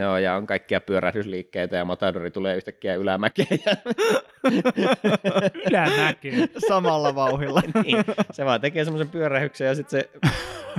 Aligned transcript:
Joo, 0.04 0.18
ja 0.18 0.34
on 0.34 0.46
kaikkia 0.46 0.80
pyörähdysliikkeitä 0.80 1.76
ja 1.76 1.84
Matadori 1.84 2.30
tulee 2.30 2.56
yhtäkkiä 2.56 2.94
ylämäkeen. 2.94 3.58
Ja... 3.66 3.76
Ylämäkeen. 5.70 6.48
Samalla 6.68 7.14
vauhilla. 7.14 7.62
niin, 7.84 8.04
se 8.30 8.44
vaan 8.44 8.60
tekee 8.60 8.84
semmoisen 8.84 9.08
pyörähyksen 9.08 9.66
ja 9.66 9.74
sitten 9.74 10.00
se 10.00 10.10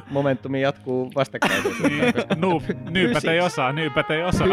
momentumi 0.09 0.61
jatkuu 0.61 1.11
vastakkain. 1.15 1.63
Niin, 1.63 2.13
Noob, 2.35 2.63
nyypät 2.89 3.25
ei 3.25 3.39
osaa, 3.39 3.71
nyypät 3.71 4.11
ei 4.11 4.23
osaa. 4.23 4.47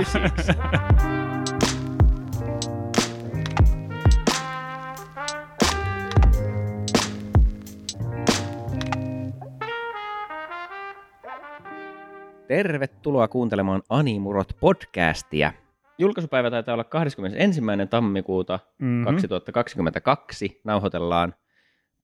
Tervetuloa 12.49 13.29
kuuntelemaan 13.29 13.83
Animurot 13.89 14.49
podcastia. 14.61 15.53
Julkaisupäivä 15.99 16.51
taitaa 16.51 16.73
olla 16.75 16.85
21. 16.85 17.89
tammikuuta 17.91 18.59
Mhm. 18.79 19.05
2022. 19.05 20.61
Nauhoitellaan 20.65 21.35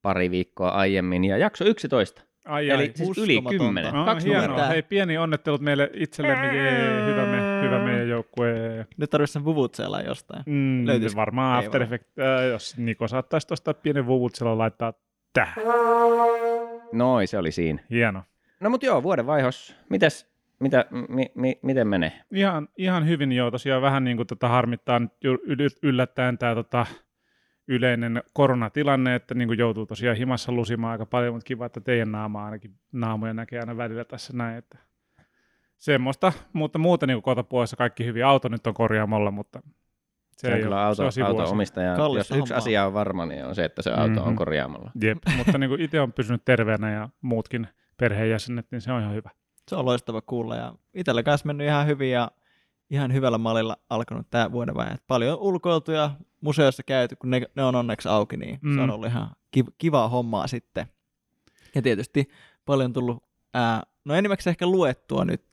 pari 0.02 0.30
viikkoa 0.30 0.68
aiemmin 0.68 1.24
ja 1.24 1.36
jakso 1.38 1.64
11. 1.64 2.22
Ai, 2.44 2.70
Eli 2.70 2.82
ai. 2.82 2.92
siis 2.94 3.18
yli 3.18 3.36
uskomatonta. 3.36 3.64
10. 3.64 3.94
No, 3.94 4.04
Kaksi 4.04 4.28
hienoa. 4.28 4.46
numeroa. 4.46 4.68
Hei, 4.68 4.82
pieni 4.82 5.18
onnettelut 5.18 5.60
meille 5.60 5.90
itsellemme. 5.94 6.56
Jee, 6.56 7.06
hyvä, 7.06 7.26
me, 7.26 7.62
hyvä 7.62 7.78
meidän 7.84 8.08
joukkue. 8.08 8.86
Nyt 8.96 9.10
tarvitsisi 9.10 9.32
sen 9.32 9.44
vuvutseella 9.44 10.00
jostain. 10.00 10.42
Mm, 10.46 10.86
Löytyisikö? 10.86 11.20
varmaan 11.20 11.60
Ei 11.60 11.66
After. 11.66 11.82
Effects, 11.82 12.18
äh, 12.18 12.48
jos 12.50 12.78
Niko 12.78 13.08
saattaisi 13.08 13.46
tuosta 13.46 13.74
pienen 13.74 14.06
vuvutsella 14.06 14.58
laittaa 14.58 14.92
tähän. 15.32 15.54
Noi, 16.92 17.26
se 17.26 17.38
oli 17.38 17.52
siinä. 17.52 17.78
Hieno. 17.90 18.22
No 18.60 18.70
mut 18.70 18.82
joo, 18.82 19.02
vuoden 19.02 19.26
vaihos. 19.26 19.76
Mitäs, 19.90 20.33
mitä, 20.60 20.84
mi, 21.08 21.26
mi, 21.34 21.58
miten 21.62 21.88
menee? 21.88 22.12
Ihan, 22.30 22.68
ihan 22.78 23.08
hyvin 23.08 23.32
joo, 23.32 23.50
tosiaan 23.50 23.82
vähän 23.82 24.04
niin 24.04 24.16
kuin 24.16 24.26
tota 24.26 24.48
harmittaa 24.48 24.98
nyt 24.98 25.12
yl- 25.24 25.46
yl- 25.46 25.78
yllättäen 25.82 26.38
tämä 26.38 26.54
tota 26.54 26.86
yleinen 27.68 28.22
koronatilanne, 28.32 29.14
että 29.14 29.34
niin 29.34 29.48
kuin 29.48 29.58
joutuu 29.58 29.86
tosiaan 29.86 30.16
himassa 30.16 30.52
lusimaan 30.52 30.92
aika 30.92 31.06
paljon, 31.06 31.34
mutta 31.34 31.46
kiva, 31.46 31.66
että 31.66 31.80
teidän 31.80 32.12
naama 32.12 32.44
ainakin 32.44 32.74
naamoja 32.92 33.34
näkee 33.34 33.60
aina 33.60 33.76
välillä 33.76 34.04
tässä 34.04 34.32
näin, 34.36 34.58
että 34.58 34.78
semmoista, 35.78 36.32
mutta 36.52 36.78
muuten 36.78 37.06
niin 37.08 37.22
kotapuolessa 37.22 37.76
kaikki 37.76 38.04
hyvin. 38.04 38.24
Auto 38.26 38.48
nyt 38.48 38.66
on 38.66 38.74
korjaamolla, 38.74 39.30
mutta 39.30 39.60
se, 39.64 40.48
Se 40.48 40.54
on 40.54 40.60
kyllä 40.60 40.76
ole, 40.76 40.84
auto, 40.84 41.10
se 41.10 41.24
on 41.24 41.28
auto 41.30 41.50
omistaja. 41.50 41.96
Kallis 41.96 42.30
Jos 42.30 42.38
yksi 42.38 42.54
asia 42.54 42.86
on 42.86 42.94
varma, 42.94 43.26
niin 43.26 43.44
on 43.44 43.54
se, 43.54 43.64
että 43.64 43.82
se 43.82 43.90
auto 43.90 44.20
on 44.22 44.28
Mhm. 44.28 44.36
korjaamalla. 44.36 44.90
Jep, 45.02 45.18
mutta 45.36 45.58
niin 45.58 45.80
itse 45.80 46.00
on 46.00 46.12
pysynyt 46.12 46.44
terveenä 46.44 46.92
ja 46.92 47.08
muutkin 47.20 47.66
perheenjäsenet, 47.96 48.66
niin 48.70 48.80
se 48.80 48.92
on 48.92 49.00
ihan 49.00 49.14
hyvä. 49.14 49.30
Se 49.68 49.76
on 49.76 49.84
loistava 49.84 50.20
kuulla 50.20 50.56
ja 50.56 50.74
itsellä 50.94 51.22
kanssa 51.22 51.46
mennyt 51.46 51.66
ihan 51.66 51.86
hyvin 51.86 52.10
ja 52.10 52.30
ihan 52.90 53.12
hyvällä 53.12 53.38
mallilla 53.38 53.76
alkanut 53.90 54.26
tämä 54.30 54.52
vuoden 54.52 54.74
vaihe. 54.74 54.96
Paljon 55.06 55.38
ulkoiltu 55.38 55.92
ja 55.92 56.10
museossa 56.40 56.82
käyty, 56.82 57.16
kun 57.16 57.30
ne, 57.30 57.42
ne 57.56 57.64
on 57.64 57.74
onneksi 57.74 58.08
auki, 58.08 58.36
niin 58.36 58.58
mm. 58.62 58.74
se 58.74 58.80
on 58.80 58.88
Mm. 58.88 58.94
ollut 58.94 59.08
ihan 59.08 59.30
kiv- 59.56 59.74
kivaa 59.78 60.08
hommaa 60.08 60.46
sitten. 60.46 60.86
Ja 61.74 61.82
tietysti 61.82 62.28
paljon 62.64 62.92
tullut, 62.92 63.24
ää, 63.54 63.82
no 64.04 64.14
enimmäkseen 64.14 64.52
ehkä 64.52 64.66
luettua 64.66 65.24
nyt 65.24 65.44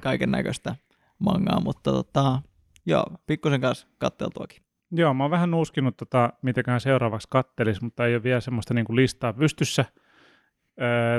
kaiken 0.00 0.30
näköistä 0.30 0.76
mangaa, 1.18 1.60
mutta 1.60 1.92
tota, 1.92 2.42
joo, 2.86 3.06
pikkusen 3.26 3.60
kanssa 3.60 3.86
katteltuakin. 3.98 4.62
Joo, 4.90 5.14
mä 5.14 5.24
oon 5.24 5.30
vähän 5.30 5.50
nuuskinut, 5.50 5.96
tota, 5.96 6.32
mitäköhän 6.42 6.80
seuraavaksi 6.80 7.28
kattelis, 7.30 7.82
mutta 7.82 8.06
ei 8.06 8.14
ole 8.14 8.22
vielä 8.22 8.40
semmoista 8.40 8.74
niin 8.74 8.84
kuin 8.84 8.96
listaa 8.96 9.32
pystyssä. 9.32 9.84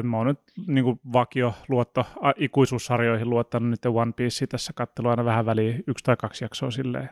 Mä 0.03 0.17
oon 0.17 0.27
nyt 0.27 0.39
niin 0.67 0.83
kuin 0.83 0.99
vakio 1.13 1.53
luotto 1.67 2.05
ikuisuussarjoihin 2.37 3.29
luottanut 3.29 3.69
nyt 3.69 3.85
One 3.85 4.11
Piece 4.15 4.47
tässä 4.47 4.73
kattelu 4.75 5.07
aina 5.09 5.25
vähän 5.25 5.45
väliin 5.45 5.83
yksi 5.87 6.03
tai 6.03 6.15
kaksi 6.17 6.45
jaksoa 6.45 6.71
silleen. 6.71 7.09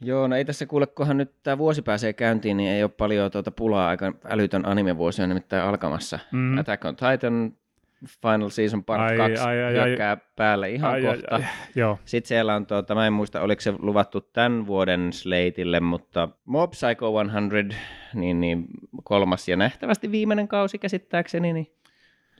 Joo, 0.00 0.28
no 0.28 0.36
ei 0.36 0.44
tässä 0.44 0.66
kuule, 0.66 0.86
kunhan 0.86 1.16
nyt 1.16 1.32
tämä 1.42 1.58
vuosi 1.58 1.82
pääsee 1.82 2.12
käyntiin, 2.12 2.56
niin 2.56 2.70
ei 2.70 2.82
ole 2.82 2.90
paljon 2.90 3.30
tuota 3.30 3.50
pulaa. 3.50 3.88
Aika 3.88 4.12
älytön 4.24 4.66
animevuosi 4.66 5.22
on 5.22 5.28
nimittäin 5.28 5.62
alkamassa. 5.62 6.18
Mm. 6.32 6.58
Attack 6.58 6.84
on 6.84 6.96
Titan 6.96 7.52
Final 8.22 8.48
Season 8.48 8.84
Part 8.84 9.02
Ai, 9.02 9.16
2 9.16 9.42
ai, 9.42 9.62
ai, 9.62 9.72
hyökkää 9.72 10.16
päälle 10.36 10.70
ihan 10.70 10.90
Ai, 10.90 11.06
ai, 11.06 11.16
kohta. 11.16 11.34
ai, 11.34 11.44
Joo, 11.74 11.98
Sitten 12.04 12.28
siellä 12.28 12.54
on, 12.54 12.66
tuota, 12.66 12.94
mä 12.94 13.06
en 13.06 13.12
muista 13.12 13.40
oliko 13.40 13.60
se 13.60 13.74
luvattu 13.78 14.20
tämän 14.20 14.66
vuoden 14.66 15.12
slateille, 15.12 15.80
mutta 15.80 16.28
Mob 16.44 16.70
Psycho 16.70 17.12
100, 17.26 17.76
niin, 18.14 18.40
niin 18.40 18.64
kolmas 19.04 19.48
ja 19.48 19.56
nähtävästi 19.56 20.10
viimeinen 20.10 20.48
kausi 20.48 20.78
käsittääkseni, 20.78 21.52
niin 21.52 21.75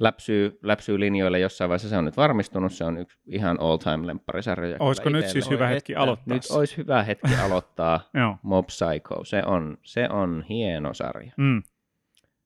läpsyy, 0.01 0.59
läpsyy 0.63 1.01
linjoille 1.01 1.39
jossain 1.39 1.69
vaiheessa. 1.69 1.89
Se 1.89 1.97
on 1.97 2.05
nyt 2.05 2.17
varmistunut, 2.17 2.73
se 2.73 2.85
on 2.85 2.99
yksi 2.99 3.19
ihan 3.27 3.61
all-time 3.61 4.07
lempparisarjoja. 4.07 4.77
olisiko 4.81 5.09
nyt 5.09 5.29
siis 5.29 5.51
hyvä 5.51 5.67
hetki 5.69 5.93
että. 5.93 6.03
aloittaa? 6.03 6.35
Nyt 6.35 6.43
olisi 6.51 6.77
hyvä 6.77 7.03
hetki 7.03 7.35
aloittaa. 7.45 8.01
Mob 8.43 8.67
Psycho. 8.67 9.25
Se 9.25 9.43
on, 9.47 9.79
se 9.83 10.09
on 10.11 10.45
hieno 10.49 10.95
sarja. 10.95 11.33
Mm. 11.37 11.63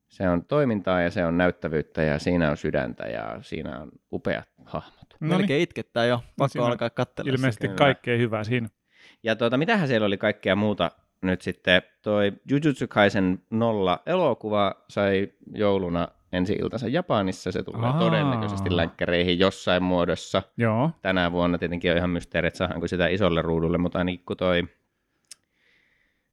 Se 0.08 0.28
on 0.28 0.44
toimintaa 0.44 1.00
ja 1.02 1.10
se 1.10 1.24
on 1.24 1.38
näyttävyyttä 1.38 2.02
ja 2.02 2.18
siinä 2.18 2.50
on 2.50 2.56
sydäntä 2.56 3.04
ja 3.06 3.38
siinä 3.40 3.80
on 3.80 3.90
upeat 4.12 4.48
hahmot. 4.64 4.94
No 5.20 5.28
niin, 5.28 5.36
Melkein 5.36 5.62
itkettää 5.62 6.04
jo, 6.06 6.16
pakko 6.36 6.48
siinä 6.48 6.64
on 6.64 6.70
alkaa 6.70 6.90
katsella. 6.90 7.32
ilmeisesti 7.32 7.66
kyllä. 7.68 7.78
kaikkea 7.78 8.18
hyvää 8.18 8.44
siinä. 8.44 8.68
Ja 9.22 9.36
tuota, 9.36 9.56
mitähän 9.56 9.88
siellä 9.88 10.06
oli 10.06 10.18
kaikkea 10.18 10.56
muuta 10.56 10.90
nyt 11.22 11.42
sitten? 11.42 11.82
Toi 12.02 12.32
Jujutsu 12.50 12.88
Kaisen 12.88 13.38
nolla 13.50 14.02
elokuva 14.06 14.74
sai 14.88 15.28
jouluna 15.54 16.08
ensi 16.32 16.52
iltansa 16.52 16.88
Japanissa. 16.88 17.52
Se 17.52 17.62
tulee 17.62 17.90
Aa. 17.90 17.98
todennäköisesti 17.98 18.76
länkkäreihin 18.76 19.38
jossain 19.38 19.82
muodossa. 19.82 20.42
Joo, 20.56 20.90
Tänä 21.02 21.32
vuonna 21.32 21.58
tietenkin 21.58 21.90
on 21.90 21.96
ihan 21.96 22.10
mysteeri, 22.10 22.48
että 22.48 22.58
saadaanko 22.58 22.88
sitä 22.88 23.06
isolle 23.08 23.42
ruudulle, 23.42 23.78
mutta 23.78 23.98
ainakin 23.98 24.24
kun 24.26 24.36
toi 24.36 24.62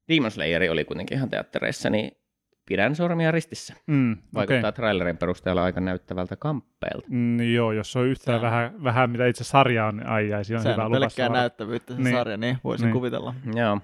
Demon 0.10 0.32
Slayer 0.32 0.72
oli 0.72 0.86
kuitenkin 0.86 1.18
ihan 1.18 1.30
teattereissa, 1.30 1.90
niin 1.90 2.12
pidän 2.66 2.96
sormia 2.96 3.32
ristissä. 3.32 3.74
mm, 3.88 4.18
Vaikuttaa 4.34 4.60
okay. 4.60 4.72
trailerin 4.72 5.18
perusteella 5.18 5.64
aika 5.64 5.82
näyttävältä 5.82 6.36
kamppeelta. 6.36 7.08
Mm, 7.10 7.54
joo, 7.54 7.72
jos 7.72 7.96
on 7.96 8.06
yhtään 8.08 8.42
vähän, 8.42 8.84
vähän, 8.84 9.10
mitä 9.10 9.26
itse 9.28 9.44
sarja 9.44 9.86
on, 9.86 10.08
ai 10.08 10.34
ai, 10.34 10.46
siinä 10.46 10.58
on 10.60 10.64
Sehän 10.64 10.76
hyvä 10.76 10.86
on 10.86 10.92
luvassa. 10.92 11.16
pelkkää 11.18 11.30
näyttävyyttä 11.42 11.94
se 11.96 12.02
Niin. 12.02 12.16
sarja, 12.16 12.38
niin 12.38 12.58
voisin 12.64 12.86
Niin. 12.86 12.94
kuvitella. 12.94 13.34
Joo. 13.56 13.80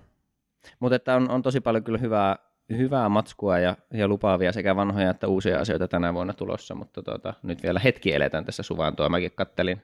Mutta 0.79 0.95
että 0.95 1.15
on, 1.15 1.29
on 1.31 1.41
tosi 1.41 1.61
paljon 1.61 1.83
kyllä 1.83 1.97
hyvää, 1.97 2.35
hyvää 2.77 3.09
matskua 3.09 3.59
ja, 3.59 3.77
ja 3.93 4.07
lupaavia 4.07 4.51
sekä 4.51 4.75
vanhoja 4.75 5.09
että 5.09 5.27
uusia 5.27 5.59
asioita 5.59 5.87
tänä 5.87 6.13
vuonna 6.13 6.33
tulossa, 6.33 6.75
mutta 6.75 7.03
tota, 7.03 7.33
nyt 7.43 7.63
vielä 7.63 7.79
hetki 7.79 8.13
eletään 8.13 8.45
tässä 8.45 8.63
suvantoa. 8.63 9.09
Mäkin 9.09 9.31
kattelin 9.35 9.81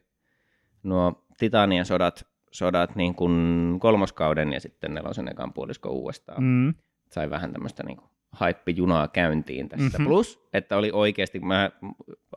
nuo 0.83 1.25
Titanien 1.37 1.85
sodat, 1.85 2.27
sodat 2.51 2.95
niin 2.95 3.15
kuin 3.15 3.77
kolmoskauden 3.79 4.53
ja 4.53 4.59
sitten 4.59 4.93
nelosen 4.93 5.27
ekan 5.27 5.53
puolisko 5.53 5.89
uudestaan. 5.89 6.43
Mm. 6.43 6.73
Sai 7.11 7.29
vähän 7.29 7.53
tämmöistä 7.53 7.83
niin 7.83 7.97
hype-junaa 8.39 9.07
käyntiin 9.07 9.69
tässä. 9.69 9.85
Mhm. 9.85 9.93
Mm-hmm. 9.93 10.05
Plus, 10.05 10.47
että 10.53 10.77
oli 10.77 10.91
oikeasti, 10.93 11.39
mä, 11.39 11.71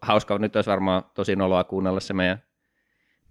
hauska, 0.02 0.38
nyt 0.38 0.56
olisi 0.56 0.70
varmaan 0.70 1.02
tosi 1.14 1.36
noloa 1.36 1.64
kuunnella 1.64 2.00
se 2.00 2.14
meidän 2.14 2.42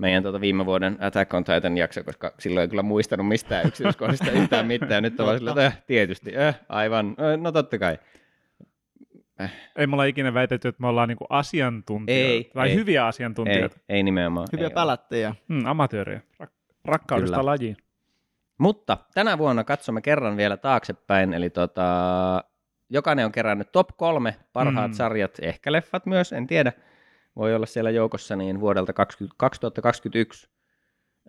meidän 0.01 0.23
tuota 0.23 0.41
viime 0.41 0.65
vuoden 0.65 0.97
Attack 0.99 1.33
on 1.33 1.43
Titan 1.43 1.77
jakso, 1.77 2.03
koska 2.03 2.33
silloin 2.39 2.61
ei 2.61 2.67
kyllä 2.67 2.83
muistanut 2.83 3.27
mistään 3.27 3.67
yksityiskohdista 3.67 4.31
yhtään 4.31 4.67
mitään. 4.67 5.03
Nyt 5.03 5.19
on 5.19 5.25
vaan 5.25 5.37
sillä, 5.37 5.51
että 5.51 5.65
äh, 5.65 5.81
tietysti, 5.87 6.37
äh, 6.37 6.59
aivan, 6.69 7.07
äh, 7.07 7.37
no 7.37 7.51
totta 7.51 7.77
kai. 7.77 7.97
Ei 9.75 9.87
me 9.87 9.93
olla 9.93 10.05
ikinä 10.05 10.33
väitetty, 10.33 10.67
että 10.67 10.81
me 10.81 10.87
ollaan 10.87 11.09
niinku 11.09 11.25
asiantuntijoita. 11.29 12.31
Ei, 12.31 12.51
tai 12.53 12.69
ei. 12.69 12.75
hyviä 12.75 13.01
Ei, 13.01 13.07
asiantuntijoita. 13.07 13.79
ei 13.89 14.03
nimenomaan. 14.03 14.47
Hyviä 14.51 14.67
ei 14.67 14.73
pälättejä. 14.73 15.35
Mm, 15.47 15.65
amatöörejä. 15.65 16.21
Rak- 16.43 16.75
rakkaudesta 16.85 17.37
Kyllä. 17.37 17.45
lajiin. 17.45 17.77
Mutta 18.57 18.97
tänä 19.13 19.37
vuonna 19.37 19.63
katsomme 19.63 20.01
kerran 20.01 20.37
vielä 20.37 20.57
taaksepäin, 20.57 21.33
eli 21.33 21.49
tota, 21.49 21.83
jokainen 22.89 23.25
on 23.25 23.31
kerännyt 23.31 23.71
top 23.71 23.87
kolme 23.97 24.35
parhaat 24.53 24.91
mm. 24.91 24.95
sarjat, 24.95 25.37
ehkä 25.41 25.71
leffat 25.71 26.05
myös, 26.05 26.33
en 26.33 26.47
tiedä. 26.47 26.73
Voi 27.35 27.55
olla 27.55 27.65
siellä 27.65 27.89
joukossa 27.89 28.35
niin 28.35 28.59
vuodelta 28.59 28.93
20, 28.93 29.35
2021. 29.37 30.49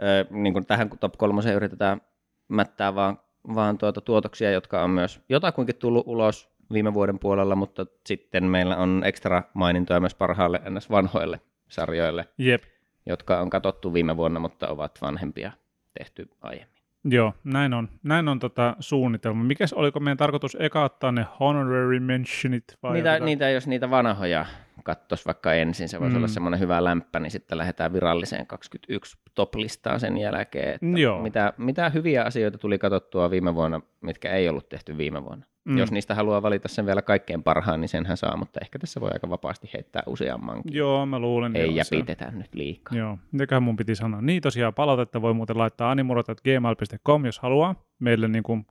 Öö, 0.03 0.25
niin 0.31 0.53
kuin 0.53 0.67
tähän 0.67 0.91
top 1.01 1.15
kolmoseen 1.19 1.57
yritetään 1.57 2.01
mättää 2.49 2.95
vaan, 2.95 3.19
vaan 3.55 3.79
tuota 3.79 4.01
tuotoksia, 4.01 4.51
jotka 4.51 4.83
on 4.83 4.91
myös 4.91 5.21
jotakuinkin 5.29 5.77
tullut 5.77 6.07
ulos 6.07 6.53
viime 6.73 6.95
vuoden 6.95 7.19
puolella, 7.19 7.57
mutta 7.57 7.87
sitten 8.07 8.45
meillä 8.45 8.77
on 8.77 9.03
ekstra 9.05 9.43
mainintoja 9.55 10.01
myös 10.01 10.15
parhaalle 10.15 10.61
ns. 10.71 10.91
vanhoille 10.91 11.41
sarjoille, 11.69 12.29
Jep. 12.39 12.63
jotka 13.07 13.41
on 13.41 13.51
katsottu 13.51 13.95
viime 13.95 14.17
vuonna, 14.17 14.41
mutta 14.41 14.69
ovat 14.69 14.99
vanhempia 15.03 15.53
tehty 15.99 16.29
aiemmin. 16.41 16.73
Joo, 17.05 17.35
näin 17.45 17.75
on, 17.75 17.89
näin 18.03 18.29
on 18.29 18.39
tota 18.39 18.77
suunnitelma. 18.81 19.45
Mikäs 19.45 19.73
oliko 19.73 20.01
meidän 20.01 20.17
tarkoitus 20.17 20.57
eka 20.61 20.85
ottaa 20.85 21.13
ne 21.13 21.27
honorary 21.41 22.01
mentionit 22.01 22.65
vai 22.83 22.93
Niitä, 22.93 23.13
oteta- 23.13 23.25
niitä, 23.25 23.51
jos 23.51 23.67
niitä 23.67 23.91
vanhoja. 23.91 24.47
Kattos 24.85 25.27
vaikka 25.27 25.53
ensin, 25.55 25.89
se 25.89 26.01
voisi 26.01 26.13
Mm. 26.13 26.17
olla 26.17 26.29
semmoinen 26.29 26.61
hyvä 26.61 26.85
lämpä, 26.85 27.21
niin 27.21 27.31
sitten 27.31 27.59
lähdetään 27.59 27.93
viralliseen 27.93 28.47
21 28.47 29.19
top-listaan 29.35 30.01
sen 30.01 30.19
jälkeen, 30.19 30.75
että 30.75 31.01
Joo. 31.01 31.23
mitä, 31.23 31.53
mitä 31.57 31.91
hyviä 31.91 32.25
asioita 32.25 32.59
tuli 32.59 32.79
katsottua 32.79 33.31
viime 33.31 33.55
vuonna, 33.55 33.81
mitkä 34.01 34.31
ei 34.33 34.49
ollut 34.49 34.69
tehty 34.69 34.99
viime 34.99 35.25
vuonna. 35.25 35.47
Mm. 35.65 35.79
Jos 35.79 35.93
niistä 35.93 36.15
haluaa 36.15 36.43
valita 36.43 36.69
sen 36.69 36.87
vielä 36.87 37.03
kaikkein 37.03 37.43
parhaan, 37.43 37.81
niin 37.81 37.89
senhän 37.89 38.17
saa, 38.17 38.37
mutta 38.37 38.61
ehkä 38.63 38.79
tässä 38.79 39.01
voi 39.01 39.11
aika 39.13 39.31
vapaasti 39.31 39.71
heittää 39.75 40.03
useammankin. 40.07 40.75
Joo, 40.75 41.07
mä 41.07 41.19
luulen. 41.19 41.57
Ei 41.57 41.77
ja 41.77 41.85
se- 41.85 41.97
nyt 42.33 42.55
liikaa. 42.55 42.99
Joo, 42.99 43.19
mitäköhän 43.33 43.63
mun 43.63 43.77
piti 43.77 43.95
sanoa. 43.95 44.21
Niin 44.23 44.43
tosiaan 44.43 44.75
palautetta 44.75 45.23
voi 45.23 45.35
muuten 45.35 45.59
laittaa 45.59 45.91
animurot.gmail.com, 45.91 47.25
jos 47.25 47.39
haluaa. 47.39 47.75
Meille 47.99 48.29
niin 48.29 48.43
kuin 48.43 48.67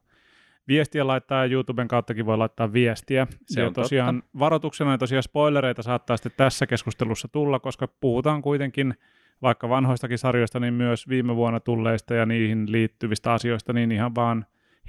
viestiä 0.67 1.07
laittaa 1.07 1.45
ja 1.45 1.51
YouTuben 1.51 1.87
kauttakin 1.87 2.25
voi 2.25 2.37
laittaa 2.37 2.73
viestiä. 2.73 3.27
Se 3.45 3.61
ja 3.61 3.67
on 3.67 3.73
tosiaan 3.73 4.23
varoituksena 4.39 4.91
ja 4.91 4.97
tosiaan 4.97 5.23
spoilereita 5.23 5.81
saattaa 5.81 6.17
sitten 6.17 6.31
tässä 6.37 6.67
keskustelussa 6.67 7.27
tulla, 7.27 7.59
koska 7.59 7.87
puhutaan 7.87 8.41
kuitenkin 8.41 8.93
vaikka 9.41 9.69
vanhoistakin 9.69 10.17
sarjoista, 10.17 10.59
niin 10.59 10.73
myös 10.73 11.09
viime 11.09 11.35
vuonna 11.35 11.59
tulleista 11.59 12.13
ja 12.13 12.25
niihin 12.25 12.71
liittyvistä 12.71 13.33
asioista, 13.33 13.73
niin 13.73 13.91
ihan 13.91 14.15
vaan 14.15 14.45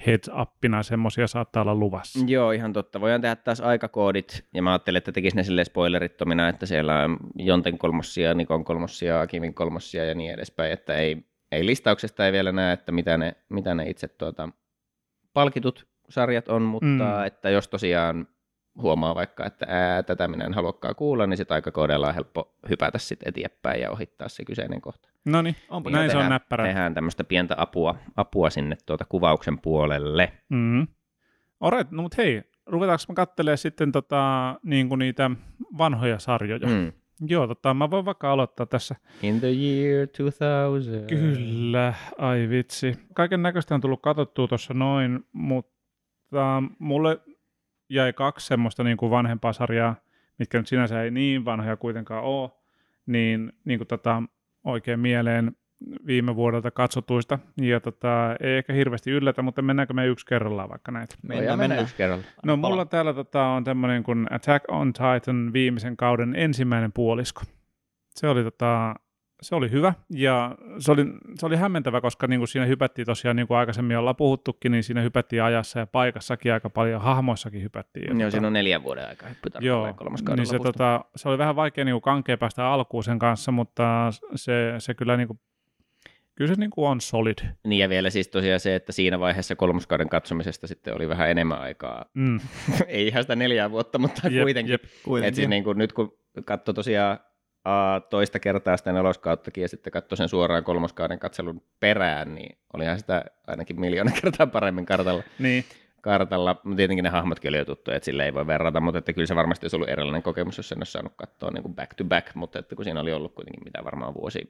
heads 0.06 0.30
upina 0.40 0.82
semmoisia 0.82 1.26
saattaa 1.26 1.62
olla 1.62 1.74
luvassa. 1.74 2.24
Joo, 2.26 2.50
ihan 2.50 2.72
totta. 2.72 3.00
Voidaan 3.00 3.20
tehdä 3.20 3.36
taas 3.36 3.60
aikakoodit, 3.60 4.44
ja 4.54 4.62
mä 4.62 4.72
ajattelin, 4.72 4.98
että 4.98 5.12
tekisi 5.12 5.36
ne 5.36 5.42
silleen 5.42 5.66
spoilerittomina, 5.66 6.48
että 6.48 6.66
siellä 6.66 7.04
on 7.04 7.16
Jonten 7.34 7.78
kolmossia, 7.78 8.34
Nikon 8.34 8.64
kolmossia, 8.64 9.20
Akimin 9.20 9.54
kolmossia 9.54 10.04
ja 10.04 10.14
niin 10.14 10.32
edespäin, 10.32 10.72
että 10.72 10.94
ei, 10.94 11.24
ei 11.52 11.66
listauksesta 11.66 12.26
ei 12.26 12.32
vielä 12.32 12.52
näe, 12.52 12.72
että 12.72 12.92
mitä 12.92 13.18
ne, 13.18 13.36
mitä 13.48 13.74
ne 13.74 13.90
itse 13.90 14.08
tuota, 14.08 14.48
palkitut 15.34 15.86
sarjat 16.08 16.48
on, 16.48 16.62
mutta 16.62 16.86
Mm. 16.86 17.26
että 17.26 17.50
jos 17.50 17.68
tosiaan 17.68 18.26
huomaa 18.82 19.14
vaikka, 19.14 19.46
että 19.46 19.66
ää, 19.68 20.02
tätä 20.02 20.28
minä 20.28 20.44
en 20.44 20.54
haluakaan 20.54 20.94
kuulla, 20.96 21.26
niin 21.26 21.36
sitten 21.36 21.54
aikakoodilla 21.54 22.08
on 22.08 22.14
helppo 22.14 22.54
hypätä 22.68 22.98
sitten 22.98 23.28
eteenpäin 23.28 23.80
ja 23.80 23.90
ohittaa 23.90 24.28
se 24.28 24.44
kyseinen 24.44 24.80
kohta. 24.80 25.08
No 25.24 25.42
niin, 25.42 25.56
Onpa 25.68 25.90
näin 25.90 26.10
se 26.10 26.16
on 26.16 26.20
tehdään- 26.20 26.30
näppärä. 26.30 26.64
Tehdään 26.64 26.94
tämmöistä 26.94 27.24
pientä 27.24 27.54
apua, 27.58 27.94
apua 28.16 28.50
sinne 28.50 28.76
tuota 28.86 29.04
kuvauksen 29.08 29.58
puolelle. 29.58 30.32
Mm. 30.48 30.86
Alright, 31.60 31.90
no 31.92 32.02
mut 32.02 32.16
hei, 32.16 32.42
ruvetaanko 32.66 33.02
me 33.08 33.14
kattelee 33.14 33.56
sitten 33.56 33.92
tota, 33.92 34.54
niin 34.62 34.88
kuin 34.88 34.98
niitä 34.98 35.30
vanhoja 35.78 36.18
sarjoja? 36.18 36.66
Mm. 36.68 36.92
Joo, 37.26 37.46
tota, 37.46 37.74
mä 37.74 37.90
voin 37.90 38.04
vaikka 38.04 38.32
aloittaa 38.32 38.66
tässä. 38.66 38.96
In 39.22 39.40
the 39.40 39.48
year 39.48 40.06
2000. 40.06 41.06
Kyllä, 41.06 41.94
ai 42.18 42.48
vitsi. 42.50 42.98
Kaiken 43.14 43.42
näköistä 43.42 43.74
on 43.74 43.80
tullut 43.80 44.02
katsottua 44.02 44.48
tuossa 44.48 44.74
noin, 44.74 45.24
mutta 45.32 46.62
mulle 46.78 47.20
jäi 47.88 48.12
kaksi 48.12 48.46
semmoista 48.46 48.84
niin 48.84 48.96
kuin 48.96 49.10
vanhempaa 49.10 49.52
sarjaa, 49.52 49.96
mitkä 50.38 50.58
nyt 50.58 50.66
sinänsä 50.66 51.02
ei 51.02 51.10
niin 51.10 51.44
vanhoja 51.44 51.76
kuitenkaan 51.76 52.24
ole, 52.24 52.50
niin, 53.06 53.52
niin 53.64 53.78
kuin 53.78 53.88
tota, 53.88 54.22
oikein 54.64 55.00
mieleen 55.00 55.56
viime 56.06 56.36
vuodelta 56.36 56.70
katsotuista. 56.70 57.38
Ja 57.60 57.80
tota, 57.80 58.36
ei 58.40 58.56
ehkä 58.56 58.72
hirveästi 58.72 59.10
yllätä, 59.10 59.42
mutta 59.42 59.62
mennäänkö 59.62 59.94
me 59.94 60.06
yksi 60.06 60.26
kerrallaan 60.26 60.68
vaikka 60.68 60.92
näitä? 60.92 61.14
Voidaan 61.28 61.58
mennä 61.58 61.80
yksi 61.80 61.96
kerralla. 61.96 62.24
No 62.46 62.56
Pala. 62.56 62.68
mulla 62.68 62.84
täällä 62.84 63.14
tota, 63.14 63.46
on 63.46 63.64
tämmöinen 63.64 64.02
kuin 64.02 64.26
Attack 64.30 64.64
on 64.68 64.92
Titan 64.92 65.52
viimeisen 65.52 65.96
kauden 65.96 66.34
ensimmäinen 66.36 66.92
puolisko. 66.92 67.42
Se 68.14 68.28
oli, 68.28 68.42
tota, 68.44 68.94
se 69.42 69.54
oli 69.54 69.70
hyvä 69.70 69.94
ja 70.10 70.56
se 70.78 70.92
oli, 70.92 71.06
se 71.34 71.46
oli 71.46 71.56
hämmentävä, 71.56 72.00
koska 72.00 72.26
niin 72.26 72.40
kuin 72.40 72.48
siinä 72.48 72.66
hypättiin 72.66 73.06
tosiaan, 73.06 73.36
niin 73.36 73.46
kuin 73.46 73.58
aikaisemmin 73.58 73.98
ollaan 73.98 74.16
puhuttukin, 74.16 74.72
niin 74.72 74.84
siinä 74.84 75.00
hypättiin 75.00 75.42
ajassa 75.42 75.78
ja 75.78 75.86
paikassakin 75.86 76.52
aika 76.52 76.70
paljon, 76.70 77.00
hahmoissakin 77.00 77.62
hypättiin. 77.62 78.20
Joo, 78.20 78.28
tota- 78.28 78.30
siinä 78.30 78.46
on 78.46 78.52
neljän 78.52 78.82
vuoden 78.82 79.08
aika 79.08 79.26
hyppy 79.26 79.50
Joo, 79.60 79.94
kolmoskauden 79.94 80.42
niin 80.42 80.46
se, 80.46 80.58
tota, 80.58 81.04
se 81.16 81.28
oli 81.28 81.38
vähän 81.38 81.56
vaikea 81.56 81.84
niin 81.84 81.94
kuin 81.94 82.02
kankea 82.02 82.38
päästä 82.38 82.66
alkuun 82.66 83.04
sen 83.04 83.18
kanssa, 83.18 83.52
mutta 83.52 84.10
se, 84.34 84.74
se 84.78 84.94
kyllä, 84.94 85.16
niin 85.16 85.28
kuin, 85.28 85.40
kyllä 86.42 86.54
se 86.54 86.60
niin 86.60 86.70
kuin 86.70 86.88
on 86.88 87.00
solid. 87.00 87.38
Niin 87.64 87.80
ja 87.80 87.88
vielä 87.88 88.10
siis 88.10 88.28
tosiaan 88.28 88.60
se, 88.60 88.74
että 88.74 88.92
siinä 88.92 89.20
vaiheessa 89.20 89.56
kolmoskauden 89.56 90.08
katsomisesta 90.08 90.66
sitten 90.66 90.94
oli 90.94 91.08
vähän 91.08 91.30
enemmän 91.30 91.60
aikaa. 91.60 92.04
Mm. 92.14 92.40
Ei 92.86 93.06
ihan 93.06 93.22
sitä 93.22 93.36
neljää 93.36 93.70
vuotta, 93.70 93.98
mutta 93.98 94.28
Jep, 94.28 94.42
kuitenkin. 94.42 94.72
jep. 94.72 94.84
Et 94.84 94.90
siis 94.90 95.02
Kuitenkin. 95.04 95.50
niin 95.50 95.64
kuin 95.64 95.78
nyt 95.78 95.92
kun 95.92 96.18
katsoi 96.44 96.74
tosiaan 96.74 97.18
uh, 97.68 98.08
toista 98.10 98.38
kertaa 98.38 98.76
sitä 98.76 98.92
neloskauttakin 98.92 99.62
ja 99.62 99.68
sitten 99.68 99.92
katsoi 99.92 100.16
sen 100.16 100.28
suoraan 100.28 100.64
kolmoskauden 100.64 101.18
katselun 101.18 101.62
perään, 101.80 102.34
niin 102.34 102.58
olihan 102.74 102.98
sitä 102.98 103.24
ainakin 103.46 103.80
miljoona 103.80 104.12
kertaa 104.22 104.46
paremmin 104.46 104.86
kartalla. 104.86 105.22
Niin, 105.38 105.64
kartalla. 106.00 106.56
Mutta 106.64 106.76
Tietenkin 106.76 107.02
ne 107.04 107.10
hahmotkin 107.10 107.48
oli 107.48 107.58
jo 107.58 107.64
tuttuja, 107.64 107.96
että 107.96 108.04
sille 108.04 108.24
ei 108.24 108.34
voi 108.34 108.46
verrata, 108.46 108.80
mutta 108.80 108.98
että 108.98 109.12
kyllä 109.12 109.26
se 109.26 109.36
varmasti 109.36 109.64
olisi 109.64 109.76
ollut 109.76 109.88
erilainen 109.88 110.22
kokemus, 110.22 110.56
jos 110.56 110.68
sen 110.68 110.78
olisi 110.78 110.92
saanut 110.92 111.12
katsoa 111.16 111.50
niin 111.50 111.62
kuin 111.62 111.74
back 111.74 111.94
to 111.94 112.04
back, 112.04 112.34
mutta 112.34 112.58
että 112.58 112.76
kun 112.76 112.84
siinä 112.84 113.00
oli 113.00 113.12
ollut 113.12 113.34
kuitenkin 113.34 113.64
mitä 113.64 113.84
varmaan 113.84 114.14
vuosi 114.14 114.48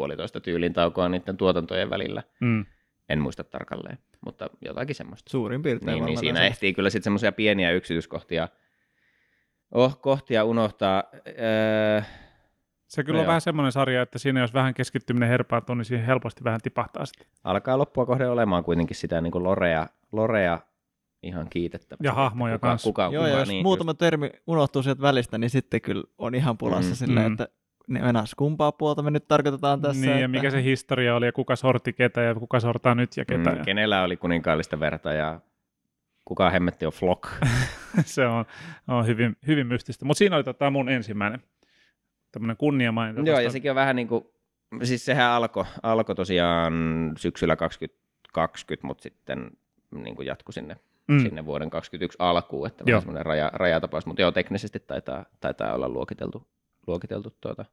puolitoista 0.00 0.40
tyylin 0.40 0.72
taukoa 0.72 1.08
niiden 1.08 1.36
tuotantojen 1.36 1.90
välillä, 1.90 2.22
mm. 2.40 2.64
en 3.08 3.20
muista 3.20 3.44
tarkalleen, 3.44 3.98
mutta 4.24 4.50
jotakin 4.64 4.94
semmoista. 4.94 5.30
Suurin 5.30 5.62
piirtein 5.62 5.94
Niin, 5.94 6.04
niin 6.04 6.18
siinä 6.18 6.38
tässä. 6.40 6.46
ehtii 6.46 6.74
kyllä 6.74 6.90
sitten 6.90 7.04
semmoisia 7.04 7.32
pieniä 7.32 7.70
yksityiskohtia 7.72 8.48
oh, 9.74 10.00
kohtia 10.00 10.44
unohtaa. 10.44 11.04
Öö, 11.26 12.02
Se 12.86 13.04
kyllä 13.04 13.16
No 13.16 13.20
on 13.20 13.24
joo. 13.24 13.28
vähän 13.28 13.40
semmoinen 13.40 13.72
sarja, 13.72 14.02
että 14.02 14.18
siinä 14.18 14.40
jos 14.40 14.54
vähän 14.54 14.74
keskittyminen 14.74 15.28
herpaantuu, 15.28 15.74
niin 15.74 15.84
siihen 15.84 16.06
helposti 16.06 16.44
vähän 16.44 16.60
tipahtaa 16.62 17.06
sitten. 17.06 17.26
alkaa 17.44 17.78
loppua 17.78 18.06
kohden 18.06 18.30
olemaan 18.30 18.64
kuitenkin 18.64 18.96
sitä 18.96 19.20
niin 19.20 19.30
kuin 19.32 19.44
lorea, 19.44 19.86
lorea 20.12 20.58
ihan 21.22 21.46
kiitettävästi. 21.50 22.06
Ja 22.06 22.12
hahmoja 22.12 22.54
kuka, 22.58 22.68
kanssa. 22.68 22.88
Kuka, 22.88 23.02
Joo, 23.02 23.10
kuka, 23.12 23.28
ja 23.28 23.38
jos 23.38 23.48
niin, 23.48 23.62
muutama 23.62 23.94
termi 23.94 24.30
unohtuu 24.46 24.82
sieltä 24.82 25.02
välistä, 25.02 25.38
niin 25.38 25.50
sitten 25.50 25.80
kyllä 25.80 26.04
on 26.18 26.34
ihan 26.34 26.58
pulassa 26.58 26.90
Mm. 26.90 26.90
mm. 26.90 26.94
silleen, 26.96 27.26
Mm. 27.26 27.32
että 27.32 27.48
ne 27.90 28.00
mennään 28.00 28.26
kumpaa 28.36 28.72
puolta 28.72 29.02
me 29.02 29.10
nyt 29.10 29.28
tarkoitetaan 29.28 29.80
tässä. 29.80 30.00
niin, 30.00 30.10
että... 30.10 30.22
ja 30.22 30.28
mikä 30.28 30.50
se 30.50 30.62
historia 30.62 31.16
oli, 31.16 31.26
ja 31.26 31.32
kuka 31.32 31.56
sorti 31.56 31.92
ketä, 31.92 32.20
ja 32.20 32.34
kuka 32.34 32.60
sortaa 32.60 32.94
nyt 32.94 33.16
ja 33.16 33.24
ketä. 33.24 33.50
mm, 33.50 33.56
ja 33.56 33.64
kenellä 33.64 34.02
oli 34.02 34.16
kuninkaallista 34.16 34.80
verta 34.80 35.12
ja 35.12 35.40
kuka 36.24 36.50
hemmetti 36.50 36.86
on 36.86 36.92
Flock. 36.92 37.24
se 38.04 38.26
on, 38.26 38.44
on 38.88 39.06
hyvin, 39.06 39.36
hyvin 39.46 39.66
mystistä. 39.66 40.04
Mutta 40.04 40.18
siinä 40.18 40.36
oli 40.36 40.44
tota 40.44 40.70
mun 40.70 40.88
ensimmäinen 40.88 41.42
tämmöinen 42.32 42.56
kunniamaininta. 42.56 43.30
Joo, 43.30 43.40
ja 43.40 43.50
sekin 43.50 43.70
on 43.70 43.74
vähän 43.74 43.96
niin 43.96 44.08
kuin, 44.08 44.24
siis 44.82 45.04
sehän 45.04 45.30
alkoi 45.30 45.64
alko 45.82 46.14
tosiaan 46.14 46.74
syksyllä 47.16 47.56
2020, 47.56 48.86
mutta 48.86 49.02
sitten 49.02 49.50
niin 49.94 50.16
kuin 50.16 50.26
jatkui 50.26 50.52
sinne, 50.52 50.76
mm. 51.08 51.14
mm. 51.14 51.20
sinne 51.22 51.44
vuoden 51.44 51.70
2021 51.70 52.16
alkuun, 52.18 52.66
että 52.66 52.84
Joo. 52.86 52.86
vähän 52.86 53.00
semmoinen 53.00 53.26
raja, 53.26 53.50
rajatapaus, 53.52 54.06
mutta 54.06 54.22
joo, 54.22 54.32
teknisesti 54.32 54.80
taitaa, 54.80 55.24
taitaa 55.40 55.74
olla 55.74 55.88
luokiteltu, 55.88 56.48
luokiteltu 56.86 57.36
tuota 57.40 57.64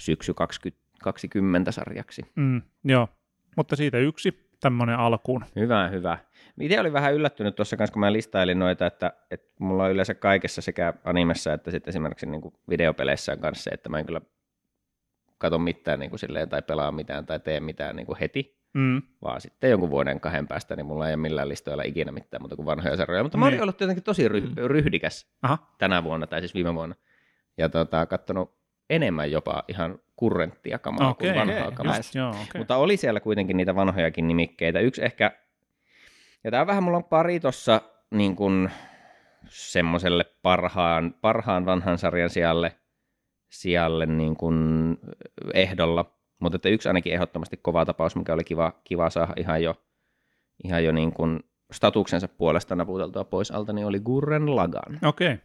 syksy 0.00 0.34
2020 0.34 1.72
sarjaksi. 1.72 2.22
Mm. 2.36 2.62
Joo, 2.84 3.08
mutta 3.56 3.76
siitä 3.76 3.98
yksi 3.98 4.48
tämmöinen 4.60 4.96
alkuun. 4.98 5.44
Hyvä, 5.56 5.88
hyvä. 5.88 6.18
Itse 6.60 6.80
olin 6.80 6.92
vähän 6.92 7.14
yllättynyt 7.14 7.54
tuossa 7.56 7.76
kanssa, 7.76 7.92
kun 7.92 8.00
mä 8.00 8.12
listailin 8.12 8.58
noita, 8.58 8.86
että, 8.86 9.12
että 9.30 9.48
mulla 9.60 9.84
on 9.84 9.90
yleensä 9.90 10.14
kaikessa 10.14 10.62
sekä 10.62 10.94
animessa 11.04 11.52
että 11.52 11.70
sitten 11.70 11.90
esimerkiksi 11.90 12.26
niin 12.26 12.40
kuin 12.40 12.54
videopeleissä 12.70 13.32
on 13.32 13.38
kanssa 13.38 13.62
se, 13.64 13.70
että 13.70 13.88
mä 13.88 13.98
en 13.98 14.06
kyllä 14.06 14.20
katso 15.38 15.58
mitään 15.58 15.98
niin 16.00 16.10
kuin 16.10 16.20
silleen, 16.20 16.48
tai 16.48 16.62
pelaa 16.62 16.92
mitään 16.92 17.26
tai 17.26 17.40
tee 17.40 17.60
mitään 17.60 17.96
niin 17.96 18.06
kuin 18.06 18.18
heti, 18.18 18.58
Mm. 18.74 19.02
vaan 19.22 19.40
sitten 19.40 19.70
jonkun 19.70 19.90
vuoden 19.90 20.20
kahden 20.20 20.48
päästä, 20.48 20.76
niin 20.76 20.86
mulla 20.86 21.08
ei 21.08 21.14
ole 21.14 21.16
millään 21.22 21.48
listoilla 21.48 21.82
ikinä 21.82 22.12
mitään 22.12 22.42
muuta 22.42 22.56
kuin 22.56 22.66
vanhoja 22.66 22.96
sarjoja. 22.96 23.22
Mutta 23.22 23.38
mä 23.38 23.44
olin 23.44 23.52
Niin. 23.54 23.62
ollut 23.62 23.80
jotenkin 23.80 24.04
tosi 24.04 24.28
ry- 24.28 24.52
ryhdikäs 24.66 25.26
Aha. 25.42 25.74
tänä 25.78 26.04
vuonna, 26.04 26.26
tai 26.26 26.40
siis 26.40 26.54
viime 26.54 26.74
vuonna, 26.74 26.94
ja 27.58 27.68
tota, 27.68 28.06
katsonut 28.06 28.57
enemmän 28.90 29.30
jopa 29.30 29.64
ihan 29.68 29.98
kurrenttia 30.16 30.78
kamaa 30.78 31.10
Okei, 31.10 31.32
kuin 31.32 31.40
vanhaa 31.40 31.64
okei, 31.64 31.76
kamaa. 31.76 31.96
nice. 31.96 32.18
Joo, 32.18 32.30
okay. 32.30 32.58
Mutta 32.58 32.76
oli 32.76 32.96
siellä 32.96 33.20
kuitenkin 33.20 33.56
niitä 33.56 33.74
vanhojakin 33.74 34.28
nimikkeitä. 34.28 34.80
Yksi 34.80 35.04
ehkä, 35.04 35.32
ja 36.44 36.50
tämä 36.50 36.66
vähän 36.66 36.82
mulla 36.82 36.96
on 36.96 37.04
pari 37.04 37.40
tossa 37.40 37.80
niin 38.10 38.36
kuin 38.36 38.70
semmoiselle 39.48 40.24
parhaan, 40.42 41.14
parhaan 41.20 41.66
vanhan 41.66 41.98
sarjan 41.98 42.30
sijalle, 42.30 42.76
sijalle 43.48 44.06
niin 44.06 44.36
kuin 44.36 44.56
ehdolla. 45.54 46.18
Mutta 46.38 46.56
että 46.56 46.68
yksi 46.68 46.88
ainakin 46.88 47.12
ehdottomasti 47.12 47.56
kova 47.56 47.84
tapaus, 47.84 48.16
mikä 48.16 48.32
oli 48.32 48.44
kiva, 48.44 48.72
kiva 48.84 49.10
saada 49.10 49.32
ihan 49.36 49.62
jo, 49.62 49.74
ihan 50.64 50.84
jo 50.84 50.92
niin 50.92 51.12
kuin 51.12 51.40
statuksensa 51.72 52.28
puolesta 52.28 52.76
naputeltua 52.76 53.24
pois 53.24 53.50
alta, 53.50 53.72
niin 53.72 53.86
oli 53.86 54.00
Gurren 54.00 54.56
Lagan. 54.56 54.98
Okei. 55.04 55.32
Okay. 55.32 55.38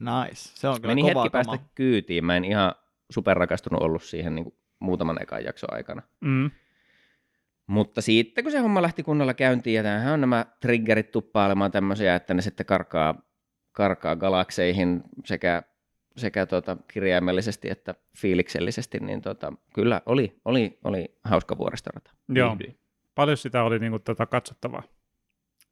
Nice. 0.00 0.50
Se 0.54 0.68
on 0.68 0.80
kyllä 0.80 0.94
Meni 0.94 1.02
kova 1.02 1.22
hetki 1.22 1.30
päästä 1.30 1.58
kyytiin. 1.74 2.24
Mä 2.24 2.36
en 2.36 2.44
ihan 2.44 2.74
superrakastunut 3.10 3.82
ollut 3.82 4.02
siihen 4.02 4.34
niin 4.34 4.44
kuin 4.44 4.54
muutaman 4.78 5.22
ekan 5.22 5.44
jakson 5.44 5.74
aikana. 5.74 6.02
Mm. 6.20 6.50
Mutta 7.66 8.00
sitten 8.00 8.44
kun 8.44 8.52
se 8.52 8.58
homma 8.58 8.82
lähti 8.82 9.02
kunnolla 9.02 9.34
käyntiin, 9.34 9.76
ja 9.76 9.82
tämähän 9.82 10.14
on 10.14 10.20
nämä 10.20 10.46
triggerit 10.60 11.10
tuppailemaan 11.10 11.70
tämmöisiä, 11.70 12.14
että 12.14 12.34
ne 12.34 12.42
sitten 12.42 12.66
karkaa, 12.66 13.22
karkaa 13.72 14.16
galakseihin 14.16 15.02
sekä, 15.24 15.62
sekä 16.16 16.46
tota, 16.46 16.76
kirjaimellisesti 16.92 17.70
että 17.70 17.94
fiiliksellisesti, 18.16 18.98
niin 18.98 19.22
tota, 19.22 19.52
kyllä 19.74 20.02
oli, 20.06 20.40
oli, 20.44 20.78
oli 20.84 21.18
hauska 21.24 21.58
vuoristorata. 21.58 22.10
Joo. 22.28 22.56
Paljon 23.14 23.36
sitä 23.36 23.62
oli 23.62 23.78
niinku 23.78 23.98
tätä 23.98 24.26
katsottavaa. 24.26 24.82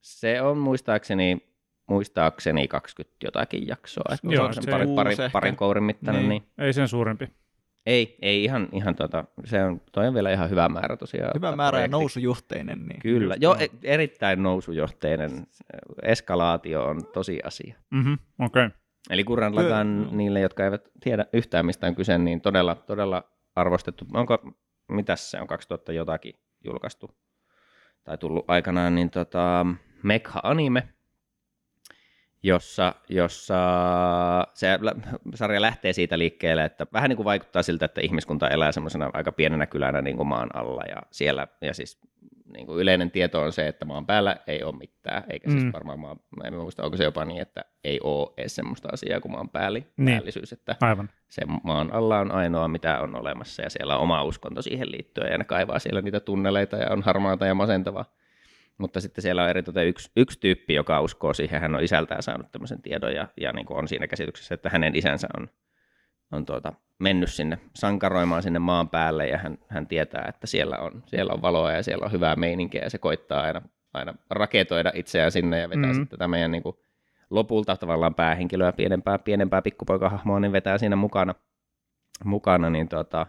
Se 0.00 0.42
on 0.42 0.59
muistaakseni 0.59 1.56
muistaakseni 1.87 2.69
20 2.69 3.16
jotakin 3.25 3.66
jaksoa. 3.66 4.14
Että 4.14 4.28
Joo, 4.35 4.47
on 4.47 4.55
sen 4.55 4.62
se- 4.62 4.71
pari, 4.71 4.87
pari, 4.95 5.16
parin 5.33 5.57
kourin 5.57 5.85
mittainen. 5.85 6.28
Niin. 6.28 6.43
Niin. 6.43 6.66
Ei 6.66 6.73
sen 6.73 6.88
suurempi. 6.88 7.28
Ei, 7.87 8.19
ei 8.23 8.45
ihan, 8.45 8.69
ihan 8.73 8.95
tota, 8.95 9.25
se 9.45 9.64
on, 9.64 9.81
toi 9.93 10.09
on 10.09 10.14
vielä 10.14 10.33
ihan 10.33 10.50
hyvä 10.50 10.69
määrä 10.69 10.97
tosiaan. 10.97 11.31
Hyvä 11.35 11.57
määrä 11.57 11.66
ja 11.66 11.71
projektiksi. 11.71 11.90
nousujuhteinen. 12.00 12.87
Niin. 12.87 13.00
Kyllä, 13.00 13.35
Just 13.35 13.43
joo, 13.43 13.55
joo. 13.55 13.62
e- 13.64 13.78
erittäin 13.93 14.43
nousujohteinen. 14.43 15.47
Eskalaatio 16.02 16.85
on 16.85 17.07
tosi 17.12 17.40
asia. 17.45 17.75
Mhm, 17.90 18.12
okei. 18.12 18.66
Okay. 18.66 18.78
Eli 19.11 19.25
Kyllä, 19.25 19.47
joo. 19.62 20.11
niille, 20.11 20.40
jotka 20.40 20.64
eivät 20.64 20.88
tiedä 21.00 21.26
yhtään 21.33 21.66
mistä 21.66 21.87
on 21.87 21.95
kyse, 21.95 22.19
niin 22.19 22.40
todella, 22.40 22.75
todella 22.75 23.23
arvostettu. 23.57 24.05
Onko, 24.14 24.38
mitäs 24.88 25.31
se 25.31 25.40
on, 25.40 25.47
2000 25.47 25.93
jotakin 25.93 26.35
julkaistu 26.64 27.11
tai 28.05 28.19
tullut 28.19 28.45
aikanaan, 28.49 28.95
niin 28.95 29.11
tota, 29.11 29.66
Mekha-anime, 30.02 30.88
jossa, 32.47 32.95
jossa 33.09 33.55
se 34.55 34.69
sarja 35.35 35.61
lähtee 35.61 35.93
siitä 35.93 36.19
liikkeelle, 36.19 36.65
että 36.65 36.87
vähän 36.93 37.09
niin 37.09 37.17
kuin 37.17 37.25
vaikuttaa 37.25 37.62
siltä, 37.62 37.85
että 37.85 38.00
ihmiskunta 38.00 38.49
elää 38.49 38.73
semmoisena 38.73 39.11
aika 39.12 39.33
pienenä 39.33 39.67
kylänä 39.67 40.03
niin 40.03 40.17
kuin 40.17 40.26
maan 40.29 40.57
alla 40.57 40.83
ja 40.88 41.03
siellä, 41.11 41.47
ja 41.61 41.75
siis 41.75 41.99
niin 42.55 42.67
kuin 42.67 42.79
yleinen 42.81 43.11
tieto 43.11 43.41
on 43.43 43.53
se, 43.53 43.69
että 43.69 43.85
maan 43.85 44.07
päällä 44.07 44.37
ei 44.47 44.62
ole 44.62 44.76
mitään, 44.76 45.25
eikä 45.31 45.50
siis 45.50 45.65
Mm. 45.65 45.73
varmaan 45.73 45.99
maan, 46.00 46.17
mä 46.37 46.45
en 46.49 46.55
muista, 46.55 46.83
onko 46.85 46.97
se 46.97 47.05
jopa 47.05 47.25
niin, 47.25 47.43
että 47.43 47.65
ei 47.85 48.00
ole 48.03 48.33
edes 48.37 48.55
semmoista 48.57 48.88
asiaa 48.93 49.21
kuin 49.21 49.33
maan 49.33 49.49
pääli, 49.49 49.87
Niin. 49.97 50.17
päällisyys, 50.17 50.53
että 50.53 50.76
Aivan. 50.81 51.11
se 51.29 51.43
maan 51.65 51.93
alla 51.93 52.19
on 52.19 52.33
ainoa, 52.33 52.69
mitä 52.69 53.00
on 53.00 53.17
olemassa, 53.17 53.62
ja 53.62 53.71
siellä 53.71 53.97
on 53.97 54.03
oma 54.03 54.23
uskonto 54.23 54.62
siihen 54.62 54.93
liittyen, 54.93 55.33
ja 55.33 55.38
ne 55.38 55.45
kaivaa 55.45 55.79
siellä 55.79 56.03
niitä 56.03 56.21
tunneleita, 56.21 56.76
ja 56.76 56.91
on 56.91 57.03
harmaata 57.03 57.47
ja 57.47 57.55
masentavaa. 57.55 58.05
Mutta 58.78 59.00
sitten 59.00 59.23
siellä 59.23 59.42
on 59.42 59.50
eritoten 59.50 59.87
yksi, 59.87 60.11
yksi 60.16 60.40
tyyppi, 60.40 60.75
joka 60.75 61.00
uskoo 61.00 61.35
siihen, 61.35 61.61
hän 61.61 61.75
on 61.75 61.85
isältään 61.85 62.23
saanut 62.23 62.52
tämmöisen 62.52 62.83
tiedon, 62.83 63.14
ja, 63.14 63.28
ja 63.40 63.52
niin 63.52 63.66
kuin 63.66 63.78
on 63.78 63.88
siinä 63.88 64.06
käsityksessä, 64.06 64.54
että 64.54 64.71
hänen 64.71 64.97
isänsä 64.97 65.28
on, 65.38 65.49
on 66.33 66.47
tuota, 66.47 66.73
mennyt 66.99 67.33
sinne 67.33 67.59
sankaroimaan 67.75 68.42
sinne 68.42 68.59
maan 68.59 68.88
päälle, 68.88 69.28
ja 69.28 69.38
hän, 69.38 69.59
hän 69.68 69.87
tietää, 69.87 70.25
että 70.28 70.47
siellä 70.47 70.78
on, 70.78 71.02
siellä 71.06 71.33
on 71.33 71.42
valoa, 71.42 71.73
ja 71.73 71.83
siellä 71.83 72.04
on 72.04 72.12
hyvää 72.12 72.37
meininkiä, 72.37 72.83
ja 72.83 72.90
se 72.90 72.99
koittaa 72.99 73.42
aina, 73.42 73.62
aina 73.95 74.14
raketoida 74.30 74.92
itseään 74.95 75.33
sinne, 75.33 75.61
ja 75.61 75.68
vetää 75.68 75.80
Mhm. 75.80 75.88
mm. 75.88 75.95
sitten 75.95 76.18
tätä 76.18 76.28
meidän 76.28 76.50
niin 76.50 76.62
kuin, 76.62 76.76
lopulta 77.30 77.76
tavallaan 77.76 78.14
päähenkilöä, 78.14 78.73
pienempää, 78.73 79.18
pienempää 79.18 79.62
pikkupoikahahmoa, 79.62 80.40
niin 80.40 80.52
vetää 80.52 80.78
siinä 80.78 80.97
mukana, 80.97 81.35
mukana 82.25 82.71
niin 82.71 82.88
tota, 82.88 83.26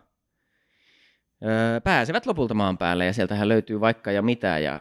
öö, 1.46 1.82
pääsevät 1.82 2.26
lopulta 2.26 2.54
maan 2.54 2.78
päälle 2.78 3.06
ja 3.06 3.14
sieltähän 3.14 3.50
löytyy 3.50 3.80
vaikka 3.80 4.12
ja 4.12 4.22
mitä 4.22 4.60
ja 4.60 4.80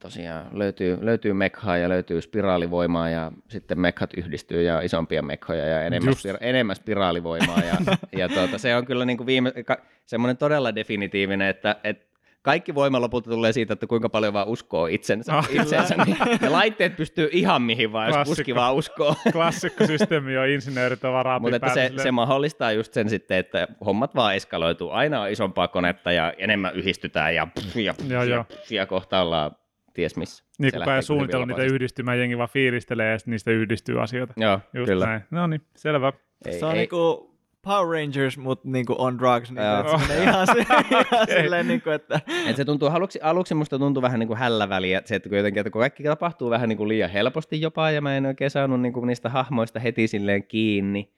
tosiaan 0.00 0.46
löytyy, 0.52 0.98
löytyy 1.00 1.32
mekhaa 1.32 1.76
ja 1.76 1.88
löytyy 1.88 2.20
spiraalivoimaa 2.20 3.08
ja 3.08 3.32
sitten 3.48 3.80
mekhat 3.80 4.10
yhdistyy 4.16 4.62
ja 4.62 4.80
isompia 4.80 5.22
mekhoja 5.22 5.66
ja 5.66 5.82
enemmän, 5.82 6.10
Just. 6.10 6.26
spira- 6.26 6.38
enemmän 6.40 6.76
spiraalivoimaa 6.76 7.60
ja, 7.60 7.96
ja 8.18 8.28
tuota, 8.28 8.58
se 8.58 8.76
on 8.76 8.86
kyllä 8.86 9.04
niin 9.04 9.16
kuin 9.16 9.26
viime, 9.26 9.52
ka, 9.66 9.76
semmoinen 10.06 10.36
todella 10.36 10.74
definitiivinen, 10.74 11.48
että, 11.48 11.76
että 11.84 12.08
kaikki 12.42 12.74
voima 12.74 13.00
lopulta 13.00 13.30
tulee 13.30 13.52
siitä, 13.52 13.72
että 13.72 13.86
kuinka 13.86 14.08
paljon 14.08 14.32
vaan 14.32 14.48
uskoo 14.48 14.86
itsensä. 14.86 15.38
Ah, 15.38 15.48
itsensä 15.50 15.94
niin, 16.04 16.16
ja 16.42 16.52
laitteet 16.52 16.96
pystyy 16.96 17.28
ihan 17.32 17.62
mihin 17.62 17.92
vaan, 17.92 18.08
jos 18.08 18.14
Klassikko. 18.14 18.36
kuski 18.36 18.54
vaan 18.54 18.74
uskoo. 18.74 19.14
Klassikkosysteemi 19.32 20.38
on 20.38 20.48
insinöörit 20.48 21.04
on 21.04 21.12
varaa 21.12 21.38
Mutta 21.38 21.56
että 21.56 21.74
se, 21.74 21.92
se 22.02 22.10
mahdollistaa 22.10 22.72
just 22.72 22.92
sen 22.92 23.08
sitten, 23.08 23.38
että 23.38 23.68
hommat 23.86 24.14
vaan 24.14 24.36
eskaloituu. 24.36 24.90
Aina 24.90 25.20
on 25.20 25.30
isompaa 25.30 25.68
konetta 25.68 26.12
ja 26.12 26.32
enemmän 26.38 26.74
yhdistytään 26.74 27.34
ja, 27.34 27.46
pff, 27.46 27.76
ja, 27.76 27.94
pff, 27.94 28.10
Joo, 28.10 28.22
ja, 28.22 28.44
pff, 28.44 28.72
ja 28.72 28.86
kohta 28.86 29.20
ollaan 29.20 29.50
ties 29.98 30.16
missä. 30.16 30.44
Niin 30.58 30.72
kukaan 30.72 30.88
ei 30.88 30.90
kyllä 30.90 31.02
suunnitellut 31.02 31.44
hyvin 31.44 31.48
niitä 31.48 31.60
vapaasti. 31.62 31.74
yhdistymään, 31.74 32.18
jengi 32.18 32.38
vaan 32.38 32.48
fiilistelee 32.48 33.12
ja 33.12 33.18
niistä 33.26 33.50
yhdistyy 33.50 34.02
asioita. 34.02 34.34
Joo, 34.36 34.60
Just 34.74 34.88
kyllä. 34.88 35.06
näin. 35.06 35.20
No 35.30 35.46
niin, 35.46 35.62
selvä. 35.76 36.12
Ei, 36.46 36.58
Se 36.58 36.66
on 36.66 36.72
ei, 36.72 36.78
niinku 36.78 37.30
Power 37.62 37.88
Rangers, 37.88 38.38
mutta 38.38 38.68
niinku 38.68 38.94
on 38.98 39.18
drugs. 39.18 39.50
Niin 39.52 39.64
Joo. 39.64 40.00
että 40.02 40.22
ihan, 40.22 40.46
se, 40.46 40.52
ihan 40.90 41.26
silleen, 41.42 41.68
niinku, 41.68 41.90
että 41.90 42.20
Et 42.46 42.56
se 42.56 42.64
tuntuu, 42.64 42.88
aluksi, 42.88 43.20
aluksi 43.22 43.54
musta 43.54 43.78
tuntuu 43.78 44.02
vähän 44.02 44.18
niin 44.20 44.26
kuin 44.28 44.38
hälläväliä, 44.38 45.02
se, 45.04 45.14
että 45.14 45.28
kun 45.28 45.38
jotenkin, 45.38 45.60
että 45.60 45.70
kun 45.70 45.80
kaikki 45.80 46.02
tapahtuu 46.02 46.50
vähän 46.50 46.68
niin 46.68 46.76
kuin 46.76 46.88
liian 46.88 47.10
helposti 47.10 47.60
jopa, 47.60 47.90
ja 47.90 48.00
mä 48.00 48.16
en 48.16 48.26
oikein 48.26 48.50
saanut 48.50 48.80
niin 48.80 48.92
kuin 48.92 49.06
niistä 49.06 49.28
hahmoista 49.28 49.80
heti 49.80 50.08
silleen 50.08 50.44
kiinni, 50.44 51.12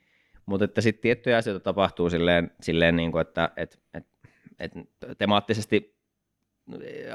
mutta 0.47 0.65
että 0.65 0.81
sitten 0.81 1.03
tiettyjä 1.03 1.37
asioita 1.37 1.61
tapahtuu 1.65 2.11
silleen, 2.11 2.51
silleen 2.61 2.97
niin 2.97 3.13
kuin, 3.13 3.23
että 3.23 3.51
et, 3.57 3.81
et, 3.95 4.07
et 4.59 4.73
temaattisesti 5.19 6.00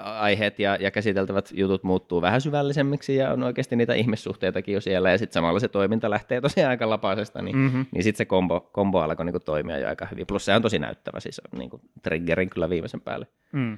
aiheet 0.04 0.60
ja, 0.60 0.76
ja 0.80 0.92
käsiteltävät 0.92 1.50
jutut 1.54 1.84
muuttuu 1.84 2.22
vähän 2.22 2.42
syvällisemmiksi 2.42 3.16
ja 3.16 3.32
on 3.32 3.44
oikeasti 3.44 3.76
niitä 3.76 3.94
ihmissuhteitakin 3.94 4.74
jo 4.74 4.82
siellä 4.82 5.12
ja 5.12 5.18
sitten 5.18 5.34
samalla 5.34 5.60
se 5.60 5.68
toiminta 5.68 6.10
lähtee 6.10 6.42
tosiaan 6.42 6.70
aika 6.70 6.90
lapaisesta, 6.90 7.42
niin, 7.42 7.56
Mm-hmm. 7.58 7.86
niin 7.92 8.04
sitten 8.04 8.18
se 8.18 8.26
kombo, 8.26 8.60
kombo 8.62 9.00
alkoi 9.00 9.26
niinku 9.26 9.40
toimia 9.40 9.78
jo 9.78 9.88
aika 9.88 10.08
hyvin. 10.12 10.28
Plus 10.28 10.46
se 10.46 10.56
on 10.56 10.62
tosi 10.62 10.80
näyttävä, 10.80 11.20
siis 11.20 11.42
on 11.54 11.60
niinku 11.60 11.82
triggerin 12.04 12.50
kyllä 12.50 12.70
viimeisen 12.70 13.02
päälle 13.02 13.28
Mm. 13.52 13.78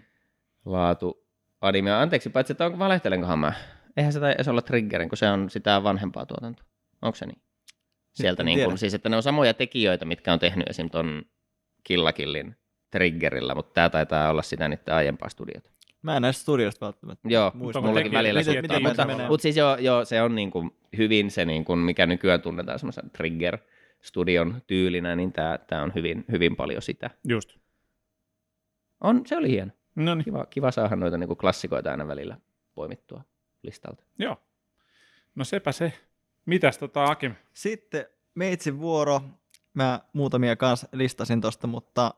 laatu 0.66 1.26
anime. 1.62 1.92
Anteeksi, 1.94 2.30
paitsi 2.30 2.54
että 2.54 2.66
onko 2.66 2.80
valehtelenkohan 2.80 3.40
mä? 3.40 3.54
Eihän 3.98 4.14
se 4.14 4.20
taisi 4.20 4.50
olla 4.50 4.62
triggerin, 4.62 5.10
kun 5.10 5.18
se 5.18 5.30
on 5.30 5.50
sitä 5.50 5.84
vanhempaa 5.84 6.26
tuotantoa. 6.26 6.66
Onko 7.02 7.16
se 7.16 7.26
niin? 7.26 7.42
Sieltä 8.14 8.44
niin 8.44 8.64
kuin, 8.66 8.78
siis 8.78 8.94
että 8.94 9.10
ne 9.10 9.16
on 9.16 9.24
samoja 9.24 9.54
tekijöitä, 9.54 10.06
mitkä 10.06 10.34
on 10.34 10.40
tehnyt 10.40 10.70
esim. 10.70 10.90
ton 10.90 11.22
Killakillin 11.84 12.56
triggerillä, 12.92 13.56
mutta 13.56 13.74
tämä 13.74 13.90
taitaa 13.90 14.30
olla 14.30 14.42
sitä 14.42 14.68
niiden 14.68 14.94
aiempaa 14.94 15.30
studiota. 15.30 15.70
mä 16.02 16.16
en 16.16 16.22
näistä 16.22 16.42
studioista 16.42 16.86
välttämättä 16.86 17.28
Joo, 17.30 17.52
muista. 17.56 17.80
Onko 17.80 17.88
mullakin 17.88 18.12
tekijä- 18.12 18.20
välillä 18.20 18.40
miten- 18.40 18.62
miten 18.62 18.84
mutta, 18.84 19.02
se 19.04 19.08
menee? 19.08 19.28
mutta 19.28 19.42
siis 19.42 19.58
joo, 19.58 19.76
joo, 19.78 20.06
se 20.06 20.22
on 20.22 20.36
niin 20.36 20.52
kuin 20.52 20.72
hyvin 20.98 21.32
se, 21.32 21.46
niin 21.46 21.66
kuin, 21.66 21.80
mikä 21.80 22.06
nykyään 22.06 22.42
tunnetaan 22.42 22.80
semmoisen 22.80 23.12
trigger-studion 23.12 24.62
tyylinä, 24.68 25.16
niin 25.16 25.34
tämä, 25.34 25.58
tämä 25.68 25.84
on 25.84 25.92
hyvin, 25.96 26.26
hyvin 26.32 26.56
paljon 26.56 26.82
sitä. 26.82 27.10
Just. 27.28 27.58
On, 29.02 29.22
se 29.26 29.38
oli 29.38 29.50
hieno. 29.50 29.72
No 29.96 30.16
niin, 30.16 30.26
Kiva, 30.26 30.46
kiva 30.46 30.72
saada 30.72 30.96
noita 30.96 31.18
niin 31.18 31.28
kuin 31.28 31.38
klassikoita 31.38 31.92
aina 31.92 32.08
välillä 32.08 32.38
poimittua 32.76 33.24
listalta. 33.64 34.04
joo. 34.20 34.38
No 35.36 35.44
sepä 35.44 35.72
se. 35.72 35.94
Mitäs 36.46 36.78
tota 36.78 37.06
Akim? 37.06 37.36
Sitten 37.54 38.06
meitsin 38.36 38.80
vuoro. 38.80 39.22
Mä 39.74 40.00
muutamia 40.14 40.56
kanssa 40.56 40.88
listasin 40.92 41.42
tosta, 41.42 41.68
mutta 41.68 42.14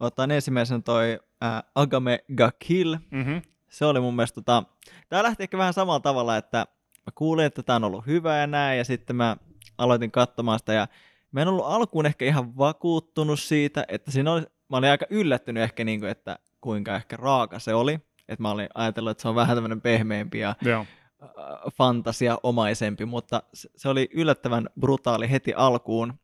otan 0.00 0.30
ensimmäisen 0.30 0.82
toi 0.82 1.20
ää, 1.40 1.62
Agame 1.74 2.24
ga 2.36 2.50
Kill. 2.58 2.96
Mm-hmm. 3.10 3.42
Se 3.70 3.84
oli 3.84 4.00
mun 4.00 4.16
mielestä, 4.16 4.34
tota, 4.34 4.62
tää 5.08 5.22
lähti 5.22 5.42
ehkä 5.42 5.58
vähän 5.58 5.74
samalla 5.74 6.00
tavalla, 6.00 6.36
että 6.36 6.58
mä 7.06 7.12
kuulin, 7.14 7.46
että 7.46 7.62
tää 7.62 7.76
on 7.76 7.84
ollut 7.84 8.06
hyvä 8.06 8.36
ja 8.36 8.46
näin, 8.46 8.78
ja 8.78 8.84
sitten 8.84 9.16
mä 9.16 9.36
aloitin 9.78 10.10
katsomaan 10.10 10.58
sitä, 10.58 10.72
ja 10.72 10.88
mä 11.32 11.42
en 11.42 11.48
ollut 11.48 11.66
alkuun 11.66 12.06
ehkä 12.06 12.24
ihan 12.24 12.56
vakuuttunut 12.56 13.40
siitä, 13.40 13.84
että 13.88 14.10
siinä 14.10 14.32
oli, 14.32 14.42
mä 14.68 14.76
olin 14.76 14.90
aika 14.90 15.06
yllättynyt 15.10 15.62
ehkä, 15.62 15.84
niin 15.84 16.00
kuin, 16.00 16.10
että 16.10 16.38
kuinka 16.60 16.96
ehkä 16.96 17.16
raaka 17.16 17.58
se 17.58 17.74
oli, 17.74 17.98
että 18.28 18.42
mä 18.42 18.50
olin 18.50 18.68
ajatellut, 18.74 19.10
että 19.10 19.22
se 19.22 19.28
on 19.28 19.34
vähän 19.34 19.56
tämmöinen 19.56 19.80
pehmeämpi 19.80 20.38
ja 20.38 20.54
Joo. 20.62 20.86
äh, 21.22 21.28
fantasiaomaisempi, 21.72 23.04
mutta 23.04 23.42
se 23.54 23.68
se 23.76 23.88
oli 23.88 24.08
yllättävän 24.14 24.68
brutaali 24.80 25.30
heti 25.30 25.54
alkuun, 25.54 26.14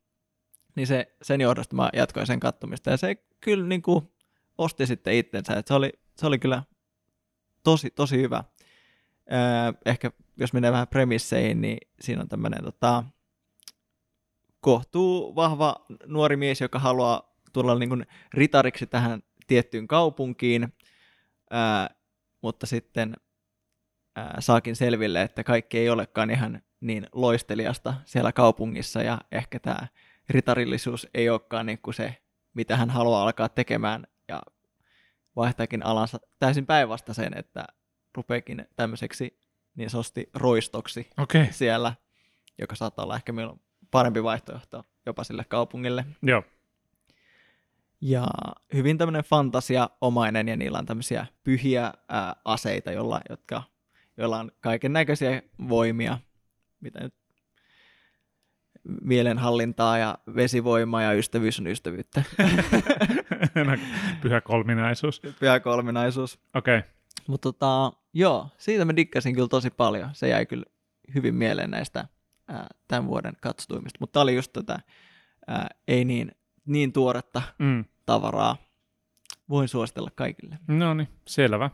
niin 0.77 0.87
se, 0.87 1.17
sen 1.23 1.41
johdosta 1.41 1.77
mä 1.77 1.91
jatkoin 1.93 2.27
sen 2.27 2.41
kattomista, 2.41 2.91
ja 2.91 2.97
se 2.97 3.17
kyllä 3.45 3.67
niin 3.67 3.83
kuin 3.83 4.11
osti 4.59 4.87
sitten 4.87 5.15
itsensä, 5.15 5.53
että 5.53 5.69
se 5.69 5.75
oli, 5.75 5.93
se 6.17 6.27
oli 6.27 6.39
kyllä 6.39 6.63
tosi, 7.65 7.91
tosi 7.91 8.17
hyvä. 8.17 8.45
Öö, 9.33 9.73
ehkä 9.87 10.11
jos 10.37 10.53
menee 10.53 10.73
vähän 10.73 10.89
premisseihin, 10.89 11.61
niin 11.61 11.79
siinä 12.01 12.23
on 12.23 12.29
tämmöinen 12.29 12.65
tota, 12.65 13.05
kohtuu 14.61 15.35
vahva 15.35 15.75
nuori 16.07 16.37
mies, 16.37 16.61
joka 16.61 16.79
haluaa 16.79 17.35
tulla 17.53 17.79
niin 17.79 17.89
kuin 17.89 18.07
ritariksi 18.35 18.87
tähän 18.87 19.23
tiettyyn 19.47 19.87
kaupunkiin, 19.87 20.63
öö, 21.53 21.97
mutta 22.43 22.67
sitten 22.67 23.17
öö, 24.19 24.25
saakin 24.39 24.77
selville, 24.77 25.23
että 25.23 25.45
kaikki 25.45 25.79
ei 25.79 25.91
olekaan 25.91 26.31
ihan 26.31 26.63
niin 26.81 27.07
loisteliasta 27.13 27.95
siellä 28.05 28.33
kaupungissa 28.33 29.03
ja 29.03 29.21
ehkä 29.33 29.59
tämä 29.59 29.87
ritarillisuus 30.29 31.09
ei 31.15 31.31
olekaan 31.31 31.67
niin 31.67 31.79
kuin 31.79 31.95
se, 31.95 32.24
mitä 32.55 32.77
hän 32.77 32.91
haluaa 32.91 33.23
alkaa 33.23 33.49
tekemään 33.49 34.07
ja 34.29 34.43
vaihtaakin 35.37 35.87
alansa 35.87 36.21
täysin 36.39 36.67
päinvastaiseen, 36.67 37.39
että 37.39 37.65
rupeekin 38.15 38.69
tämmöiseksi 38.77 39.39
niin 39.75 39.91
sanotusti 39.91 40.31
roistoksi. 40.35 41.11
Okay. 41.19 41.47
siellä, 41.51 41.95
joka 42.59 42.75
saattaa 42.75 43.05
olla 43.05 43.17
ehkä 43.17 43.33
meillä 43.33 43.57
parempi 43.91 44.23
vaihtoehto 44.23 44.85
jopa 45.07 45.25
sille 45.25 45.45
kaupungille. 45.45 46.05
Joo. 46.23 46.43
Ja 48.01 48.27
hyvin 48.75 48.99
tämmöinen 48.99 49.25
fantasiaomainen 49.25 50.49
ja 50.49 50.57
niillä 50.57 50.79
on 50.79 50.87
tämmöisiä 50.87 51.27
pyhiä 51.45 51.93
ää, 52.09 52.37
aseita, 52.45 52.93
jolla, 52.93 53.21
jotka, 53.31 53.63
joilla 54.17 54.39
on 54.39 54.53
kaiken 54.61 54.93
näköisiä 54.93 55.43
voimia, 55.69 56.19
mitä 56.81 57.01
nyt 57.01 57.15
mielenhallintaa 59.03 59.99
ja 59.99 60.19
vesivoimaa 60.35 61.03
ja 61.03 61.13
ystävyys 61.13 61.61
on 61.61 61.67
ystävyyttä. 61.67 62.23
No, 63.55 63.77
Pyhä 64.21 64.41
kolminaisuus. 64.41 65.23
Pyhä 65.41 65.61
kolminaisuus. 65.61 66.39
Okei. 66.55 66.79
Okay. 66.79 66.91
Mutta 67.29 67.53
tota, 67.53 67.93
joo, 68.13 68.49
siitä 68.59 68.85
mä 68.85 68.97
dikkasin 68.97 69.35
kyllä 69.35 69.49
tosi 69.49 69.71
paljon. 69.71 70.11
Se 70.13 70.29
jäi 70.29 70.47
kyllä 70.47 70.65
hyvin 71.15 71.35
mieleen 71.35 71.71
näistä 71.71 72.09
ää, 72.49 72.67
tämän 72.89 73.07
vuoden 73.07 73.33
katsotuimista. 73.41 73.97
Mutta 74.01 74.13
tämä 74.13 74.23
oli 74.23 74.35
just 74.35 74.53
tätä 74.53 74.79
ää, 75.47 75.69
ei 75.89 76.05
niin, 76.05 76.33
niin 76.67 76.93
tuoretta 76.93 77.43
Mm. 77.59 77.85
tavaraa. 78.07 78.57
Voin 79.49 79.69
suositella 79.69 80.11
kaikille. 80.15 80.59
No 80.69 80.95
niin, 80.95 81.09
selvä. 81.27 81.71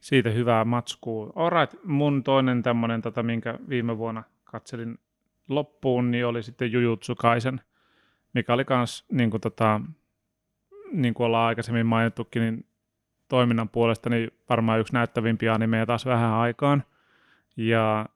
Siitä 0.00 0.30
hyvää 0.30 0.64
matskua. 0.64 1.32
Alright, 1.36 1.84
mun 1.84 2.22
toinen 2.24 2.62
tämmönen, 2.62 3.02
tota, 3.02 3.22
minkä 3.22 3.58
viime 3.68 3.98
vuonna 3.98 4.22
katselin 4.44 4.98
loppuun, 5.48 6.10
niin 6.10 6.26
oli 6.26 6.42
sitten 6.42 6.72
Jujutsu 6.72 7.14
Kaisen, 7.14 7.60
mikä 8.32 8.54
oli 8.54 8.64
kans, 8.64 9.04
niin 9.12 9.30
kuin, 9.30 9.40
tota, 9.40 9.80
niin 10.92 11.14
kuin 11.14 11.24
ollaan 11.24 11.48
aikaisemmin 11.48 11.86
mainittukin, 11.86 12.42
niin 12.42 12.66
toiminnan 13.28 13.68
puolesta 13.68 14.10
niin 14.10 14.30
varmaan 14.48 14.80
yksi 14.80 14.92
näyttävimpiä 14.92 15.54
animeja 15.54 15.86
taas 15.86 16.06
vähän 16.06 16.32
aikaan. 16.32 16.84
Ja 17.56 18.06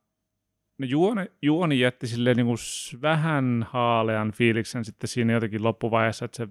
no 0.79 0.87
juoni, 0.87 1.27
juoni 1.43 1.81
jätti 1.81 2.07
silleen 2.07 2.37
niin 2.37 2.47
kuin 2.47 2.59
vähän 3.03 3.67
haalean 3.71 4.33
fiiliksen 4.33 4.85
sitten 4.85 5.09
siinä 5.09 5.33
jotenkin 5.33 5.63
loppuvaiheessa, 5.63 6.25
että 6.25 6.37
se 6.37 6.49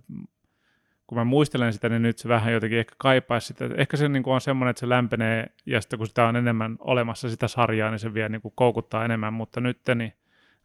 kun 1.07 1.17
mä 1.17 1.23
muistelen 1.23 1.73
sitä, 1.73 1.89
niin 1.89 2.01
nyt 2.01 2.17
se 2.17 2.29
vähän 2.29 2.53
jotenkin 2.53 2.79
ehkä 2.79 2.95
kaipaisi 2.97 3.47
sitä. 3.47 3.69
Ehkä 3.77 3.97
se 3.97 4.09
niin 4.09 4.23
kuin 4.23 4.33
on 4.33 4.41
semmoinen, 4.41 4.69
että 4.69 4.79
se 4.79 4.89
lämpenee, 4.89 5.47
ja 5.65 5.81
sitten 5.81 5.99
kun 5.99 6.07
sitä 6.07 6.27
on 6.27 6.35
enemmän 6.35 6.75
olemassa 6.79 7.29
sitä 7.29 7.47
sarjaa, 7.47 7.91
niin 7.91 7.99
se 7.99 8.13
vielä 8.13 8.29
niin 8.29 8.41
kuin 8.41 8.53
koukuttaa 8.55 9.05
enemmän, 9.05 9.33
mutta 9.33 9.61
nyt 9.61 9.79
niin 9.95 10.13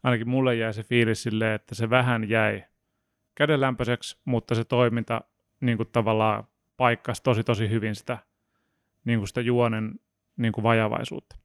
ainakin 0.03 0.29
mulle 0.29 0.55
jäi 0.55 0.73
se 0.73 0.83
fiilis 0.83 1.23
silleen, 1.23 1.55
että 1.55 1.75
se 1.75 1.89
vähän 1.89 2.29
jäi 2.29 2.63
kädenlämpöiseksi, 3.35 4.17
mutta 4.25 4.55
se 4.55 4.63
toiminta 4.63 5.21
niin 5.61 5.77
kuin 5.77 5.89
tavallaan 5.91 6.43
paikkasi 6.77 7.23
tosi 7.23 7.43
tosi 7.43 7.69
hyvin 7.69 7.95
sitä, 7.95 8.17
niin 9.05 9.19
kuin 9.19 9.27
sitä 9.27 9.41
juonen 9.41 9.99
niin 10.37 10.53
kuin 10.53 10.63
vajavaisuutta. 10.63 11.35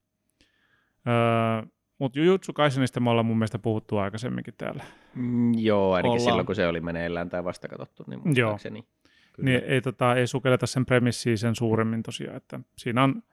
Öö, 1.07 1.69
mutta 1.99 2.19
Jujutsu 2.19 2.53
Kaisenista 2.53 2.99
me 2.99 3.09
ollaan 3.09 3.25
mun 3.25 3.37
mielestä 3.37 3.59
puhuttu 3.59 3.97
aikaisemminkin 3.97 4.53
täällä. 4.57 4.83
Mm, 5.15 5.53
joo, 5.53 5.93
ainakin 5.93 6.11
Ollaan. 6.11 6.25
silloin 6.25 6.45
kun 6.45 6.55
se 6.55 6.67
oli 6.67 6.81
meneillään 6.81 7.29
tai 7.29 7.43
vasta 7.43 7.67
katsottu, 7.67 8.03
niin 8.07 8.21
muistaakseni. 8.23 8.85
Kyllä. 9.33 9.49
Niin 9.49 9.63
ei, 9.63 9.81
tota, 9.81 10.15
ei 10.15 10.27
sukelleta 10.27 10.67
sen 10.67 10.85
premissiin 10.85 11.37
sen 11.37 11.55
suuremmin 11.55 12.03
tosiaan. 12.03 12.37
Että 12.37 12.59
siinä 12.77 13.03
on 13.03 13.23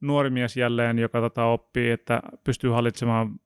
nuori 0.00 0.30
mies 0.30 0.56
jälleen, 0.56 0.98
joka 0.98 1.20
tota, 1.20 1.44
oppii, 1.44 1.90
että 1.90 2.22
pystyy 2.44 2.70
hallitsemaan 2.70 3.40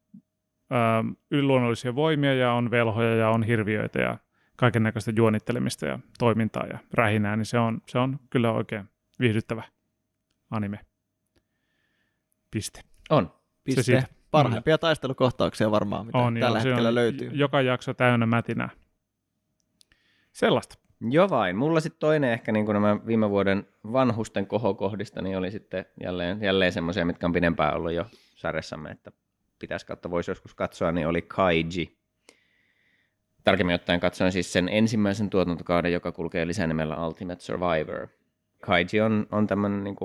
yliluonnollisia 1.31 1.95
voimia 1.95 2.35
ja 2.35 2.53
on 2.53 2.71
velhoja 2.71 3.17
ja 3.17 3.29
on 3.29 3.43
hirviöitä 3.43 4.01
ja 4.01 4.19
kaiken 4.57 4.83
näköistä 4.83 5.13
juonittelemista 5.17 5.87
ja 5.87 5.99
toimintaa 6.19 6.67
ja 6.67 6.79
rähinää, 6.95 7.37
niin 7.37 7.47
se 7.47 7.59
on, 7.59 7.83
se 7.89 7.99
on 7.99 8.19
kyllä 8.31 8.53
oikein 8.53 8.85
viihdyttävä 9.21 9.63
anime. 10.51 10.79
Piste. 12.51 12.81
On. 13.11 13.33
Piste. 13.65 13.83
siitä. 13.83 14.07
Parhaimpia 14.31 14.79
taistelukohtauksia 14.79 15.71
varmaan, 15.71 16.07
mitä 16.07 16.19
on, 16.19 16.35
tällä 16.35 16.59
joo, 16.59 16.63
se 16.63 16.69
hetkellä 16.69 16.89
on 16.89 16.95
löytyy. 16.95 17.31
Joka 17.33 17.61
jakso 17.61 17.95
täynnä 17.95 18.27
mätinää. 18.27 18.71
Sellaista. 20.33 20.79
Jo 21.11 21.31
vain. 21.31 21.57
Mulla 21.57 21.81
sitten 21.81 22.01
toinen 22.01 22.31
ehkä 22.31 22.53
niin 22.53 22.65
kuin 22.65 22.75
nämä 22.75 23.07
viime 23.07 23.31
vuoden 23.31 23.67
vanhusten 23.93 24.47
kohokohdista, 24.47 25.23
niin 25.23 25.39
oli 25.39 25.51
sitten 25.51 25.85
jälleen, 26.03 26.43
jälleen 26.43 26.73
semmoisia, 26.73 27.05
mitkä 27.05 27.27
on 27.27 27.33
pidempään 27.33 27.75
ollut 27.75 27.93
jo 27.93 28.07
sarjassamme, 28.35 28.91
että 28.91 29.13
pitäisi 29.63 29.87
kautta 29.87 30.11
voisi 30.11 30.31
joskus 30.31 30.55
katsoa, 30.55 30.93
niin 30.93 31.07
oli 31.07 31.23
Kaiji. 31.23 31.99
Tarkemmin 33.45 33.75
ottaen 33.75 34.01
katsoin 34.01 34.33
siis 34.33 34.53
sen 34.53 34.69
ensimmäisen 34.69 35.31
tuotantokauden, 35.31 35.93
joka 35.93 36.13
kulkee 36.13 36.47
lisänimellä 36.47 37.07
Ultimate 37.07 37.41
Survivor. 37.41 38.09
Kaiji 38.61 39.01
on, 39.01 39.27
on 39.31 39.47
tämmöinen 39.47 39.85
niin 39.85 39.97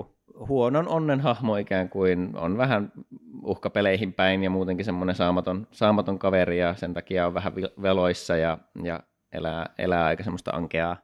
huonon 0.48 0.88
onnen 0.88 1.20
hahmo 1.22 1.58
ikään 1.58 1.90
kuin, 1.90 2.36
on 2.36 2.58
vähän 2.58 2.92
uhkapeleihin 3.44 4.14
päin 4.14 4.44
ja 4.44 4.50
muutenkin 4.50 4.86
semmoinen 4.86 5.16
saamaton, 5.16 5.68
saamaton 5.72 6.20
kaveri 6.20 6.60
ja 6.60 6.76
sen 6.76 6.94
takia 6.94 7.28
on 7.28 7.34
vähän 7.34 7.54
veloissa 7.82 8.38
ja, 8.38 8.58
ja 8.84 9.00
elää, 9.32 9.70
elää 9.78 10.06
aika 10.06 10.24
semmoista 10.24 10.52
ankeaa, 10.52 10.98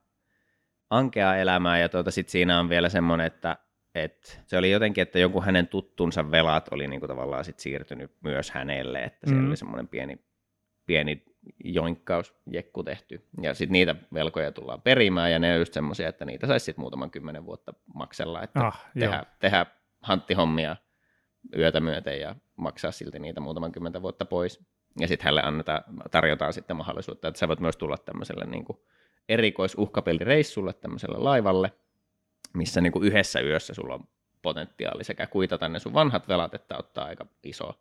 ankeaa 0.89 1.37
elämää 1.37 1.79
ja 1.79 1.89
tuota, 1.89 2.11
sit 2.11 2.29
siinä 2.29 2.59
on 2.59 2.69
vielä 2.69 2.89
semmoinen, 2.89 3.27
että 3.27 3.57
et 3.95 4.41
se 4.45 4.57
oli 4.57 4.71
jotenkin, 4.71 5.01
että 5.01 5.19
joku 5.19 5.41
hänen 5.41 5.67
tuttunsa 5.67 6.31
velat 6.31 6.69
oli 6.71 6.87
niinku 6.87 7.07
tavallaan 7.07 7.45
sit 7.45 7.59
siirtynyt 7.59 8.11
myös 8.21 8.51
hänelle, 8.51 8.99
että 9.03 9.27
siellä 9.27 9.41
Mm. 9.41 9.47
oli 9.47 9.57
semmoinen 9.57 9.87
pieni, 9.87 10.19
pieni 10.85 11.23
joinkkausjekku 11.63 12.83
tehty. 12.83 13.27
Ja 13.41 13.53
sitten 13.53 13.73
niitä 13.73 13.95
velkoja 14.13 14.51
tullaan 14.51 14.81
perimään, 14.81 15.31
ja 15.31 15.39
ne 15.39 15.53
on 15.53 15.59
just 15.59 15.73
semmoisia, 15.73 16.09
että 16.09 16.25
niitä 16.25 16.47
saisi 16.47 16.63
sitten 16.65 16.81
muutaman 16.83 17.11
kymmenen 17.11 17.45
vuotta 17.45 17.73
maksella, 17.93 18.43
että 18.43 18.59
Ah, 18.67 18.85
joo. 18.95 19.11
tehdä, 19.11 19.25
tehdä 19.39 19.65
hanttihommia 20.01 20.75
yötä 21.57 21.79
myöten 21.79 22.19
ja 22.19 22.35
maksaa 22.55 22.91
silti 22.91 23.19
niitä 23.19 23.39
muutaman 23.39 23.71
kymmenen 23.71 24.01
vuotta 24.01 24.25
pois. 24.25 24.59
Ja 24.99 25.07
sitten 25.07 25.25
hänelle 25.25 25.41
annetaan, 25.41 25.83
tarjotaan 26.11 26.53
sitten 26.53 26.75
mahdollisuutta, 26.77 27.27
että 27.27 27.39
sä 27.39 27.47
voit 27.47 27.59
myös 27.59 27.77
tulla 27.77 27.97
tämmöiselle 27.97 28.45
niin 28.45 28.65
kuin 28.65 28.77
erikoisuhkapelireissulle 29.29 30.73
tämmöiselle 30.73 31.17
laivalle, 31.17 31.71
missä 32.53 32.81
niin 32.81 32.91
kuin 32.93 33.05
yhdessä 33.05 33.39
yössä 33.39 33.73
sulla 33.73 33.93
on 33.93 34.03
potentiaali 34.41 35.03
sekä 35.03 35.27
kuitata 35.27 35.69
ne 35.69 35.79
sun 35.79 35.93
vanhat 35.93 36.27
velat, 36.27 36.53
että 36.53 36.77
ottaa 36.77 37.05
aika 37.05 37.25
iso, 37.43 37.79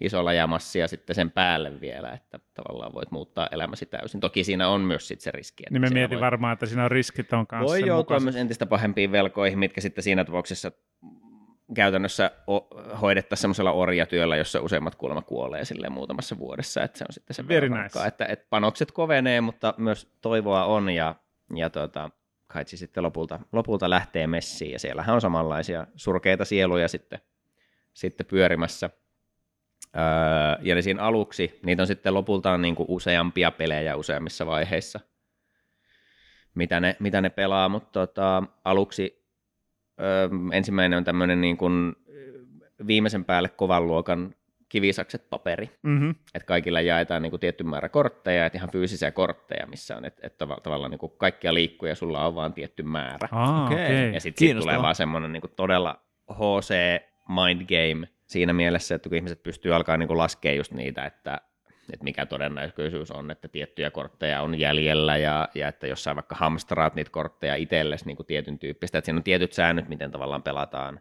iso 0.00 0.24
läjämassi 0.24 0.78
ja 0.78 0.88
sitten 0.88 1.16
sen 1.16 1.30
päälle 1.30 1.80
vielä, 1.80 2.10
että 2.12 2.40
tavallaan 2.54 2.94
voit 2.94 3.10
muuttaa 3.10 3.48
elämäsi 3.52 3.86
täysin. 3.86 4.20
Toki 4.20 4.44
siinä 4.44 4.68
on 4.68 4.80
myös 4.80 5.08
sit 5.08 5.20
se 5.20 5.30
riski. 5.30 5.62
Että 5.66 5.72
Niin 5.74 5.80
me 5.80 5.90
mietin 5.90 6.16
voi- 6.16 6.20
varmaan, 6.24 6.52
että 6.52 6.66
siinä 6.66 6.84
on 6.84 6.90
riskit 6.90 7.32
on 7.32 7.46
kanssa 7.46 7.66
voi 7.70 7.80
joutua 7.80 7.96
mukaiset. 8.00 8.24
myös 8.24 8.36
entistä 8.36 8.66
pahempiin 8.66 9.12
velkoihin, 9.12 9.58
mitkä 9.58 9.80
sitten 9.80 10.04
siinä 10.04 10.24
tapauksessa 10.24 10.72
käytännössä 11.74 12.30
hoidettaisiin 13.00 13.40
semmoisella 13.42 13.72
orjatyöllä, 13.72 14.36
jossa 14.36 14.60
useimmat 14.60 14.94
kuulemma 14.94 15.22
kuolee 15.22 15.64
silleen 15.64 15.92
muutamassa 15.92 16.38
vuodessa, 16.38 16.82
että 16.82 16.98
se 16.98 17.04
on 17.08 17.12
sitten 17.12 17.34
se 17.34 17.48
Very 17.48 17.68
nice. 17.68 18.06
että, 18.06 18.26
että 18.26 18.46
panokset 18.50 18.92
kovenee, 18.92 19.40
mutta 19.40 19.74
myös 19.76 20.08
toivoa 20.20 20.64
on 20.64 20.90
ja, 20.90 21.14
ja 21.54 21.70
tota, 21.70 22.10
Kaitsi 22.52 22.76
sitten 22.76 23.02
lopulta, 23.02 23.40
lopulta 23.52 23.90
lähtee 23.90 24.26
messiin 24.26 24.72
ja 24.72 24.78
siellähän 24.78 25.14
on 25.14 25.20
samanlaisia 25.20 25.86
surkeita 25.96 26.44
sieluja 26.44 26.88
sitten, 26.88 27.20
sitten 27.94 28.26
pyörimässä. 28.26 28.90
Öö, 29.96 30.02
ja 30.62 30.82
siinä 30.82 31.02
aluksi, 31.02 31.60
niitä 31.66 31.82
on 31.82 31.86
sitten 31.86 32.14
lopultaan 32.14 32.62
niin 32.62 32.74
kuin 32.74 32.86
useampia 32.88 33.50
pelejä 33.50 33.96
useammissa 33.96 34.46
vaiheissa, 34.46 35.00
mitä 36.54 36.80
ne, 36.80 36.96
mitä 37.00 37.20
ne 37.20 37.30
pelaa, 37.30 37.68
mutta 37.68 38.06
tota, 38.06 38.42
aluksi 38.64 39.24
öö, 40.00 40.28
ensimmäinen 40.52 40.96
on 40.96 41.04
tämmöinen 41.04 41.40
niin 41.40 41.56
kuin 41.56 41.96
viimeisen 42.86 43.24
päälle 43.24 43.48
kovan 43.48 43.86
luokan 43.86 44.34
kivisakset 44.70 45.30
paperi, 45.30 45.70
Mm-hmm. 45.82 46.10
että 46.34 46.46
kaikilla 46.46 46.80
jaetaan 46.80 47.22
niin 47.22 47.30
kuin 47.30 47.40
tietty 47.40 47.64
määrä 47.64 47.88
kortteja, 47.88 48.46
että 48.46 48.58
ihan 48.58 48.70
fyysisiä 48.70 49.10
kortteja, 49.10 49.66
missä 49.66 49.96
on, 49.96 50.04
että, 50.04 50.26
että 50.26 50.44
tav- 50.44 50.60
tavallaan 50.60 50.90
niin 50.90 50.98
kuin 50.98 51.12
kaikkia 51.18 51.54
liikkuja 51.54 51.94
sulla 51.94 52.26
on 52.26 52.34
vaan 52.34 52.52
tietty 52.54 52.82
määrä. 52.82 53.28
Ah, 53.32 53.64
Okei. 53.66 53.74
okei. 53.84 53.86
Okay. 53.86 54.10
Ja 54.14 54.20
sitten 54.20 54.48
sit 54.48 54.58
tulee 54.58 54.82
vaan 54.82 54.94
semmoinen 54.94 55.32
niin 55.32 55.42
todella 55.56 56.00
HC 56.32 56.74
mind 57.28 57.60
game 57.66 58.08
siinä 58.26 58.52
mielessä, 58.52 58.94
että 58.94 59.08
kun 59.08 59.16
ihmiset 59.16 59.42
pystyy 59.42 59.74
alkaa 59.74 59.96
niin 59.96 60.18
laskemaan 60.18 60.56
just 60.56 60.72
niitä, 60.72 61.04
että, 61.04 61.40
että 61.92 62.04
mikä 62.04 62.26
todennäköisyys 62.26 63.10
on, 63.10 63.30
että 63.30 63.48
tiettyjä 63.48 63.90
kortteja 63.90 64.42
on 64.42 64.58
jäljellä 64.60 65.16
ja, 65.16 65.48
ja 65.54 65.68
että 65.68 65.86
jos 65.86 66.04
sä 66.04 66.14
vaikka 66.14 66.34
hamstraat 66.34 66.94
niitä 66.94 67.10
kortteja 67.10 67.54
itsellesi 67.54 68.06
niin 68.06 68.16
tietyn 68.26 68.58
tyyppistä, 68.58 68.98
että 68.98 69.06
siinä 69.06 69.18
on 69.18 69.24
tietyt 69.24 69.52
säännöt, 69.52 69.88
miten 69.88 70.10
tavallaan 70.10 70.42
pelataan 70.42 71.00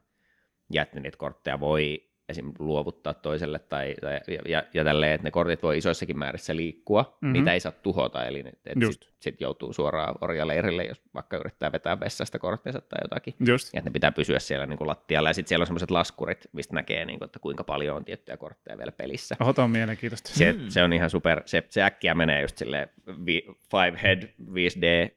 ja 0.72 0.82
että 0.82 1.00
niitä 1.00 1.18
kortteja 1.18 1.60
voi 1.60 2.09
esim. 2.30 2.52
luovuttaa 2.60 3.14
toiselle 3.14 3.60
tai, 3.60 3.96
tai 4.02 4.14
ja, 4.28 4.40
ja, 4.48 4.64
ja 4.74 4.84
tälleen, 4.84 5.14
että 5.14 5.28
ne 5.28 5.32
kortit 5.32 5.64
voi 5.64 5.78
isoissakin 5.78 6.20
määrissä 6.20 6.56
liikkua, 6.56 7.02
Mhm. 7.02 7.10
mm-hmm. 7.22 7.34
niitä 7.34 7.54
ei 7.54 7.60
saa 7.60 7.72
tuhota, 7.72 8.26
eli 8.26 8.40
et 8.40 8.78
sitten 8.92 9.10
sit 9.20 9.42
joutuu 9.42 9.74
suoraan 9.74 10.16
orjaleirille, 10.22 10.84
jos 10.84 11.02
vaikka 11.14 11.38
yrittää 11.38 11.72
vetää 11.72 12.00
vessasta 12.00 12.40
korttinsa 12.40 12.82
tai 12.82 13.00
jotakin. 13.04 13.34
Just. 13.48 13.74
Ja 13.74 13.78
että 13.78 13.90
ne 13.90 13.94
pitää 13.94 14.12
pysyä 14.12 14.40
siellä 14.40 14.66
niin 14.66 14.78
kuin 14.78 14.88
lattialla. 14.88 15.30
Ja 15.30 15.34
sitten 15.34 15.50
siellä 15.50 15.64
on 15.64 15.68
semmoiset 15.68 15.92
laskurit, 15.92 16.48
mistä 16.52 16.76
näkee, 16.76 17.06
niin 17.06 17.20
kuin, 17.20 17.26
että 17.26 17.40
kuinka 17.40 17.64
paljon 17.64 17.96
on 17.98 18.06
tiettyjä 18.06 18.38
kortteja 18.38 18.78
vielä 18.78 18.92
pelissä. 18.92 19.36
Oho, 19.40 19.54
on 19.58 19.72
mielenkiintoista. 19.72 20.30
Se, 20.34 20.52
Hmm. 20.52 20.70
se 20.70 20.84
on 20.84 20.94
ihan 20.94 21.10
super. 21.10 21.42
Se, 21.46 21.64
se 21.70 21.84
äkkiä 21.84 22.16
menee 22.16 22.42
just 22.42 22.58
silleen 22.58 22.90
vi, 23.26 23.44
five 23.72 24.00
head 24.04 24.24
5D 24.54 25.16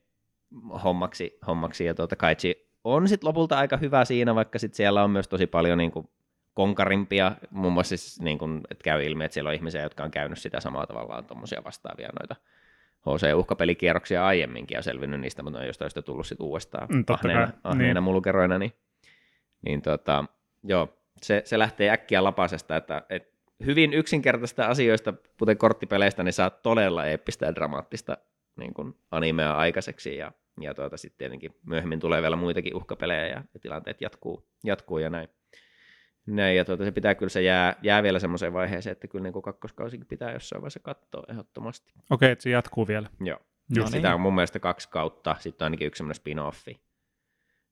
hommaksi, 0.85 1.39
hommaksi 1.47 1.85
ja 1.85 1.95
tuota 1.95 2.17
Kaitsi 2.17 2.69
on 2.85 3.09
sitten 3.09 3.29
lopulta 3.29 3.59
aika 3.59 3.77
hyvä 3.77 4.05
siinä, 4.05 4.35
vaikka 4.35 4.59
sitten 4.59 4.77
siellä 4.77 5.05
on 5.05 5.11
myös 5.11 5.29
tosi 5.29 5.47
paljon 5.47 5.79
niin 5.79 5.91
kuin 5.93 6.09
konkarimpia, 6.55 7.33
muun 7.51 7.73
muassa 7.73 7.97
siis, 7.97 8.21
niin 8.21 8.39
kuin, 8.39 8.61
että 8.71 8.85
käy 8.85 9.05
ilmi, 9.05 9.25
että 9.25 9.35
siellä 9.35 9.49
on 9.49 9.55
ihmisiä, 9.55 9.83
jotka 9.83 10.05
on 10.05 10.11
käynyt 10.11 10.39
sitä 10.39 10.61
samaa 10.61 10.87
tavallaan 10.87 11.25
tuommoisia 11.25 11.65
vastaavia 11.65 12.09
noita 12.21 12.37
HC-uhkapelikierroksia 13.07 14.27
aiemminkin 14.27 14.75
ja 14.75 14.83
selvinnyt 14.83 15.21
niistä, 15.21 15.43
mutta 15.43 15.59
ne 15.59 15.63
on 15.63 15.67
jostain 15.67 15.87
syystä 15.87 16.03
tullut 16.03 16.27
sitten 16.27 16.47
uudestaan 16.47 16.89
Mm, 16.91 17.05
totta 17.05 17.29
ahneena, 17.29 17.47
kai, 17.47 17.61
ahneena 17.65 18.01
niin. 18.01 18.05
mulukeroina, 18.05 18.59
niin, 18.59 18.73
niin 19.63 19.83
tota, 19.83 20.25
joo, 20.65 20.99
se, 21.23 21.43
se 21.45 21.59
lähtee 21.59 21.91
äkkiä 21.91 22.25
lapasesta, 22.25 22.77
että, 22.77 23.03
että 23.11 23.33
hyvin 23.67 23.93
yksinkertaisista 23.93 24.67
asioista, 24.67 25.15
kuten 25.39 25.59
korttipeleistä, 25.59 26.23
niin 26.23 26.33
saa 26.33 26.51
todella 26.51 27.07
eeppistä 27.07 27.47
ja 27.47 27.55
dramaattista 27.55 28.17
niin 28.57 28.75
kuin 28.75 28.95
animea 29.11 29.57
aikaiseksi 29.57 30.17
ja, 30.17 30.33
ja 30.61 30.75
tuota, 30.75 30.97
sitten 30.97 31.19
tietenkin 31.19 31.55
myöhemmin 31.67 32.01
tulee 32.01 32.23
vielä 32.23 32.37
muitakin 32.37 32.77
uhkapelejä 32.77 33.27
ja, 33.27 33.45
ja 33.55 33.61
tilanteet 33.61 34.01
jatkuu, 34.01 34.49
jatkuu 34.65 34.99
ja 34.99 35.11
näin. 35.11 35.29
Näin, 36.27 36.57
ja 36.57 36.65
tuota, 36.65 36.85
se 36.85 36.91
pitää 36.91 37.15
kyllä, 37.15 37.31
se 37.31 37.43
jää, 37.43 37.77
jää 37.83 38.03
vielä 38.03 38.19
semmoiseen 38.19 38.53
vaiheeseen, 38.53 38.93
että 38.93 39.09
kyllä 39.09 39.23
niin 39.23 39.33
kuin 39.33 39.43
kakkoskausikin 39.43 40.07
pitää 40.07 40.33
jossain 40.33 40.63
vaiheessa 40.63 40.81
katsoa 40.81 41.25
ehdottomasti. 41.29 41.93
Okei, 42.11 42.31
että 42.31 42.43
se 42.43 42.51
jatkuu 42.51 42.89
vielä. 42.89 43.09
Joo. 43.21 43.39
No 43.77 43.83
niin. 43.83 43.93
sitä 43.93 44.15
on 44.15 44.21
mun 44.21 44.35
mielestä 44.35 44.61
kaksi 44.61 44.89
kautta, 44.89 45.37
sitten 45.39 45.65
on 45.65 45.67
ainakin 45.67 45.87
yksi 45.87 45.99
semmoinen 45.99 46.21
spin-offi, 46.21 46.81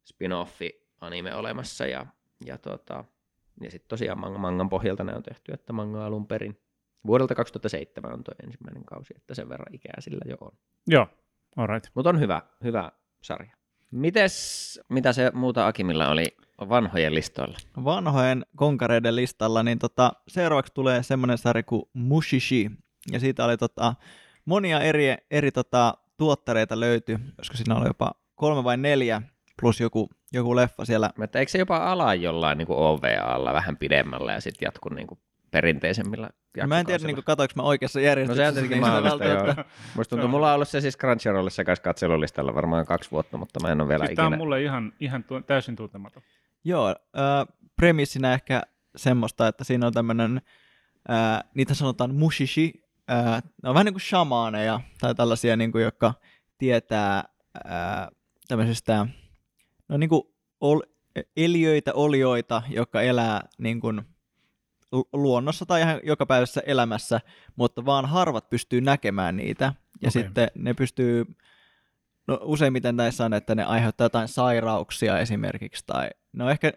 spin-offi 0.05 0.91
anime 1.01 1.35
olemassa, 1.35 1.87
ja, 1.87 2.07
ja, 2.45 2.59
tota, 2.59 3.05
ja 3.61 3.71
sitten 3.71 3.89
tosiaan 3.89 4.21
manga, 4.21 4.39
mangan 4.39 4.69
pohjalta 4.69 5.05
ne 5.05 5.15
on 5.15 5.23
tehty, 5.23 5.53
että 5.53 5.73
manga 5.73 6.07
alun 6.07 6.27
perin. 6.27 6.61
Vuodelta 7.07 7.35
2007 7.35 8.13
on 8.13 8.25
tuo 8.25 8.35
ensimmäinen 8.45 8.85
kausi, 8.85 9.15
että 9.17 9.35
sen 9.35 9.49
verran 9.49 9.75
ikää 9.75 9.95
sillä 9.99 10.25
jo 10.27 10.37
on. 10.41 10.53
Joo, 10.87 11.07
alright. 11.57 11.91
Mutta 11.95 12.11
on 12.11 12.21
hyvä, 12.21 12.43
hyvä 12.65 12.93
sarja. 13.23 13.57
Mites, 13.91 14.81
mitä 14.89 15.13
se 15.13 15.31
muuta 15.35 15.67
Akimilla 15.67 16.09
oli 16.09 16.37
vanhojen 16.68 17.14
listoilla? 17.14 17.59
vanhojen 17.85 18.46
konkareiden 18.57 19.16
listalla, 19.16 19.62
niin 19.62 19.79
tota, 19.79 20.12
seuraavaksi 20.29 20.75
tulee 20.75 21.03
semmoinen 21.03 21.38
sarja 21.38 21.62
kuin 21.62 21.83
Mushishi. 21.92 22.70
Ja 23.12 23.20
siitä 23.20 23.44
oli 23.44 23.57
tota, 23.57 23.94
monia 24.44 24.81
eri, 24.81 25.14
eri 25.31 25.51
tota, 25.53 25.94
tuottareita 26.16 26.81
löytyi, 26.81 27.18
koska 27.37 27.57
siinä 27.57 27.77
oli 27.77 27.87
jopa 27.87 28.11
kolme 28.35 28.64
vai 28.64 28.77
neljä, 28.77 29.23
plus 29.61 29.81
joku, 29.81 30.11
joku 30.33 30.57
leffa 30.57 30.85
siellä. 30.85 31.11
Että 31.23 31.38
eikö 31.38 31.53
se 31.53 31.59
jopa 31.59 31.77
ala 31.77 32.14
jollain 32.14 32.59
niin 32.59 32.68
OVAlla 32.70 33.53
vähän 33.53 33.77
pidemmällä 33.77 34.33
ja 34.33 34.40
sitten 34.40 34.66
jatku 34.66 34.88
niin 34.88 35.07
perinteisemmillä 35.51 36.31
Ja 36.57 36.66
mä 36.66 36.81
en 36.81 36.87
tiedä, 36.87 37.07
niin 37.07 37.25
katoinko 37.25 37.53
mä 37.57 37.62
oikeassa 37.62 37.99
No 37.99 38.01
se 38.01 38.05
on 38.05 38.07
järjestyksessä. 38.09 38.53
tietenkin 38.53 38.70
niin 38.77 38.81
mahdollista, 38.92 39.25
joo. 39.25 39.37
välttämättä- 39.37 39.64
Musta 39.96 40.11
tuntuu, 40.11 40.29
mulla 40.29 40.49
on 40.49 40.55
ollut 40.55 40.68
se 40.68 40.81
siis 40.81 40.99
Crunchyrollissa 40.99 41.64
kanssa 41.64 41.83
katselulistalla 41.83 42.55
varmaan 42.55 42.87
kaksi 42.87 43.11
vuotta, 43.11 43.37
mutta 43.37 43.61
mä 43.62 43.73
en 43.73 43.81
ole 43.81 43.88
vielä 43.88 44.07
Siis 44.07 44.16
tämä 44.16 44.27
ikinä. 44.27 44.35
on 44.35 44.38
mulle 44.38 44.62
ihan, 44.62 44.92
ihan 45.01 45.25
tu- 45.25 45.40
täysin 45.40 45.77
tuntematon. 45.77 46.23
Joo, 46.64 46.88
äh, 46.88 47.57
premissinä 47.77 48.35
ehkä 48.35 48.62
semmoista, 48.96 49.49
että 49.49 49.64
siinä 49.64 49.87
on 49.87 49.92
tämmöinen, 49.92 50.42
äh, 51.11 51.51
niitä 51.55 51.75
sanotaan 51.75 52.14
mushishi, 52.14 52.73
äh, 53.11 53.42
ne 53.62 53.68
on 53.68 53.75
vähän 53.75 53.85
niin 53.85 53.94
kuin 53.94 54.03
shamaaneja 54.03 54.81
tai 55.01 55.14
tällaisia, 55.14 55.57
niin 55.57 55.73
kuin, 55.73 55.85
jotka 55.85 56.14
tietää 56.59 57.25
äh, 57.66 58.09
tämmöisistä, 58.49 59.07
no 59.88 59.96
niin 59.96 60.09
kuin 60.09 60.23
ol, 60.61 60.81
eliöitä, 61.37 61.94
olioita, 61.94 62.62
jotka 62.68 63.03
elää 63.03 63.49
niin 63.59 63.81
kuin 63.81 64.03
lu- 64.92 65.09
luonnossa 65.12 65.66
tai 65.66 65.81
ihan 65.81 66.01
jokapäiväisessä 66.03 66.62
elämässä, 66.66 67.20
mutta 67.57 67.85
vaan 67.85 68.07
harvat 68.07 68.51
pystyy 68.51 68.81
näkemään 68.81 69.37
niitä. 69.37 69.64
Ja 70.03 70.09
okay. 70.09 70.23
sitten 70.23 70.51
ne 70.55 70.75
pystyy, 70.75 71.25
no 72.27 72.38
useimmiten 72.42 72.96
näissä 72.96 73.25
on, 73.25 73.35
että 73.35 73.55
ne 73.55 73.64
aiheuttaa 73.64 74.05
jotain 74.05 74.29
sairauksia 74.29 75.18
esimerkiksi, 75.18 75.85
tai 75.87 76.11
no 76.33 76.51
ehkä 76.51 76.73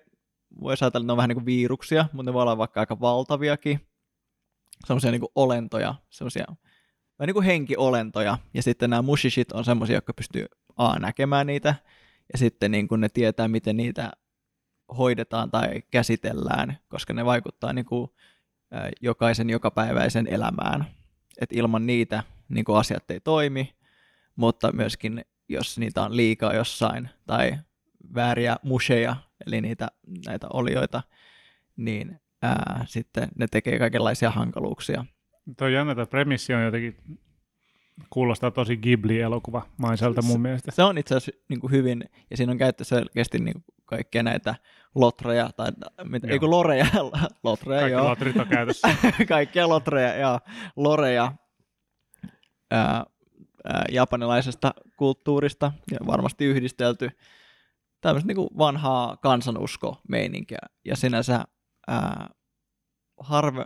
voisi 0.62 0.86
ajatella, 0.86 1.04
että 1.04 1.08
ne 1.08 1.12
on 1.12 1.18
vähän 1.18 1.30
niin 1.30 1.36
kuin 1.36 1.46
viruksia, 1.46 2.06
mutta 2.14 2.30
ne 2.30 2.34
voi 2.34 2.42
olla 2.42 2.58
vaikka 2.58 2.80
aika 2.80 3.00
valtaviakin, 3.00 3.88
semmoisia 4.86 5.12
niin 5.12 5.22
kuin 5.22 5.32
olentoja, 5.36 5.96
semmoisia 6.10 6.46
vähän 7.20 7.28
niin 7.28 7.34
kuin 7.34 7.46
henkiolentoja, 7.46 8.38
ja 8.54 8.64
sitten 8.64 8.90
nämä 8.90 9.02
mushishit 9.02 9.52
on 9.52 9.66
semmoisia, 9.66 9.98
jotka 9.98 10.14
pystyy 10.14 10.46
A, 10.78 11.00
näkemään 11.00 11.48
niitä, 11.48 11.76
ja 12.34 12.38
sitten 12.40 12.72
niin 12.72 12.88
kuin 12.88 13.02
ne 13.02 13.10
tietää, 13.10 13.48
miten 13.48 13.78
niitä 13.78 14.12
hoidetaan 14.98 15.52
tai 15.52 15.84
käsitellään, 15.92 16.78
koska 16.88 17.14
ne 17.14 17.26
vaikuttaa 17.26 17.74
niin 17.74 17.86
kuin, 17.86 18.10
jokaisen 19.02 19.50
jokapäiväisen 19.50 20.28
elämään. 20.28 20.86
Et 21.42 21.54
ilman 21.54 21.86
niitä 21.86 22.24
niin 22.50 22.66
kuin 22.66 22.78
asiat 22.78 23.12
ei 23.12 23.20
toimi, 23.20 23.76
mutta 24.36 24.72
myöskin 24.72 25.26
jos 25.50 25.80
niitä 25.80 26.02
on 26.04 26.18
liikaa 26.18 26.54
jossain 26.54 27.10
tai 27.26 27.58
vääriä 28.16 28.58
musheja, 28.64 29.16
eli 29.48 29.62
niitä, 29.62 29.88
näitä 30.26 30.48
olioita, 30.54 31.04
niin 31.78 32.22
ää, 32.42 32.86
sitten 32.88 33.28
ne 33.36 33.48
tekee 33.52 33.80
kaikenlaisia 33.80 34.32
hankaluuksia. 34.32 35.06
Tuo 35.58 35.68
jännä, 35.68 35.92
että 35.92 36.06
premissi 36.06 36.54
on 36.54 36.64
jotenkin, 36.64 36.98
kuulostaa 38.10 38.52
tosi 38.52 38.78
Ghibli-elokuva 38.78 39.62
maiselta 39.78 40.22
mun 40.22 40.42
mielestä. 40.42 40.72
Se 40.72 40.84
on 40.84 40.98
itse 40.98 41.16
asiassa 41.16 41.44
niin 41.50 41.60
kuin 41.60 41.72
hyvin, 41.72 42.10
ja 42.30 42.38
siinä 42.38 42.52
on 42.52 42.58
käytetty 42.58 42.84
selkeästi 42.84 43.40
niin 43.40 43.64
kaikkia 43.86 44.24
näitä 44.24 44.56
lotreja, 44.96 45.50
tai 45.58 45.72
mitä, 46.04 46.28
Joo. 46.28 46.34
ei 46.34 46.40
kun 46.40 46.52
loreja, 46.52 46.86
lotreja, 47.44 47.82
Kaikki 47.82 47.92
joo. 47.92 48.10
lotrit 48.10 48.38
on 48.38 48.48
käytössä. 48.48 48.88
kaikkia 49.28 49.70
lotreja 49.70 50.16
ja 50.16 50.40
loreja 50.76 51.34
ää, 52.72 53.04
ää, 53.64 53.86
japanilaisesta 53.92 54.74
kulttuurista 54.98 55.72
ja 55.92 55.98
varmasti 56.08 56.46
yhdistelty 56.46 57.10
tämmöistä 58.04 58.28
niin 58.34 58.58
vanhaa 58.58 59.18
kansanusko-meininkiä. 59.18 60.58
Ja 60.86 60.96
sinänsä 60.96 61.44
ää, 61.88 62.30
harve, 63.20 63.66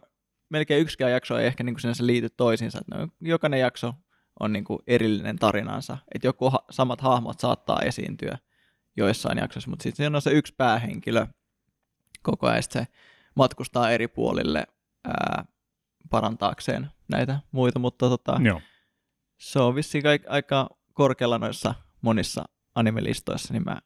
melkein 0.50 0.82
yksikään 0.82 1.12
jakso 1.12 1.38
ei 1.38 1.48
ehkä 1.48 1.64
niin 1.64 1.74
kuin 1.74 1.82
sinänsä 1.82 2.06
liity 2.06 2.30
toisiinsa. 2.30 2.80
Että 2.80 3.08
jokainen 3.22 3.60
jakso 3.60 3.94
on 4.40 4.54
niin 4.54 4.64
kuin 4.64 4.80
erillinen 4.88 5.40
tarinansa. 5.40 5.98
Että 6.16 6.28
joku 6.28 6.50
ha- 6.50 6.66
samat 6.70 7.02
hahmot 7.02 7.40
saattaa 7.40 7.80
esiintyä 7.82 8.38
joissain 8.98 9.38
jaksoissa, 9.38 9.70
mutta 9.70 9.84
sitten 9.84 9.98
siinä 9.98 10.18
on 10.18 10.22
se 10.22 10.32
yksi 10.32 10.54
päähenkilö 10.58 11.28
koko 12.24 12.48
ajan. 12.48 12.64
Se 12.64 12.88
matkustaa 13.36 13.92
eri 13.92 14.08
puolille 14.08 14.68
ää, 15.06 15.46
parantaakseen 16.10 16.92
näitä 17.10 17.40
muita, 17.52 17.80
mutta 17.80 18.10
tota, 18.10 18.40
Joo. 18.44 18.62
se 19.40 19.60
on 19.60 19.76
vissiin 19.76 20.04
aika 20.30 20.70
korkealla 20.94 21.38
noissa 21.38 21.76
monissa 22.02 22.46
animelistoissa, 22.76 23.54
niin 23.54 23.64
mä 23.66 23.78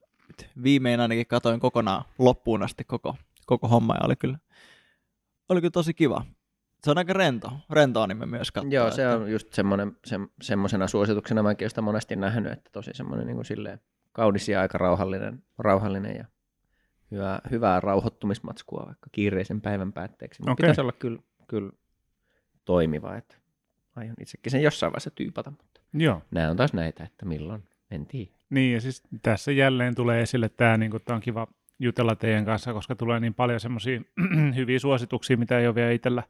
viimein 0.63 0.99
ainakin 0.99 1.27
katoin 1.27 1.59
kokonaan 1.59 2.05
loppuun 2.19 2.63
asti 2.63 2.83
koko, 2.83 3.15
koko 3.45 3.67
homma 3.67 3.93
ja 3.93 3.99
oli 4.05 4.15
kyllä, 4.15 4.37
oli 5.49 5.61
kyllä 5.61 5.71
tosi 5.71 5.93
kiva. 5.93 6.25
Se 6.83 6.91
on 6.91 6.97
aika 6.97 7.13
rento, 7.13 7.51
rento 7.69 8.01
anime 8.01 8.25
myös 8.25 8.51
katsoa. 8.51 8.71
Joo, 8.71 8.91
se 8.91 9.03
että- 9.03 9.15
on 9.17 9.31
just 9.31 9.53
semmoinen, 9.53 9.97
se, 10.05 10.15
semmoisena 10.41 10.87
suosituksena 10.87 11.43
mäkin 11.43 11.63
olen 11.63 11.69
sitä 11.69 11.81
monesti 11.81 12.15
nähnyt, 12.15 12.53
että 12.53 12.69
tosi 12.73 12.91
semmoinen 12.93 13.27
niin 13.27 13.35
kuin 13.35 13.45
silleen 13.45 13.79
kaunis 14.11 14.49
ja 14.49 14.61
aika 14.61 14.77
rauhallinen, 14.77 15.43
rauhallinen 15.57 16.15
ja 16.15 16.25
hyvää, 17.11 17.41
hyvää 17.51 17.79
rauhoittumismatskua 17.79 18.83
vaikka 18.85 19.09
kiireisen 19.11 19.61
päivän 19.61 19.93
päätteeksi. 19.93 20.41
Mutta 20.41 20.51
Okei. 20.51 20.63
pitäisi 20.63 20.81
olla 20.81 20.91
kyllä, 20.91 21.19
kyllä 21.47 21.71
toimiva, 22.65 23.15
että 23.15 23.35
aion 23.95 24.15
itsekin 24.21 24.51
sen 24.51 24.61
jossain 24.63 24.91
vaiheessa 24.91 25.11
tyypata, 25.11 25.51
mutta 25.51 25.81
Joo. 25.93 26.21
nämä 26.31 26.49
on 26.49 26.57
taas 26.57 26.73
näitä, 26.73 27.03
että 27.03 27.25
milloin, 27.25 27.63
en 27.91 28.05
tiedä. 28.05 28.31
Niin, 28.51 28.73
ja 28.73 28.81
siis 28.81 29.03
tässä 29.21 29.51
jälleen 29.51 29.95
tulee 29.95 30.21
esille 30.21 30.49
tämä, 30.49 30.77
niin 30.77 30.91
kuin, 30.91 31.03
on 31.09 31.19
kiva 31.19 31.47
jutella 31.79 32.15
teidän 32.15 32.45
kanssa, 32.45 32.73
koska 32.73 32.95
tulee 32.95 33.19
niin 33.19 33.33
paljon 33.33 33.59
semmoisia 33.59 34.01
hyviä 34.55 34.79
suosituksia, 34.79 35.37
mitä 35.37 35.59
ei 35.59 35.67
ole 35.67 35.75
vielä 35.75 35.91
itsellä 35.91 36.23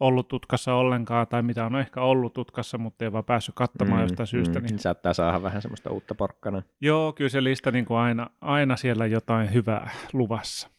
ollut 0.00 0.28
tutkassa 0.28 0.74
ollenkaan, 0.74 1.26
tai 1.26 1.42
mitä 1.42 1.66
on 1.66 1.76
ehkä 1.76 2.00
ollut 2.00 2.32
tutkassa, 2.32 2.78
mutta 2.78 3.04
ei 3.04 3.12
vaan 3.12 3.24
päässyt 3.24 3.54
katsomaan 3.54 4.00
mm, 4.00 4.04
jostain 4.04 4.26
syystä. 4.26 4.60
Mm. 4.60 4.66
Niin... 4.66 4.78
Saattaa 4.78 5.14
saada 5.14 5.42
vähän 5.42 5.62
semmoista 5.62 5.90
uutta 5.90 6.14
porkkana. 6.14 6.62
Joo, 6.80 7.12
kyllä 7.12 7.28
se 7.28 7.44
lista 7.44 7.70
niin 7.70 7.84
kuin 7.84 7.98
aina, 7.98 8.30
aina 8.40 8.76
siellä 8.76 9.06
jotain 9.06 9.54
hyvää 9.54 9.90
luvassa. 10.12 10.73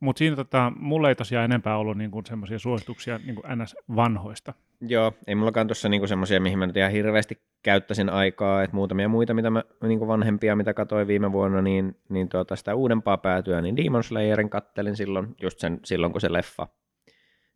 Mutta 0.00 0.18
siinä 0.18 0.36
tota, 0.36 0.72
mulla 0.76 1.08
ei 1.08 1.14
tosiaan 1.14 1.44
enempää 1.44 1.78
ollut 1.78 1.98
niin 1.98 2.10
semmoisia 2.28 2.58
suosituksia 2.58 3.18
niin 3.18 3.34
kuin 3.34 3.44
NS-vanhoista. 3.58 4.54
Joo, 4.80 5.12
ei 5.26 5.34
mullakaan 5.34 5.66
tuossa 5.66 5.88
niinku 5.88 6.06
semmoisia, 6.06 6.40
mihin 6.40 6.58
mä 6.58 6.66
nyt 6.66 6.76
ihan 6.76 6.92
hirveästi 6.92 7.42
käyttäisin 7.62 8.10
aikaa, 8.10 8.62
että 8.62 8.76
muutamia 8.76 9.08
muita, 9.08 9.34
mitä 9.34 9.50
mä 9.50 9.64
niinku 9.82 10.08
vanhempia, 10.08 10.56
mitä 10.56 10.74
katsoin 10.74 11.06
viime 11.06 11.32
vuonna, 11.32 11.62
niin, 11.62 11.96
niin 12.08 12.28
tuota, 12.28 12.56
sitä 12.56 12.74
uudempaa 12.74 13.16
päätyä, 13.16 13.60
niin 13.60 13.76
Demon 13.76 14.04
Slayerin 14.04 14.50
kattelin 14.50 14.96
silloin, 14.96 15.36
just 15.42 15.58
sen, 15.58 15.80
silloin 15.84 16.12
kun 16.12 16.20
se 16.20 16.32
leffa 16.32 16.68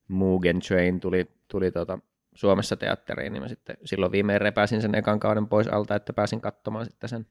Mugen 0.08 0.60
Train 0.60 1.00
tuli, 1.00 1.26
tuli 1.48 1.70
tuota, 1.70 1.98
Suomessa 2.34 2.76
teatteriin, 2.76 3.32
niin 3.32 3.42
mä 3.42 3.48
sitten 3.48 3.76
silloin 3.84 4.12
viimein 4.12 4.40
repäsin 4.40 4.82
sen 4.82 4.94
ekan 4.94 5.20
kauden 5.20 5.48
pois 5.48 5.68
alta, 5.68 5.94
että 5.94 6.12
pääsin 6.12 6.40
katsomaan 6.40 6.84
sitten 6.84 7.08
sen, 7.08 7.26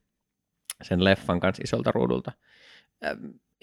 sen 0.82 1.04
leffan 1.04 1.40
kanssa 1.40 1.62
isolta 1.64 1.92
ruudulta. 1.92 2.32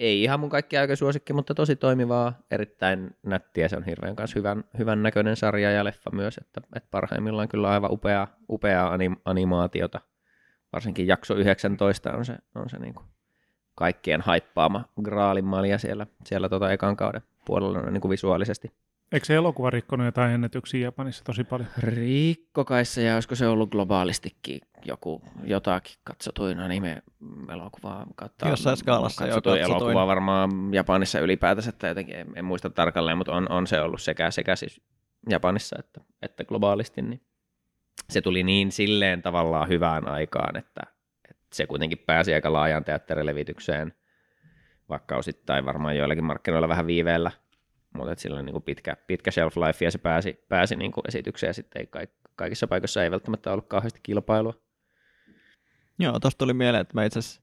Ei 0.00 0.22
ihan 0.22 0.40
mun 0.40 0.50
kaikki 0.50 0.78
aika 0.78 0.96
suosikki, 0.96 1.32
mutta 1.32 1.54
tosi 1.54 1.76
toimivaa, 1.76 2.32
erittäin 2.50 3.16
nättiä, 3.22 3.68
se 3.68 3.76
on 3.76 3.84
hirveän 3.84 4.16
kanssa 4.16 4.38
hyvän, 4.38 4.64
hyvän 4.78 5.02
näköinen 5.02 5.36
sarja 5.36 5.70
ja 5.70 5.84
leffa 5.84 6.10
myös, 6.10 6.38
että, 6.38 6.60
että 6.76 6.88
parhaimmillaan 6.90 7.48
kyllä 7.48 7.70
aivan 7.70 7.92
upea, 7.92 8.28
upeaa 8.50 8.92
anim, 8.92 9.16
animaatiota, 9.24 10.00
varsinkin 10.72 11.06
jakso 11.06 11.34
19 11.34 12.12
on 12.12 12.24
se, 12.24 12.36
on 12.54 12.70
se 12.70 12.78
niin 12.78 12.94
kuin 12.94 13.06
kaikkien 13.74 14.20
haippaama 14.20 14.84
graalinmalja 15.02 15.78
siellä, 15.78 16.06
siellä 16.24 16.48
tota 16.48 16.72
ekan 16.72 16.96
kauden 16.96 17.22
puolella 17.44 17.90
niin 17.90 18.00
kuin 18.00 18.10
visuaalisesti. 18.10 18.72
Eikö 19.12 19.26
se 19.26 19.34
elokuva 19.34 19.70
rikkonut 19.70 20.06
jotain 20.06 20.32
ennätyksiä 20.32 20.80
Japanissa 20.80 21.24
tosi 21.24 21.44
paljon? 21.44 21.68
Riikkokaissa 21.78 23.00
ja 23.00 23.14
olisiko 23.14 23.34
se 23.34 23.46
ollut 23.46 23.70
globaalistikin 23.70 24.60
joku 24.84 25.22
jotakin 25.44 25.94
katsotuin 26.04 26.60
anime-elokuvaa 26.60 28.06
kautta. 28.16 28.48
Jossain 28.48 28.76
skaalassa 28.76 29.24
jo 29.24 29.28
katsotuin 29.28 29.60
katsotuin. 29.60 29.82
elokuva 29.82 30.06
varmaan 30.06 30.50
Japanissa 30.74 31.20
ylipäätänsä, 31.20 31.70
että 31.70 31.88
jotenkin 31.88 32.16
en, 32.16 32.32
en 32.36 32.44
muista 32.44 32.70
tarkalleen, 32.70 33.18
mutta 33.18 33.32
on, 33.32 33.50
on 33.50 33.66
se 33.66 33.80
ollut 33.80 34.02
sekä, 34.02 34.30
sekä 34.30 34.56
siis 34.56 34.80
Japanissa 35.28 35.76
että, 35.78 36.00
että 36.22 36.44
globaalisti, 36.44 37.02
niin 37.02 37.20
se 38.10 38.20
tuli 38.20 38.42
niin 38.42 38.72
silleen 38.72 39.22
tavallaan 39.22 39.68
hyvään 39.68 40.08
aikaan, 40.08 40.56
että, 40.56 40.80
että 41.30 41.46
se 41.54 41.66
kuitenkin 41.66 41.98
pääsi 41.98 42.34
aika 42.34 42.52
laajaan 42.52 42.84
teatterilevitykseen, 42.84 43.94
vaikka 44.88 45.16
osittain 45.16 45.66
varmaan 45.66 45.96
joillakin 45.96 46.24
markkinoilla 46.24 46.68
vähän 46.68 46.86
viiveellä, 46.86 47.30
mutta 47.94 48.14
sillä 48.16 48.38
on 48.38 48.44
niin 48.44 48.52
kuin 48.52 48.62
pitkä, 48.62 48.96
pitkä 49.06 49.30
shelf 49.30 49.56
life 49.56 49.84
ja 49.84 49.90
se 49.90 49.98
pääsi, 49.98 50.44
pääsi 50.48 50.76
niin 50.76 50.92
kuin 50.92 51.04
esitykseen 51.08 51.48
ja 51.48 51.54
sitten 51.54 51.80
ei 51.80 51.86
kaik, 51.86 52.10
kaikissa 52.36 52.66
paikoissa 52.66 53.04
ei 53.04 53.10
välttämättä 53.10 53.52
ollut 53.52 53.66
kauheasti 53.66 54.00
kilpailua. 54.02 54.54
Joo, 55.98 56.20
tosta 56.20 56.38
tuli 56.38 56.54
mieleen, 56.54 56.80
että 56.80 56.94
mä 56.94 57.04
itse 57.04 57.18
asiassa 57.18 57.42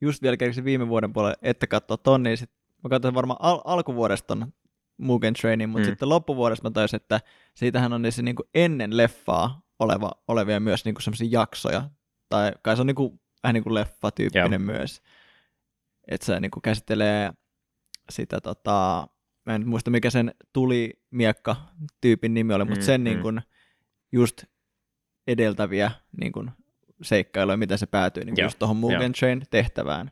just 0.00 0.22
vielä 0.22 0.36
kerkisin 0.36 0.64
viime 0.64 0.88
vuoden 0.88 1.12
puolelle, 1.12 1.36
että 1.42 1.66
katsoa 1.66 1.96
ton, 1.96 2.22
niin 2.22 2.36
sit 2.36 2.50
mä 2.84 2.88
katsoin 2.90 3.14
varmaan 3.14 3.40
al- 3.40 3.62
alkuvuodesta 3.64 4.26
ton 4.26 4.52
Mugen 4.96 5.34
Trainin, 5.34 5.68
mutta 5.68 5.86
mm. 5.86 5.90
sitten 5.90 6.08
loppuvuodesta 6.08 6.68
mä 6.68 6.72
toisin, 6.72 6.96
että 6.96 7.20
siitähän 7.54 7.92
on 7.92 8.02
niissä 8.02 8.22
niinku 8.22 8.42
ennen 8.54 8.96
leffaa 8.96 9.62
oleva, 9.78 10.10
olevia 10.28 10.60
myös 10.60 10.84
niinku 10.84 11.00
semmoisia 11.00 11.28
jaksoja, 11.30 11.90
tai 12.28 12.52
kai 12.62 12.76
se 12.76 12.80
on 12.80 12.86
niinku, 12.86 13.20
vähän 13.42 13.54
niin 13.54 13.64
kuin 13.64 13.74
leffa-tyyppinen 13.74 14.52
Joo. 14.52 14.72
myös, 14.78 15.02
että 16.08 16.26
se 16.26 16.40
niinku 16.40 16.60
käsittelee 16.60 17.32
sitä 18.10 18.40
tota, 18.40 19.08
mä 19.46 19.54
en 19.54 19.68
muista 19.68 19.90
mikä 19.90 20.10
sen 20.10 20.34
tuli 20.52 21.02
miekka 21.10 21.56
tyypin 22.00 22.34
nimi 22.34 22.54
oli, 22.54 22.64
mutta 22.64 22.80
mm, 22.80 22.86
sen 22.86 23.00
mm. 23.00 23.04
Niin 23.04 23.22
kuin, 23.22 23.40
just 24.12 24.44
edeltäviä 25.26 25.90
niin 26.20 26.32
kuin, 26.32 26.50
seikkailuja, 27.02 27.56
miten 27.56 27.78
se 27.78 27.86
päätyi 27.86 28.24
niin 28.24 28.34
just 28.42 28.58
tuohon 28.58 28.76
Mugen 28.76 29.12
Train 29.12 29.42
tehtävään. 29.50 30.10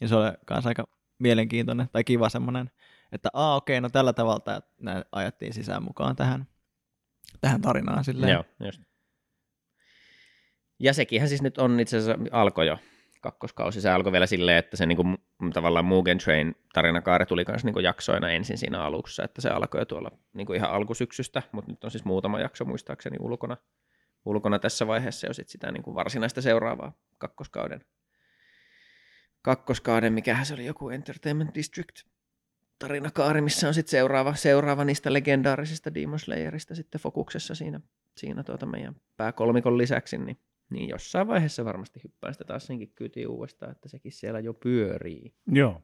Ja 0.00 0.08
se 0.08 0.14
oli 0.14 0.30
myös 0.50 0.66
aika 0.66 0.84
mielenkiintoinen 1.18 1.88
tai 1.92 2.04
kiva 2.04 2.28
semmoinen, 2.28 2.70
että 3.12 3.28
aa 3.32 3.56
okei, 3.56 3.80
no 3.80 3.88
tällä 3.88 4.12
tavalla 4.12 4.62
nämä 4.80 5.02
ajattiin 5.12 5.54
sisään 5.54 5.82
mukaan 5.82 6.16
tähän, 6.16 6.46
tähän 7.40 7.60
tarinaan 7.60 8.04
silleen. 8.04 8.32
Joo, 8.32 8.44
just. 8.64 8.82
Ja 10.78 10.94
sekinhän 10.94 11.28
siis 11.28 11.42
nyt 11.42 11.58
on 11.58 11.80
itse 11.80 11.96
asiassa 11.96 12.24
alkoi 12.30 12.66
jo 12.66 12.78
kakkoskausi. 13.22 13.80
Se 13.80 13.90
alkoi 13.90 14.12
vielä 14.12 14.26
silleen, 14.26 14.58
että 14.58 14.76
se 14.76 14.86
niinku, 14.86 15.04
tavallaan 15.52 15.84
Mugen 15.84 16.18
Train 16.18 16.54
tarinakaari 16.72 17.26
tuli 17.26 17.44
myös 17.48 17.64
niinku 17.64 17.80
jaksoina 17.80 18.30
ensin 18.30 18.58
siinä 18.58 18.82
alussa, 18.84 19.24
että 19.24 19.40
se 19.40 19.48
alkoi 19.48 19.80
jo 19.80 19.84
tuolla 19.84 20.10
niinku 20.32 20.52
ihan 20.52 20.70
alkusyksystä, 20.70 21.42
mutta 21.52 21.70
nyt 21.70 21.84
on 21.84 21.90
siis 21.90 22.04
muutama 22.04 22.40
jakso 22.40 22.64
muistaakseni 22.64 23.16
ulkona, 23.20 23.56
ulkona 24.24 24.58
tässä 24.58 24.86
vaiheessa 24.86 25.26
jo 25.26 25.32
sit 25.32 25.48
sitä 25.48 25.72
niinku 25.72 25.94
varsinaista 25.94 26.42
seuraavaa 26.42 26.92
kakkoskauden. 27.18 27.84
Kakkoskauden, 29.42 30.12
mikähän 30.12 30.46
se 30.46 30.54
oli 30.54 30.66
joku 30.66 30.90
Entertainment 30.90 31.54
District 31.54 31.96
tarinakaari, 32.78 33.40
missä 33.40 33.68
on 33.68 33.74
sitten 33.74 33.90
seuraava, 33.90 34.34
seuraava 34.34 34.84
niistä 34.84 35.12
legendaarisista 35.12 35.94
Demon 35.94 36.18
Slayerista 36.18 36.74
sitten 36.74 37.00
fokuksessa 37.00 37.54
siinä, 37.54 37.80
siinä 38.16 38.42
tuota 38.42 38.66
meidän 38.66 38.94
pääkolmikon 39.16 39.78
lisäksi, 39.78 40.18
niin 40.18 40.38
niin 40.72 40.88
jossain 40.88 41.28
vaiheessa 41.28 41.64
varmasti 41.64 42.00
hyppään 42.04 42.34
sitä 42.34 42.44
taas 42.44 42.66
senkin 42.66 42.92
kyytiin 42.94 43.28
uudestaan, 43.28 43.72
että 43.72 43.88
sekin 43.88 44.12
siellä 44.12 44.40
jo 44.40 44.54
pyörii. 44.54 45.34
Joo. 45.46 45.82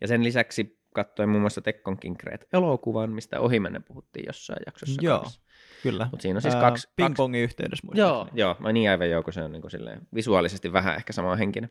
Ja 0.00 0.08
sen 0.08 0.24
lisäksi 0.24 0.78
katsoin 0.94 1.28
muun 1.28 1.40
muassa 1.40 1.60
Tekkon 1.60 1.98
Kinkreet 1.98 2.48
elokuvan, 2.52 3.12
mistä 3.12 3.40
ohimennen 3.40 3.82
puhuttiin 3.82 4.26
jossain 4.26 4.62
jaksossa. 4.66 5.02
Joo, 5.02 5.18
kanssa. 5.18 5.40
kyllä. 5.82 6.08
Mutta 6.10 6.22
siinä 6.22 6.36
on 6.36 6.42
siis 6.42 6.54
Ää, 6.54 6.60
kaksi... 6.60 6.88
Ping-pongin 6.96 7.42
yhteydessä 7.42 7.86
Joo, 7.94 8.28
joo, 8.32 8.56
mä 8.58 8.72
niin 8.72 8.90
aivan 8.90 9.10
joo, 9.10 9.22
kun 9.22 9.32
se 9.32 9.42
on 9.42 9.52
niin 9.52 9.60
kuin 9.60 9.70
silleen, 9.70 10.00
visuaalisesti 10.14 10.72
vähän 10.72 10.96
ehkä 10.96 11.12
sama 11.12 11.36
henkinen. 11.36 11.70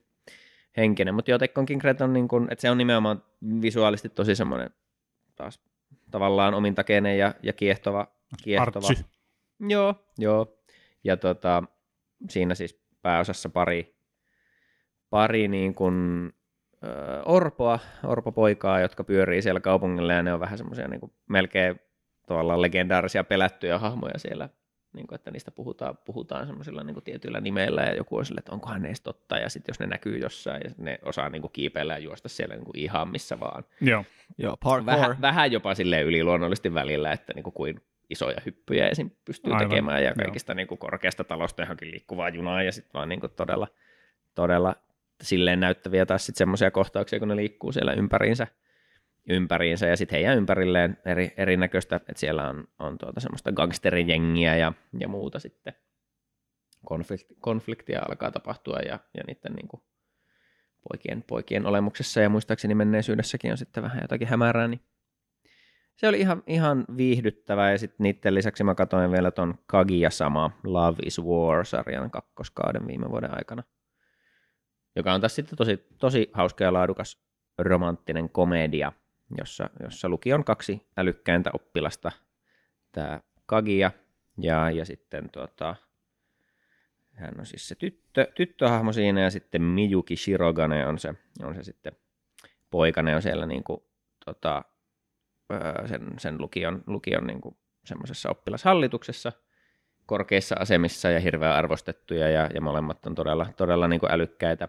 henkinen. 0.78 1.16
Mutta 1.16 1.32
joo, 1.32 1.38
Tekkon 1.40 1.66
Kinkreet 1.66 2.02
on, 2.02 2.14
niin 2.14 2.28
kuin, 2.28 2.48
että 2.52 2.62
se 2.62 2.70
on 2.72 2.78
nimenomaan 2.78 3.24
visuaalisesti 3.62 4.10
tosi 4.10 4.36
semmoinen 4.36 4.70
taas 5.36 5.60
tavallaan 6.12 6.54
omintakeinen 6.54 7.18
ja, 7.18 7.34
ja 7.44 7.54
kiehtova. 7.54 8.08
kiehtova. 8.44 8.88
Artsy. 8.88 9.06
Joo, 9.60 9.96
joo. 10.18 10.60
Ja 11.04 11.18
tota, 11.18 11.64
siinä 12.30 12.56
siis 12.56 12.86
pääosassa 13.02 13.50
pari, 13.50 13.96
pari 15.10 15.48
niin 15.48 15.76
kuin, 15.76 16.30
ö, 16.84 17.24
orpoa, 17.26 17.80
orpopoikaa, 18.04 18.80
jotka 18.80 19.04
pyörii 19.04 19.42
siellä 19.42 19.60
kaupungilla 19.60 20.14
ja 20.14 20.24
ne 20.24 20.34
on 20.34 20.40
vähän 20.40 20.58
semmoisia 20.58 20.88
niin 20.88 21.14
melkein 21.30 21.80
tavallaan 22.28 22.62
legendaarisia 22.62 23.24
pelättyjä 23.24 23.80
hahmoja 23.80 24.20
siellä, 24.20 24.50
niin 24.94 25.08
kuin, 25.08 25.16
että 25.16 25.32
niistä 25.32 25.52
puhutaan, 25.52 25.98
puhutaan 26.06 26.48
semmoisilla 26.48 26.84
niin 26.84 27.04
tietyillä 27.04 27.42
nimeillä 27.42 27.82
ja 27.82 27.96
joku 27.96 28.18
on 28.18 28.26
sille, 28.26 28.40
että 28.40 28.52
onkohan 28.52 28.82
ne 28.82 28.94
totta 29.04 29.38
ja 29.38 29.50
sitten 29.50 29.74
jos 29.74 29.80
ne 29.80 29.88
näkyy 29.88 30.18
jossain 30.18 30.62
ja 30.64 30.72
ne 30.78 31.00
osaa 31.02 31.30
niin 31.30 31.42
kuin, 31.42 31.52
kiipeillä 31.52 31.94
ja 31.94 32.00
juosta 32.00 32.30
siellä 32.30 32.56
niin 32.56 32.66
kuin, 32.66 32.80
ihan 32.80 33.10
missä 33.10 33.40
vaan. 33.40 33.64
Joo. 33.82 34.04
Joo, 34.38 34.58
Vähän, 34.86 35.22
vähän 35.22 35.52
jopa 35.52 35.76
sille 35.76 36.02
yliluonnollisesti 36.02 36.74
välillä, 36.74 37.12
että 37.12 37.34
niin 37.36 37.44
kuin, 37.44 37.54
kuin 37.54 37.82
isoja 38.10 38.42
hyppyjä 38.46 38.88
esim. 38.88 39.10
pystyy 39.26 39.54
Aivan, 39.54 39.70
tekemään 39.70 40.04
ja 40.04 40.14
kaikista 40.14 40.54
niin 40.54 40.68
kuin 40.68 40.78
korkeasta 40.78 41.24
talosta 41.24 41.62
johonkin 41.62 41.92
liikkuvaa 41.92 42.30
junaa 42.30 42.64
ja 42.64 42.72
sitten 42.72 42.94
vaan 42.94 43.10
niin 43.10 43.20
kuin 43.20 43.32
todella, 43.36 43.68
todella 44.36 44.76
silleen 45.22 45.60
näyttäviä 45.60 46.06
taas 46.06 46.26
sitten 46.26 46.38
semmoisia 46.38 46.72
kohtauksia, 46.72 47.20
kun 47.20 47.28
ne 47.28 47.36
liikkuu 47.36 47.72
siellä 47.72 47.94
ympäriinsä, 47.94 48.48
ympäriinsä 49.30 49.88
ja 49.88 49.98
sitten 49.98 50.18
heidän 50.18 50.38
ympärilleen 50.38 50.98
eri, 51.06 51.34
erinäköistä, 51.38 51.96
että 51.96 52.14
siellä 52.16 52.50
on, 52.50 52.68
on 52.80 52.98
tuota 52.98 53.20
semmoista 53.20 53.52
gangsterijengiä 53.52 54.56
ja, 54.56 54.74
ja 55.00 55.08
muuta 55.08 55.40
sitten 55.40 55.74
konflikti, 56.86 57.36
konfliktia 57.40 58.02
alkaa 58.10 58.32
tapahtua 58.32 58.80
ja, 58.80 59.00
ja 59.18 59.24
niiden 59.28 59.54
niin 59.54 59.68
kuin 59.68 59.82
poikien, 60.90 61.24
poikien 61.24 61.66
olemuksessa 61.66 62.22
ja 62.22 62.30
muistaakseni 62.30 62.76
menneisyydessäkin 62.76 63.52
on 63.52 63.58
sitten 63.58 63.84
vähän 63.84 64.02
jotakin 64.02 64.28
hämärää, 64.28 64.68
niin 64.68 64.82
se 65.96 66.08
oli 66.08 66.20
ihan, 66.20 66.44
ihan 66.48 66.86
viihdyttävä 66.98 67.72
ja 67.72 67.78
sitten 67.78 68.04
niiden 68.04 68.36
lisäksi 68.36 68.64
mä 68.64 68.76
katsoin 68.76 69.12
vielä 69.12 69.32
ton 69.32 69.56
Kagia 69.66 70.10
sama 70.10 70.52
Love 70.64 70.98
is 71.06 71.22
War-sarjan 71.22 72.12
kakkoskauden 72.12 72.88
viime 72.88 73.10
vuoden 73.10 73.38
aikana, 73.38 73.64
joka 74.96 75.14
on 75.14 75.22
taas 75.22 75.36
sitten 75.36 75.58
tosi, 75.58 75.88
tosi 76.00 76.30
hauska 76.34 76.64
ja 76.64 76.74
laadukas 76.74 77.26
romanttinen 77.58 78.30
komedia, 78.30 78.92
jossa, 79.38 79.70
jossa 79.84 80.10
luki 80.10 80.34
on 80.34 80.44
kaksi 80.44 80.88
älykkäintä 80.98 81.50
oppilasta, 81.54 82.12
tämä 82.92 83.22
Kagia 83.46 83.92
ja, 84.38 84.72
ja 84.72 84.86
sitten 84.86 85.30
tuota, 85.30 85.76
hän 87.12 87.40
on 87.40 87.46
siis 87.46 87.68
se 87.68 87.76
tyttö, 87.76 88.32
tyttöhahmo 88.36 88.94
siinä 88.94 89.22
ja 89.22 89.30
sitten 89.30 89.62
Miyuki 89.62 90.16
Shirogane 90.16 90.88
on 90.88 91.00
se, 91.00 91.14
on 91.44 91.56
se 91.56 91.64
sitten 91.64 91.94
poikane 92.70 93.16
on 93.16 93.22
siellä 93.22 93.46
niin 93.46 93.64
kuin, 93.64 93.84
tota, 94.26 94.64
sen, 95.86 96.14
sen 96.18 96.42
lukion, 96.42 96.84
lukion 96.88 97.28
niin 97.28 97.42
kuin 97.42 97.56
semmoisessa 97.86 98.30
oppilashallituksessa 98.30 99.32
korkeissa 100.06 100.56
asemissa 100.60 101.10
ja 101.10 101.20
hirveän 101.20 101.56
arvostettuja 101.56 102.30
ja, 102.30 102.50
ja 102.54 102.62
molemmat 102.62 103.06
on 103.06 103.16
todella, 103.16 103.48
todella 103.58 103.88
niin 103.88 104.00
kuin 104.00 104.12
älykkäitä 104.12 104.68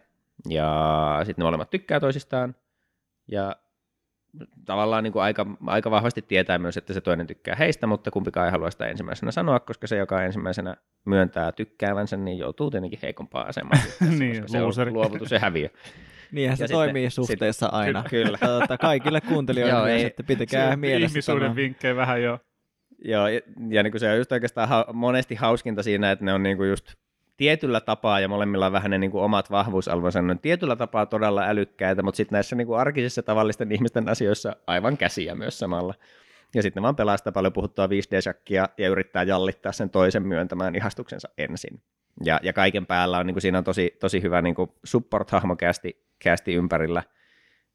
ja 0.48 1.20
sitten 1.24 1.42
ne 1.42 1.46
molemmat 1.46 1.70
tykkää 1.70 2.00
toisistaan 2.00 2.54
ja 3.28 3.56
tavallaan 4.64 5.04
niin 5.04 5.12
kuin 5.12 5.22
aika, 5.22 5.46
aika 5.66 5.90
vahvasti 5.90 6.22
tietää 6.22 6.58
myös, 6.58 6.76
että 6.76 6.92
se 6.92 7.00
toinen 7.00 7.26
tykkää 7.26 7.54
heistä, 7.54 7.86
mutta 7.86 8.10
kumpikaan 8.10 8.46
ei 8.46 8.52
halua 8.52 8.70
sitä 8.70 8.86
ensimmäisenä 8.86 9.30
sanoa, 9.30 9.60
koska 9.60 9.86
se, 9.86 9.96
joka 9.96 10.22
ensimmäisenä 10.22 10.76
myöntää 11.04 11.52
tykkäävänsä, 11.52 12.16
niin 12.16 12.38
joutuu 12.38 12.70
tietenkin 12.70 12.98
heikompaan 13.02 13.48
asemaan. 13.48 13.80
niin, 14.18 14.48
se 14.48 14.62
on 14.62 14.92
luovutus 14.92 15.30
ja 15.30 15.38
häviö. 15.38 15.68
Niinhän 16.32 16.56
se 16.56 16.68
toimii 16.68 17.10
suhteessa 17.10 17.66
sit, 17.66 17.74
aina. 17.74 18.04
Kyllä. 18.10 18.38
Tota, 18.38 18.78
kaikille 18.78 19.20
kuuntelijoille 19.20 19.74
joo, 19.74 19.86
ei, 19.86 20.04
että 20.04 20.22
pitäkää 20.22 20.76
mielessä 20.76 21.12
Ihmisuuden 21.12 21.56
vinkkejä 21.56 21.96
vähän 21.96 22.22
jo. 22.22 22.38
Joo, 23.04 23.28
ja, 23.28 23.40
ja 23.68 23.82
niin 23.82 23.90
kuin 23.90 24.00
se 24.00 24.10
on 24.10 24.18
just 24.18 24.32
oikeastaan 24.32 24.68
ha- 24.68 24.86
monesti 24.92 25.34
hauskinta 25.34 25.82
siinä, 25.82 26.10
että 26.10 26.24
ne 26.24 26.32
on 26.32 26.42
niin 26.42 26.56
kuin 26.56 26.68
just 26.68 26.94
tietyllä 27.36 27.80
tapaa, 27.80 28.20
ja 28.20 28.28
molemmilla 28.28 28.66
on 28.66 28.72
vähän 28.72 28.90
ne 28.90 28.98
niin 28.98 29.10
kuin 29.10 29.24
omat 29.24 29.50
vahvuusalvonsa, 29.50 30.22
ne 30.22 30.30
on 30.30 30.38
tietyllä 30.38 30.76
tapaa 30.76 31.06
todella 31.06 31.44
älykkäitä, 31.46 32.02
mutta 32.02 32.16
sitten 32.16 32.36
näissä 32.36 32.56
niin 32.56 32.66
kuin 32.66 32.80
arkisissa 32.80 33.22
tavallisten 33.22 33.72
ihmisten 33.72 34.08
asioissa 34.08 34.56
aivan 34.66 34.96
käsiä 34.96 35.34
myös 35.34 35.58
samalla. 35.58 35.94
Ja 36.54 36.62
sitten 36.62 36.80
ne 36.80 36.82
vaan 36.82 36.96
pelaa 36.96 37.16
sitä 37.16 37.32
paljon 37.32 37.52
puhuttua 37.52 37.86
5D-shakkia 37.86 38.68
ja 38.78 38.88
yrittää 38.88 39.22
jallittaa 39.22 39.72
sen 39.72 39.90
toisen 39.90 40.26
myöntämään 40.26 40.74
ihastuksensa 40.74 41.28
ensin. 41.38 41.80
Ja, 42.24 42.40
ja 42.42 42.52
kaiken 42.52 42.86
päällä 42.86 43.18
on, 43.18 43.26
niin 43.26 43.34
kuin 43.34 43.42
siinä 43.42 43.58
on 43.58 43.64
tosi, 43.64 43.96
tosi 44.00 44.22
hyvä 44.22 44.42
niin 44.42 44.54
kuin 44.54 44.70
support-hahmo 44.84 45.56
kästi, 45.56 46.06
kästi 46.18 46.54
ympärillä. 46.54 47.02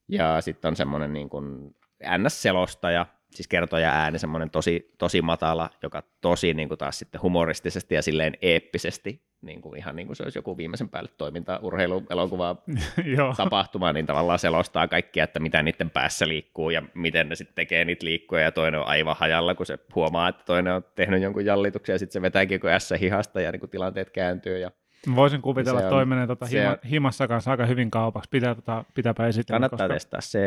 Ja 0.07 0.41
sitten 0.41 0.69
on 0.69 0.75
semmoinen 0.75 1.13
niin 1.13 1.29
kuin 1.29 1.75
NS-selostaja, 2.17 3.05
siis 3.31 3.47
kertoja 3.47 3.89
ääni 3.89 4.19
semmoinen 4.19 4.49
tosi, 4.49 4.91
tosi 4.97 5.21
matala, 5.21 5.69
joka 5.83 6.03
tosi 6.21 6.53
niin 6.53 6.67
kuin 6.67 6.77
taas 6.77 6.99
sitten 6.99 7.21
humoristisesti 7.21 7.95
ja 7.95 8.01
silleen 8.01 8.37
eeppisesti, 8.41 9.30
niin 9.41 9.61
kuin 9.61 9.77
ihan 9.77 9.95
niin 9.95 10.07
kuin 10.07 10.15
se 10.15 10.23
olisi 10.23 10.37
joku 10.37 10.57
viimeisen 10.57 10.89
päälle 10.89 11.09
toiminta, 11.17 11.59
urheilu, 11.63 12.03
elokuva, 12.09 12.55
tapahtuma, 13.37 13.93
niin 13.93 14.05
tavallaan 14.05 14.39
selostaa 14.39 14.87
kaikkia, 14.87 15.23
että 15.23 15.39
mitä 15.39 15.63
niiden 15.63 15.89
päässä 15.89 16.27
liikkuu 16.27 16.69
ja 16.69 16.83
miten 16.93 17.29
ne 17.29 17.35
sitten 17.35 17.55
tekee 17.55 17.85
niitä 17.85 18.05
liikkuja 18.05 18.41
ja 18.41 18.51
toinen 18.51 18.79
on 18.79 18.87
aivan 18.87 19.15
hajalla, 19.19 19.55
kun 19.55 19.65
se 19.65 19.79
huomaa, 19.95 20.29
että 20.29 20.43
toinen 20.45 20.73
on 20.73 20.85
tehnyt 20.95 21.21
jonkun 21.21 21.45
jallituksen 21.45 21.93
ja 21.93 21.99
sitten 21.99 22.13
se 22.13 22.21
vetääkin 22.21 22.55
joku 22.55 22.67
ässä 22.67 22.97
hihasta 22.97 23.41
ja 23.41 23.51
niin 23.51 23.59
kuin 23.59 23.69
tilanteet 23.69 24.09
kääntyy 24.09 24.59
ja 24.59 24.71
Voisin 25.15 25.41
kuvitella, 25.41 25.79
että 25.79 25.89
toi 25.89 26.05
menee 26.05 26.27
tota 26.27 26.45
hima, 26.45 26.77
himassa 26.89 27.27
kanssa 27.27 27.51
aika 27.51 27.65
hyvin 27.65 27.91
kaupaksi. 27.91 28.29
Pitää, 28.29 28.55
tota, 28.55 28.83
pitääpä 28.93 29.27
esitellä. 29.27 29.55
Kannattaa 29.55 29.87
koska... 29.87 29.93
testaa. 29.93 30.21
Se 30.21 30.41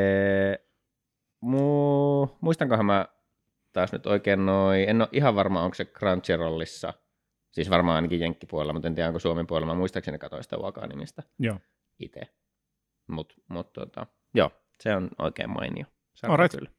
Mu... 1.41 2.27
Muistankohan 2.41 2.87
mä 2.87 3.07
taas 3.73 3.93
nyt 3.93 4.07
oikein 4.07 4.47
noin, 4.47 4.89
en 4.89 5.01
ole 5.01 5.09
ihan 5.13 5.35
varma, 5.35 5.63
onko 5.63 5.75
se 5.75 5.85
Crunchyrollissa, 5.85 6.93
siis 7.55 7.71
varmaan 7.71 7.97
ainakin 7.97 8.21
Jenkkipuolella, 8.21 8.73
mutta 8.73 8.89
en 8.89 8.95
tiedä, 8.95 9.09
onko 9.09 9.19
Suomen 9.19 9.47
puolella, 9.47 9.73
mä 9.75 9.79
muistaakseni 9.79 10.19
katsoin 10.19 10.43
sitä 10.43 10.57
Waka-nimistä 10.57 11.23
Joo. 11.39 11.59
itse. 11.99 12.21
Mutta 13.07 13.35
mut, 13.49 13.73
tota, 13.73 14.07
joo, 14.35 14.51
Se 14.81 14.97
on 14.97 15.11
oikein 15.19 15.51
mainio. 15.51 15.85
sarja 16.15 16.49
kyllä. 16.49 16.71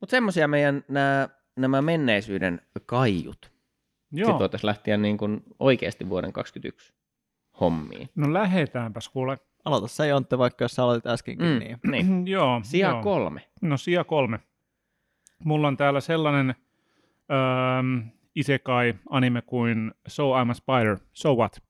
Mutta 0.00 0.10
semmoisia 0.10 0.48
meidän 0.48 0.84
nämä, 0.88 1.28
nämä 1.56 1.82
menneisyyden 1.82 2.60
kaiut. 2.86 3.52
Joo. 4.12 4.26
Sitten 4.26 4.38
voitaisiin 4.38 4.68
lähteä 4.68 4.96
niin 4.96 5.18
kuin 5.18 5.42
oikeasti 5.58 6.08
vuoden 6.08 6.32
2021 6.32 6.92
hommiin. 7.60 8.08
No 8.14 8.32
lähdetäänpäs 8.32 9.08
kuule. 9.08 9.38
Aloita 9.64 9.88
sä 9.88 10.06
Jontte, 10.06 10.38
vaikka 10.38 10.64
jos 10.64 10.72
sä 10.72 10.82
aloitit 10.82 11.06
äskenkin, 11.06 11.46
Mm, 11.46 11.58
niin 11.58 11.78
niin. 11.90 12.26
joo. 12.36 12.60
Sija 12.64 12.88
joo. 12.88 13.02
kolme. 13.02 13.40
No 13.62 13.76
sija 13.76 14.04
kolme. 14.04 14.40
Mulla 15.44 15.68
on 15.68 15.76
täällä 15.76 16.00
sellainen 16.00 16.54
öö, 17.30 18.10
isekai 18.34 18.94
anime 19.10 19.42
kuin 19.42 19.92
So 20.08 20.32
I'm 20.42 20.50
a 20.50 20.54
Spider, 20.54 20.98
So 21.12 21.34
What. 21.34 21.62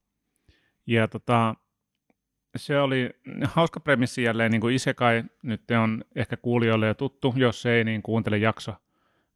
Ja 0.86 1.08
tota, 1.08 1.54
se 2.56 2.80
oli 2.80 3.10
hauska 3.44 3.80
premissi 3.80 4.22
jälleen, 4.22 4.50
niin 4.50 4.60
kuin 4.60 4.74
isekai 4.74 5.24
nyt 5.42 5.70
on 5.82 6.04
ehkä 6.16 6.36
kuulijoille 6.36 6.86
jo 6.86 6.94
tuttu, 6.94 7.34
jos 7.36 7.66
ei, 7.66 7.84
niin 7.84 8.02
kuuntele 8.02 8.38
jakso 8.38 8.74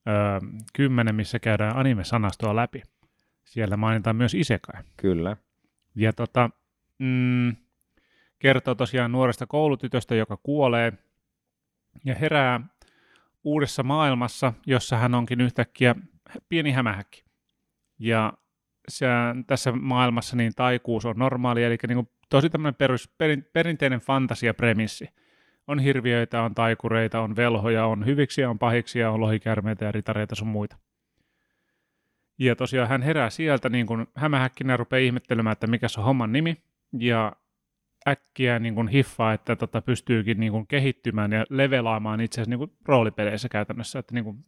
öö, 0.08 0.40
10, 0.72 1.14
missä 1.14 1.38
käydään 1.38 1.76
anime-sanastoa 1.76 2.56
läpi. 2.56 2.82
Siellä 3.44 3.76
mainitaan 3.76 4.16
myös 4.16 4.34
isekai. 4.34 4.82
Kyllä. 4.96 5.36
Ja 5.94 6.12
tota, 6.12 6.50
mm, 6.98 7.56
kertoo 8.38 8.74
tosiaan 8.74 9.12
nuoresta 9.12 9.46
koulutytöstä, 9.46 10.14
joka 10.14 10.36
kuolee 10.36 10.92
ja 12.04 12.14
herää 12.14 12.60
uudessa 13.44 13.82
maailmassa, 13.82 14.52
jossa 14.66 14.96
hän 14.96 15.14
onkin 15.14 15.40
yhtäkkiä 15.40 15.94
pieni 16.48 16.72
hämähäkki. 16.72 17.24
Ja 17.98 18.32
se, 18.88 19.06
tässä 19.46 19.72
maailmassa 19.72 20.36
niin 20.36 20.52
taikuus 20.56 21.04
on 21.04 21.16
normaali, 21.18 21.64
eli 21.64 21.76
niin 21.88 21.96
kuin 21.96 22.08
tosi 22.30 22.50
tämmöinen 22.50 22.74
perus, 22.74 23.08
perin, 23.18 23.48
perinteinen 23.52 24.00
fantasiapremissi. 24.00 25.08
On 25.66 25.78
hirviöitä, 25.78 26.42
on 26.42 26.54
taikureita, 26.54 27.20
on 27.20 27.36
velhoja, 27.36 27.86
on 27.86 28.06
hyviksiä, 28.06 28.50
on 28.50 28.58
pahiksia, 28.58 29.10
on 29.10 29.20
lohikärmeitä 29.20 29.84
ja 29.84 29.92
ritareita 29.92 30.34
sun 30.34 30.48
muita. 30.48 30.76
Ja 32.38 32.56
tosiaan 32.56 32.88
hän 32.88 33.02
herää 33.02 33.30
sieltä 33.30 33.68
niin 33.68 33.86
kuin 33.86 34.06
hämähäkkinä 34.14 34.76
rupeaa 34.76 35.00
ihmettelemään, 35.00 35.52
että 35.52 35.66
mikä 35.66 35.88
se 35.88 36.00
on 36.00 36.06
homman 36.06 36.32
nimi. 36.32 36.62
Ja 36.98 37.32
äkkiä 38.08 38.58
niin 38.58 38.74
kuin 38.74 38.88
hiffaa, 38.88 39.32
että 39.32 39.56
tota 39.56 39.82
pystyykin 39.82 40.40
niin 40.40 40.52
kuin 40.52 40.66
kehittymään 40.66 41.32
ja 41.32 41.46
levelaamaan 41.50 42.20
itse 42.20 42.40
asiassa 42.40 42.50
niin 42.50 42.58
kuin 42.58 42.72
roolipeleissä 42.84 43.48
käytännössä. 43.48 43.98
Että 43.98 44.14
niin 44.14 44.24
kuin, 44.24 44.44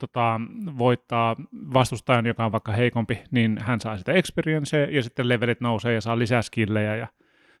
tota, 0.00 0.40
voittaa 0.78 1.36
vastustajan, 1.52 2.26
joka 2.26 2.44
on 2.44 2.52
vaikka 2.52 2.72
heikompi, 2.72 3.22
niin 3.30 3.58
hän 3.58 3.80
saa 3.80 3.98
sitä 3.98 4.12
experiencea 4.12 4.90
ja 4.90 5.02
sitten 5.02 5.28
levelit 5.28 5.60
nousee 5.60 5.94
ja 5.94 6.00
saa 6.00 6.18
lisää 6.18 6.42
skillejä 6.42 6.96
ja 6.96 7.06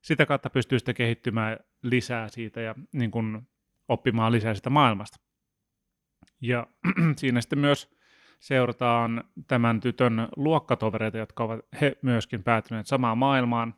sitä 0.02 0.26
kautta 0.26 0.50
pystyy 0.50 0.78
sitten 0.78 0.94
kehittymään 0.94 1.56
lisää 1.82 2.28
siitä 2.28 2.60
ja 2.60 2.74
niin 2.92 3.10
kuin, 3.10 3.42
oppimaan 3.90 4.32
lisää 4.32 4.54
sitä 4.54 4.70
maailmasta. 4.70 5.18
Ja 6.40 6.66
siinä 7.16 7.40
sitten 7.40 7.58
myös 7.58 7.96
seurataan 8.40 9.24
tämän 9.46 9.80
tytön 9.80 10.28
luokkatovereita, 10.36 11.18
jotka 11.18 11.44
ovat 11.44 11.60
he 11.80 11.96
myöskin 12.02 12.42
päätyneet 12.42 12.86
samaan 12.86 13.18
maailmaan. 13.18 13.74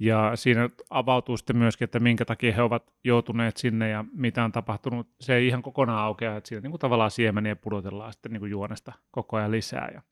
Ja 0.00 0.32
siinä 0.34 0.70
avautuu 0.90 1.36
sitten 1.36 1.56
myöskin, 1.56 1.84
että 1.84 2.00
minkä 2.00 2.24
takia 2.24 2.54
he 2.54 2.62
ovat 2.62 2.92
joutuneet 3.04 3.56
sinne 3.56 3.88
ja 3.88 4.04
mitä 4.12 4.44
on 4.44 4.52
tapahtunut. 4.52 5.08
Se 5.20 5.34
ei 5.34 5.46
ihan 5.46 5.62
kokonaan 5.62 6.04
aukea, 6.04 6.36
että 6.36 6.48
siinä 6.48 6.60
niin 6.60 6.70
kuin 6.70 6.80
tavallaan 6.80 7.10
siemeniä 7.10 7.56
pudotellaan 7.56 8.12
sitten 8.12 8.32
niin 8.32 8.40
kuin 8.40 8.50
juonesta 8.50 8.92
koko 9.10 9.36
ajan 9.36 9.50
lisää. 9.50 9.90
Ja 9.94 10.02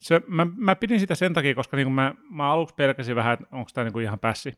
se, 0.00 0.22
mä, 0.26 0.46
mä, 0.56 0.76
pidin 0.76 1.00
sitä 1.00 1.14
sen 1.14 1.34
takia, 1.34 1.54
koska 1.54 1.76
niin 1.76 1.86
kuin 1.86 1.94
mä, 1.94 2.14
mä 2.30 2.52
aluksi 2.52 2.74
pelkäsin 2.74 3.16
vähän, 3.16 3.32
että 3.32 3.46
onko 3.52 3.70
tämä 3.74 3.84
niin 3.84 3.92
kuin 3.92 4.04
ihan 4.04 4.18
pässi. 4.18 4.54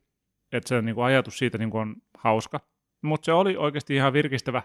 Että 0.53 0.69
se 0.69 0.83
niin 0.83 0.95
kuin 0.95 1.05
ajatus 1.05 1.39
siitä 1.39 1.59
niin 1.59 1.71
kuin 1.71 1.81
on 1.81 1.97
hauska. 2.19 2.61
Mutta 3.03 3.25
se 3.25 3.33
oli 3.33 3.57
oikeasti 3.57 3.95
ihan 3.95 4.13
virkistävä. 4.13 4.63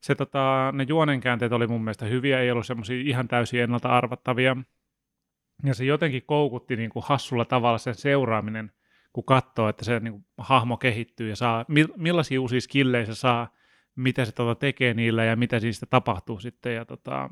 Se, 0.00 0.14
tota, 0.14 0.72
ne 0.72 0.84
juonenkäänteet 0.88 1.52
oli 1.52 1.66
mun 1.66 1.84
mielestä 1.84 2.06
hyviä, 2.06 2.40
ei 2.40 2.50
ollut 2.50 2.66
semmoisia 2.66 3.00
ihan 3.00 3.28
täysin 3.28 3.62
ennalta 3.62 3.88
arvattavia. 3.88 4.56
Ja 5.64 5.74
se 5.74 5.84
jotenkin 5.84 6.22
koukutti 6.26 6.76
niin 6.76 6.90
kuin 6.90 7.04
hassulla 7.06 7.44
tavalla 7.44 7.78
sen 7.78 7.94
seuraaminen, 7.94 8.72
kun 9.16 9.24
katsoo, 9.24 9.68
että 9.68 9.84
se 9.84 10.00
niin 10.00 10.12
kuin, 10.12 10.26
hahmo 10.38 10.76
kehittyy 10.76 11.28
ja 11.28 11.36
saa, 11.36 11.64
millaisia 11.96 12.40
uusia 12.40 12.60
skillejä 12.60 13.06
se 13.06 13.14
saa, 13.14 13.54
mitä 13.94 14.24
se 14.24 14.32
tota, 14.32 14.54
tekee 14.54 14.94
niillä 14.94 15.24
ja 15.24 15.36
mitä 15.36 15.60
siitä 15.60 15.86
tapahtuu 15.86 16.40
sitten. 16.40 16.74
Ja, 16.74 16.84
tota, 16.84 17.30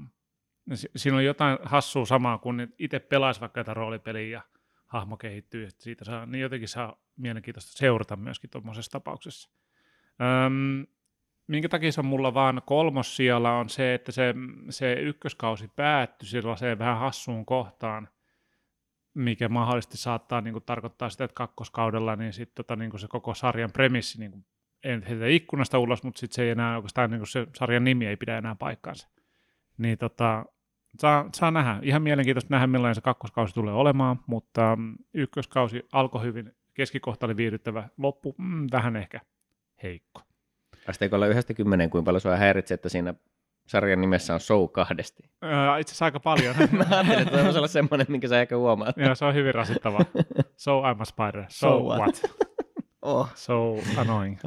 si- 0.74 0.90
siinä 0.96 1.16
on 1.16 1.24
jotain 1.24 1.58
hassua 1.62 2.06
samaa, 2.06 2.38
kun 2.38 2.68
itse 2.78 2.98
pelaisi 2.98 3.40
vaikka 3.40 3.60
jotain 3.60 3.76
roolipeliä 3.76 4.28
ja 4.28 4.42
hahmo 4.86 5.16
kehittyy, 5.16 5.66
että 5.66 5.82
siitä 5.82 6.04
saa, 6.04 6.26
niin 6.26 6.42
jotenkin 6.42 6.68
saa 6.68 6.96
mielenkiintoista 7.16 7.78
seurata 7.78 8.16
myöskin 8.16 8.50
tuommoisessa 8.50 8.92
tapauksessa. 8.92 9.50
Öm, 10.46 10.86
minkä 11.46 11.68
takia 11.68 11.92
se 11.92 12.00
on 12.00 12.06
mulla 12.06 12.34
vaan 12.34 12.62
kolmossijalla 12.66 13.58
on 13.58 13.68
se, 13.68 13.94
että 13.94 14.12
se, 14.12 14.34
se 14.70 14.92
ykköskausi 14.92 15.68
päättyi 15.76 16.28
sellaiseen 16.28 16.78
vähän 16.78 16.98
hassuun 16.98 17.46
kohtaan, 17.46 18.08
mikä 19.14 19.48
mahdollisesti 19.48 19.96
saattaa 19.96 20.40
niin 20.40 20.52
kuin, 20.52 20.64
tarkoittaa 20.64 21.10
sitä, 21.10 21.24
että 21.24 21.34
kakkoskaudella 21.34 22.16
niin 22.16 22.32
sit, 22.32 22.54
tota, 22.54 22.76
niin 22.76 22.90
kuin 22.90 23.00
se 23.00 23.08
koko 23.08 23.34
sarjan 23.34 23.72
premissi, 23.72 24.18
niin 24.18 24.30
kuin, 24.30 24.44
ei 24.84 25.00
heitä 25.08 25.26
ikkunasta 25.26 25.78
ulos, 25.78 26.02
mutta 26.02 26.20
sitten 26.20 26.34
se 26.34 26.42
ei 26.42 26.50
enää 26.50 26.76
oikeastaan, 26.76 27.10
niin 27.10 27.20
kuin 27.20 27.28
se 27.28 27.46
sarjan 27.56 27.84
nimi 27.84 28.06
ei 28.06 28.16
pidä 28.16 28.38
enää 28.38 28.54
paikkaansa. 28.54 29.08
Niin 29.78 29.98
tota, 29.98 30.44
saa, 31.00 31.28
saa 31.34 31.50
nähdä. 31.50 31.78
Ihan 31.82 32.02
mielenkiintoista 32.02 32.54
nähdä, 32.54 32.66
millainen 32.66 32.94
se 32.94 33.00
kakkoskausi 33.00 33.54
tulee 33.54 33.74
olemaan, 33.74 34.20
mutta 34.26 34.76
mm, 34.76 34.94
ykköskausi 35.14 35.82
alkoi 35.92 36.22
hyvin, 36.22 36.52
keskikohta 36.74 37.26
oli 37.26 37.36
viihdyttävä, 37.36 37.88
loppu 37.98 38.34
mm, 38.38 38.66
vähän 38.72 38.96
ehkä 38.96 39.20
heikko. 39.82 40.22
Asteikolla 40.88 41.26
yhdestä 41.26 41.54
kymmeneen, 41.54 41.90
kuinka 41.90 42.04
paljon 42.04 42.20
sua 42.20 42.36
häiritsee, 42.36 42.74
että 42.74 42.88
siinä 42.88 43.14
sarjan 43.66 44.00
nimessä 44.00 44.34
on 44.34 44.40
show 44.40 44.68
kahdesti. 44.72 45.22
Öö, 45.44 45.78
itse 45.78 45.90
asiassa 45.90 46.04
aika 46.04 46.20
paljon. 46.20 46.54
Mä 46.72 46.84
ajattelin, 46.90 47.18
että 47.28 47.44
voisi 47.44 47.58
olla 47.58 47.68
semmoinen, 47.68 48.06
minkä 48.08 48.28
sä 48.28 48.40
ehkä 48.40 48.56
huomaat. 48.56 48.96
Joo, 48.96 49.14
se 49.14 49.24
on 49.24 49.34
hyvin 49.34 49.54
rasittavaa. 49.54 50.04
So 50.56 50.82
I'm 50.82 51.00
a 51.00 51.04
spider. 51.04 51.44
So, 51.48 51.68
So 51.68 51.80
what? 51.80 51.98
what? 51.98 52.22
Oh. 53.06 53.28
So 53.34 53.76
annoying. 53.96 54.38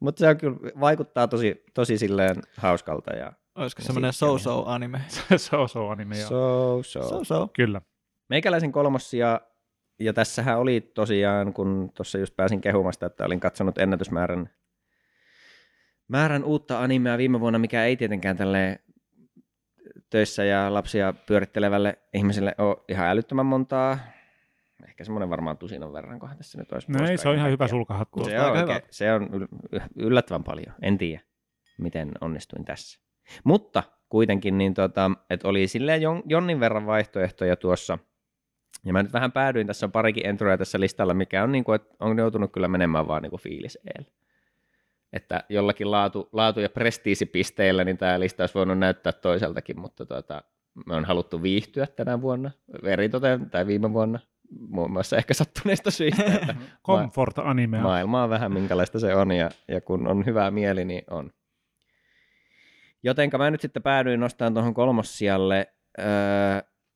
Mutta 0.00 0.20
se 0.20 0.28
on 0.28 0.36
kyllä, 0.36 0.56
vaikuttaa 0.80 1.28
tosi, 1.28 1.64
tosi 1.74 1.98
silleen 1.98 2.36
hauskalta. 2.56 3.12
Ja 3.12 3.32
Olisiko 3.54 3.80
Ja 3.82 3.86
semmoinen 3.86 4.12
so-so 4.12 4.64
anime? 4.66 5.00
so 5.36 5.68
so 5.68 5.88
anime, 5.88 6.18
joo. 6.18 6.28
so, 6.28 6.82
so. 6.82 7.08
So-so. 7.08 7.48
Kyllä. 7.52 7.80
Meikäläisen 8.28 8.72
kolmossia, 8.72 9.40
ja 10.00 10.12
tässähän 10.12 10.58
oli 10.58 10.80
tosiaan, 10.80 11.52
kun 11.52 11.90
tuossa 11.94 12.18
just 12.18 12.36
pääsin 12.36 12.60
kehumasta, 12.60 13.06
että 13.06 13.24
olin 13.24 13.40
katsonut 13.40 13.78
ennätysmäärän 13.78 14.50
määrän 16.10 16.44
uutta 16.44 16.80
animea 16.80 17.18
viime 17.18 17.40
vuonna, 17.40 17.58
mikä 17.58 17.84
ei 17.84 17.96
tietenkään 17.96 18.36
tälle 18.36 18.80
töissä 20.10 20.44
ja 20.44 20.74
lapsia 20.74 21.12
pyörittelevälle 21.26 21.98
ihmiselle 22.14 22.54
ole 22.58 22.76
ihan 22.88 23.08
älyttömän 23.08 23.46
montaa. 23.46 23.98
Ehkä 24.88 25.04
semmoinen 25.04 25.30
varmaan 25.30 25.58
tusinan 25.58 25.92
verran, 25.92 26.18
kohan 26.18 26.36
tässä 26.36 26.58
nyt 26.58 26.72
olisi. 26.72 26.92
No 26.92 27.06
ei, 27.06 27.18
se 27.18 27.28
on 27.28 27.36
ihan 27.36 27.50
hyvä 27.50 27.68
sulkahattu. 27.68 28.24
Se 28.24 28.40
on, 28.40 28.58
oikein, 28.58 28.80
se 28.90 29.12
on 29.12 29.30
yl- 29.32 29.80
yllättävän 29.96 30.44
paljon. 30.44 30.74
En 30.82 30.98
tiedä, 30.98 31.20
miten 31.78 32.12
onnistuin 32.20 32.64
tässä. 32.64 33.00
Mutta 33.44 33.82
kuitenkin, 34.08 34.58
niin 34.58 34.74
tota, 34.74 35.10
että 35.30 35.48
oli 35.48 35.68
silleen 35.68 36.02
jon, 36.02 36.22
jonnin 36.26 36.60
verran 36.60 36.86
vaihtoehtoja 36.86 37.56
tuossa. 37.56 37.98
Ja 38.84 38.92
mä 38.92 39.02
nyt 39.02 39.12
vähän 39.12 39.32
päädyin, 39.32 39.66
tässä 39.66 39.86
on 39.86 39.92
parikin 39.92 40.26
entroja 40.26 40.58
tässä 40.58 40.80
listalla, 40.80 41.14
mikä 41.14 41.42
on, 41.42 41.52
niin 41.52 41.64
kuin, 41.64 41.76
että 41.76 41.94
on 42.00 42.18
joutunut 42.18 42.52
kyllä 42.52 42.68
menemään 42.68 43.08
vaan 43.08 43.22
niin 43.22 43.30
kuin 43.30 43.40
fiilis. 43.40 43.78
Että 45.12 45.44
jollakin 45.48 45.90
laatu, 45.90 46.28
laatu- 46.32 46.60
ja 46.60 46.68
prestiisipisteillä 46.68 47.84
niin 47.84 47.98
tämä 47.98 48.20
lista 48.20 48.42
olisi 48.42 48.54
voinut 48.54 48.78
näyttää 48.78 49.12
toiseltakin, 49.12 49.80
mutta 49.80 50.06
tota, 50.06 50.42
me 50.86 50.94
on 50.94 51.04
haluttu 51.04 51.42
viihtyä 51.42 51.86
tänä 51.86 52.20
vuonna, 52.20 52.50
veritoten 52.82 53.50
tai 53.50 53.66
viime 53.66 53.92
vuonna, 53.92 54.18
muun 54.68 54.90
muassa 54.90 55.16
ehkä 55.16 55.34
sattuneista 55.34 55.90
syistä, 55.90 56.24
että 56.24 56.56
Comfort 56.86 57.38
animea. 57.38 57.82
maailma 57.82 58.22
on 58.22 58.30
vähän 58.30 58.52
minkälaista 58.52 58.98
se 58.98 59.14
on, 59.14 59.32
ja, 59.32 59.50
ja 59.68 59.80
kun 59.80 60.08
on 60.08 60.26
hyvä 60.26 60.50
mieli, 60.50 60.84
niin 60.84 61.02
on. 61.10 61.30
Jotenka 63.02 63.38
mä 63.38 63.50
nyt 63.50 63.60
sitten 63.60 63.82
päädyin 63.82 64.20
nostamaan 64.20 64.54
tuohon 64.54 64.74
kolmossijalle 64.74 65.74
öö, 65.98 66.06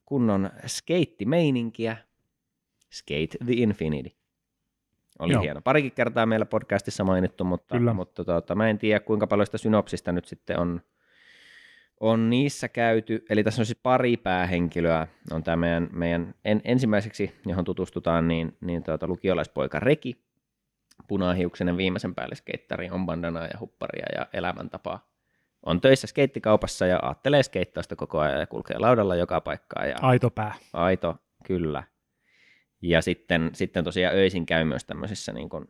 kunnon 0.04 0.50
skeittimeininkiä. 0.66 1.96
Skate 2.90 3.38
the 3.44 3.52
Infinity. 3.52 4.16
Oli 5.18 5.32
Joo. 5.32 5.42
hieno. 5.42 5.60
Parikin 5.64 5.92
kertaa 5.92 6.26
meillä 6.26 6.46
podcastissa 6.46 7.04
mainittu, 7.04 7.44
mutta, 7.44 7.78
Kyllä. 7.78 7.92
mutta 7.92 8.24
tuota, 8.24 8.54
mä 8.54 8.68
en 8.68 8.78
tiedä 8.78 9.00
kuinka 9.00 9.26
paljon 9.26 9.46
sitä 9.46 9.58
synopsista 9.58 10.12
nyt 10.12 10.24
sitten 10.24 10.58
on, 10.58 10.80
on 12.00 12.30
niissä 12.30 12.68
käyty. 12.68 13.24
Eli 13.30 13.44
tässä 13.44 13.62
on 13.62 13.66
siis 13.66 13.78
pari 13.82 14.16
päähenkilöä. 14.16 15.06
On 15.32 15.42
tämä 15.42 15.56
meidän, 15.56 15.88
meidän 15.92 16.34
en, 16.44 16.60
ensimmäiseksi, 16.64 17.34
johon 17.46 17.64
tutustutaan, 17.64 18.28
niin, 18.28 18.56
niin 18.60 18.82
tuota, 18.82 19.08
lukiolaispoika 19.08 19.80
Reki. 19.80 20.24
Punahiuksinen 21.08 21.76
viimeisen 21.76 22.14
päälle 22.14 22.34
skeittari, 22.34 22.90
on 22.90 23.06
bandanaa 23.06 23.44
ja 23.44 23.58
hupparia 23.60 24.06
ja 24.14 24.26
elämäntapaa. 24.32 25.08
On 25.66 25.80
töissä 25.80 26.06
skeittikaupassa 26.06 26.86
ja 26.86 26.98
aattelee 27.02 27.42
skeittausta 27.42 27.96
koko 27.96 28.20
ajan 28.20 28.40
ja 28.40 28.46
kulkee 28.46 28.78
laudalla 28.78 29.16
joka 29.16 29.40
paikkaan. 29.40 29.88
Ja 29.88 29.96
Aito 30.00 30.30
pää. 30.30 30.54
Aito, 30.72 31.16
kyllä. 31.44 31.82
Ja 32.84 33.02
sitten, 33.02 33.50
sitten 33.52 33.84
tosiaan 33.84 34.16
öisin 34.16 34.46
käy 34.46 34.64
myös 34.64 34.84
tämmöisissä 34.84 35.32
niin 35.32 35.48
kuin 35.48 35.64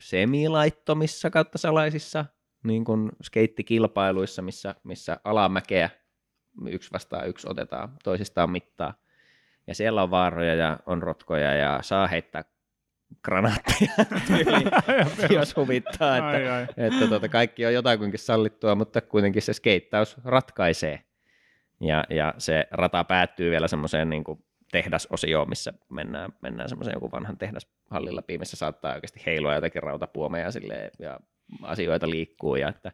semilaittomissa 0.00 1.30
kautta 1.30 1.58
salaisissa 1.58 2.24
niin 2.64 2.84
kuin 2.84 3.10
skeittikilpailuissa, 3.22 4.42
missä, 4.42 4.74
missä 4.84 5.20
alamäkeä 5.24 5.90
yksi 6.68 6.90
vastaan 6.92 7.28
yksi 7.28 7.46
otetaan 7.50 7.96
toisistaan 8.04 8.50
mittaa. 8.50 8.94
Ja 9.66 9.74
siellä 9.74 10.02
on 10.02 10.10
vaaroja 10.10 10.54
ja 10.54 10.78
on 10.86 11.02
rotkoja 11.02 11.54
ja 11.54 11.78
saa 11.82 12.06
heittää 12.06 12.44
granaatteja, 13.24 13.92
jos 15.38 15.56
huvittaa, 15.56 16.16
että, 16.16 16.28
ai, 16.28 16.48
ai. 16.48 16.66
että 16.76 17.08
tuota, 17.08 17.28
kaikki 17.28 17.66
on 17.66 17.74
jotakuinkin 17.74 18.18
sallittua, 18.18 18.74
mutta 18.74 19.00
kuitenkin 19.00 19.42
se 19.42 19.52
skeittaus 19.52 20.16
ratkaisee. 20.24 21.04
Ja, 21.80 22.04
ja 22.10 22.34
se 22.38 22.66
rata 22.70 23.04
päättyy 23.04 23.50
vielä 23.50 23.68
semmoiseen 23.68 24.10
niin 24.10 24.24
kuin 24.24 24.44
tehdasosioon, 24.72 25.48
missä 25.48 25.72
mennään, 25.88 26.32
mennään 26.42 26.68
semmoiseen 26.68 26.94
joku 26.94 27.10
vanhan 27.12 27.38
tehdashallin 27.38 28.16
läpi, 28.16 28.38
missä 28.38 28.56
saattaa 28.56 28.94
oikeasti 28.94 29.22
heilua 29.26 29.54
jotakin 29.54 29.82
rautapuomeja 29.82 30.50
silleen, 30.50 30.90
ja 30.98 31.20
asioita 31.62 32.10
liikkuu. 32.10 32.56
Ja 32.56 32.68
että, 32.68 32.92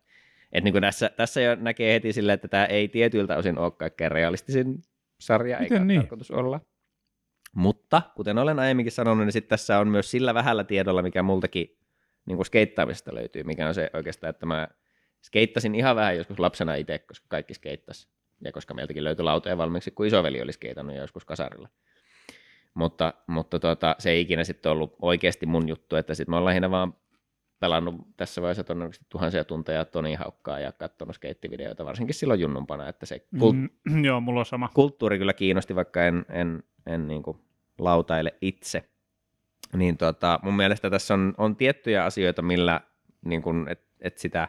et 0.53 0.64
niin 0.64 0.74
kuin 0.74 0.83
tässä, 0.83 1.11
tässä 1.16 1.41
jo 1.41 1.55
näkee 1.55 1.95
heti 1.95 2.12
silleen, 2.12 2.35
että 2.35 2.49
tämä 2.49 2.64
ei 2.66 2.89
tietyiltä 2.89 3.37
osin 3.37 3.59
ole 3.59 3.70
kaikkein 3.70 4.12
realistisin 4.12 4.83
sarja, 5.20 5.59
Miten 5.59 5.77
eikä 5.77 5.85
niin? 5.85 6.01
tarkoitus 6.01 6.31
olla. 6.31 6.61
Mutta 7.55 8.03
kuten 8.16 8.39
olen 8.39 8.59
aiemminkin 8.59 8.93
sanonut, 8.93 9.27
niin 9.27 9.33
sit 9.33 9.49
tässä 9.49 9.79
on 9.79 9.89
myös 9.89 10.11
sillä 10.11 10.35
vähällä 10.35 10.64
tiedolla, 10.64 11.03
mikä 11.03 11.22
multakin 11.22 11.79
niin 12.27 12.37
kuin 12.37 12.47
skeittaamisesta 12.47 13.14
löytyy, 13.14 13.43
mikä 13.43 13.68
on 13.68 13.74
se 13.74 13.91
oikeastaan, 13.95 14.31
että 14.31 14.47
mä 14.47 14.68
skeittasin 15.22 15.74
ihan 15.74 15.97
vähän 15.97 16.16
joskus 16.16 16.39
lapsena 16.39 16.74
itse, 16.74 16.99
koska 16.99 17.27
kaikki 17.29 17.55
skeittas. 17.55 18.09
Ja 18.45 18.53
koska 18.53 18.74
meiltäkin 18.74 19.05
löytyi 19.05 19.24
lautoja 19.24 19.59
valmiiksi, 19.59 19.91
kun 19.91 20.07
isoveli 20.07 20.43
oli 20.43 20.53
skeitannut 20.53 20.97
joskus 20.97 21.24
kasarilla. 21.24 21.68
Mutta, 22.74 23.14
mutta 23.26 23.59
tota, 23.59 23.97
se 23.99 24.11
ei 24.11 24.20
ikinä 24.20 24.45
sitten 24.45 24.72
ollut 24.72 24.97
oikeasti 25.03 25.47
mun 25.47 25.68
juttu, 25.68 25.97
että 25.97 26.14
sitten 26.14 26.30
mä 26.30 26.37
oon 26.37 26.45
lähinnä 26.45 26.70
vaan 26.70 26.95
pelannut 27.61 27.95
tässä 28.16 28.43
vaiheessa 28.43 28.64
todennäköisesti 28.64 29.07
tuhansia 29.09 29.45
tunteja 29.45 29.84
Toni 29.84 30.14
Haukkaa 30.14 30.61
ja 30.61 30.72
katsonut 30.72 31.14
skeittivideoita, 31.14 31.84
varsinkin 31.84 32.14
silloin 32.14 32.41
junnumpana, 32.41 32.89
että 32.89 33.07
se 33.07 33.26
kult- 33.37 33.70
mm, 33.84 34.05
joo, 34.05 34.20
mulla 34.20 34.41
on 34.41 34.47
sama. 34.47 34.70
kulttuuri 34.74 35.18
kyllä 35.18 35.32
kiinnosti, 35.32 35.74
vaikka 35.74 36.05
en, 36.05 36.26
en, 36.28 36.62
en 36.87 37.09
niin 37.09 37.22
kuin 37.22 37.39
lautaile 37.78 38.34
itse. 38.41 38.89
Niin 39.76 39.97
tota, 39.97 40.41
mun 40.43 40.57
mielestä 40.57 40.91
tässä 40.91 41.14
on, 41.14 41.34
on 41.39 41.57
tiettyjä 41.57 42.05
asioita, 42.05 42.43
millä 42.43 42.80
niin 43.24 43.43
kuin, 43.43 43.68
et, 43.68 43.80
et 44.01 44.18
sitä 44.18 44.49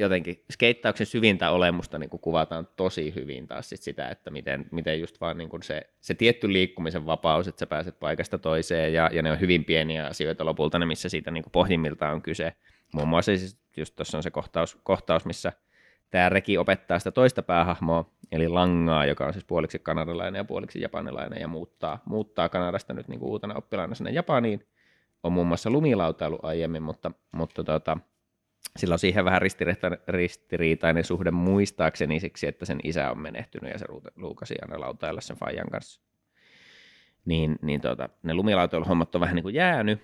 jotenkin 0.00 0.44
skeittauksen 0.52 1.06
syvintä 1.06 1.50
olemusta 1.50 1.98
niin 1.98 2.10
kuin 2.10 2.20
kuvataan 2.20 2.68
tosi 2.76 3.14
hyvin 3.14 3.46
taas 3.46 3.68
sit 3.68 3.82
sitä, 3.82 4.08
että 4.08 4.30
miten, 4.30 4.66
miten 4.70 5.00
just 5.00 5.20
vaan 5.20 5.38
niin 5.38 5.48
kuin 5.48 5.62
se, 5.62 5.82
se 6.00 6.14
tietty 6.14 6.52
liikkumisen 6.52 7.06
vapaus, 7.06 7.48
että 7.48 7.60
sä 7.60 7.66
pääset 7.66 8.00
paikasta 8.00 8.38
toiseen 8.38 8.92
ja, 8.92 9.10
ja 9.12 9.22
ne 9.22 9.32
on 9.32 9.40
hyvin 9.40 9.64
pieniä 9.64 10.06
asioita 10.06 10.44
lopulta 10.44 10.78
ne, 10.78 10.86
missä 10.86 11.08
siitä 11.08 11.30
niin 11.30 11.42
kuin 11.42 11.52
pohjimmiltaan 11.52 12.14
on 12.14 12.22
kyse. 12.22 12.52
Muun 12.92 13.08
muassa 13.08 13.36
siis 13.36 13.58
just 13.76 13.96
tuossa 13.96 14.16
on 14.16 14.22
se 14.22 14.30
kohtaus, 14.30 14.78
kohtaus 14.82 15.24
missä 15.24 15.52
tämä 16.10 16.28
Reki 16.28 16.58
opettaa 16.58 16.98
sitä 16.98 17.10
toista 17.10 17.42
päähahmoa, 17.42 18.10
eli 18.32 18.48
Langaa, 18.48 19.06
joka 19.06 19.26
on 19.26 19.32
siis 19.32 19.44
puoliksi 19.44 19.78
kanadalainen 19.78 20.38
ja 20.38 20.44
puoliksi 20.44 20.80
japanilainen 20.80 21.40
ja 21.40 21.48
muuttaa, 21.48 22.02
muuttaa 22.04 22.48
Kanadasta 22.48 22.94
nyt 22.94 23.08
niin 23.08 23.20
kuin 23.20 23.30
uutena 23.30 23.54
oppilaana 23.54 23.94
sinne 23.94 24.10
Japaniin. 24.10 24.66
On 25.22 25.32
muun 25.32 25.46
muassa 25.46 25.70
lumilautailu 25.70 26.38
aiemmin, 26.42 26.82
mutta, 26.82 27.10
mutta 27.32 27.64
tota, 27.64 27.98
sillä 28.76 28.92
on 28.92 28.98
siihen 28.98 29.24
vähän 29.24 29.42
ristiriitainen 30.08 31.04
suhde 31.04 31.30
muistaakseni 31.30 32.20
siksi, 32.20 32.46
että 32.46 32.64
sen 32.64 32.80
isä 32.84 33.10
on 33.10 33.18
menehtynyt 33.18 33.72
ja 33.72 33.78
se 33.78 33.86
luukasi 34.16 34.54
aina 34.62 34.80
lautailla 34.80 35.20
sen 35.20 35.36
Fajan 35.36 35.70
kanssa. 35.70 36.00
Niin, 37.24 37.58
niin 37.62 37.80
tota, 37.80 38.08
ne 38.22 38.34
lumilautailuhommat 38.34 39.14
on 39.14 39.20
vähän 39.20 39.34
niin 39.34 39.42
kuin 39.42 39.54
jäänyt 39.54 40.00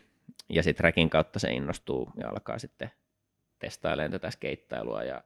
ja 0.48 0.62
sitten 0.62 0.84
räkin 0.84 1.11
kautta 1.11 1.38
se 1.38 1.52
innostuu 1.52 2.11
ja 2.16 2.28
alkaa 2.28 2.59
sitten 2.59 2.90
testailemaan 3.59 4.11
tätä 4.11 4.30
skeittailua 4.30 5.02
ja, 5.02 5.22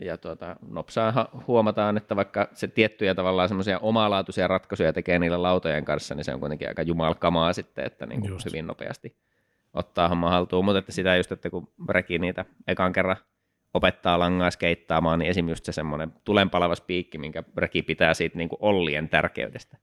ja 0.00 0.18
tuota, 0.18 0.56
nopsaa 0.68 1.28
huomataan, 1.46 1.96
että 1.96 2.16
vaikka 2.16 2.48
se 2.52 2.68
tiettyjä 2.68 3.14
tavallaan 3.14 3.48
semmoisia 3.48 3.78
omalaatuisia 3.78 4.48
ratkaisuja 4.48 4.92
tekee 4.92 5.18
niillä 5.18 5.42
lautojen 5.42 5.84
kanssa, 5.84 6.14
niin 6.14 6.24
se 6.24 6.34
on 6.34 6.40
kuitenkin 6.40 6.68
aika 6.68 6.82
jumalkamaa 6.82 7.52
sitten, 7.52 7.86
että 7.86 8.06
niin 8.06 8.20
kuin 8.20 8.40
hyvin 8.46 8.66
nopeasti– 8.66 9.16
ottaa 9.74 10.08
homma 10.08 10.30
haltuun, 10.30 10.64
mutta 10.64 10.78
että 10.78 10.92
sitä 10.92 11.16
just, 11.16 11.32
että 11.32 11.50
kun 11.50 11.72
Reki 11.88 12.18
niitä 12.18 12.44
ekan 12.66 12.92
kerran 12.92 13.16
opettaa 13.74 14.18
langaa 14.18 14.50
skeittaamaan, 14.50 15.18
niin 15.18 15.30
esim. 15.30 15.48
just 15.48 15.64
se 15.64 15.72
semmoinen 15.72 16.12
tulenpalava 16.24 16.74
spiikki, 16.74 17.18
minkä 17.18 17.42
Reki 17.56 17.82
pitää 17.82 18.14
siitä 18.14 18.38
niin 18.38 18.48
kuin 18.48 18.58
Ollien 18.62 19.08
tärkeydestä. 19.08 19.78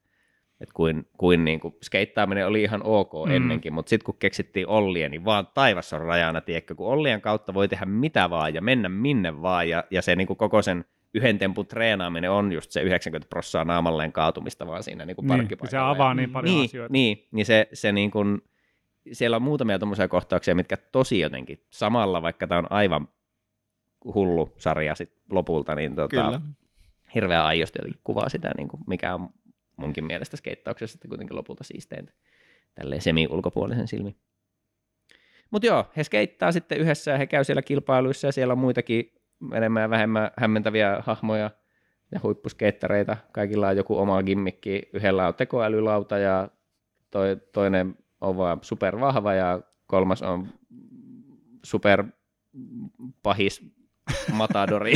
Että 0.62 0.74
kuin, 0.74 1.08
kuin, 1.18 1.46
niin 1.46 1.60
kuin 1.60 1.76
skeittaaminen 1.84 2.48
oli 2.48 2.64
ihan 2.64 2.82
ok 2.84 3.12
mm. 3.26 3.32
ennenkin, 3.32 3.74
mutta 3.74 3.90
sitten 3.90 4.06
kun 4.06 4.18
keksittiin 4.20 4.68
Ollien, 4.68 5.12
niin 5.12 5.26
vaan 5.26 5.48
taivas 5.54 5.94
on 5.94 6.02
rajana, 6.02 6.42
tiedätkö, 6.42 6.76
kun 6.76 6.88
Ollien 6.88 7.22
kautta 7.22 7.54
voi 7.54 7.68
tehdä 7.68 7.86
mitä 7.86 8.30
vaan 8.30 8.54
ja 8.54 8.62
mennä 8.62 8.90
minne 8.90 9.42
vaan, 9.42 9.70
ja, 9.70 9.84
ja 9.92 10.02
se 10.02 10.16
niin 10.16 10.28
kuin 10.28 10.38
koko 10.38 10.62
sen 10.62 10.86
yhden 11.14 11.38
tempun 11.38 11.68
treenaaminen 11.68 12.32
on 12.32 12.52
just 12.52 12.72
se 12.72 12.82
90 12.82 13.30
prossaa 13.30 13.66
naamalleen 13.66 14.12
kaatumista 14.12 14.68
vaan 14.68 14.84
siinä 14.84 15.06
niin 15.06 15.16
kuin 15.16 15.28
niin, 15.28 15.70
se 15.70 15.78
avaa 15.78 16.14
niin 16.14 16.32
paljon 16.32 16.56
niin, 16.56 16.66
asioita. 16.66 16.94
Niin, 16.94 17.28
niin 17.32 17.46
se, 17.46 17.68
se 17.74 17.92
niin 17.92 18.12
kuin, 18.12 18.42
siellä 19.12 19.36
on 19.36 19.42
muutamia 19.42 19.80
tuommoisia 19.80 20.08
kohtauksia, 20.08 20.56
mitkä 20.56 20.78
tosi 20.78 21.20
jotenkin 21.20 21.66
samalla, 21.70 22.22
vaikka 22.22 22.48
tämä 22.48 22.60
on 22.60 22.72
aivan 22.72 23.08
hullu 24.14 24.54
sarja 24.58 24.96
sit 24.96 25.14
lopulta, 25.32 25.76
niin 25.76 25.96
tota, 25.96 26.08
Kyllä. 26.08 26.42
hirveän 27.16 27.46
aiosti 27.46 27.80
kuvaa 28.04 28.30
sitä, 28.30 28.52
niin 28.58 28.68
kuin 28.68 28.84
mikä 28.88 29.16
on 29.16 29.30
munkin 29.78 30.06
mielestä 30.06 30.38
skeittauksessa 30.38 30.92
sitten 30.92 31.10
kuitenkin 31.10 31.36
lopulta 31.36 31.64
siisteintä 31.64 32.14
tälleen 32.76 33.02
semi-ulkopuolisen 33.02 33.88
silmi. 33.88 34.16
Mutta 35.52 35.68
joo, 35.68 35.86
he 35.98 36.04
skeittaa 36.04 36.52
sitten 36.52 36.78
yhdessä 36.78 37.12
ja 37.12 37.18
he 37.18 37.28
käy 37.28 37.44
siellä 37.44 37.62
kilpailuissa 37.62 38.28
ja 38.28 38.32
siellä 38.32 38.52
on 38.52 38.58
muitakin 38.58 39.14
enemmän 39.54 39.82
ja 39.82 39.90
vähemmän 39.90 40.32
hämmentäviä 40.38 41.04
hahmoja 41.06 41.52
ja 42.12 42.20
huippuskeittareita. 42.24 43.18
Kaikilla 43.32 43.68
on 43.68 43.78
joku 43.78 43.98
oma 43.98 44.24
gimmikki. 44.24 44.82
Yhdellä 44.94 45.28
on 45.28 45.36
tekoälylauta 45.36 46.18
ja 46.18 46.50
toi, 47.12 47.38
toinen 47.54 47.96
on 48.22 48.38
vaan 48.38 48.60
vahva 49.00 49.34
ja 49.34 49.62
kolmas 49.88 50.22
on 50.22 50.48
super 51.64 52.04
pahis 53.24 53.72
matadori, 54.32 54.94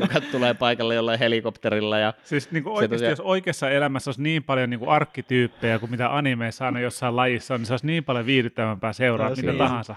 joka 0.00 0.20
tulee 0.32 0.54
paikalle 0.54 0.94
jollain 0.94 1.18
helikopterilla. 1.18 1.98
Ja 1.98 2.14
siis 2.22 2.50
niin 2.50 2.62
kuin 2.62 2.72
oikeasti, 2.72 2.94
tosiaan... 2.94 3.10
jos 3.10 3.20
oikeassa 3.20 3.70
elämässä 3.70 4.08
olisi 4.08 4.22
niin 4.22 4.44
paljon 4.44 4.70
niin 4.70 4.80
kuin 4.80 4.90
arkkityyppejä 4.90 5.78
kuin 5.78 5.90
mitä 5.90 6.16
animeissa 6.16 6.66
aina 6.66 6.80
jossain 6.80 7.16
lajissa 7.16 7.54
on, 7.54 7.60
niin 7.60 7.66
se 7.66 7.72
olisi 7.72 7.86
niin 7.86 8.04
paljon 8.04 8.26
viihdyttävämpää 8.26 8.92
seuraa, 8.92 9.30
mitä 9.30 9.42
siis. 9.42 9.56
tahansa. 9.56 9.94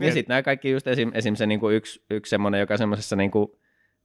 Ja, 0.00 0.06
ja 0.06 0.12
sitten 0.12 0.34
nämä 0.34 0.42
kaikki 0.42 0.70
just 0.70 0.86
esim, 0.86 1.10
esim 1.14 1.34
se 1.34 1.46
niin 1.46 1.60
kuin 1.60 1.76
yksi, 1.76 2.04
yksi 2.10 2.30
semmoinen, 2.30 2.60
joka 2.60 2.76
semmoisessa 2.76 3.16
niin 3.16 3.30
kuin, 3.30 3.48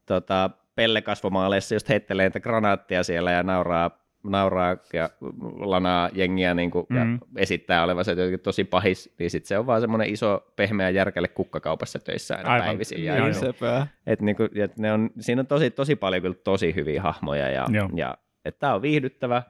tota, 0.06 0.50
pellekasvomaaleissa 0.76 1.76
just 1.76 1.90
heittelee 1.90 2.26
niitä 2.26 2.40
granaattia 2.40 3.04
siellä 3.04 3.32
ja 3.32 3.44
nauraa 3.44 4.05
nauraa 4.30 4.78
ja 4.94 5.10
lanaa 5.60 6.10
jengiä 6.14 6.54
niin 6.54 6.72
kuin, 6.72 6.86
mm. 6.90 6.96
ja 6.96 7.06
esittää 7.38 7.84
olevansa 7.84 8.12
jotenkin 8.12 8.40
tosi 8.40 8.64
pahis, 8.64 9.16
niin 9.20 9.32
sitten 9.32 9.48
se 9.48 9.58
on 9.58 9.66
vaan 9.66 9.82
semmoinen 9.82 10.10
iso 10.10 10.54
pehmeä 10.56 10.90
järkälle 10.90 11.28
kukkakaupassa 11.28 12.00
töissä 12.00 12.36
aina 12.36 12.50
Aivan. 12.50 12.68
päivisin. 12.68 13.04
Ja, 13.04 13.24
niin, 13.24 13.36
sepä. 13.36 13.88
Et, 14.08 14.22
niin 14.22 14.36
kuin, 14.36 14.50
et 14.56 14.78
ne 14.78 14.94
on, 14.94 15.10
siinä 15.20 15.40
on 15.40 15.48
tosi, 15.48 15.72
tosi 15.72 15.96
paljon 15.96 16.22
kyllä 16.22 16.36
tosi 16.44 16.76
hyviä 16.76 17.02
hahmoja 17.02 17.50
ja, 17.50 17.66
ja 17.96 18.18
että 18.46 18.60
tämä 18.60 18.76
on 18.76 18.82
viihdyttävä, 18.82 19.44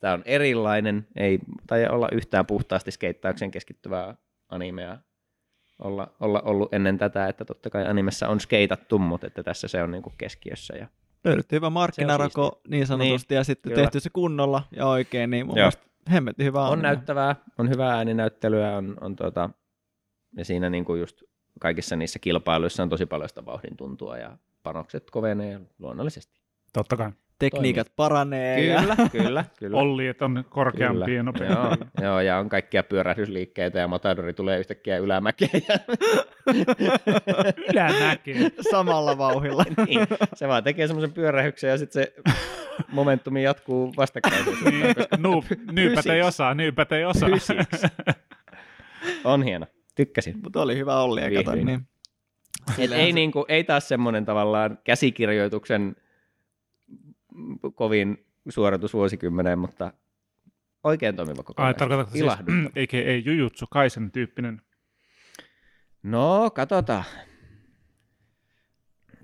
tämä 0.00 0.14
on 0.14 0.22
erilainen, 0.24 1.06
ei 1.16 1.38
tai 1.66 1.86
olla 1.88 2.08
yhtään 2.12 2.46
puhtaasti 2.46 2.90
skeittaukseen 2.90 3.50
keskittyvää 3.50 4.14
animea 4.48 4.98
olla, 5.78 6.14
olla 6.20 6.40
ollut 6.40 6.74
ennen 6.74 6.98
tätä, 6.98 7.28
että 7.28 7.44
totta 7.44 7.70
kai 7.70 7.86
animessa 7.86 8.28
on 8.28 8.40
skeitattu, 8.40 8.98
mutta 8.98 9.26
että 9.26 9.42
tässä 9.42 9.68
se 9.68 9.82
on 9.82 9.90
niin 9.90 10.02
kuin 10.02 10.14
keskiössä 10.18 10.76
ja 10.76 10.86
Löydetty 11.24 11.56
hyvä 11.56 11.70
markkinarako 11.70 12.60
niin 12.68 12.86
sanotusti 12.86 13.34
niin, 13.34 13.36
ja 13.36 13.44
sitten 13.44 13.72
kyllä. 13.72 13.82
tehty 13.82 14.00
se 14.00 14.10
kunnolla 14.10 14.62
ja 14.76 14.86
oikein, 14.86 15.30
niin 15.30 15.46
mun 15.46 15.56
Joo. 15.56 15.62
mielestä 15.62 15.82
hemmetti 16.12 16.44
hyvä 16.44 16.68
On 16.68 16.82
näyttävää, 16.82 17.36
on 17.58 17.70
hyvää 17.70 17.96
ääninäyttelyä, 17.96 18.76
on, 18.76 18.96
on 19.00 19.16
tuota, 19.16 19.50
ja 20.36 20.44
siinä 20.44 20.70
niin 20.70 20.84
kuin 20.84 21.00
just 21.00 21.22
kaikissa 21.60 21.96
niissä 21.96 22.18
kilpailuissa 22.18 22.82
on 22.82 22.88
tosi 22.88 23.06
paljon 23.06 23.28
sitä 23.28 23.44
vauhdin 23.44 23.76
tuntua 23.76 24.18
ja 24.18 24.36
panokset 24.62 25.10
kovenee 25.10 25.60
luonnollisesti. 25.78 26.40
Totta 26.72 26.96
kai 26.96 27.12
tekniikat 27.50 27.86
toimii. 27.86 27.96
paranee. 27.96 28.60
Kyllä, 28.60 28.96
ja... 28.98 29.08
kyllä, 29.08 29.44
kyllä. 29.58 29.76
Olli, 29.76 30.06
että 30.06 30.24
on 30.24 30.44
korkeampia 30.48 31.14
ja 31.14 31.22
nopeampia. 31.22 31.86
Joo, 32.00 32.10
joo, 32.10 32.20
ja 32.20 32.38
on 32.38 32.48
kaikkia 32.48 32.82
pyörähdysliikkeitä 32.82 33.78
ja 33.78 33.88
Matadori 33.88 34.32
tulee 34.32 34.58
yhtäkkiä 34.58 34.98
ylämäkeen. 34.98 35.62
Ja... 35.68 35.78
ylämäkeen? 37.72 38.52
Samalla 38.70 39.18
vauhilla. 39.18 39.64
niin, 39.86 40.06
se 40.34 40.48
vaan 40.48 40.64
tekee 40.64 40.86
semmoisen 40.86 41.12
pyörähyksen 41.12 41.70
ja 41.70 41.78
sitten 41.78 42.02
se 42.02 42.14
momentumi 42.92 43.42
jatkuu 43.42 43.94
vastakkain. 43.96 44.44
niin, 44.44 44.94
Noob, 45.18 45.44
nyypät 45.72 46.06
ei 46.06 46.22
osaa, 46.22 46.54
nyypät 46.54 46.92
ei 46.92 47.04
osaa. 47.04 47.28
on 49.24 49.42
hieno, 49.42 49.66
tykkäsin. 49.94 50.40
Mutta 50.42 50.62
oli 50.62 50.76
hyvä 50.76 51.00
Olli, 51.00 51.34
ja 51.34 51.44
kato, 51.44 51.56
niin. 51.56 51.88
Et 52.78 52.92
ei, 52.92 53.12
niinku, 53.12 53.44
ei 53.48 53.64
taas 53.64 53.88
semmoinen 53.88 54.24
tavallaan 54.24 54.78
käsikirjoituksen 54.84 55.96
kovin 57.74 58.26
suoritus 58.48 58.94
vuosikymmeneen, 58.94 59.58
mutta 59.58 59.92
oikein 60.84 61.16
toimiva 61.16 61.38
Ai, 61.40 61.44
kokonaisuus. 61.44 61.78
tarkoitatko 61.78 62.12
siis, 62.12 62.32
eikä 62.76 62.96
ei 63.10 63.22
Jujutsu 63.24 63.66
Kaisen 63.70 64.10
tyyppinen. 64.10 64.62
No, 66.02 66.50
katsotaan. 66.50 67.04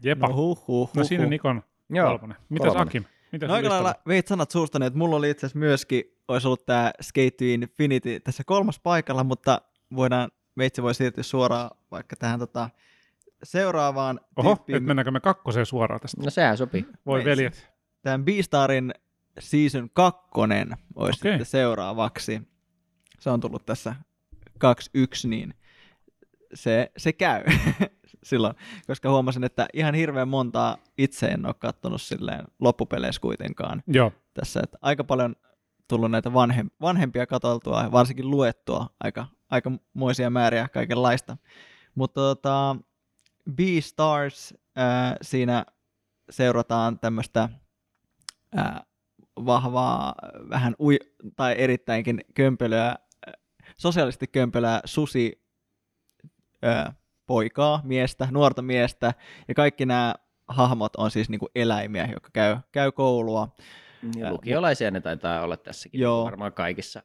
Jepa. 0.03 0.29
No, 0.29 0.35
huh, 0.35 0.67
huh, 0.69 0.91
No 0.97 1.05
siinä 1.05 1.25
huh. 1.25 1.31
Nikon 1.31 1.63
Joo, 1.91 2.09
kolmonen. 2.09 2.37
Mitäs 2.49 2.67
kolmonen. 2.67 2.89
Akim? 2.89 3.05
Mitäs 3.33 3.49
No 3.49 3.55
aika 3.55 3.69
lailla 3.69 3.95
veit 4.09 4.27
sanat 4.27 4.51
suustani, 4.51 4.87
että 4.87 4.99
mulla 4.99 5.17
oli 5.17 5.31
itse 5.31 5.47
asiassa 5.47 5.59
myöskin, 5.59 6.05
olisi 6.29 6.47
ollut 6.47 6.67
tämä 6.67 6.91
Skate 7.01 7.31
to 7.31 7.45
Infinity 7.45 8.21
tässä 8.21 8.43
kolmas 8.47 8.81
paikalla, 8.81 9.25
mutta 9.25 9.61
voidaan, 9.97 10.31
veitsi 10.59 10.83
voi 10.83 10.95
siirtyä 10.95 11.23
suoraan 11.23 11.71
vaikka 11.91 12.17
tähän 12.17 12.39
tota, 12.39 12.71
seuraavaan 13.43 14.21
Oho, 14.37 14.57
tyyppiin. 14.57 14.75
nyt 14.75 14.85
mennäänkö 14.85 15.11
me 15.11 15.21
kakkoseen 15.21 15.67
suoraan 15.67 16.01
tästä? 16.01 16.23
No 16.25 16.31
sehän 16.31 16.57
sopii. 16.57 16.87
Voi 17.07 17.25
Veitsi. 17.25 17.31
veljet. 17.31 17.78
Tämän 18.09 18.25
Beastarin 18.25 18.95
Season 19.39 19.91
2 19.93 20.21
olisi 20.95 21.21
Okei. 21.21 21.33
sitten 21.33 21.47
seuraavaksi. 21.47 22.43
Se 23.21 23.31
on 23.31 23.41
tullut 23.41 23.67
tässä 23.67 23.95
2-1, 24.65 25.29
niin 25.29 25.55
se, 26.55 26.93
se 26.97 27.13
käy 27.13 27.45
silloin, 28.25 28.55
koska 28.87 29.11
huomasin, 29.11 29.45
että 29.45 29.67
ihan 29.73 29.95
hirveän 29.95 30.29
montaa 30.29 30.77
itse 30.99 31.27
en 31.27 31.47
ole 31.47 31.55
katsonut 31.55 32.03
silleen 32.03 32.45
loppupeleissä 32.59 33.21
kuitenkaan 33.21 33.83
Joo. 33.87 34.13
tässä, 34.35 34.61
että 34.65 34.79
aika 34.83 35.05
paljon 35.05 35.37
tullut 35.89 36.11
näitä 36.11 36.33
vanhem, 36.33 36.71
vanhempia 36.81 37.27
katoltua 37.27 37.83
ja 37.83 37.93
varsinkin 37.93 38.31
luettua 38.31 38.87
aika, 39.01 39.27
aikamoisia 39.51 40.31
määriä 40.31 40.69
kaikenlaista. 40.69 41.37
Mutta 41.95 42.21
tota, 42.21 42.77
B-Stars, 43.55 44.55
ää, 44.77 45.17
siinä 45.23 45.67
seurataan 46.31 46.99
tämmöistä 46.99 47.49
ää, 48.57 48.85
vahvaa, 49.47 50.15
vähän 50.51 50.75
ui, 50.81 50.99
tai 51.37 51.55
erittäinkin 51.59 52.21
kömpelöä, 52.35 52.87
ää, 52.87 53.33
sosiaalisesti 53.77 54.27
kömpelöä 54.27 54.81
susi 54.85 55.43
ää, 56.63 56.93
poikaa, 57.27 57.81
miestä, 57.85 58.29
nuorta 58.31 58.63
miestä, 58.63 59.15
ja 59.49 59.55
kaikki 59.55 59.87
nämä 59.87 60.15
hahmot 60.49 60.97
on 60.97 61.11
siis 61.11 61.29
niinku 61.29 61.49
eläimiä, 61.55 62.09
jotka 62.13 62.31
käy, 62.33 62.57
käy 62.73 62.93
koulua. 62.93 63.49
Ja 64.17 64.27
Ää, 64.27 64.33
lukiolaisia 64.33 64.91
ne 64.91 65.01
taitaa 65.01 65.43
olla 65.43 65.57
tässäkin. 65.57 66.01
Joo. 66.01 66.25
Varmaan 66.25 66.53
kaikissa 66.53 67.03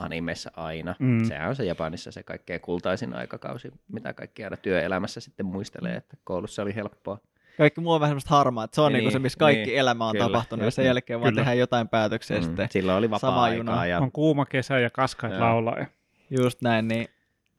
animeissa 0.00 0.50
aina. 0.56 0.94
Mm. 0.98 1.06
Mm. 1.06 1.24
Sehän 1.24 1.48
on 1.48 1.56
se 1.56 1.64
Japanissa 1.64 2.12
se 2.12 2.22
kaikkein 2.22 2.60
kultaisin 2.60 3.14
aikakausi, 3.14 3.70
mitä 3.88 4.14
kaikki 4.14 4.44
aina 4.44 4.56
työelämässä 4.56 5.20
sitten 5.20 5.46
muistelee, 5.46 5.96
että 5.96 6.16
koulussa 6.24 6.62
oli 6.62 6.74
helppoa. 6.74 7.18
Kaikki 7.58 7.80
muu 7.80 7.92
on 7.92 8.00
vähän 8.00 8.10
semmoista 8.10 8.30
harmaa, 8.30 8.64
että 8.64 8.74
se 8.74 8.80
on 8.80 8.92
Niin, 8.92 8.98
niinku 8.98 9.10
se, 9.10 9.18
missä 9.18 9.38
kaikki 9.38 9.64
niin, 9.66 9.78
elämä 9.78 10.06
on 10.06 10.12
kyllä, 10.12 10.26
tapahtunut, 10.26 10.64
ja 10.64 10.70
sen 10.70 10.82
niin. 10.82 10.86
jälkeen 10.86 11.20
vaan 11.20 11.30
Kyllä. 11.30 11.40
tehdään 11.40 11.58
jotain 11.58 11.88
päätöksiä 11.88 12.36
mm. 12.38 12.42
Sitten. 12.42 12.68
Silloin 12.70 12.98
oli 12.98 13.08
Sama 13.18 13.48
juna. 13.48 13.72
vapaa-aikaa 13.72 13.86
ja 13.86 13.98
On 13.98 14.12
kuuma 14.12 14.46
kesä 14.46 14.78
ja 14.78 14.90
kaskait 14.90 15.38
laulaa. 15.38 15.78
Ja... 15.78 15.86
Just 16.30 16.62
näin, 16.62 16.88
niin 16.88 17.08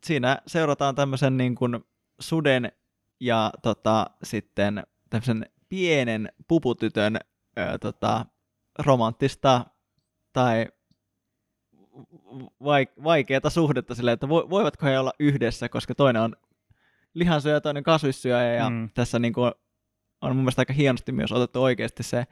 siinä 0.04 0.38
seurataan 0.48 0.96
tämmöisen 0.96 1.38
niin 1.38 1.56
kuin 1.56 1.80
suden 2.20 2.72
ja 3.20 3.52
tota, 3.64 4.06
sitten 4.24 4.84
tämmöisen 5.10 5.46
pienen 5.70 6.30
puputytön 6.48 7.18
ö, 7.60 7.78
tota, 7.78 8.26
romanttista 8.80 9.66
tai 10.34 10.66
vaik- 12.64 13.04
vaikeata 13.04 13.50
suhdetta 13.50 13.96
silleen, 13.96 14.14
että 14.14 14.28
vo- 14.28 14.50
voivatko 14.50 14.86
he 14.86 15.00
olla 15.00 15.14
yhdessä, 15.20 15.70
koska 15.70 15.96
toinen 15.96 16.22
on 16.22 16.36
lihansyöjä 17.14 17.56
ja 17.56 17.62
toinen 17.62 17.84
kasvissyöjä 17.84 18.54
ja 18.54 18.70
mm. 18.70 18.90
tässä 18.94 19.20
niin 19.20 19.34
kuin 19.34 19.52
on 20.24 20.36
mun 20.36 20.44
mielestä 20.44 20.62
aika 20.62 20.74
hienosti 20.74 21.12
myös 21.12 21.32
otettu 21.32 21.64
oikeasti 21.64 22.04
se 22.04 22.28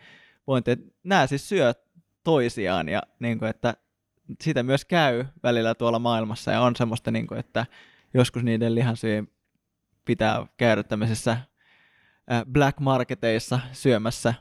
pointti, 0.46 0.72
että 0.72 0.86
nämä 1.04 1.28
siis 1.28 1.50
syö 1.50 1.74
toisiaan 2.24 2.89
ja 2.89 3.04
niin 3.20 3.39
kuin, 3.39 3.50
että 3.50 3.74
sitä 4.42 4.64
myös 4.64 4.86
käy 4.86 5.26
välillä 5.44 5.76
tuolla 5.76 6.00
maailmassa 6.00 6.52
ja 6.52 6.62
on 6.62 6.76
semmoista, 6.76 7.12
niin 7.12 7.28
kuin, 7.28 7.39
että 7.39 7.66
joskus 8.14 8.44
niiden 8.44 8.76
lihansyöjien 8.76 9.28
pitää 10.06 10.46
käydä 10.58 10.84
tämmöisissä 10.84 11.38
black 12.52 12.80
marketeissa 12.80 13.60
syömässä 13.72 14.34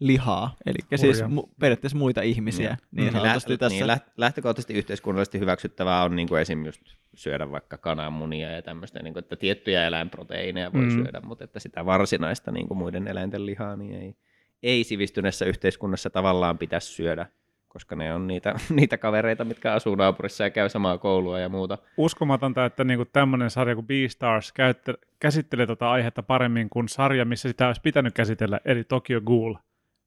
lihaa, 0.00 0.56
eli 0.66 0.78
siis 0.96 1.22
Hurjaa. 1.22 1.42
mu- 1.42 1.48
periaatteessa 1.60 1.98
muita 1.98 2.22
ihmisiä, 2.22 2.76
niin 2.92 3.12
Mm. 3.14 3.20
sanotusti 3.20 3.52
Lä- 3.52 3.58
tässä. 3.58 3.86
Niin, 3.86 3.96
läht- 3.96 4.12
lähtökohtaisesti 4.16 4.74
yhteiskunnallisesti 4.74 5.38
hyväksyttävää 5.38 6.02
on 6.02 6.16
niin 6.16 6.28
kuin 6.28 6.40
esim. 6.40 6.66
just 6.66 6.82
syödä 7.14 7.50
vaikka 7.50 7.78
kananmunia 7.78 8.50
ja 8.50 8.62
tämmöistä, 8.62 9.02
niin 9.02 9.12
kuin, 9.12 9.22
että 9.24 9.36
tiettyjä 9.36 9.86
eläinproteiineja 9.86 10.72
voi 10.72 10.82
Mm. 10.82 10.88
mm. 10.92 11.02
syödä, 11.04 11.20
mutta 11.20 11.44
että 11.44 11.60
sitä 11.60 11.86
varsinaista 11.86 12.50
niin 12.52 12.68
kuin 12.68 12.78
muiden 12.78 13.08
eläinten 13.08 13.46
lihaa 13.46 13.76
niin 13.76 13.94
ei, 13.94 14.14
ei 14.62 14.84
sivistyneessä 14.84 15.44
yhteiskunnassa 15.44 16.10
tavallaan 16.10 16.58
pitäisi 16.58 16.92
syödä, 16.92 17.26
koska 17.68 17.96
ne 17.96 18.14
on 18.14 18.26
niitä, 18.26 18.54
niitä 18.70 18.98
kavereita, 18.98 19.44
mitkä 19.44 19.72
asuu 19.72 19.94
naapurissa 19.94 20.44
ja 20.44 20.50
käy 20.50 20.68
samaa 20.68 20.98
koulua 20.98 21.38
ja 21.40 21.48
muuta. 21.48 21.78
Uskomatonta, 21.96 22.64
että 22.64 22.84
niinku 22.84 23.04
tämmöinen 23.04 23.50
sarja 23.50 23.74
kuin 23.74 23.86
Beastars 23.86 24.52
käyttä, 24.52 24.94
käsittelee 25.20 25.66
tota 25.66 25.90
aihetta 25.90 26.22
paremmin 26.22 26.70
kuin 26.70 26.88
sarja, 26.88 27.24
missä 27.24 27.48
sitä 27.48 27.66
olisi 27.66 27.80
pitänyt 27.80 28.14
käsitellä, 28.14 28.60
eli 28.64 28.84
Tokyo 28.84 29.20
Ghoul. 29.20 29.54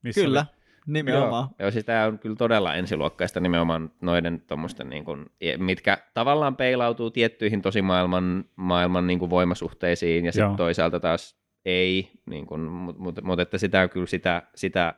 Missä 0.04 0.22
Kyllä, 0.22 0.39
Oli, 0.39 0.64
nimenomaan. 0.88 1.43
Joo, 1.43 1.56
joo 1.60 1.72
siis 1.72 1.86
tämä 1.86 2.06
on 2.06 2.20
kyllä 2.20 2.36
todella 2.36 2.76
ensiluokkaista 2.76 3.39
nimenomaan 3.39 3.91
noiden 4.01 4.41
tuommoisten, 4.47 4.89
niin 4.89 5.06
kuin, 5.06 5.26
mitkä 5.58 5.97
tavallaan 6.14 6.56
peilautuu 6.56 7.12
tiettyihin 7.12 7.62
tosi 7.62 7.82
maailman, 7.82 8.45
maailman 8.56 9.08
niin 9.08 9.20
kuin 9.20 9.30
voimasuhteisiin 9.30 10.26
ja 10.26 10.32
sitten 10.32 10.56
toisaalta 10.56 10.99
taas 10.99 11.43
ei, 11.66 12.12
niin 12.26 12.45
kuin, 12.45 12.62
mutta 12.62 13.01
mut, 13.01 13.22
mut, 13.24 13.39
että 13.39 13.58
sitä 13.58 13.82
on 13.82 13.89
kyllä 13.89 14.06
sitä, 14.06 14.41
sitä 14.56 14.93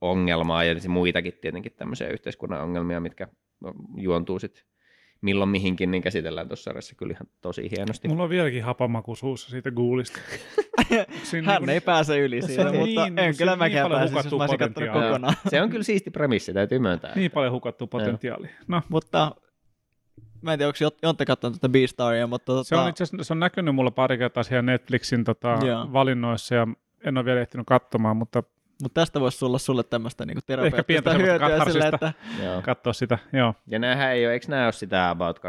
ongelmaa 0.00 0.64
ja 0.64 0.74
muitakin 0.88 1.38
tietenkin 1.40 1.72
tämmöisiä 1.72 2.08
yhteiskunnan 2.08 2.62
ongelmia, 2.62 3.00
mitkä 3.00 3.28
juontuu 3.96 4.38
sitten 4.38 4.64
milloin 5.24 5.50
mihinkin, 5.50 5.90
niin 5.90 6.02
käsitellään 6.02 6.48
tuossa 6.48 6.64
sarjassa 6.64 6.94
kyllä 6.94 7.12
ihan 7.12 7.26
tosi 7.40 7.70
hienosti. 7.76 8.08
Mulla 8.08 8.22
on 8.22 8.30
vieläkin 8.30 8.64
hapamaku 8.64 9.14
suussa 9.14 9.50
siitä 9.50 9.70
Ghoulista. 9.70 10.20
Siinä 11.22 11.52
Hän 11.52 11.60
niinku- 11.62 11.72
ei 11.72 11.80
pääse 11.80 12.18
yli 12.18 12.42
siitä, 12.42 12.68
on 12.68 12.76
mutta 12.76 12.84
niin, 12.86 12.98
en 12.98 13.14
niin, 13.14 13.36
kyllä 13.36 13.52
niin 13.52 13.58
mäkään 13.58 13.88
paljon 13.88 14.00
pääsisi, 14.00 14.34
jos 14.34 14.38
mä 14.38 14.44
olisin 14.44 14.92
kokonaan. 14.92 15.34
Se 15.48 15.62
on 15.62 15.70
kyllä 15.70 15.84
siisti 15.84 16.10
premissi, 16.10 16.52
täytyy 16.52 16.78
myöntää. 16.78 17.12
Niin 17.16 17.30
paljon 17.30 17.52
hukattua 17.52 17.86
potentiaalia. 17.86 18.50
No, 18.68 18.82
Mutta 18.88 19.34
mä 20.42 20.52
en 20.52 20.58
tiedä, 20.58 20.68
onko 20.68 20.96
Jontte 21.02 21.24
katsonut 21.24 21.60
tätä 21.60 21.72
Beastaria, 21.72 22.26
mutta 22.26 22.52
tota, 22.52 22.68
se 22.68 22.76
on 22.76 22.88
itse 22.88 23.04
asiassa 23.04 23.24
se 23.24 23.32
on 23.32 23.40
näkynyt 23.40 23.74
mulla 23.74 23.90
pari 23.90 24.18
kertaa 24.18 24.42
siellä 24.42 24.62
Netflixin 24.62 25.24
tota, 25.24 25.58
Joo. 25.66 25.92
valinnoissa 25.92 26.54
ja 26.54 26.68
en 27.04 27.18
ole 27.18 27.24
vielä 27.24 27.40
ehtinyt 27.40 27.66
katsomaan, 27.66 28.16
mutta 28.16 28.42
mutta 28.82 29.00
tästä 29.00 29.20
voisi 29.20 29.38
tulla 29.38 29.58
sulle 29.58 29.82
tämmöistä 29.82 30.26
niinku 30.26 30.40
pientä 30.46 30.70
terapeuttista 30.70 31.12
hyötyä 31.14 31.46
sillä, 31.48 31.58
katarsista. 31.58 31.88
että 31.88 32.12
Joo. 32.44 32.62
katsoa 32.62 32.92
sitä. 32.92 33.18
Joo. 33.32 33.54
Ja 33.66 33.78
näähän 33.78 34.12
ei 34.12 34.26
ole, 34.26 34.32
eikö 34.32 34.46
nämä 34.48 34.64
ole 34.64 34.72
sitä 34.72 35.10
about 35.10 35.38
12-13 35.38 35.40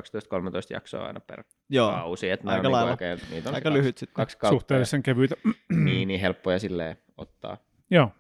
jaksoa 0.70 1.06
aina 1.06 1.20
per 1.20 1.44
joo, 1.70 1.92
kausi? 1.92 2.30
Että 2.30 2.52
aika 2.52 2.68
on 2.68 2.72
lailla. 2.72 2.90
Niinku 2.90 3.04
oikein, 3.04 3.30
niitä 3.32 3.50
on 3.50 3.56
aika 3.56 3.70
se 3.70 3.74
lyhyt 3.74 3.96
kaksi, 3.96 4.00
sitten. 4.00 4.16
kaksi 4.16 4.38
kautta. 4.38 4.56
Suhteellisen 4.56 5.04
kevyitä. 5.04 5.36
Niin, 5.86 6.08
niin 6.08 6.20
helppoja 6.20 6.60
silleen 6.60 6.98
ottaa. 7.18 7.58
Joo. 7.92 8.12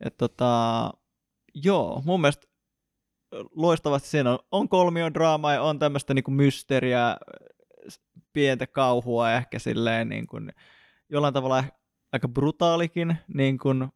Et 0.00 0.16
tota, 0.16 0.90
joo, 1.54 2.02
mun 2.04 2.20
mielestä 2.20 2.46
loistavasti 3.56 4.08
siinä 4.08 4.30
on, 4.32 4.38
on 4.50 4.68
kolmion 4.68 5.14
draamaa 5.14 5.52
ja 5.52 5.62
on 5.62 5.78
tämmöistä 5.78 6.14
niinku 6.14 6.30
mysteriä, 6.30 7.16
pientä 8.32 8.66
kauhua 8.66 9.32
ehkä 9.32 9.58
silleen 9.58 10.08
niin 10.08 10.26
kuin, 10.26 10.52
jollain 11.08 11.34
tavalla 11.34 11.64
aika 12.14 12.28
brutaalikin 12.28 13.16
niin 13.34 13.58
kuin, 13.58 13.88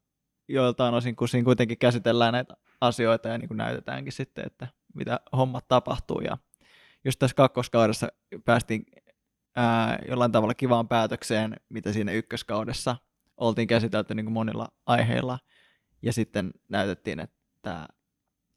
joiltain 0.48 0.94
osin, 0.94 1.16
kun 1.16 1.28
siinä 1.28 1.44
kuitenkin 1.44 1.78
käsitellään 1.78 2.32
näitä 2.32 2.54
asioita 2.80 3.28
ja 3.28 3.38
niin 3.38 3.48
kuin 3.48 3.58
näytetäänkin 3.58 4.12
sitten, 4.12 4.46
että 4.46 4.68
mitä 4.94 5.20
hommat 5.36 5.68
tapahtuu. 5.68 6.20
Ja 6.20 6.38
just 7.04 7.18
tässä 7.18 7.34
kakkoskaudessa 7.34 8.08
päästiin 8.44 8.86
ää, 9.56 9.98
jollain 10.08 10.32
tavalla 10.32 10.54
kivaan 10.54 10.88
päätökseen, 10.88 11.56
mitä 11.68 11.92
siinä 11.92 12.12
ykköskaudessa 12.12 12.96
oltiin 13.36 13.68
käsitelty 13.68 14.14
niin 14.14 14.26
kuin 14.26 14.32
monilla 14.32 14.68
aiheilla. 14.86 15.38
Ja 16.02 16.12
sitten 16.12 16.50
näytettiin, 16.68 17.20
että 17.20 17.88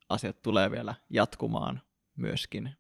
asiat 0.10 0.42
tulee 0.42 0.72
vielä 0.72 0.96
jatkumaan 1.10 1.82
myöskin. 2.16 2.76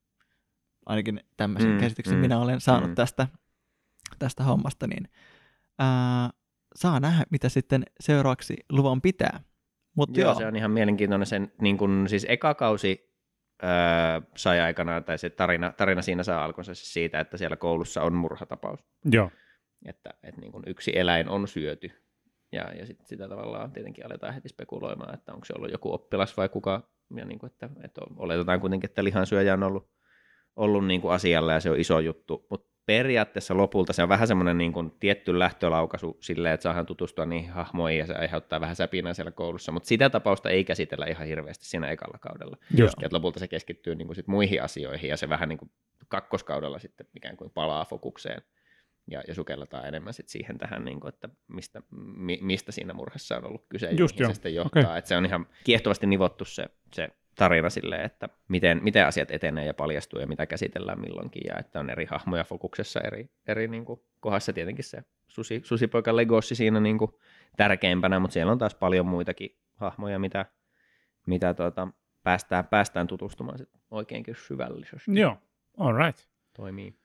Ainakin 0.85 1.23
tämmöisen 1.37 1.71
Mm, 1.71 1.79
käsityksen 1.79 2.15
mm, 2.15 2.21
minä 2.21 2.39
olen 2.39 2.61
saanut 2.61 2.89
mm. 2.89 2.95
tästä, 2.95 3.27
tästä 4.19 4.43
hommasta, 4.43 4.87
niin 4.87 5.09
ää, 5.79 6.29
saa 6.75 6.99
nähdä, 6.99 7.23
mitä 7.29 7.49
sitten 7.49 7.83
seuraavaksi 7.99 8.57
luvan 8.71 9.01
pitää. 9.01 9.43
Mutta 9.95 10.19
Joo, 10.19 10.31
joo, 10.31 10.39
se 10.39 10.45
on 10.45 10.55
ihan 10.55 10.71
mielenkiintoinen. 10.71 11.25
Sen, 11.25 11.51
niin 11.61 11.77
kun, 11.77 12.05
siis 12.07 12.25
eka 12.29 12.53
kausi 12.53 13.15
öö, 13.63 13.69
sai 14.35 14.59
aikanaan, 14.59 15.03
tai 15.03 15.17
se 15.17 15.29
tarina, 15.29 15.71
tarina 15.71 16.01
siinä 16.01 16.23
saa 16.23 16.45
alkunsa 16.45 16.75
siis 16.75 16.93
siitä, 16.93 17.19
että 17.19 17.37
siellä 17.37 17.55
koulussa 17.55 18.03
on 18.03 18.13
murhatapaus. 18.13 18.79
Joo. 19.05 19.31
Että, 19.85 20.09
että 20.23 20.41
niin 20.41 20.51
kun 20.51 20.63
yksi 20.67 20.91
eläin 20.95 21.29
on 21.29 21.47
syöty. 21.47 21.91
Ja, 22.51 22.73
ja 22.73 22.85
sit 22.85 22.97
sitä 23.05 23.29
tavallaan 23.29 23.71
tietenkin 23.71 24.05
aletaan 24.05 24.33
heti 24.33 24.49
spekuloimaan, 24.49 25.13
että 25.13 25.33
onko 25.33 25.45
se 25.45 25.53
ollut 25.57 25.71
joku 25.71 25.93
oppilas 25.93 26.37
vai 26.37 26.49
kuka. 26.49 26.89
Ja 27.15 27.25
niin 27.25 27.39
kuin, 27.39 27.51
että, 27.51 27.69
että 27.83 28.01
oletetaan 28.17 28.61
kuitenkin, 28.61 28.89
että 28.89 29.03
lihansyöjä 29.03 29.53
on 29.53 29.63
ollut, 29.63 29.91
ollut 30.55 30.87
niin 30.87 31.01
kuin 31.01 31.13
asialla 31.13 31.53
ja 31.53 31.59
se 31.59 31.69
on 31.69 31.79
iso 31.79 31.99
juttu. 31.99 32.47
Mutta 32.49 32.70
periaatteessa 32.97 33.57
lopulta 33.57 33.93
se 33.93 34.03
on 34.03 34.09
vähän 34.09 34.27
semmoinen 34.27 34.57
niin 34.57 34.73
kuin 34.73 34.91
tietty 34.99 35.39
lähtölaukaisu 35.39 36.17
silleen, 36.19 36.53
että 36.53 36.63
saadaan 36.63 36.85
tutustua 36.85 37.25
niihin 37.25 37.51
hahmoihin 37.51 37.99
ja 37.99 38.05
se 38.05 38.13
aiheuttaa 38.13 38.61
vähän 38.61 38.75
säpinää 38.75 39.13
siellä 39.13 39.31
koulussa, 39.31 39.71
mutta 39.71 39.87
sitä 39.87 40.09
tapausta 40.09 40.49
ei 40.49 40.63
käsitellä 40.63 41.05
ihan 41.05 41.27
hirveästi 41.27 41.65
siinä 41.65 41.89
ekalla 41.89 42.17
kaudella. 42.17 42.57
Just. 42.77 43.01
Ja 43.01 43.09
lopulta 43.11 43.39
se 43.39 43.47
keskittyy 43.47 43.95
niin 43.95 44.07
kuin 44.07 44.15
sit 44.15 44.27
muihin 44.27 44.63
asioihin 44.63 45.09
ja 45.09 45.17
se 45.17 45.29
vähän 45.29 45.49
niin 45.49 45.57
kuin 45.57 45.71
kakkoskaudella 46.07 46.79
sitten 46.79 47.07
ikään 47.15 47.37
kuin 47.37 47.51
palaa 47.51 47.85
fokukseen 47.85 48.41
ja, 49.11 49.23
ja 49.27 49.35
sukelletaan 49.35 49.87
enemmän 49.87 50.13
sit 50.13 50.29
siihen 50.29 50.57
tähän, 50.57 50.85
niin 50.85 50.99
kuin, 50.99 51.13
että 51.13 51.29
mistä, 51.47 51.81
mi, 52.15 52.39
mistä 52.41 52.71
siinä 52.71 52.93
murhassa 52.93 53.37
on 53.37 53.45
ollut 53.45 53.65
kyse 53.69 53.85
ja 53.85 53.93
Just 53.93 54.15
mihin 54.15 54.23
joo. 54.23 54.29
se 54.29 54.33
sitten 54.33 54.55
johtaa. 54.55 54.83
Okei. 54.83 54.97
Että 54.97 55.09
se 55.09 55.17
on 55.17 55.25
ihan 55.25 55.47
kiehtovasti 55.63 56.07
nivottu 56.07 56.45
se, 56.45 56.65
se 56.93 57.09
tarina 57.35 57.69
silleen, 57.69 58.05
että 58.05 58.29
miten, 58.47 58.79
miten 58.83 59.07
asiat 59.07 59.31
etenee 59.31 59.65
ja 59.65 59.73
paljastuu 59.73 60.19
ja 60.19 60.27
mitä 60.27 60.45
käsitellään 60.45 61.01
milloinkin 61.01 61.43
ja 61.47 61.59
että 61.59 61.79
on 61.79 61.89
eri 61.89 62.05
hahmoja 62.05 62.43
fokuksessa 62.43 62.99
eri, 63.01 63.29
eri 63.47 63.67
niin 63.67 63.85
kuin, 63.85 63.99
kohdassa 64.19 64.53
tietenkin 64.53 64.83
se 64.83 65.03
susi, 65.27 65.61
susipoika 65.63 66.15
Legossi 66.15 66.55
siinä 66.55 66.79
niin 66.79 66.97
kuin, 66.97 67.11
tärkeimpänä, 67.57 68.19
mutta 68.19 68.33
siellä 68.33 68.51
on 68.51 68.57
taas 68.57 68.75
paljon 68.75 69.05
muitakin 69.05 69.57
hahmoja, 69.75 70.19
mitä, 70.19 70.45
mitä 71.25 71.53
tuota, 71.53 71.87
päästään, 72.23 72.67
päästään 72.67 73.07
tutustumaan 73.07 73.57
sit 73.57 73.69
oikeinkin 73.91 74.35
syvällisesti. 74.35 75.19
Joo, 75.19 75.37
all 75.77 75.97
right. 75.97 76.19
Toimii. 76.55 76.95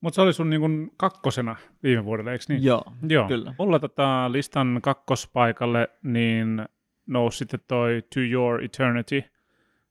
Mutta 0.00 0.14
se 0.14 0.20
oli 0.20 0.32
sun 0.32 0.50
niin 0.50 0.60
kuin 0.60 0.90
kakkosena 0.96 1.56
viime 1.82 2.04
vuodelle, 2.04 2.32
eikö 2.32 2.44
niin? 2.48 2.64
Joo, 2.64 2.84
Joo. 3.08 3.28
kyllä. 3.28 3.54
Mulla 3.58 3.78
tota 3.78 4.32
listan 4.32 4.78
kakkospaikalle 4.82 5.88
niin 6.02 6.68
nousi 7.06 7.38
sitten 7.38 7.60
toi 7.68 8.02
To 8.14 8.20
Your 8.20 8.60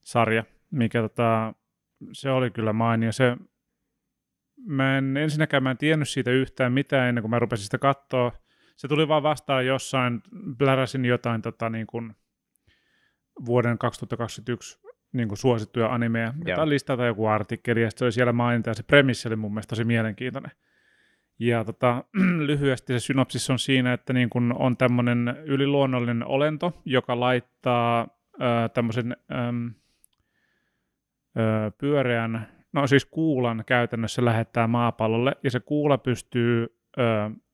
Eternity-sarja, 0.07 0.43
mikä 0.71 1.01
tota, 1.01 1.53
se 2.13 2.29
oli 2.29 2.51
kyllä 2.51 2.73
mainio. 2.73 3.11
Se, 3.11 3.37
mä 4.65 4.97
en 4.97 5.17
ensinnäkään 5.17 5.63
mä 5.63 5.71
en 5.71 5.77
tiennyt 5.77 6.09
siitä 6.09 6.31
yhtään 6.31 6.73
mitään 6.73 7.09
ennen 7.09 7.21
kuin 7.21 7.29
mä 7.31 7.39
rupesin 7.39 7.65
sitä 7.65 7.77
katsoa. 7.77 8.31
Se 8.75 8.87
tuli 8.87 9.07
vaan 9.07 9.23
vastaan 9.23 9.65
jossain, 9.65 10.21
pläräsin 10.57 11.05
jotain 11.05 11.41
tota, 11.41 11.69
niin 11.69 11.87
kuin 11.87 12.15
vuoden 13.45 13.77
2021 13.77 14.79
niin 15.13 15.27
kuin 15.27 15.37
suosittuja 15.37 15.93
animeja, 15.93 16.33
jotain 16.45 16.69
listaa 16.69 16.97
tai 16.97 17.07
joku 17.07 17.25
artikkeli, 17.25 17.81
ja 17.81 17.89
sitten 17.89 17.99
se 17.99 18.05
oli 18.05 18.11
siellä 18.11 18.33
mainita, 18.33 18.69
ja 18.69 18.73
se 18.73 18.83
premissi 18.83 19.27
oli 19.27 19.35
mun 19.35 19.51
mielestä 19.51 19.69
tosi 19.69 19.83
mielenkiintoinen. 19.83 20.51
Ja 21.39 21.63
tota, 21.63 22.03
lyhyesti 22.47 22.93
se 22.93 22.99
synopsis 22.99 23.49
on 23.49 23.59
siinä, 23.59 23.93
että 23.93 24.13
niin 24.13 24.29
kun 24.29 24.55
on 24.59 24.77
tämmöinen 24.77 25.37
yliluonnollinen 25.45 26.27
olento, 26.27 26.81
joka 26.85 27.19
laittaa 27.19 28.07
ö, 28.33 28.69
tämmöisen 28.73 29.15
äm, 29.31 29.73
pyöreän, 31.77 32.47
no 32.73 32.87
siis 32.87 33.05
kuulan 33.05 33.63
käytännössä 33.65 34.25
lähettää 34.25 34.67
maapallolle, 34.67 35.35
ja 35.43 35.51
se 35.51 35.59
kuula 35.59 35.97
pystyy, 35.97 36.67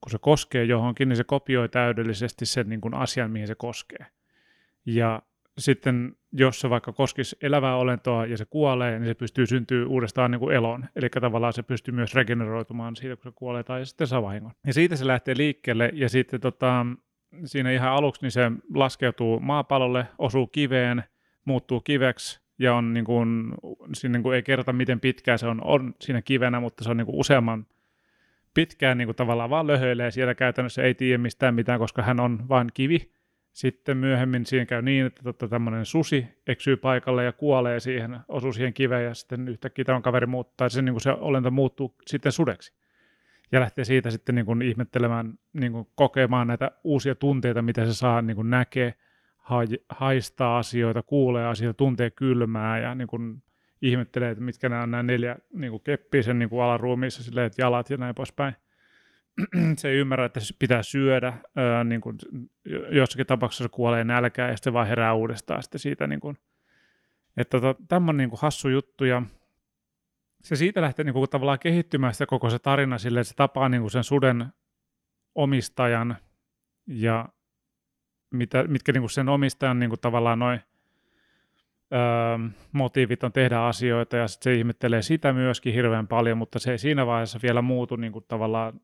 kun 0.02 0.12
se 0.12 0.18
koskee 0.22 0.64
johonkin, 0.64 1.10
niin 1.10 1.18
se 1.18 1.24
kopioi 1.24 1.70
täydellisesti 1.70 2.46
sen 2.46 2.70
niin 2.70 2.82
kun 2.82 2.94
asian, 2.94 3.32
mihin 3.32 3.48
se 3.48 3.56
koskee. 3.56 4.06
Ja 4.86 5.22
sitten 5.58 6.16
jos 6.32 6.60
se 6.60 6.70
vaikka 6.70 6.94
koskisi 6.94 7.38
elävää 7.42 7.76
olentoa 7.76 8.26
ja 8.26 8.38
se 8.38 8.46
kuolee, 8.46 9.00
niin 9.00 9.08
se 9.08 9.14
pystyy 9.14 9.46
syntyä 9.46 9.88
uudestaan 9.88 10.32
niin 10.32 10.40
kuin 10.40 10.56
eloon. 10.56 10.86
Eli 10.96 11.10
tavallaan 11.10 11.54
se 11.54 11.64
pystyy 11.64 11.94
myös 11.94 12.16
regeneroitumaan 12.16 12.96
siitä, 12.96 13.16
kun 13.16 13.32
se 13.32 13.36
kuolee 13.36 13.64
tai 13.64 13.86
sitten 13.86 14.08
saa 14.08 14.22
vahingon. 14.22 14.52
Ja 14.68 14.74
siitä 14.74 14.96
se 14.96 15.08
lähtee 15.08 15.38
liikkeelle 15.38 15.92
ja 15.94 16.10
sitten 16.10 16.42
tota, 16.42 16.86
siinä 17.46 17.72
ihan 17.72 17.92
aluksi 17.92 18.22
niin 18.22 18.32
se 18.32 18.52
laskeutuu 18.74 19.40
maapallolle, 19.40 20.08
osuu 20.18 20.48
kiveen, 20.48 21.04
muuttuu 21.46 21.82
kiveksi 21.82 22.43
ja 22.60 22.76
on 22.76 22.94
niin 22.94 23.06
kuin, 23.06 23.54
siinä 23.94 24.14
niin 24.14 24.24
kuin 24.24 24.36
ei 24.36 24.44
kerrota 24.44 24.74
miten 24.74 25.00
pitkään 25.00 25.40
se 25.40 25.48
on, 25.48 25.62
on 25.64 25.96
siinä 26.02 26.22
kivenä, 26.22 26.60
mutta 26.60 26.84
se 26.84 26.90
on 26.90 26.98
niin 26.98 27.06
kuin 27.06 27.20
useamman 27.20 27.66
pitkään 28.54 28.98
niin 28.98 29.08
kuin 29.08 29.16
tavallaan 29.16 29.50
vaan 29.50 29.68
löhöilee 29.68 30.12
siellä 30.12 30.36
käytännössä 30.36 30.84
ei 30.84 30.94
tiedä 30.94 31.18
mistään 31.18 31.56
mitään, 31.56 31.80
koska 31.80 32.02
hän 32.02 32.20
on 32.20 32.50
vain 32.50 32.70
kivi. 32.74 33.12
Sitten 33.54 33.98
myöhemmin 33.98 34.46
siinä 34.46 34.66
käy 34.66 34.82
niin, 34.82 35.06
että 35.06 35.24
totta, 35.24 35.48
tämmöinen 35.48 35.86
susi 35.86 36.28
eksyy 36.48 36.78
paikalle 36.78 37.24
ja 37.24 37.32
kuolee 37.32 37.80
siihen, 37.80 38.20
osuu 38.28 38.54
siihen 38.54 38.74
kiveen 38.74 39.06
ja 39.06 39.14
sitten 39.14 39.48
yhtäkkiä 39.48 39.86
tämä 39.86 40.02
kaveri 40.02 40.26
muuttaa, 40.26 40.70
se, 40.70 40.82
niin 40.82 40.94
kuin 40.94 41.02
se 41.02 41.12
olento 41.12 41.52
muuttuu 41.52 41.96
sitten 42.08 42.32
sudeksi. 42.32 42.74
Ja 43.52 43.60
lähtee 43.60 43.86
siitä 43.86 44.12
sitten 44.12 44.36
niin 44.36 44.46
kuin 44.46 44.62
ihmettelemään, 44.62 45.40
niin 45.54 45.72
kuin 45.72 45.88
kokemaan 45.96 46.48
näitä 46.48 46.72
uusia 46.84 47.16
tunteita, 47.16 47.62
mitä 47.62 47.86
se 47.86 47.94
saa 47.94 48.22
niin 48.22 48.36
kuin 48.36 48.50
näkee, 48.50 48.94
haistaa 49.90 50.58
asioita, 50.58 51.04
kuulee 51.04 51.46
asioita, 51.46 51.78
tuntee 51.78 52.10
kylmää 52.10 52.80
ja 52.80 52.96
niin 52.96 53.08
kuin 53.08 53.44
ihmettelee, 53.82 54.32
että 54.32 54.44
mitkä 54.44 54.70
nämä 54.70 54.84
on 54.84 54.92
nämä 54.92 55.04
neljä 55.04 55.36
niin 55.54 55.72
kuin 55.72 55.84
keppiä 55.84 56.22
sen 56.22 56.40
niin 56.40 56.50
kuin 56.50 56.64
alaruumiissa, 56.64 57.24
silleen, 57.24 57.48
että 57.48 57.62
jalat 57.62 57.90
ja 57.90 57.98
näin 57.98 58.16
poispäin. 58.16 58.56
Se 59.78 59.90
ei 59.90 59.98
ymmärrä, 59.98 60.26
että 60.26 60.40
se 60.40 60.56
pitää 60.60 60.84
syödä, 60.84 61.34
ää, 61.56 61.84
niin 61.84 62.02
kuin, 62.02 62.18
jossakin 62.92 63.26
tapauksessa 63.26 63.64
se 63.64 63.70
kuolee 63.70 64.04
nälkään 64.04 64.50
ja 64.50 64.58
sitten 64.58 64.74
vaan 64.74 64.88
herää 64.88 65.14
uudestaan 65.14 65.64
sitten 65.64 65.80
siitä, 65.80 66.08
niin 66.08 66.20
kuin, 66.20 66.38
että 67.38 67.60
tota, 67.62 67.84
tämmöinen 67.88 68.18
niin 68.18 68.30
kuin 68.30 68.40
hassu 68.42 68.70
juttu 68.70 69.06
ja 69.06 69.22
se 70.44 70.56
siitä 70.56 70.82
lähtee 70.82 71.06
niin 71.06 71.14
kuin, 71.14 71.30
tavallaan 71.30 71.60
kehittymään 71.60 72.14
sitä 72.14 72.26
koko 72.26 72.50
se 72.50 72.60
tarina 72.60 72.98
silleen, 72.98 73.22
että 73.22 73.30
se 73.30 73.36
tapaa 73.36 73.70
niin 73.70 73.82
kuin 73.82 73.92
sen 73.92 74.04
suden 74.04 74.46
omistajan 75.36 76.18
ja 76.88 77.30
mitä, 78.34 78.64
mitkä 78.64 78.92
niin 78.92 79.02
kuin 79.02 79.10
sen 79.10 79.30
omistajan 79.30 79.80
niin 79.80 79.90
kuin, 79.90 80.00
tavallaan 80.00 80.40
noin 80.40 80.60
öö, 81.94 82.50
motiivit 82.72 83.24
on 83.24 83.32
tehdä 83.32 83.60
asioita 83.60 84.18
ja 84.18 84.28
sitten 84.28 84.54
se 84.54 84.58
ihmettelee 84.58 85.02
sitä 85.02 85.34
myöskin 85.34 85.74
hirveän 85.74 86.08
paljon, 86.08 86.38
mutta 86.38 86.60
se 86.60 86.72
ei 86.72 86.78
siinä 86.78 87.06
vaiheessa 87.06 87.40
vielä 87.44 87.62
muutu 87.62 87.96
niin 87.96 88.14
kuin, 88.14 88.26
tavallaan 88.28 88.82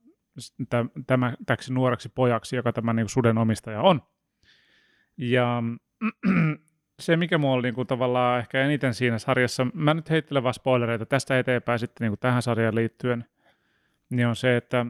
tämä, 1.08 1.34
täksi 1.46 1.74
nuoreksi 1.74 2.10
pojaksi, 2.10 2.56
joka 2.56 2.74
tämä 2.74 2.94
niin 2.94 3.10
suden 3.10 3.38
omistaja 3.38 3.82
on. 3.82 4.02
Ja 5.18 5.64
se, 7.00 7.18
mikä 7.18 7.38
mulla 7.38 7.54
oli 7.54 7.64
niin 7.64 7.76
kuin, 7.76 7.88
tavallaan 7.88 8.40
ehkä 8.40 8.62
eniten 8.62 8.94
siinä 8.94 9.20
sarjassa, 9.20 9.68
mä 9.74 9.94
nyt 9.94 10.10
heittelen 10.10 10.44
vaan 10.44 10.54
spoilereita 10.54 11.06
tästä 11.06 11.40
eteenpäin 11.40 11.80
sitten 11.80 12.06
niin 12.06 12.12
kuin 12.12 12.20
tähän 12.20 12.42
sarjaan 12.42 12.76
liittyen, 12.76 13.26
niin 14.10 14.28
on 14.28 14.36
se, 14.36 14.58
että, 14.58 14.86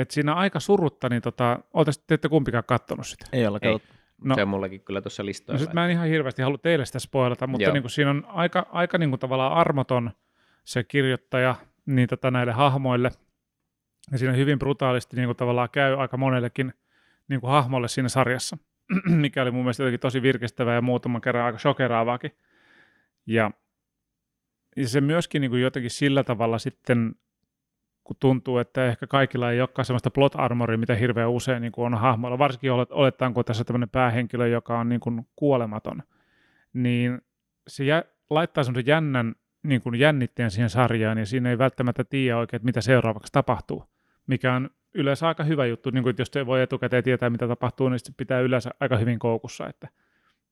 että 0.00 0.14
siinä 0.14 0.34
aika 0.34 0.60
surutta, 0.60 1.08
niin 1.08 1.22
tota, 1.22 1.58
oltaisiin, 1.74 2.04
te 2.06 2.14
ette 2.14 2.28
kumpikaan 2.28 2.64
kattonut 2.66 3.06
sitä. 3.06 3.26
Ei 3.32 3.46
ole 3.46 3.60
katsottu. 3.60 3.88
No, 3.92 3.98
No. 4.28 4.34
se 4.34 4.42
on 4.42 4.48
mullakin 4.48 4.80
kyllä 4.80 5.00
tuossa 5.00 5.22
No 5.22 5.26
listoilla. 5.26 5.58
sit 5.64 5.72
mä 5.72 5.84
en 5.84 5.90
ihan 5.90 6.08
hirveästi 6.08 6.42
halua 6.42 6.58
teille 6.58 6.86
sitä 6.86 6.98
spoilata, 6.98 7.46
mutta 7.46 7.64
Joo. 7.64 7.72
niin 7.72 7.82
kuin 7.82 7.90
siinä 7.90 8.10
on 8.10 8.24
aika, 8.28 8.66
aika 8.72 8.98
niin 8.98 9.10
kuin 9.10 9.20
tavallaan 9.20 9.52
armoton 9.52 10.10
se 10.64 10.84
kirjoittaja 10.84 11.54
niin 11.86 12.08
tota 12.08 12.30
näille 12.30 12.52
hahmoille. 12.52 13.10
Ja 14.12 14.18
siinä 14.18 14.32
hyvin 14.32 14.58
brutaalisti 14.58 15.16
niin 15.16 15.26
kuin 15.26 15.36
tavallaan 15.36 15.68
käy 15.72 15.94
aika 16.00 16.16
monellekin 16.16 16.74
niin 17.28 17.40
kuin 17.40 17.50
hahmolle 17.50 17.88
siinä 17.88 18.08
sarjassa, 18.08 18.58
mikä 19.06 19.42
oli 19.42 19.50
mun 19.50 19.62
mielestä 19.64 19.82
jotenkin 19.82 20.00
tosi 20.00 20.22
virkistävää 20.22 20.74
ja 20.74 20.82
muutaman 20.82 21.20
kerran 21.20 21.46
aika 21.46 21.58
shokeraavaakin. 21.58 22.30
Ja, 23.26 23.50
ja 24.76 24.88
se 24.88 25.00
myöskin 25.00 25.40
niin 25.40 25.50
kuin 25.50 25.62
jotenkin 25.62 25.90
sillä 25.90 26.24
tavalla 26.24 26.58
sitten, 26.58 27.14
kun 28.08 28.16
tuntuu, 28.20 28.58
että 28.58 28.86
ehkä 28.86 29.06
kaikilla 29.06 29.50
ei 29.50 29.60
olekaan 29.60 29.84
sellaista 29.84 30.10
plot 30.10 30.32
armoria, 30.36 30.78
mitä 30.78 30.94
hirveän 30.94 31.30
usein 31.30 31.62
niin 31.62 31.72
kuin 31.72 31.86
on 31.86 32.00
hahmoilla, 32.00 32.38
varsinkin 32.38 32.72
olet, 32.72 32.92
olettaen, 32.92 33.34
kun 33.34 33.44
tässä 33.44 33.60
on 33.60 33.66
tämmöinen 33.66 33.88
päähenkilö, 33.88 34.48
joka 34.48 34.78
on 34.78 34.88
niin 34.88 35.00
kuin 35.00 35.26
kuolematon, 35.36 36.02
niin 36.72 37.20
se 37.68 37.84
jä, 37.84 38.04
laittaa 38.30 38.64
semmoisen 38.64 38.86
jännän 38.86 39.34
niin 39.62 39.80
kuin 39.82 39.94
jännitteen 39.94 40.50
siihen 40.50 40.70
sarjaan, 40.70 41.18
ja 41.18 41.26
siinä 41.26 41.50
ei 41.50 41.58
välttämättä 41.58 42.04
tiedä 42.04 42.38
oikein, 42.38 42.64
mitä 42.64 42.80
seuraavaksi 42.80 43.32
tapahtuu, 43.32 43.84
mikä 44.26 44.54
on 44.54 44.70
yleensä 44.94 45.28
aika 45.28 45.44
hyvä 45.44 45.66
juttu, 45.66 45.90
niin 45.90 46.02
kuin, 46.02 46.10
että 46.10 46.20
jos 46.20 46.30
te 46.30 46.46
voi 46.46 46.62
etukäteen 46.62 47.04
tietää, 47.04 47.30
mitä 47.30 47.48
tapahtuu, 47.48 47.88
niin 47.88 47.98
sitten 47.98 48.14
pitää 48.16 48.40
yleensä 48.40 48.70
aika 48.80 48.96
hyvin 48.96 49.18
koukussa, 49.18 49.66
että 49.66 49.88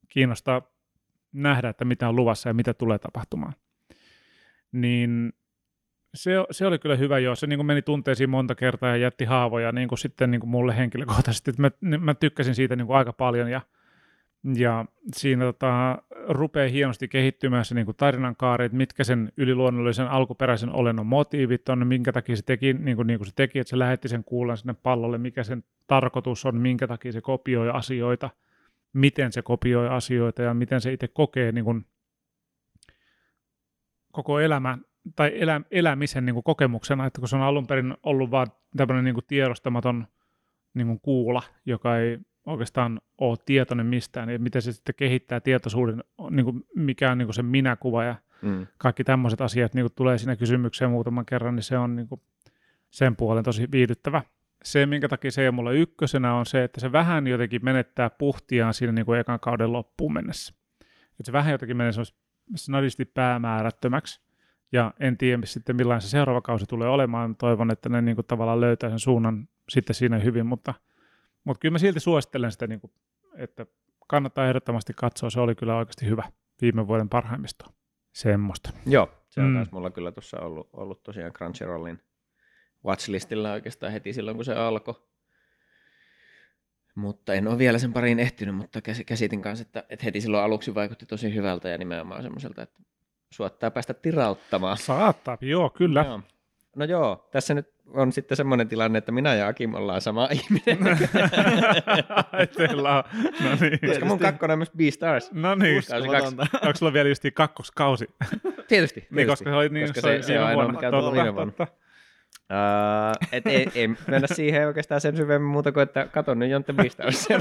kiinnostaa 0.09 0.63
nähdä, 1.33 1.69
että 1.69 1.85
mitä 1.85 2.09
on 2.09 2.17
luvassa 2.17 2.49
ja 2.49 2.55
mitä 2.55 2.75
tulee 2.75 2.99
tapahtumaan. 2.99 3.53
Niin 4.73 5.33
se, 6.17 6.33
se 6.51 6.67
oli 6.67 6.79
kyllä 6.79 6.97
hyvä, 6.97 7.19
joo. 7.19 7.35
Se 7.35 7.47
niin 7.47 7.59
kuin 7.59 7.67
meni 7.67 7.83
tunteisiin 7.83 8.31
monta 8.31 8.55
kertaa 8.55 8.91
ja 8.91 8.97
jätti 8.97 9.25
haavoja 9.25 9.73
niin 9.73 9.89
kuin 9.89 9.99
sitten 9.99 10.31
niin 10.31 10.41
kuin 10.41 10.51
mulle 10.51 10.77
henkilökohtaisesti. 10.77 11.53
Mä, 11.59 11.71
mä 11.99 12.15
tykkäsin 12.15 12.55
siitä 12.55 12.77
niin 12.77 12.87
kuin 12.87 12.97
aika 12.97 13.13
paljon 13.13 13.51
ja, 13.51 13.61
ja 14.55 14.85
siinä 15.15 15.45
tota, 15.45 15.99
rupeaa 16.29 16.69
hienosti 16.69 17.09
kehittymään 17.09 17.65
se 17.65 17.75
niin 17.75 17.85
kuin 17.85 17.97
tarinan 17.97 18.37
kaari, 18.37 18.65
että 18.65 18.77
mitkä 18.77 19.05
sen 19.05 19.33
yliluonnollisen 19.37 20.09
alkuperäisen 20.09 20.71
olennon 20.71 21.07
motiivit 21.07 21.69
on, 21.69 21.87
minkä 21.87 22.13
takia 22.13 22.37
se 22.37 22.43
teki 22.43 22.73
niin 22.73 22.97
kuin, 22.97 23.07
niin 23.07 23.19
kuin 23.19 23.27
se 23.27 23.33
teki, 23.35 23.59
että 23.59 23.71
se 23.71 23.79
lähetti 23.79 24.09
sen 24.09 24.25
kuulan 24.25 24.57
sinne 24.57 24.75
pallolle, 24.83 25.19
mikä 25.19 25.45
sen 25.45 25.65
tarkoitus 25.87 26.47
on, 26.47 26.57
minkä 26.57 26.87
takia 26.87 27.13
se 27.13 27.21
kopioi 27.21 27.71
asioita, 27.71 28.31
miten 28.93 29.33
se 29.33 29.43
kopioi 29.43 29.89
asioita 29.89 30.43
ja 30.43 30.55
miten 30.55 30.81
se 30.81 30.93
itse 30.93 31.09
kokee 31.09 31.53
niin 31.53 31.65
kuin, 31.65 31.87
koko 34.13 34.41
elämän 34.41 34.85
tai 35.17 35.33
elä, 35.35 35.61
elämisen 35.71 36.27
niin 36.27 36.35
kuin 36.35 36.45
kokemuksena, 36.45 37.07
että 37.07 37.21
kun 37.21 37.29
se 37.29 37.37
on 37.37 37.43
alun 37.43 37.67
perin 37.67 37.95
ollut 38.03 38.31
vaan 38.31 38.47
tämmöinen 38.77 39.05
niin 39.05 39.15
kuin 39.15 39.25
tiedostamaton 39.27 40.07
niin 40.75 40.87
kuin 40.87 41.01
kuula, 41.01 41.43
joka 41.67 41.99
ei 41.99 42.19
oikeastaan 42.47 43.01
ole 43.19 43.37
tietoinen 43.47 43.87
mistään, 43.87 44.29
niin 44.29 44.43
miten 44.43 44.63
se 44.63 44.73
sitten 44.73 44.95
kehittää 44.95 45.41
tietoisuuden, 45.41 46.05
niin 46.31 46.45
kuin 46.45 46.65
mikä 46.77 47.11
on 47.11 47.19
niin 47.19 47.27
kuin 47.27 47.35
se 47.35 47.43
minäkuva 47.43 48.05
ja 48.05 48.15
Mm. 48.43 48.67
kaikki 48.79 49.05
tämmöiset 49.05 49.41
asiat 49.41 49.75
niin 49.75 49.85
kuin 49.85 49.93
tulee 49.97 50.19
siinä 50.19 50.37
kysymykseen 50.37 50.91
muutaman 50.91 51.27
kerran, 51.27 51.57
niin 51.57 51.63
se 51.63 51.79
on 51.79 51.97
niin 51.97 52.09
kuin 52.09 52.21
sen 52.91 53.17
puolen 53.17 53.45
tosi 53.45 53.69
viihdyttävä. 53.73 54.23
Se, 54.65 54.87
minkä 54.87 55.09
takia 55.09 55.31
se 55.31 55.43
ei 55.43 55.49
ole 55.49 55.55
mulla 55.55 55.73
ykkösenä, 55.73 56.35
on 56.35 56.47
se, 56.47 56.65
että 56.65 56.81
se 56.81 56.93
vähän 56.93 57.27
jotenkin 57.27 57.65
menettää 57.65 58.11
puhtiaan 58.11 58.75
siinä 58.75 58.93
niin 58.93 59.07
kuin 59.07 59.21
ekan 59.21 59.41
kauden 59.41 59.73
loppuun 59.73 60.13
mennessä. 60.13 60.55
Että 61.11 61.23
se 61.25 61.33
vähän 61.33 61.53
jotenkin 61.53 61.77
menee 61.77 61.93
snadisti 62.57 63.05
päämäärättömäksi. 63.05 64.26
Ja 64.73 64.95
en 65.01 65.19
tiedä 65.19 65.43
sitten 65.47 65.77
millainen 65.77 66.01
se 66.03 66.09
seuraava 66.09 66.41
kausi 66.41 66.67
tulee 66.67 66.89
olemaan. 66.89 67.37
Toivon, 67.37 67.71
että 67.71 67.89
ne 67.89 68.03
niin 68.03 68.15
kuin 68.15 68.27
tavallaan 68.27 68.61
löytää 68.61 68.91
sen 68.91 68.99
suunnan 68.99 69.49
sitten 69.69 69.95
siinä 69.95 70.19
hyvin, 70.19 70.47
mutta, 70.47 70.75
mutta 71.45 71.61
kyllä 71.61 71.73
mä 71.73 71.79
silti 71.79 72.01
suosittelen 72.01 72.53
sitä, 72.53 72.67
niin 72.67 72.81
kuin, 72.81 72.93
että 73.37 73.67
kannattaa 74.09 74.49
ehdottomasti 74.49 74.93
katsoa. 74.97 75.31
Se 75.31 75.41
oli 75.41 75.55
kyllä 75.55 75.77
oikeasti 75.77 76.07
hyvä 76.07 76.23
viime 76.63 76.87
vuoden 76.87 77.09
parhaimmistoa. 77.09 77.73
Semmoista. 78.13 78.71
Joo, 78.87 79.09
se 79.29 79.41
on 79.41 79.47
Mm. 79.47 79.53
myös 79.53 79.73
mulla 79.73 79.91
kyllä 79.91 80.13
tuossa 80.13 80.41
ollut, 80.41 80.69
ollut 80.73 81.03
tosiaan 81.03 81.33
Crunchyrollin 81.33 82.03
watchlistilla 82.85 83.53
oikeastaan 83.53 83.93
heti 83.93 84.13
silloin, 84.13 84.37
kun 84.37 84.45
se 84.45 84.55
alkoi. 84.55 84.95
Mutta 86.95 87.35
en 87.35 87.49
ole 87.49 87.59
vielä 87.59 87.79
sen 87.79 87.93
pariin 87.93 88.19
ehtinyt, 88.19 88.55
mutta 88.55 88.79
käs- 88.79 89.05
käsitin 89.07 89.43
kanssa, 89.43 89.63
että, 89.63 89.85
että 89.89 90.05
heti 90.05 90.21
silloin 90.21 90.45
aluksi 90.45 90.75
vaikutti 90.75 91.07
tosi 91.07 91.35
hyvältä 91.35 91.69
ja 91.69 91.79
nimenomaan 91.79 92.23
semmoiselta, 92.23 92.63
että 92.63 92.81
suottaa 93.37 93.71
päästä 93.71 93.95
tirauttamaan. 93.95 94.77
Saattaa, 94.77 95.39
joo, 95.41 95.71
kyllä. 95.71 96.05
Joo. 96.05 96.21
No 96.77 96.85
joo, 96.85 97.29
tässä 97.31 97.55
nyt 97.55 97.69
on 97.87 98.13
sitten 98.13 98.37
semmoinen 98.37 98.69
tilanne, 98.69 98.99
että 98.99 99.13
minä 99.13 99.35
ja 99.35 99.47
Akim 99.49 99.75
ollaan 99.75 100.01
sama 100.01 100.29
ihminen, 100.33 100.79
Ai, 102.33 102.47
Teillä 102.47 102.97
on. 102.97 103.05
No 103.45 103.51
niin. 103.61 103.81
koska 103.87 104.05
mun 104.05 104.19
kakkonen 104.19 104.53
on 104.53 104.59
myös 104.59 104.71
B-Stars. 104.77 105.33
No 105.33 105.55
niin. 105.55 105.83
Onko 106.63 106.75
sulla 106.75 106.93
vielä 106.93 107.09
justiin 107.09 107.35
kakkoskausi? 107.35 108.07
Tietysti, 108.31 108.65
tietysti. 108.69 109.07
Niin, 109.11 109.29
koska 109.29 109.51
se 109.51 109.57
oli 109.57 109.69
niin, 109.69 109.87
koska 109.87 110.01
se, 110.01 110.23
se, 110.23 110.27
se 110.27 110.41
on 110.41 110.47
ainoa, 110.47 110.73
mikä 110.73 110.89
on 110.89 110.95
tullut 110.95 111.15
viime 111.15 111.35
vuonna. 111.35 111.53
totta. 111.53 111.77
Uh, 112.51 113.29
et 113.33 113.47
ei, 113.47 113.69
ei 113.75 113.89
mennä 113.89 114.27
siihen 114.27 114.67
oikeastaan 114.67 115.01
sen 115.01 115.17
syvemmin 115.17 115.51
muuta 115.51 115.73
kuin, 115.73 115.83
että 115.83 116.07
katon 116.13 116.39
nyt 116.39 116.51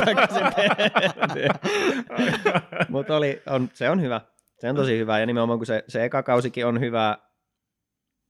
vaikka 0.05 0.27
sitten. 0.27 1.51
Mutta 2.89 3.15
oli, 3.17 3.41
on, 3.49 3.69
se 3.73 3.89
on 3.89 4.01
hyvä. 4.01 4.21
Se 4.59 4.69
on 4.69 4.75
tosi 4.75 4.97
hyvä 4.97 5.19
ja 5.19 5.25
nimenomaan 5.25 5.59
kun 5.59 5.65
se, 5.65 5.83
se 5.87 6.03
eka 6.03 6.23
kausikin 6.23 6.65
on 6.65 6.79
hyvä, 6.79 7.17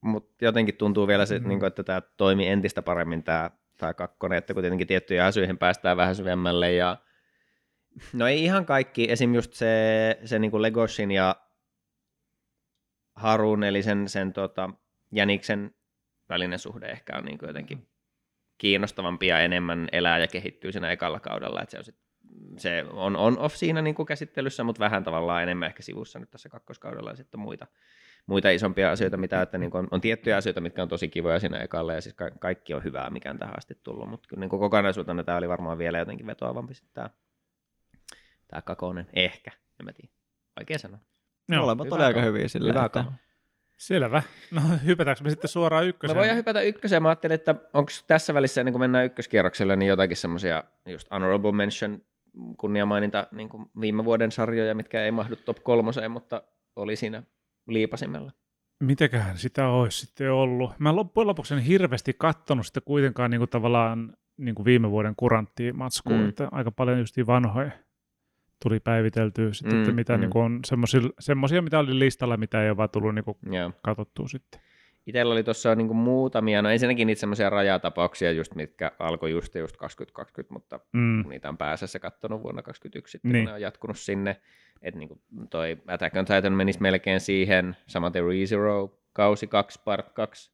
mutta 0.01 0.45
jotenkin 0.45 0.77
tuntuu 0.77 1.07
vielä 1.07 1.25
se, 1.25 1.39
mm. 1.39 1.47
niin 1.47 1.59
kuin, 1.59 1.67
että 1.67 1.83
tämä 1.83 2.01
toimi 2.17 2.47
entistä 2.47 2.81
paremmin 2.81 3.23
tämä, 3.23 3.51
tämä 3.77 3.93
kakkonen, 3.93 4.37
että 4.37 4.53
kuitenkin 4.53 4.87
tiettyihin 4.87 5.23
asioihin 5.23 5.57
päästään 5.57 5.97
vähän 5.97 6.15
syvemmälle 6.15 6.73
ja 6.73 6.97
no 8.13 8.27
ei 8.27 8.43
ihan 8.43 8.65
kaikki, 8.65 9.11
esim. 9.11 9.35
just 9.35 9.53
se, 9.53 10.19
se 10.25 10.39
niin 10.39 10.51
kuin 10.51 10.61
Legoshin 10.61 11.11
ja 11.11 11.35
Harun, 13.15 13.63
eli 13.63 13.83
sen, 13.83 14.09
sen 14.09 14.33
tota, 14.33 14.69
Jäniksen 15.11 15.75
välinen 16.29 16.59
suhde 16.59 16.87
ehkä 16.87 17.17
on 17.17 17.25
niin 17.25 17.37
kuin 17.37 17.47
jotenkin 17.47 17.87
kiinnostavampi 18.57 19.27
ja 19.27 19.39
enemmän 19.39 19.87
elää 19.91 20.19
ja 20.19 20.27
kehittyy 20.27 20.71
siinä 20.71 20.91
ekalla 20.91 21.19
kaudella. 21.19 21.61
Että 21.61 21.71
se 21.71 21.77
on, 21.77 21.83
sit, 21.83 22.04
se 22.57 22.85
on 22.91 23.15
on-off 23.15 23.55
siinä 23.55 23.81
niin 23.81 23.95
kuin 23.95 24.05
käsittelyssä, 24.05 24.63
mutta 24.63 24.79
vähän 24.79 25.03
tavallaan 25.03 25.43
enemmän 25.43 25.67
ehkä 25.67 25.83
sivussa 25.83 26.19
nyt 26.19 26.29
tässä 26.29 26.49
kakkoskaudella 26.49 27.09
ja 27.09 27.15
sitten 27.15 27.39
muita, 27.39 27.67
muita 28.27 28.49
isompia 28.49 28.91
asioita, 28.91 29.17
mitä 29.17 29.41
että 29.41 29.57
niin 29.57 29.71
kuin 29.71 29.79
on, 29.79 29.87
on, 29.91 30.01
tiettyjä 30.01 30.37
asioita, 30.37 30.61
mitkä 30.61 30.83
on 30.83 30.89
tosi 30.89 31.07
kivoja 31.07 31.39
siinä 31.39 31.57
ekalla 31.59 31.93
ja 31.93 32.01
siis 32.01 32.15
ka- 32.15 32.31
kaikki 32.39 32.73
on 32.73 32.83
hyvää, 32.83 33.09
mikä 33.09 33.31
on 33.31 33.39
tähän 33.39 33.57
asti 33.57 33.79
tullut, 33.83 34.09
mutta 34.09 34.27
kyllä 34.29 34.39
niin 34.39 34.49
kuin 34.49 34.59
kokonaisuutena 34.59 35.23
tämä 35.23 35.37
oli 35.37 35.49
varmaan 35.49 35.77
vielä 35.77 35.99
jotenkin 35.99 36.27
vetoavampi 36.27 36.73
sitten 36.73 36.93
tämä, 36.93 37.09
tämä 38.47 38.61
kakonen, 38.61 39.07
ehkä, 39.13 39.51
en 39.79 39.85
mä 39.85 39.93
tiedä, 39.93 40.13
vaikea 40.55 40.79
sanoa. 40.79 40.99
Joo, 41.49 41.61
Molemmat 41.61 41.85
hyvä 41.85 41.95
oli 41.95 42.03
aika 42.03 42.21
hyviä 42.21 42.47
sillä. 42.47 42.73
Hyvä 42.73 42.85
että-. 42.85 43.05
Selvä. 43.77 44.23
No 44.51 44.61
hypätäänkö 44.85 45.23
me 45.23 45.29
sitten 45.29 45.49
suoraan 45.49 45.83
Me 45.83 45.89
ykköseen? 45.89 46.17
voidaan 46.17 46.37
hypätä 46.37 46.61
ykköseen. 46.61 47.03
Mä 47.03 47.09
ajattelin, 47.09 47.35
että 47.35 47.55
onko 47.73 47.91
tässä 48.07 48.33
välissä, 48.33 48.61
ennen 48.61 48.73
kuin 48.73 48.79
mennään 48.79 49.05
ykköskierrokselle, 49.05 49.75
niin 49.75 49.89
jotakin 49.89 50.17
semmoisia 50.17 50.63
just 50.85 51.11
honorable 51.11 51.51
mention 51.51 52.01
kunniamaininta 52.57 53.27
niin 53.31 53.49
kuin 53.49 53.65
viime 53.81 54.05
vuoden 54.05 54.31
sarjoja, 54.31 54.75
mitkä 54.75 55.05
ei 55.05 55.11
mahdu 55.11 55.35
top 55.35 55.57
kolmoseen, 55.63 56.11
mutta 56.11 56.43
oli 56.75 56.95
siinä 56.95 57.23
liipasimella. 57.67 58.31
Mitäköhän 58.83 59.37
sitä 59.37 59.67
olisi 59.67 60.05
sitten 60.05 60.31
ollut? 60.31 60.71
Mä 60.79 60.95
loppujen 60.95 61.27
lopuksi 61.27 61.53
en 61.53 61.59
hirveästi 61.59 62.13
kattonut 62.17 62.65
sitä 62.65 62.81
kuitenkaan 62.81 63.31
niin 63.31 63.39
kuin 63.39 63.49
tavallaan 63.49 64.13
niin 64.37 64.55
kuin 64.55 64.65
viime 64.65 64.91
vuoden 64.91 65.13
kuranttiin 65.17 65.77
matskuun, 65.77 66.19
Mm. 66.19 66.29
että 66.29 66.47
aika 66.51 66.71
paljon 66.71 66.99
just 66.99 67.15
vanhoja 67.27 67.71
tuli 68.63 68.79
päiviteltyä 68.79 69.53
sitten, 69.53 69.73
Mm, 69.73 69.81
että 69.81 69.93
mitä 69.93 70.13
mm. 70.13 70.21
niin 70.21 70.29
kuin 70.29 70.43
on 70.45 70.59
semmoisia, 71.19 71.61
mitä 71.61 71.79
oli 71.79 71.99
listalla, 71.99 72.37
mitä 72.37 72.63
ei 72.63 72.69
ole 72.69 72.77
vaan 72.77 72.89
tullut 72.89 73.15
niin 73.15 73.25
kuin 73.25 73.37
Joo. 73.51 73.71
katsottua 73.83 74.27
sitten. 74.27 74.61
Itsellä 75.07 75.33
oli 75.33 75.43
tuossa 75.43 75.75
niin 75.75 75.95
muutamia, 75.95 76.61
no 76.61 76.69
ensinnäkin 76.69 77.07
niitä 77.07 77.19
semmoisia 77.19 77.49
rajatapauksia, 77.49 78.31
just, 78.31 78.55
mitkä 78.55 78.91
alkoi 78.99 79.31
just, 79.31 79.55
just 79.55 79.77
2020, 79.77 80.53
mutta 80.53 80.79
Mm. 80.93 81.29
niitä 81.29 81.49
on 81.49 81.57
pääsessä 81.57 81.99
kattonut 81.99 82.43
vuonna 82.43 82.61
2021, 82.61 83.11
sitten 83.11 83.31
Niin. 83.31 83.45
ne 83.45 83.53
on 83.53 83.61
jatkunut 83.61 83.97
sinne. 83.99 84.41
Että 84.81 84.99
niin 84.99 85.21
toi 85.49 85.77
Attack 85.87 86.15
on 86.15 86.25
Titan 86.25 86.53
menisi 86.53 86.81
melkein 86.81 87.19
siihen, 87.19 87.77
samaten 87.87 88.25
ReZero, 88.27 88.99
kausi 89.13 89.47
2, 89.47 89.81
part 89.85 90.09
2, 90.13 90.51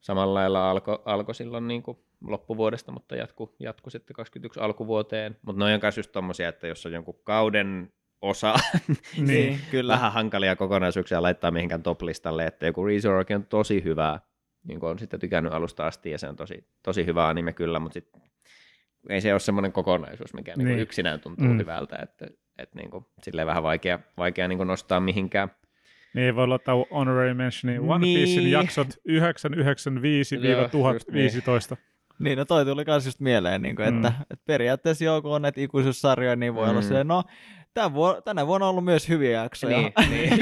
samalla 0.00 0.34
lailla 0.34 0.70
alkoi 0.70 0.98
alko 1.04 1.32
silloin 1.32 1.68
niin 1.68 1.82
kuin 1.82 1.98
loppuvuodesta, 2.20 2.92
mutta 2.92 3.16
jatku, 3.16 3.56
jatku 3.58 3.90
sitten 3.90 4.14
21 4.14 4.60
alkuvuoteen. 4.60 5.36
Mutta 5.42 5.58
noin 5.58 5.74
on 5.74 5.80
myös 5.82 5.96
just 5.96 6.12
tommosia, 6.12 6.48
että 6.48 6.66
jos 6.66 6.86
on 6.86 6.92
jonkun 6.92 7.20
kauden 7.24 7.92
osa, 8.22 8.54
Niin. 9.26 9.60
kyllä. 9.70 9.92
vähän 9.92 10.12
hankalia 10.12 10.56
kokonaisuuksia 10.56 11.22
laittaa 11.22 11.50
mihinkään 11.50 11.82
top-listalle, 11.82 12.46
että 12.46 12.66
joku 12.66 12.86
ReZorokin 12.86 13.36
on 13.36 13.46
tosi 13.46 13.84
hyvä, 13.84 14.20
niin 14.68 14.80
kuin 14.80 14.90
on 14.90 14.98
sitten 14.98 15.20
tykännyt 15.20 15.52
alusta 15.52 15.86
asti, 15.86 16.10
ja 16.10 16.18
se 16.18 16.28
on 16.28 16.36
tosi, 16.36 16.66
tosi 16.82 17.06
hyvä 17.06 17.28
anime 17.28 17.52
kyllä, 17.52 17.78
mutta 17.78 17.94
sit, 17.94 18.08
ei 19.08 19.20
se 19.20 19.32
ole 19.32 19.40
semmoinen 19.40 19.72
kokonaisuus, 19.72 20.34
mikä 20.34 20.52
niin. 20.52 20.58
Niin. 20.64 20.68
Niin 20.76 20.82
yksinään 20.82 21.20
tuntuu 21.20 21.46
Mm. 21.48 21.58
hyvältä, 21.58 21.96
että, 22.02 22.26
että 22.58 22.78
niin 22.78 22.90
kuin, 22.90 23.06
silleen 23.22 23.46
vähän 23.46 23.62
vaikea, 23.62 23.98
vaikea 24.18 24.48
niin 24.48 24.56
kuin 24.58 24.66
nostaa 24.66 25.00
mihinkään. 25.00 25.48
Niin 26.14 26.36
voi 26.36 26.48
laittaa 26.48 26.74
honorary 26.90 27.34
mentionia 27.34 27.82
One 27.82 28.04
Piecein 28.04 28.38
Niin. 28.38 28.50
jaksot 28.50 28.88
995-1015. 29.08 31.76
Niin, 32.18 32.38
no 32.38 32.44
toi 32.44 32.64
tuli 32.64 32.84
kans 32.84 33.06
just 33.06 33.20
mieleen, 33.20 33.62
niin 33.62 33.76
kuin, 33.76 33.88
että, 33.88 34.08
Mm. 34.08 34.14
että 34.30 34.44
periaatteessa 34.46 35.04
joku 35.04 35.32
on 35.32 35.42
näitä 35.42 35.60
ikuisuussarjoja, 35.60 36.36
niin 36.36 36.54
voi 36.54 36.64
mm. 36.66 36.70
olla 36.70 36.82
silleen, 36.82 37.08
no, 37.08 37.22
vuo- 37.76 38.20
tänä 38.24 38.46
vuonna 38.46 38.66
on 38.66 38.70
ollut 38.70 38.84
myös 38.84 39.08
hyviä 39.08 39.42
jaksoja. 39.42 39.78
Niin, 39.78 39.92
niin. 40.10 40.40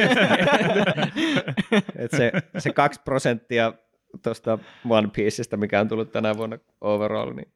Et 2.04 2.10
se, 2.10 2.32
se 2.58 2.72
kaksi 2.72 3.00
prosenttia 3.04 3.72
tuosta 4.22 4.58
One 4.88 5.08
Pieceista, 5.16 5.56
mikä 5.56 5.80
on 5.80 5.88
tullut 5.88 6.12
tänä 6.12 6.36
vuonna 6.36 6.58
overall, 6.80 7.32
niin 7.32 7.52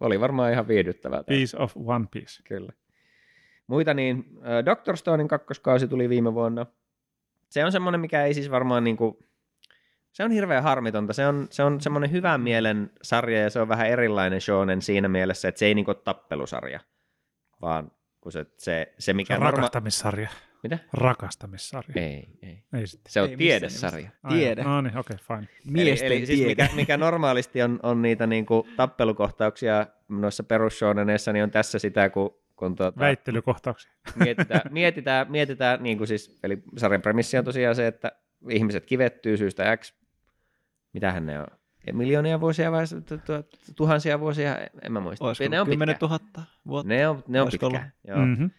oli 0.00 0.20
varmaan 0.20 0.52
ihan 0.52 0.68
viihdyttävää. 0.68 1.24
Piece 1.24 1.56
of 1.56 1.72
One 1.76 2.06
Piece. 2.10 2.42
Kyllä. 2.48 2.72
Muita 3.66 3.94
niin, 3.94 4.24
äh, 4.36 4.64
Doctor 4.64 4.96
Stonein 4.96 5.28
kakkoskausi 5.28 5.88
tuli 5.88 6.08
viime 6.08 6.34
vuonna. 6.34 6.66
Se 7.50 7.64
on 7.64 7.72
semmoinen, 7.72 8.00
mikä 8.00 8.24
ei 8.24 8.34
siis 8.34 8.50
varmaan 8.50 8.84
niinku, 8.84 9.18
se 10.12 10.24
on 10.24 10.30
hirveän 10.30 10.62
harmitonta. 10.62 11.12
Se 11.12 11.26
on, 11.26 11.46
se 11.50 11.62
on 11.62 11.80
semmoinen 11.80 12.10
hyvän 12.10 12.40
mielen 12.40 12.90
sarja 13.02 13.42
ja 13.42 13.50
se 13.50 13.60
on 13.60 13.68
vähän 13.68 13.86
erilainen 13.86 14.40
shonen 14.40 14.82
siinä 14.82 15.08
mielessä, 15.08 15.48
että 15.48 15.58
se 15.58 15.66
ei 15.66 15.74
niinku 15.74 15.90
ole 15.90 16.02
tappelusarja, 16.04 16.80
vaan 17.60 17.90
kun 18.20 18.32
se, 18.32 18.44
se, 18.44 18.52
se 18.58 18.94
Se 18.98 19.12
mikä 19.12 19.34
on 19.34 19.40
norma- 19.40 19.50
rakastamissarja. 19.56 20.28
Mitä? 20.62 20.78
Rakastamissarja. 20.92 22.02
Ei, 22.02 22.28
ei. 22.42 22.62
Ei 22.72 22.86
sitten. 22.86 23.12
Se 23.12 23.22
on 23.22 23.28
Ei 23.30 23.36
tiedesarja. 23.36 24.10
Tiede. 24.28 24.62
No 24.62 24.80
niin, 24.80 24.98
okei, 24.98 25.16
okay, 25.24 25.36
fine. 25.36 25.48
Miesten 25.64 26.06
eli, 26.06 26.16
eli 26.16 26.26
siis 26.26 26.38
tiede. 26.38 26.50
mikä, 26.62 26.76
mikä 26.76 26.96
normaalisti 26.96 27.62
on, 27.62 27.80
on 27.82 28.02
niitä 28.02 28.26
niinku 28.26 28.68
tappelukohtauksia 28.76 29.86
noissa 30.08 30.42
perusshoneneissa, 30.42 31.32
niin 31.32 31.42
on 31.42 31.50
tässä 31.50 31.78
sitä, 31.78 32.10
kun, 32.10 32.38
kun 32.56 32.76
tuota, 32.76 33.00
Väittelykohtauksia. 33.00 33.92
mietitään, 34.14 34.60
mietitään, 34.70 35.30
mietitään 35.30 35.82
niin 35.82 35.98
kuin 35.98 36.08
siis, 36.08 36.38
eli 36.42 36.62
sarjan 36.76 37.02
premissi 37.02 37.38
on 37.38 37.44
tosiaan 37.44 37.76
se, 37.76 37.86
että 37.86 38.12
ihmiset 38.50 38.86
kivettyy 38.86 39.36
syystä 39.36 39.76
X, 39.76 39.94
mitähän 40.92 41.26
ne 41.26 41.38
on, 41.40 41.46
miljoonia 41.92 42.40
vuosia 42.40 42.72
vai 42.72 42.84
tu- 43.08 43.18
tu- 43.18 43.72
tuhansia 43.76 44.20
vuosia, 44.20 44.58
en 44.82 44.92
mä 44.92 45.00
muista. 45.00 45.24
Olisiko 45.24 45.50
ne 45.50 45.60
on 45.60 45.66
10 45.66 45.94
pitkään. 45.94 46.10
000 46.10 46.46
vuotta? 46.66 46.88
Ne 46.88 47.08
on, 47.08 47.24
ne 47.28 47.40
on 47.40 47.44
Olisiko 47.44 47.66
pitkään. 47.70 47.92
Joo. 48.08 48.18
Mm-hmm. 48.18 48.50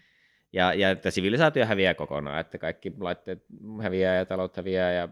Ja, 0.53 0.73
ja 0.73 0.89
että 0.89 1.11
sivilisaatio 1.11 1.65
häviää 1.65 1.93
kokonaan, 1.93 2.39
että 2.39 2.57
kaikki 2.57 2.93
laitteet 2.99 3.45
häviää 3.81 4.15
ja 4.15 4.25
talot 4.25 4.57
häviää 4.57 4.91
ja, 4.91 5.09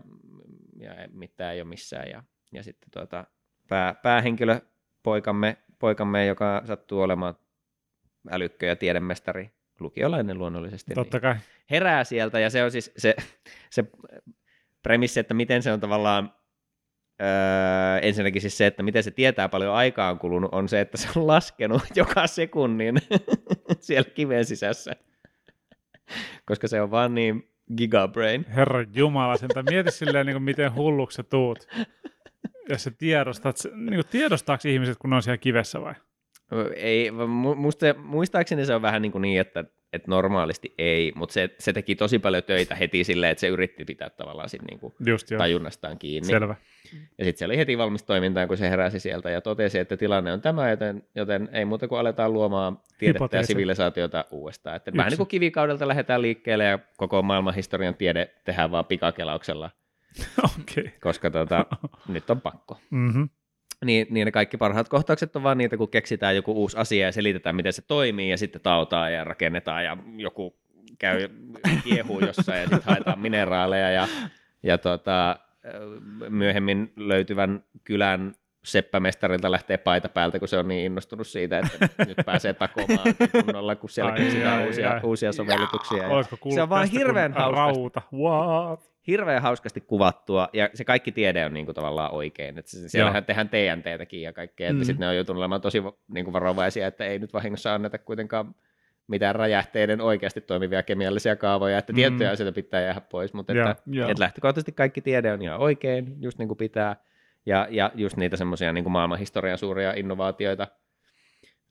ja 0.79 0.91
mitään 1.11 1.53
ei 1.53 1.61
ole 1.61 1.69
missään. 1.69 2.09
Ja, 2.09 2.23
ja 2.51 2.63
sitten 2.63 2.89
tuota, 2.93 3.27
pää, 3.67 3.93
päähenkilö, 3.93 4.59
poikamme, 5.03 5.57
poikamme, 5.79 6.25
joka 6.25 6.61
sattuu 6.65 7.01
olemaan 7.01 7.35
älykkö 8.31 8.65
ja 8.65 8.75
tiedemestari, 8.75 9.51
lukiolainen 9.79 10.37
luonnollisesti, 10.37 10.93
Totta 10.93 11.17
niin 11.17 11.21
kai. 11.21 11.35
herää 11.71 12.03
sieltä. 12.03 12.39
Ja 12.39 12.49
se 12.49 12.63
on 12.63 12.71
siis 12.71 12.91
se, 12.97 13.15
se 13.69 13.83
premissi, 14.83 15.19
että 15.19 15.33
miten 15.33 15.63
se 15.63 15.71
on 15.71 15.79
tavallaan 15.79 16.33
Öö, 17.21 17.99
ensinnäkin 18.01 18.41
siis 18.41 18.57
se, 18.57 18.65
että 18.65 18.83
miten 18.83 19.03
se 19.03 19.11
tietää 19.11 19.49
paljon 19.49 19.73
aikaa 19.73 20.11
on 20.11 20.19
kulunut, 20.19 20.53
on 20.53 20.69
se, 20.69 20.81
että 20.81 20.97
se 20.97 21.07
on 21.15 21.27
laskenut 21.27 21.81
joka 21.95 22.27
sekunnin 22.27 22.95
siellä 23.79 24.09
kiven 24.09 24.45
sisässä. 24.45 24.91
Koska 26.45 26.67
se 26.67 26.81
on 26.81 26.91
vaan 26.91 27.15
niin 27.15 27.49
gigabrain. 27.77 28.45
Herra 28.55 28.85
Jumala, 28.93 29.37
sentä 29.37 29.63
mieti 29.63 29.91
silleen, 29.91 30.25
niin 30.25 30.33
kuin 30.33 30.43
miten 30.43 30.75
hulluksi 30.75 31.15
sä 31.15 31.23
tuut. 31.23 31.67
ja 32.69 32.77
sä 32.77 32.91
tiedostat, 32.91 33.55
niin 33.75 33.95
kuin 33.95 34.11
tiedostaako 34.11 34.67
ihmiset, 34.67 34.97
kun 34.97 35.09
ne 35.09 35.15
on 35.15 35.23
siellä 35.23 35.37
kivessä 35.37 35.81
vai? 35.81 35.93
Ei, 36.75 37.09
mu- 37.09 37.55
musta, 37.55 37.85
muistaakseni 37.93 38.65
se 38.65 38.75
on 38.75 38.81
vähän 38.81 39.01
niin, 39.01 39.11
kuin 39.11 39.21
niin 39.21 39.41
että, 39.41 39.65
että 39.93 40.11
normaalisti 40.11 40.73
ei, 40.77 41.11
mutta 41.15 41.33
se, 41.33 41.49
se 41.59 41.73
teki 41.73 41.95
tosi 41.95 42.19
paljon 42.19 42.43
töitä 42.43 42.75
heti 42.75 43.03
silleen, 43.03 43.31
että 43.31 43.39
se 43.41 43.47
yritti 43.47 43.85
pitää 43.85 44.09
tavallaan 44.09 44.49
sit 44.49 44.61
niin 44.61 44.79
kuin 44.79 44.93
Just 45.05 45.31
joo, 45.31 45.37
tajunnastaan 45.37 45.99
kiinni. 45.99 46.27
selvä. 46.27 46.55
Ja 47.17 47.25
sitten 47.25 47.37
se 47.39 47.45
oli 47.45 47.57
heti 47.57 47.77
valmis 47.77 48.03
toimintaan, 48.03 48.47
kun 48.47 48.57
se 48.57 48.69
heräsi 48.69 48.99
sieltä 48.99 49.29
ja 49.29 49.41
totesi, 49.41 49.79
että 49.79 49.97
tilanne 49.97 50.33
on 50.33 50.41
tämä, 50.41 50.69
joten, 50.69 51.03
joten 51.15 51.49
ei 51.51 51.65
muuta 51.65 51.87
kuin 51.87 51.99
aletaan 51.99 52.33
luomaan 52.33 52.77
tiedettä 52.77 53.05
ja 53.05 53.13
Hypoteesi. 53.13 53.47
sivilisaatiota 53.47 54.25
uudestaan. 54.31 54.75
Että 54.75 54.91
vähän 54.97 55.09
niin 55.09 55.17
kuin 55.17 55.27
kivikaudelta 55.27 55.87
lähdetään 55.87 56.21
liikkeelle 56.21 56.63
ja 56.63 56.79
koko 56.97 57.21
maailman 57.21 57.53
historian 57.53 57.95
tiede 57.95 58.29
tehdään 58.45 58.71
vaan 58.71 58.85
pikakelauksella. 58.85 59.69
Okay. 60.61 60.91
koska 61.01 61.31
tota, 61.31 61.65
nyt 62.07 62.29
on 62.29 62.41
pakko. 62.41 62.79
Mm-hmm. 62.89 63.29
Niin, 63.85 64.07
niin 64.09 64.25
ne 64.25 64.31
kaikki 64.31 64.57
parhaat 64.57 64.89
kohtaukset 64.89 65.35
on 65.35 65.43
vaan 65.43 65.57
niitä, 65.57 65.77
kun 65.77 65.89
keksitään 65.89 66.35
joku 66.35 66.51
uusi 66.51 66.77
asia 66.77 67.05
ja 67.05 67.11
selitetään, 67.11 67.55
miten 67.55 67.73
se 67.73 67.81
toimii, 67.81 68.29
ja 68.29 68.37
sitten 68.37 68.61
tautaa 68.61 69.09
ja 69.09 69.23
rakennetaan, 69.23 69.85
ja 69.85 69.97
joku 70.17 70.55
käy 70.99 71.29
kiehuu 71.83 72.19
jossain, 72.19 72.61
ja 72.61 72.67
sitten 72.67 72.83
haetaan 72.85 73.19
mineraaleja, 73.19 73.91
ja, 73.91 74.07
ja 74.63 74.77
tota, 74.77 75.39
myöhemmin 76.29 76.93
löytyvän 76.95 77.63
kylän 77.83 78.35
seppämestarilta 78.63 79.51
lähtee 79.51 79.77
paita 79.77 80.09
päältä, 80.09 80.39
kun 80.39 80.47
se 80.47 80.57
on 80.57 80.67
niin 80.67 80.85
innostunut 80.85 81.27
siitä, 81.27 81.59
että 81.59 82.05
nyt 82.05 82.17
pääsee 82.25 82.53
takomaan 82.53 83.15
kunnolla, 83.31 83.75
kun 83.75 83.89
siellä 83.89 84.11
Ai, 84.11 84.19
keksitään 84.19 84.59
ai, 84.59 84.67
uusia, 84.67 84.91
ai. 84.91 84.99
uusia 85.03 85.31
sovellutuksia. 85.31 86.03
Ja 86.03 86.23
se 86.53 86.61
on 86.61 86.69
vaan 86.69 86.87
hirveän 86.87 87.33
kun 87.33 87.41
hauskasti 87.41 87.79
rauta. 87.79 88.01
What? 88.13 88.86
Hirveän 89.07 89.41
hauskasti 89.41 89.81
kuvattua, 89.81 90.49
ja 90.53 90.69
se 90.73 90.85
kaikki 90.85 91.11
tiede 91.11 91.45
on 91.45 91.53
niin 91.53 91.65
kuin 91.65 91.75
tavallaan 91.75 92.13
oikein. 92.13 92.57
Että 92.57 92.71
siellähän 92.87 93.25
tehdään 93.25 93.49
TNTtäkin 93.49 94.21
ja 94.21 94.33
kaikkea, 94.33 94.69
että 94.69 94.81
Mm. 94.81 94.85
sitten 94.85 94.99
ne 94.99 95.07
on 95.07 95.15
joutunut 95.15 95.39
olemaan 95.39 95.61
tosi 95.61 95.83
niin 96.07 96.25
kuin 96.25 96.33
varovaisia, 96.33 96.87
että 96.87 97.05
ei 97.05 97.19
nyt 97.19 97.33
vahingossa 97.33 97.73
anneta 97.73 97.97
kuitenkaan 97.97 98.55
mitään 99.07 99.35
räjähteiden 99.35 100.01
oikeasti 100.01 100.41
toimivia 100.41 100.83
kemiallisia 100.83 101.35
kaavoja, 101.35 101.77
että 101.77 101.93
Mm. 101.93 101.95
tiettyjä 101.95 102.31
asioita 102.31 102.55
pitää 102.55 102.81
jäädä 102.81 103.01
pois, 103.01 103.33
mutta 103.33 103.53
Joo, 103.53 103.69
että, 103.69 103.83
joo. 103.85 104.09
että 104.09 104.23
lähtökohtaisesti 104.23 104.71
kaikki 104.71 105.01
tiede 105.01 105.33
on 105.33 105.41
ihan 105.41 105.59
oikein, 105.59 106.15
just 106.21 106.37
niin 106.37 106.47
kuin 106.47 106.57
pitää, 106.57 106.95
ja, 107.45 107.67
ja 107.69 107.91
just 107.95 108.17
niitä 108.17 108.37
semmoisia 108.37 108.73
niin 108.73 108.91
maailmanhistorian 108.91 109.57
suuria 109.57 109.93
innovaatioita, 109.93 110.67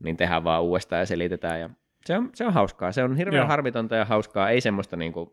niin 0.04 0.16
tehdään 0.16 0.44
vaan 0.44 0.62
uudestaan 0.62 1.00
ja 1.00 1.06
selitetään, 1.06 1.60
ja 1.60 1.70
se 2.06 2.16
on, 2.18 2.30
se 2.34 2.44
on 2.46 2.52
hauskaa, 2.52 2.92
se 2.92 3.02
on 3.04 3.16
hirveän 3.16 3.40
Joo. 3.40 3.46
harmitonta 3.48 3.96
ja 3.96 4.04
hauskaa, 4.04 4.50
ei 4.50 4.60
semmoista 4.60 4.96
niin 4.96 5.12
kuin 5.12 5.30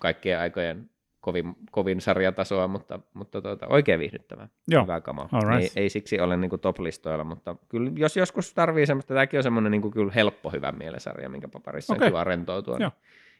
kaikkien 0.00 0.38
aikojen 0.38 0.90
kovin, 1.20 1.54
kovin 1.70 2.00
sarjatasoa, 2.00 2.68
mutta, 2.68 3.00
mutta 3.14 3.42
tuota, 3.42 3.66
oikein 3.66 4.00
viihdyttävää. 4.00 4.48
Joo. 4.68 4.86
Kamaa. 5.02 5.28
Alright. 5.32 5.76
Ei, 5.76 5.82
ei, 5.82 5.88
siksi 5.88 6.20
ole 6.20 6.36
niin 6.36 6.60
top-listoilla, 6.60 7.24
mutta 7.24 7.56
kyllä 7.68 7.90
jos 7.96 8.16
joskus 8.16 8.54
tarvii 8.54 8.86
semmoista, 8.86 9.14
tämäkin 9.14 9.38
on 9.38 9.42
semmoinen 9.42 9.70
niin 9.70 9.90
kyllä 9.90 10.12
helppo 10.12 10.50
hyvä 10.50 10.72
mielesarja, 10.72 11.28
minkä 11.28 11.48
paparissa 11.48 11.92
Okei. 11.92 12.06
on 12.06 12.10
kiva 12.10 12.24
rentoutua. 12.24 12.76
Joo. 12.80 12.90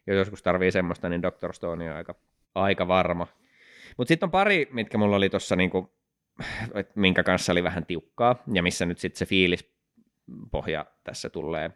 Niin 0.06 0.16
jos 0.16 0.18
joskus 0.18 0.42
tarvii 0.42 0.72
semmoista, 0.72 1.08
niin 1.08 1.22
Dr. 1.22 1.52
Stone 1.52 1.90
on 1.90 1.96
aika, 1.96 2.14
aika 2.54 2.88
varma. 2.88 3.26
Mutta 3.96 4.08
sitten 4.08 4.26
on 4.26 4.30
pari, 4.30 4.68
mitkä 4.72 4.98
mulla 4.98 5.16
oli 5.16 5.28
tuossa, 5.28 5.56
niin 5.56 5.70
minkä 6.94 7.22
kanssa 7.22 7.52
oli 7.52 7.62
vähän 7.62 7.86
tiukkaa, 7.86 8.42
ja 8.52 8.62
missä 8.62 8.86
nyt 8.86 8.98
sitten 8.98 9.18
se 9.18 9.26
fiilispohja 9.26 10.86
tässä 11.04 11.30
tulee, 11.30 11.70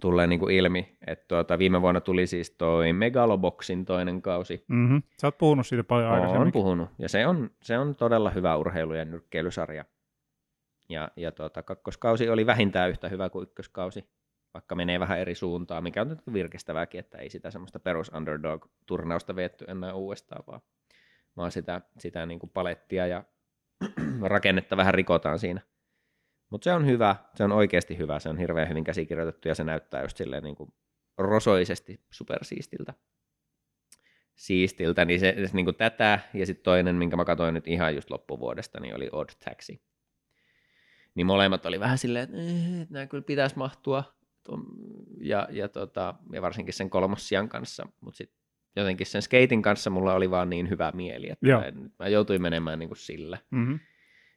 tulee 0.00 0.26
niin 0.26 0.40
kuin 0.40 0.54
ilmi. 0.54 0.96
että 1.06 1.24
tuota, 1.28 1.58
viime 1.58 1.82
vuonna 1.82 2.00
tuli 2.00 2.26
siis 2.26 2.50
toi 2.50 2.92
Megaloboxin 2.92 3.84
toinen 3.84 4.22
kausi, 4.22 4.64
Mm-hmm. 4.68 5.02
Sä 5.20 5.26
oot 5.26 5.38
puhunut 5.38 5.66
siitä 5.66 5.84
paljon 5.84 6.08
olen 6.08 6.20
aikaisemmin. 6.20 6.52
puhunut, 6.52 6.88
ja 6.98 7.08
se 7.08 7.26
on, 7.26 7.50
se 7.62 7.78
on 7.78 7.96
todella 7.96 8.30
hyvä 8.30 8.56
urheilu- 8.56 8.94
ja 8.94 9.04
nyrkkeilysarja. 9.04 9.84
Ja, 10.88 11.10
ja 11.16 11.32
tuota, 11.32 11.62
kakkoskausi 11.62 12.28
oli 12.28 12.46
vähintään 12.46 12.90
yhtä 12.90 13.08
hyvä 13.08 13.30
kuin 13.30 13.42
ykköskausi, 13.42 14.08
vaikka 14.54 14.74
menee 14.74 15.00
vähän 15.00 15.18
eri 15.18 15.34
suuntaan, 15.34 15.82
mikä 15.82 16.00
on 16.00 16.08
nyt 16.08 16.18
virkestävääkin, 16.32 16.98
että 16.98 17.18
ei 17.18 17.30
sitä 17.30 17.50
semmoista 17.50 17.80
perus 17.80 18.12
underdog-turnausta 18.14 19.36
vietty 19.36 19.64
enää 19.68 19.94
uudestaan, 19.94 20.44
vaan, 20.46 20.60
vaan 21.36 21.50
sitä, 21.50 21.80
sitä 21.98 22.26
niin 22.26 22.38
kuin 22.38 22.50
palettia 22.50 23.06
ja 23.06 23.24
rakennetta 24.22 24.76
vähän 24.76 24.94
rikotaan 24.94 25.38
siinä. 25.38 25.60
Mutta 26.50 26.64
se 26.64 26.72
on 26.72 26.86
hyvä, 26.86 27.16
se 27.34 27.44
on 27.44 27.52
oikeasti 27.52 27.98
hyvä, 27.98 28.18
se 28.18 28.28
on 28.28 28.38
hirveän 28.38 28.68
hyvin 28.68 28.84
käsikirjoitettu 28.84 29.48
ja 29.48 29.54
se 29.54 29.64
näyttää 29.64 30.02
just 30.02 30.16
silleen 30.16 30.42
niin 30.42 30.56
kuin 30.56 30.72
rosoisesti 31.18 32.00
supersiistiltä 32.10 32.94
siistiltä, 34.38 35.04
niin 35.04 35.20
se, 35.20 35.34
se 35.46 35.56
niin 35.56 35.66
kuin 35.66 35.76
tätä, 35.76 36.20
ja 36.34 36.46
sitten 36.46 36.64
toinen, 36.64 36.96
minkä 36.96 37.16
mä 37.16 37.24
katsoin 37.24 37.54
nyt 37.54 37.66
ihan 37.68 37.94
just 37.94 38.10
loppuvuodesta, 38.10 38.80
niin 38.80 38.96
oli 38.96 39.08
Odd 39.12 39.30
Taxi. 39.44 39.80
Niin 41.14 41.26
molemmat 41.26 41.66
oli 41.66 41.80
vähän 41.80 41.98
silleen, 41.98 42.24
että 42.24 42.36
eh, 42.36 42.86
nämä 42.90 43.06
kyllä 43.06 43.24
pitäisi 43.24 43.58
mahtua, 43.58 44.04
ja, 45.20 45.48
ja, 45.50 45.68
tota, 45.68 46.14
ja 46.32 46.42
varsinkin 46.42 46.74
sen 46.74 46.90
kolmossian 46.90 47.48
kanssa, 47.48 47.86
mutta 48.00 48.18
sitten 48.18 48.38
jotenkin 48.76 49.06
sen 49.06 49.22
skating 49.22 49.62
kanssa 49.62 49.90
mulla 49.90 50.14
oli 50.14 50.30
vaan 50.30 50.50
niin 50.50 50.70
hyvä 50.70 50.92
mieli, 50.94 51.30
että 51.30 51.48
Joo. 51.48 51.62
mä 51.98 52.08
joutuin 52.08 52.42
menemään 52.42 52.78
niin 52.78 52.88
kuin 52.88 52.98
sillä, 52.98 53.38
Mm-hmm. 53.50 53.78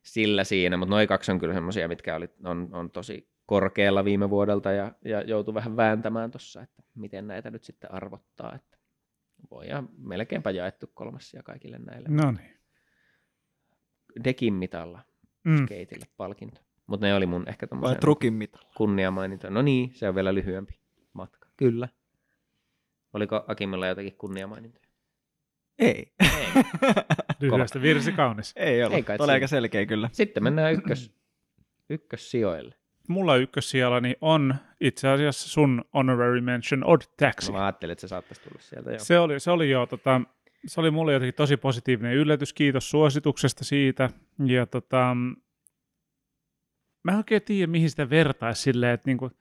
Sillä 0.04 0.44
siinä, 0.44 0.78
mutta 0.78 0.90
noin 0.96 1.08
kaksi 1.08 1.32
on 1.32 1.40
kyllä 1.40 1.54
semmoisia, 1.54 1.88
mitkä 1.88 2.16
oli, 2.16 2.30
on, 2.44 2.70
on 2.72 2.92
tosi 2.92 3.30
korkealla 3.46 4.06
viime 4.06 4.30
vuodelta 4.30 4.72
ja, 4.72 4.92
ja 5.06 5.22
joutui 5.22 5.54
vähän 5.54 5.78
vääntämään 5.78 6.32
tuossa, 6.32 6.62
että 6.62 6.84
miten 6.96 7.28
näitä 7.28 7.52
nyt 7.52 7.64
sitten 7.64 7.92
arvottaa, 7.94 8.56
että 8.56 8.78
voidaan 9.52 9.90
melkeinpä 9.98 10.52
jaettu 10.52 10.88
kolmassia 10.94 11.44
kaikille 11.44 11.80
näille. 11.80 12.10
No 12.10 12.32
niin. 12.32 12.58
Dekin 14.24 14.54
mitalla 14.54 15.02
Mm. 15.44 15.66
skeitille 15.66 16.06
palkinto. 16.18 16.62
Mutta 16.88 17.06
ne 17.06 17.16
oli 17.16 17.26
mun 17.26 17.48
ehkä 17.50 17.64
Vai 17.66 17.70
tommosia 17.70 17.96
trukin 18.00 18.34
mitalla? 18.34 18.70
kunniamaininta. 18.78 19.50
No 19.50 19.62
niin, 19.62 19.92
se 19.94 20.10
on 20.10 20.16
vielä 20.16 20.34
lyhyempi 20.34 20.80
matka. 21.14 21.48
Kyllä. 21.58 21.88
Oliko 23.14 23.44
Akimilla 23.48 23.88
jotakin 23.88 24.16
kunniamainintoja? 24.18 24.86
Ei. 25.80 26.14
Ei. 26.20 26.64
Lyhyestä 27.42 27.82
virsi 27.82 28.12
kaunis. 28.12 28.54
Ei 28.56 28.84
ole. 28.84 28.96
Ei 28.96 29.04
kai 29.04 29.16
Oli 29.16 29.26
siinä. 29.26 29.34
aika 29.34 29.48
selkeä 29.48 29.86
kyllä. 29.86 30.10
Sitten 30.12 30.44
mennään 30.44 30.74
ykkös, 30.74 31.14
ykkössijoille. 31.90 32.76
Mulla 33.08 33.36
ykkössijallani 33.36 34.16
on 34.22 34.56
itse 34.82 35.08
asiassa 35.08 35.50
sun 35.50 35.86
honorary 35.94 36.42
mention 36.42 36.84
Odd 36.84 37.02
Taxi. 37.20 37.52
No, 37.52 37.58
mä 37.58 37.66
ajattelin, 37.66 37.92
että 37.92 38.02
se 38.02 38.08
saattaisi 38.08 38.42
tulla 38.42 38.62
sieltä 38.62 38.92
jo. 38.92 39.00
Se 39.00 39.20
oli, 39.20 39.40
se 39.40 39.52
oli 39.52 39.70
jo, 39.70 39.86
tota, 39.86 40.22
se 40.68 40.80
oli 40.80 40.92
mulle 40.92 41.14
jotenkin 41.14 41.34
tosi 41.34 41.58
positiivinen 41.58 42.16
yllätys. 42.16 42.54
Kiitos 42.54 42.90
suosituksesta 42.90 43.64
siitä. 43.64 44.10
Ja 44.46 44.66
tota, 44.66 45.16
mä 47.04 47.12
en 47.12 47.18
oikein 47.18 47.42
tiedä, 47.42 47.72
mihin 47.72 47.90
sitä 47.90 48.10
vertaisi 48.10 48.62
silleen, 48.62 48.94
että 48.94 49.10
niinku, 49.10 49.32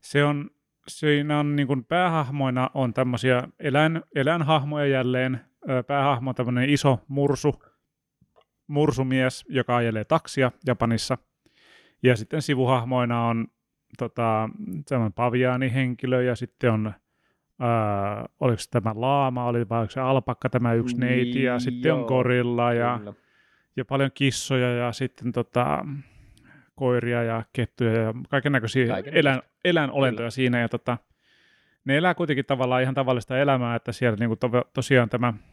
se 0.00 0.24
on, 0.24 0.50
siinä 0.88 1.38
on 1.38 1.56
niinku, 1.56 1.76
päähahmoina 1.88 2.70
on 2.74 2.94
tämmöisiä 2.94 3.48
eläin, 3.58 4.02
eläinhahmoja 4.14 4.86
jälleen. 4.86 5.40
Päähahmo 5.86 6.30
on 6.30 6.34
tämmöinen 6.34 6.70
iso 6.70 6.98
mursu, 7.08 7.62
mursumies, 8.66 9.44
joka 9.48 9.76
ajelee 9.76 10.04
taksia 10.04 10.52
Japanissa. 10.66 11.18
Ja 12.02 12.16
sitten 12.16 12.42
sivuhahmoina 12.42 13.26
on 13.26 13.48
tota, 13.98 14.48
semmoinen 14.86 15.12
paviaanihenkilö 15.12 16.22
ja 16.22 16.36
sitten 16.36 16.72
on 16.72 16.92
Öö, 17.62 18.24
oliko 18.40 18.62
tämä 18.70 18.92
laama, 18.94 19.44
oli 19.44 19.68
vai 19.68 19.78
oliko 19.78 19.90
se 19.90 20.00
alpakka 20.00 20.50
tämä 20.50 20.74
yksi 20.74 20.98
neiti, 20.98 21.42
ja 21.42 21.58
sitten 21.58 21.92
on 21.92 21.98
Joo, 21.98 22.08
gorilla 22.08 22.72
ja, 22.72 22.98
Kyllä. 22.98 23.12
ja 23.76 23.84
paljon 23.84 24.10
kissoja 24.14 24.74
ja 24.74 24.92
sitten 24.92 25.32
tota, 25.32 25.86
koiria 26.74 27.22
ja 27.22 27.42
kettuja 27.52 27.92
ja 27.92 28.14
kaiken 28.28 28.52
näköisiä 28.52 28.96
eläin, 29.12 29.42
eläinolentoja 29.64 30.30
siinä. 30.30 30.60
Ja 30.60 30.68
tota, 30.68 30.98
ne 31.84 31.96
elää 31.96 32.14
kuitenkin 32.14 32.44
tavallaan 32.44 32.82
ihan 32.82 32.94
tavallista 32.94 33.38
elämää, 33.38 33.76
että 33.76 33.92
siellä 33.92 34.16
niinku 34.16 34.36
to, 34.36 34.50
tosiaan 34.72 35.08
tämä 35.08 35.26
ää, 35.26 35.49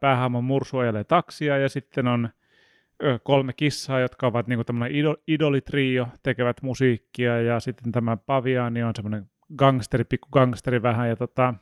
päähahmon 0.00 0.44
mursu 0.44 0.78
ajelee 0.78 1.04
taksia 1.04 1.58
ja 1.58 1.68
sitten 1.68 2.08
on 2.08 2.28
kolme 3.22 3.52
kissaa, 3.52 4.00
jotka 4.00 4.26
ovat 4.26 4.46
niinku 4.46 4.64
tämmöinen 4.64 4.96
ido, 4.96 5.16
idolitrio, 5.26 6.08
tekevät 6.22 6.62
musiikkia 6.62 7.40
ja 7.42 7.60
sitten 7.60 7.92
tämä 7.92 8.16
paviaani 8.16 8.82
on 8.82 8.92
semmoinen 8.94 9.30
gangsteri, 9.56 10.04
pikku 10.04 10.28
gangsteri 10.32 10.82
vähän 10.82 11.08
ja 11.08 11.16
tota, 11.16 11.54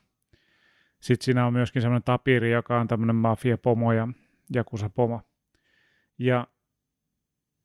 sitten 1.01 1.25
siinä 1.25 1.47
on 1.47 1.53
myöskin 1.53 1.83
semmoinen 1.83 2.03
tapiri, 2.03 2.51
joka 2.51 2.81
on 2.81 2.89
tämmöinen 2.89 3.17
mafia-pomo 3.17 3.93
ja 3.93 4.09
jakusa-pomo. 4.55 5.21
Ja 6.19 6.47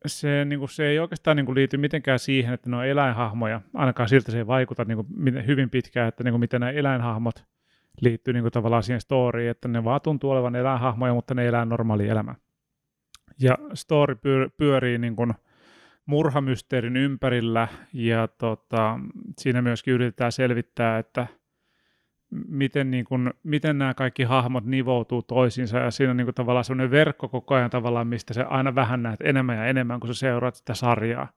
se, 0.05 0.45
niin 0.45 0.59
kuin, 0.59 0.69
se 0.69 0.87
ei 0.87 0.99
oikeastaan 0.99 1.37
niin 1.37 1.45
kuin, 1.45 1.55
liity 1.55 1.77
mitenkään 1.77 2.19
siihen, 2.19 2.53
että 2.53 2.69
ne 2.69 2.77
on 2.77 2.85
eläinhahmoja. 2.85 3.61
Ainakaan 3.73 4.09
siltä 4.09 4.31
se 4.31 4.37
ei 4.37 4.47
vaikuta 4.47 4.85
niin 4.85 4.95
kuin, 4.95 5.47
hyvin 5.47 5.69
pitkään, 5.69 6.07
että 6.07 6.23
niin 6.23 6.31
kuin, 6.31 6.39
miten 6.39 6.59
nämä 6.59 6.71
eläinhahmot 6.71 7.45
liittyy 8.01 8.33
niin 8.33 8.43
kuin, 8.43 8.51
tavallaan 8.51 8.83
siihen 8.83 9.01
storyin, 9.01 9.49
että 9.49 9.67
ne 9.67 9.83
vaan 9.83 10.01
tuntuu 10.01 10.31
olevan 10.31 10.55
eläinhahmoja, 10.55 11.13
mutta 11.13 11.33
ne 11.33 11.47
elää 11.47 11.65
normaali 11.65 12.07
elämää. 12.07 12.35
Ja 13.39 13.57
story 13.73 14.15
pyör, 14.15 14.49
pyörii 14.57 14.97
niin 14.97 15.15
kuin, 15.15 15.33
murhamysteerin 16.05 16.97
ympärillä 16.97 17.67
ja 17.93 18.27
tota, 18.27 18.99
siinä 19.37 19.61
myöskin 19.61 19.93
yritetään 19.93 20.31
selvittää, 20.31 20.97
että 20.97 21.27
miten, 22.47 22.91
niin 22.91 23.05
kuin, 23.05 23.33
miten 23.43 23.77
nämä 23.77 23.93
kaikki 23.93 24.23
hahmot 24.23 24.65
nivoutuu 24.65 25.21
toisiinsa 25.21 25.77
ja 25.77 25.91
siinä 25.91 26.11
on 26.11 26.17
niin 26.17 26.25
kuin, 26.25 26.35
tavallaan 26.35 26.63
sellainen 26.63 26.91
verkko 26.91 27.29
koko 27.29 27.55
ajan 27.55 27.69
tavallaan, 27.69 28.07
mistä 28.07 28.33
se 28.33 28.43
aina 28.43 28.75
vähän 28.75 29.03
näet 29.03 29.21
enemmän 29.21 29.57
ja 29.57 29.65
enemmän, 29.65 29.99
kun 29.99 30.07
sä 30.07 30.19
seuraat 30.19 30.55
sitä 30.55 30.73
sarjaa. 30.73 31.27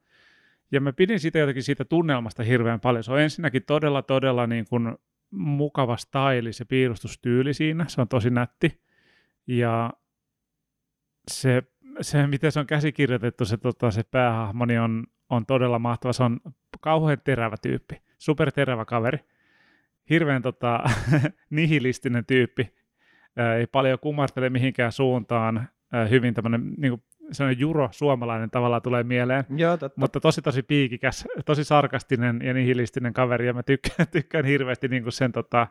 Ja 0.73 0.81
mä 0.81 0.93
pidin 0.93 1.21
siitä 1.21 1.39
jotenkin 1.39 1.63
siitä 1.63 1.85
tunnelmasta 1.85 2.43
hirveän 2.43 2.81
paljon. 2.81 3.05
Se 3.05 3.13
on 3.13 3.21
ensinnäkin 3.21 3.63
todella, 3.67 4.03
todella 4.03 4.47
niin 4.47 4.65
kuin 4.71 4.97
mukava 5.31 5.97
style, 5.97 6.53
se 6.53 6.65
piirustustyyli 6.65 7.55
siinä, 7.55 7.85
se 7.89 8.01
on 8.01 8.09
tosi 8.09 8.31
nätti. 8.31 8.81
Ja 9.47 9.93
se, 11.31 11.63
se 12.01 12.27
miten 12.27 12.53
se 12.53 12.61
on 12.61 12.67
käsikirjoitettu, 12.67 13.45
se, 13.45 13.57
tota, 13.57 13.91
se 13.91 14.03
päähahmo, 14.03 14.65
niin 14.65 14.81
on, 14.81 15.07
on 15.29 15.47
todella 15.47 15.79
mahtava. 15.79 16.13
Se 16.13 16.23
on 16.23 16.41
kauhean 16.81 17.21
terävä 17.25 17.57
tyyppi, 17.63 18.03
superterävä 18.19 18.85
kaveri. 18.85 19.19
Hirveän 20.11 20.43
tota, 20.43 20.85
nihilistinen 21.51 22.27
tyyppi. 22.27 22.75
Ei 23.59 23.67
paljon 23.67 23.99
kumartele 23.99 24.51
mihinkään 24.51 24.93
suuntaan. 24.93 25.69
Hyvin 26.11 26.35
tämmöinen 26.35 26.75
niin 26.77 27.03
sellainen 27.33 27.61
juro 27.61 27.89
suomalainen 27.93 28.51
tavallaan 28.51 28.83
tulee 28.83 29.03
mieleen. 29.03 29.45
Joo, 29.57 29.77
totta. 29.77 30.01
Mutta 30.01 30.21
tosi 30.21 30.43
tosi 30.43 30.63
piikikäs, 30.63 31.29
tosi 31.45 31.65
sarkastinen 31.65 32.41
ja 32.45 32.55
nihilistinen 32.55 33.13
kaveri, 33.13 33.47
ja 33.47 33.53
mä 33.53 33.63
tykkään, 33.63 34.09
tykkään 34.13 34.45
hirveästi 34.45 34.89
niin 34.89 35.03
kuin 35.03 35.13
sen 35.13 35.33
tota, 35.33 35.67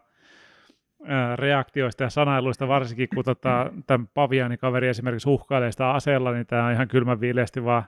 reaktioista 1.35 2.03
ja 2.03 2.09
sanailuista, 2.09 2.67
varsinkin 2.67 3.09
kun 3.15 3.23
tota, 3.23 3.71
tämän 3.87 4.07
Paviani-kaveri 4.13 4.87
esimerkiksi 4.87 5.29
uhkailee 5.29 5.71
sitä 5.71 5.91
aseella, 5.91 6.31
niin 6.31 6.47
tämä 6.47 6.65
on 6.65 6.73
ihan 6.73 6.87
kylmän 6.87 7.21
viileästi 7.21 7.63
vaan 7.63 7.83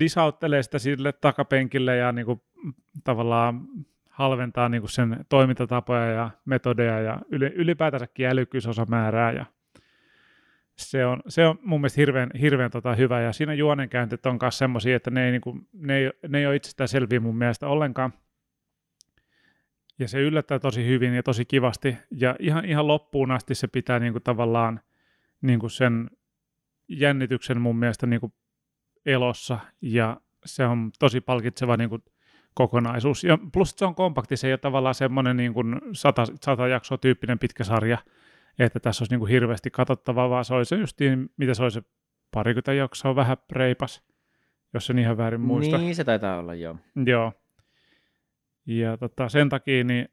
disauttelee 0.00 0.62
sitä 0.62 0.78
sille 0.78 1.12
takapenkille 1.12 1.96
ja 1.96 2.12
niin 2.12 2.26
kuin, 2.26 2.42
tavallaan 3.04 3.60
halventaa 4.10 4.68
niin 4.68 4.82
kuin 4.82 4.90
sen 4.90 5.26
toimintatapoja 5.28 6.06
ja 6.06 6.30
metodeja 6.44 7.00
ja 7.00 7.18
ylipäätänsäkin 7.30 8.26
älykkyysosamäärää 8.26 9.32
ja 9.32 9.46
se 10.78 11.06
on, 11.06 11.22
se 11.28 11.46
on 11.46 11.58
mun 11.62 11.80
mielestä 11.80 12.00
hirveän, 12.00 12.30
hirveän 12.40 12.70
tota 12.70 12.94
hyvä, 12.94 13.20
ja 13.20 13.32
siinä 13.32 13.54
juonenkäyntit 13.54 14.26
on 14.26 14.38
myös 14.42 14.58
semmoisia, 14.58 14.96
että 14.96 15.10
ne 15.10 15.24
ei, 15.24 15.30
niin 15.30 15.40
kuin, 15.40 15.68
ne, 15.72 15.96
ei, 15.96 16.10
ne 16.28 16.38
ei 16.38 16.46
ole 16.46 16.56
itsestään 16.56 16.88
selviä 16.88 17.20
mun 17.20 17.38
mielestä 17.38 17.68
ollenkaan. 17.68 18.12
Ja 19.98 20.08
se 20.08 20.20
yllättää 20.20 20.58
tosi 20.58 20.86
hyvin 20.86 21.14
ja 21.14 21.22
tosi 21.22 21.44
kivasti, 21.44 21.96
ja 22.10 22.36
ihan, 22.38 22.64
ihan 22.64 22.86
loppuun 22.86 23.30
asti 23.30 23.54
se 23.54 23.68
pitää 23.68 23.98
niin 23.98 24.12
kuin, 24.12 24.22
tavallaan 24.22 24.80
niin 25.42 25.58
kuin 25.58 25.70
sen 25.70 26.10
jännityksen 26.88 27.60
mun 27.60 27.76
mielestä 27.76 28.06
niin 28.06 28.20
kuin, 28.20 28.32
elossa, 29.06 29.58
ja 29.82 30.20
se 30.44 30.64
on 30.64 30.90
tosi 30.98 31.20
palkitseva 31.20 31.76
niin 31.76 31.90
kuin, 31.90 32.02
kokonaisuus. 32.54 33.24
Ja 33.24 33.38
plus 33.52 33.74
se 33.76 33.84
on 33.84 33.94
kompakti, 33.94 34.36
se 34.36 34.46
ei 34.46 34.52
ole 34.52 34.58
tavallaan 34.58 34.94
semmoinen 34.94 35.36
niin 35.36 35.54
kuin 35.54 35.80
sata, 35.92 36.24
sata 36.42 36.68
jaksoa 36.68 36.98
tyyppinen 36.98 37.38
pitkä 37.38 37.64
sarja, 37.64 37.98
että 38.58 38.80
tässä 38.80 39.02
olisi 39.02 39.12
niin 39.12 39.20
kuin 39.20 39.30
hirveästi 39.30 39.70
katsottavaa, 39.70 40.30
vaan 40.30 40.44
se 40.44 40.54
olisi 40.54 40.74
just 40.74 41.00
niin, 41.00 41.30
mitä 41.36 41.54
se 41.54 41.62
olisi 41.62 41.80
parikymmentä 42.30 42.72
jaksoa 42.72 43.16
vähän 43.16 43.36
reipas, 43.52 44.02
jos 44.74 44.86
sen 44.86 44.98
ihan 44.98 45.16
väärin 45.16 45.40
muista. 45.40 45.78
Niin, 45.78 45.94
se 45.94 46.04
taitaa 46.04 46.38
olla, 46.38 46.54
joo. 46.54 46.76
Joo. 47.06 47.32
Ja 48.66 48.96
tota, 48.96 49.28
sen 49.28 49.48
takia 49.48 49.84
niin 49.84 50.08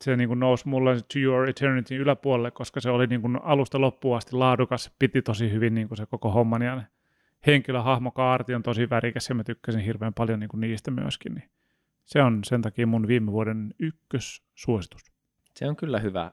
se 0.00 0.16
niin 0.16 0.28
kuin 0.28 0.40
nousi 0.40 0.68
mulle 0.68 0.94
To 0.94 1.18
Your 1.18 1.48
Eternity 1.48 1.96
yläpuolelle, 1.96 2.50
koska 2.50 2.80
se 2.80 2.90
oli 2.90 3.06
niin 3.06 3.20
kuin 3.20 3.38
alusta 3.42 3.80
loppuun 3.80 4.16
asti 4.16 4.36
laadukas, 4.36 4.94
piti 4.98 5.22
tosi 5.22 5.50
hyvin 5.52 5.74
niin 5.74 5.88
kuin 5.88 5.98
se 5.98 6.06
koko 6.06 6.30
homman 6.30 6.62
ja 6.62 6.82
henkilöhahmokaarti 7.46 8.54
on 8.54 8.62
tosi 8.62 8.90
värikäs 8.90 9.28
ja 9.28 9.34
mä 9.34 9.44
tykkäsin 9.44 9.80
hirveän 9.80 10.14
paljon 10.14 10.40
niin 10.40 10.48
kuin 10.48 10.60
niistä 10.60 10.90
myöskin. 10.90 11.34
Niin 11.34 11.50
se 12.04 12.22
on 12.22 12.44
sen 12.44 12.62
takia 12.62 12.86
mun 12.86 13.08
viime 13.08 13.32
vuoden 13.32 13.74
ykkössuositus. 13.78 15.02
Se 15.54 15.68
on 15.68 15.76
kyllä 15.76 16.00
hyvä, 16.00 16.32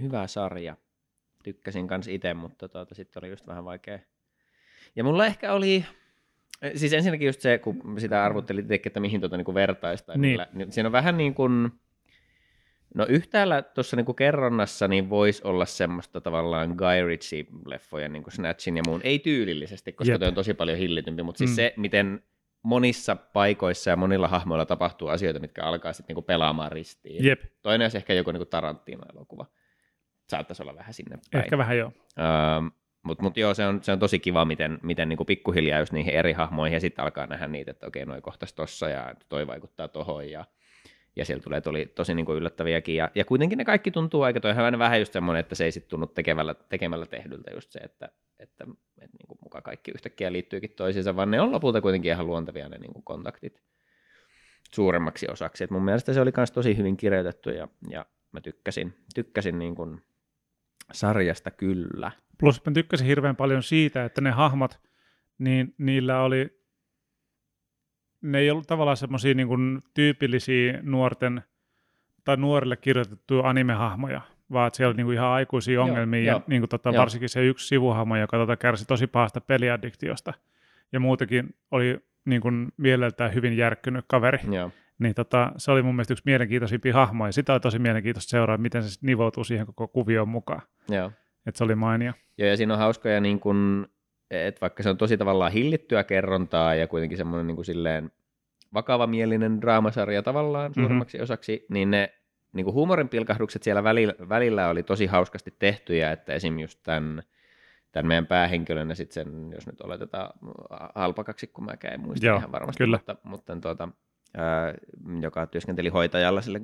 hyvä 0.00 0.26
sarja. 0.26 0.76
Tykkäsin 1.44 1.88
kans 1.88 2.08
itse, 2.08 2.34
mutta 2.34 2.68
tuota, 2.68 2.94
sitten 2.94 3.20
oli 3.24 3.30
just 3.30 3.46
vähän 3.46 3.64
vaikea. 3.64 3.98
Ja 4.96 5.04
mulla 5.04 5.26
ehkä 5.26 5.52
oli, 5.52 5.84
siis 6.74 6.92
ensinnäkin 6.92 7.26
just 7.26 7.40
se, 7.40 7.58
kun 7.58 8.00
sitä 8.00 8.24
arvottelit 8.24 8.64
itsekin, 8.64 8.90
että 8.90 9.00
mihin 9.00 9.20
tuota 9.20 9.36
niinku 9.36 9.54
vertaista. 9.54 10.12
Niin. 10.12 10.22
Niillä, 10.22 10.48
niin 10.52 10.72
siinä 10.72 10.88
on 10.88 10.92
vähän 10.92 11.16
niin 11.16 11.34
kuin, 11.34 11.70
no 12.94 13.06
yhtäällä 13.08 13.62
tuossa 13.62 13.96
niinku 13.96 14.14
kerronnassa 14.14 14.88
niin 14.88 15.10
voisi 15.10 15.42
olla 15.44 15.66
semmoista 15.66 16.20
tavallaan 16.20 16.68
Guy 16.68 17.06
Ritchie-leffoja, 17.08 18.08
niin 18.08 18.22
kuin 18.22 18.32
Snatchin 18.32 18.76
ja 18.76 18.82
muun, 18.86 19.00
ei 19.04 19.18
tyylillisesti, 19.18 19.92
koska 19.92 20.12
Jep. 20.12 20.22
on 20.22 20.34
tosi 20.34 20.54
paljon 20.54 20.78
hillitympi, 20.78 21.22
mutta 21.22 21.38
siis 21.38 21.50
mm. 21.50 21.54
se, 21.54 21.74
miten 21.76 22.22
monissa 22.62 23.16
paikoissa 23.16 23.90
ja 23.90 23.96
monilla 23.96 24.28
hahmoilla 24.28 24.66
tapahtuu 24.66 25.08
asioita, 25.08 25.40
mitkä 25.40 25.62
alkaa 25.64 25.92
sitten 25.92 26.14
niinku 26.14 26.22
pelaamaan 26.22 26.72
ristiin. 26.72 27.24
Jep. 27.24 27.42
Toinen 27.62 27.84
olisi 27.84 27.96
ehkä 27.96 28.14
joku 28.14 28.32
niinku 28.32 28.46
Tarantino-elokuva 28.46 29.46
saattaisi 30.32 30.62
olla 30.62 30.76
vähän 30.76 30.94
sinne 30.94 31.18
päin. 31.30 31.44
Ehkä 31.44 31.58
vähän 31.58 31.78
joo. 31.78 31.92
Öö, 32.18 32.70
mutta 33.02 33.22
mut 33.22 33.36
joo, 33.36 33.54
se 33.54 33.66
on, 33.66 33.82
se 33.82 33.92
on 33.92 33.98
tosi 33.98 34.18
kiva, 34.18 34.44
miten, 34.44 34.78
miten 34.82 35.08
niinku 35.08 35.24
pikkuhiljaa 35.24 35.80
just 35.80 35.92
niihin 35.92 36.14
eri 36.14 36.32
hahmoihin, 36.32 36.74
ja 36.74 36.80
sitten 36.80 37.04
alkaa 37.04 37.26
nähdä 37.26 37.48
niitä, 37.48 37.70
että 37.70 37.86
okei, 37.86 38.04
noi 38.04 38.20
kohtas 38.20 38.52
tossa, 38.52 38.88
ja 38.88 39.14
toi 39.28 39.46
vaikuttaa 39.46 39.88
tohon, 39.88 40.30
ja, 40.30 40.44
ja 41.16 41.24
siellä 41.24 41.42
tulee 41.42 41.60
tuli, 41.60 41.86
tosi 41.86 42.14
niinku 42.14 42.34
yllättäviäkin, 42.34 42.96
ja, 42.96 43.10
ja 43.14 43.24
kuitenkin 43.24 43.58
ne 43.58 43.64
kaikki 43.64 43.90
tuntuu 43.90 44.22
aika, 44.22 44.40
toi 44.40 44.54
vähän 44.78 45.00
just 45.00 45.12
semmoinen, 45.12 45.40
että 45.40 45.54
se 45.54 45.64
ei 45.64 45.72
sitten 45.72 45.90
tunnu 45.90 46.06
tekemällä, 46.06 46.54
tekemällä 46.54 47.06
tehdyltä 47.06 47.50
just 47.50 47.72
se, 47.72 47.78
että, 47.78 48.08
että, 48.38 48.64
että 49.00 49.16
niinku 49.18 49.38
muka 49.42 49.62
kaikki 49.62 49.90
yhtäkkiä 49.94 50.32
liittyykin 50.32 50.70
toisiinsa, 50.76 51.16
vaan 51.16 51.30
ne 51.30 51.40
on 51.40 51.52
lopulta 51.52 51.80
kuitenkin 51.80 52.12
ihan 52.12 52.26
luontevia 52.26 52.68
ne 52.68 52.78
niinku 52.78 53.02
kontaktit 53.02 53.62
suuremmaksi 54.72 55.26
osaksi. 55.30 55.64
Et 55.64 55.70
mun 55.70 55.84
mielestä 55.84 56.12
se 56.12 56.20
oli 56.20 56.32
myös 56.36 56.50
tosi 56.50 56.76
hyvin 56.76 56.96
kirjoitettu, 56.96 57.50
ja, 57.50 57.68
ja 57.88 58.06
mä 58.32 58.40
tykkäsin, 58.40 58.94
tykkäsin 59.14 59.58
niin 59.58 59.74
kuin 59.74 60.02
sarjasta 60.92 61.50
kyllä. 61.50 62.10
Plus 62.38 62.64
mä 62.66 62.72
tykkäsin 62.72 63.06
hirveän 63.06 63.36
paljon 63.36 63.62
siitä, 63.62 64.04
että 64.04 64.20
ne 64.20 64.30
hahmot, 64.30 64.80
niin 65.38 65.74
niillä 65.78 66.22
oli, 66.22 66.62
ne 68.22 68.38
ei 68.38 68.50
ollut 68.50 68.66
tavallaan 68.66 68.96
semmoisia 68.96 69.34
niin 69.34 69.82
tyypillisiä 69.94 70.78
nuorten 70.82 71.42
tai 72.24 72.36
nuorille 72.36 72.76
kirjoitettuja 72.76 73.48
animehahmoja, 73.48 74.20
vaan 74.52 74.66
että 74.66 74.76
siellä 74.76 74.90
oli 74.90 74.96
niin 74.96 75.06
kuin 75.06 75.14
ihan 75.14 75.28
aikuisia 75.28 75.82
ongelmia, 75.82 76.22
joo, 76.22 76.36
ja 76.36 76.42
niin 76.46 76.62
kuin 76.62 76.68
tota, 76.68 76.92
varsinkin 76.92 77.28
se 77.28 77.46
yksi 77.46 77.66
sivuhahmo, 77.66 78.16
joka 78.16 78.36
tota, 78.36 78.56
kärsi 78.56 78.84
tosi 78.84 79.06
pahasta 79.06 79.40
peliaddiktiosta, 79.40 80.32
ja 80.92 81.00
muutenkin 81.00 81.54
oli 81.70 82.00
niin 82.24 82.40
kuin 82.40 82.72
mieleltään 82.76 83.34
hyvin 83.34 83.56
järkkynyt 83.56 84.04
kaveri. 84.08 84.38
Joo. 84.50 84.70
Niin 85.02 85.14
tota, 85.14 85.52
se 85.56 85.70
oli 85.70 85.82
mun 85.82 85.94
mielestä 85.94 86.14
yksi 86.14 86.22
mielenkiintoisimpia 86.26 86.94
hahmoja. 86.94 87.32
Sitä 87.32 87.52
oli 87.52 87.60
tosi 87.60 87.78
mielenkiintoista 87.78 88.30
seuraa, 88.30 88.58
miten 88.58 88.82
se 88.82 88.98
nivoutuu 89.02 89.44
siihen 89.44 89.66
koko 89.66 89.88
kuvioon 89.88 90.28
mukaan. 90.28 90.62
Joo. 90.88 91.10
Et 91.46 91.56
se 91.56 91.64
oli 91.64 91.74
mainio. 91.74 92.12
Joo, 92.38 92.48
ja 92.48 92.56
siinä 92.56 92.74
on 92.74 92.78
hauskoja, 92.78 93.20
niin 93.20 93.40
kun, 93.40 93.88
että 94.30 94.60
vaikka 94.60 94.82
se 94.82 94.90
on 94.90 94.96
tosi 94.96 95.16
tavallaan 95.16 95.52
hillittyä 95.52 96.04
kerrontaa 96.04 96.74
ja 96.74 96.86
kuitenkin 96.86 97.18
semmoinen 97.18 97.46
niin 97.46 97.54
kuin 97.56 97.64
silleen 97.64 98.10
vakavamielinen 98.74 99.60
draamasarja 99.60 100.22
tavallaan 100.22 100.70
mm-hmm. 100.70 100.82
suurimmaksi 100.82 101.20
osaksi, 101.20 101.66
niin 101.68 101.90
ne 101.90 102.12
niin 102.52 102.64
kuin 102.64 102.74
huumorin 102.74 103.08
pilkahdukset 103.08 103.62
siellä 103.62 103.84
välillä, 103.84 104.14
välillä 104.28 104.68
oli 104.68 104.82
tosi 104.82 105.06
hauskasti 105.06 105.54
tehtyjä, 105.58 106.12
että 106.12 106.32
esim. 106.32 106.58
just 106.58 106.80
tämän, 106.82 107.22
tämän 107.92 108.06
meidän 108.06 108.26
päähenkilön 108.26 108.88
ja 108.88 108.94
sitten 108.94 109.14
sen, 109.14 109.52
jos 109.52 109.66
nyt 109.66 109.80
oletetaan 109.80 110.30
halpakaksi, 110.94 111.46
kun 111.46 111.64
mä 111.64 111.72
en 111.84 112.00
muista 112.00 112.26
Joo, 112.26 112.38
ihan 112.38 112.52
varmasti, 112.52 112.84
kyllä. 112.84 112.96
mutta, 112.96 113.16
mutta 113.22 113.56
tuota, 113.56 113.88
joka 115.20 115.46
työskenteli 115.46 115.88
hoitajalla 115.88 116.40
sille, 116.40 116.60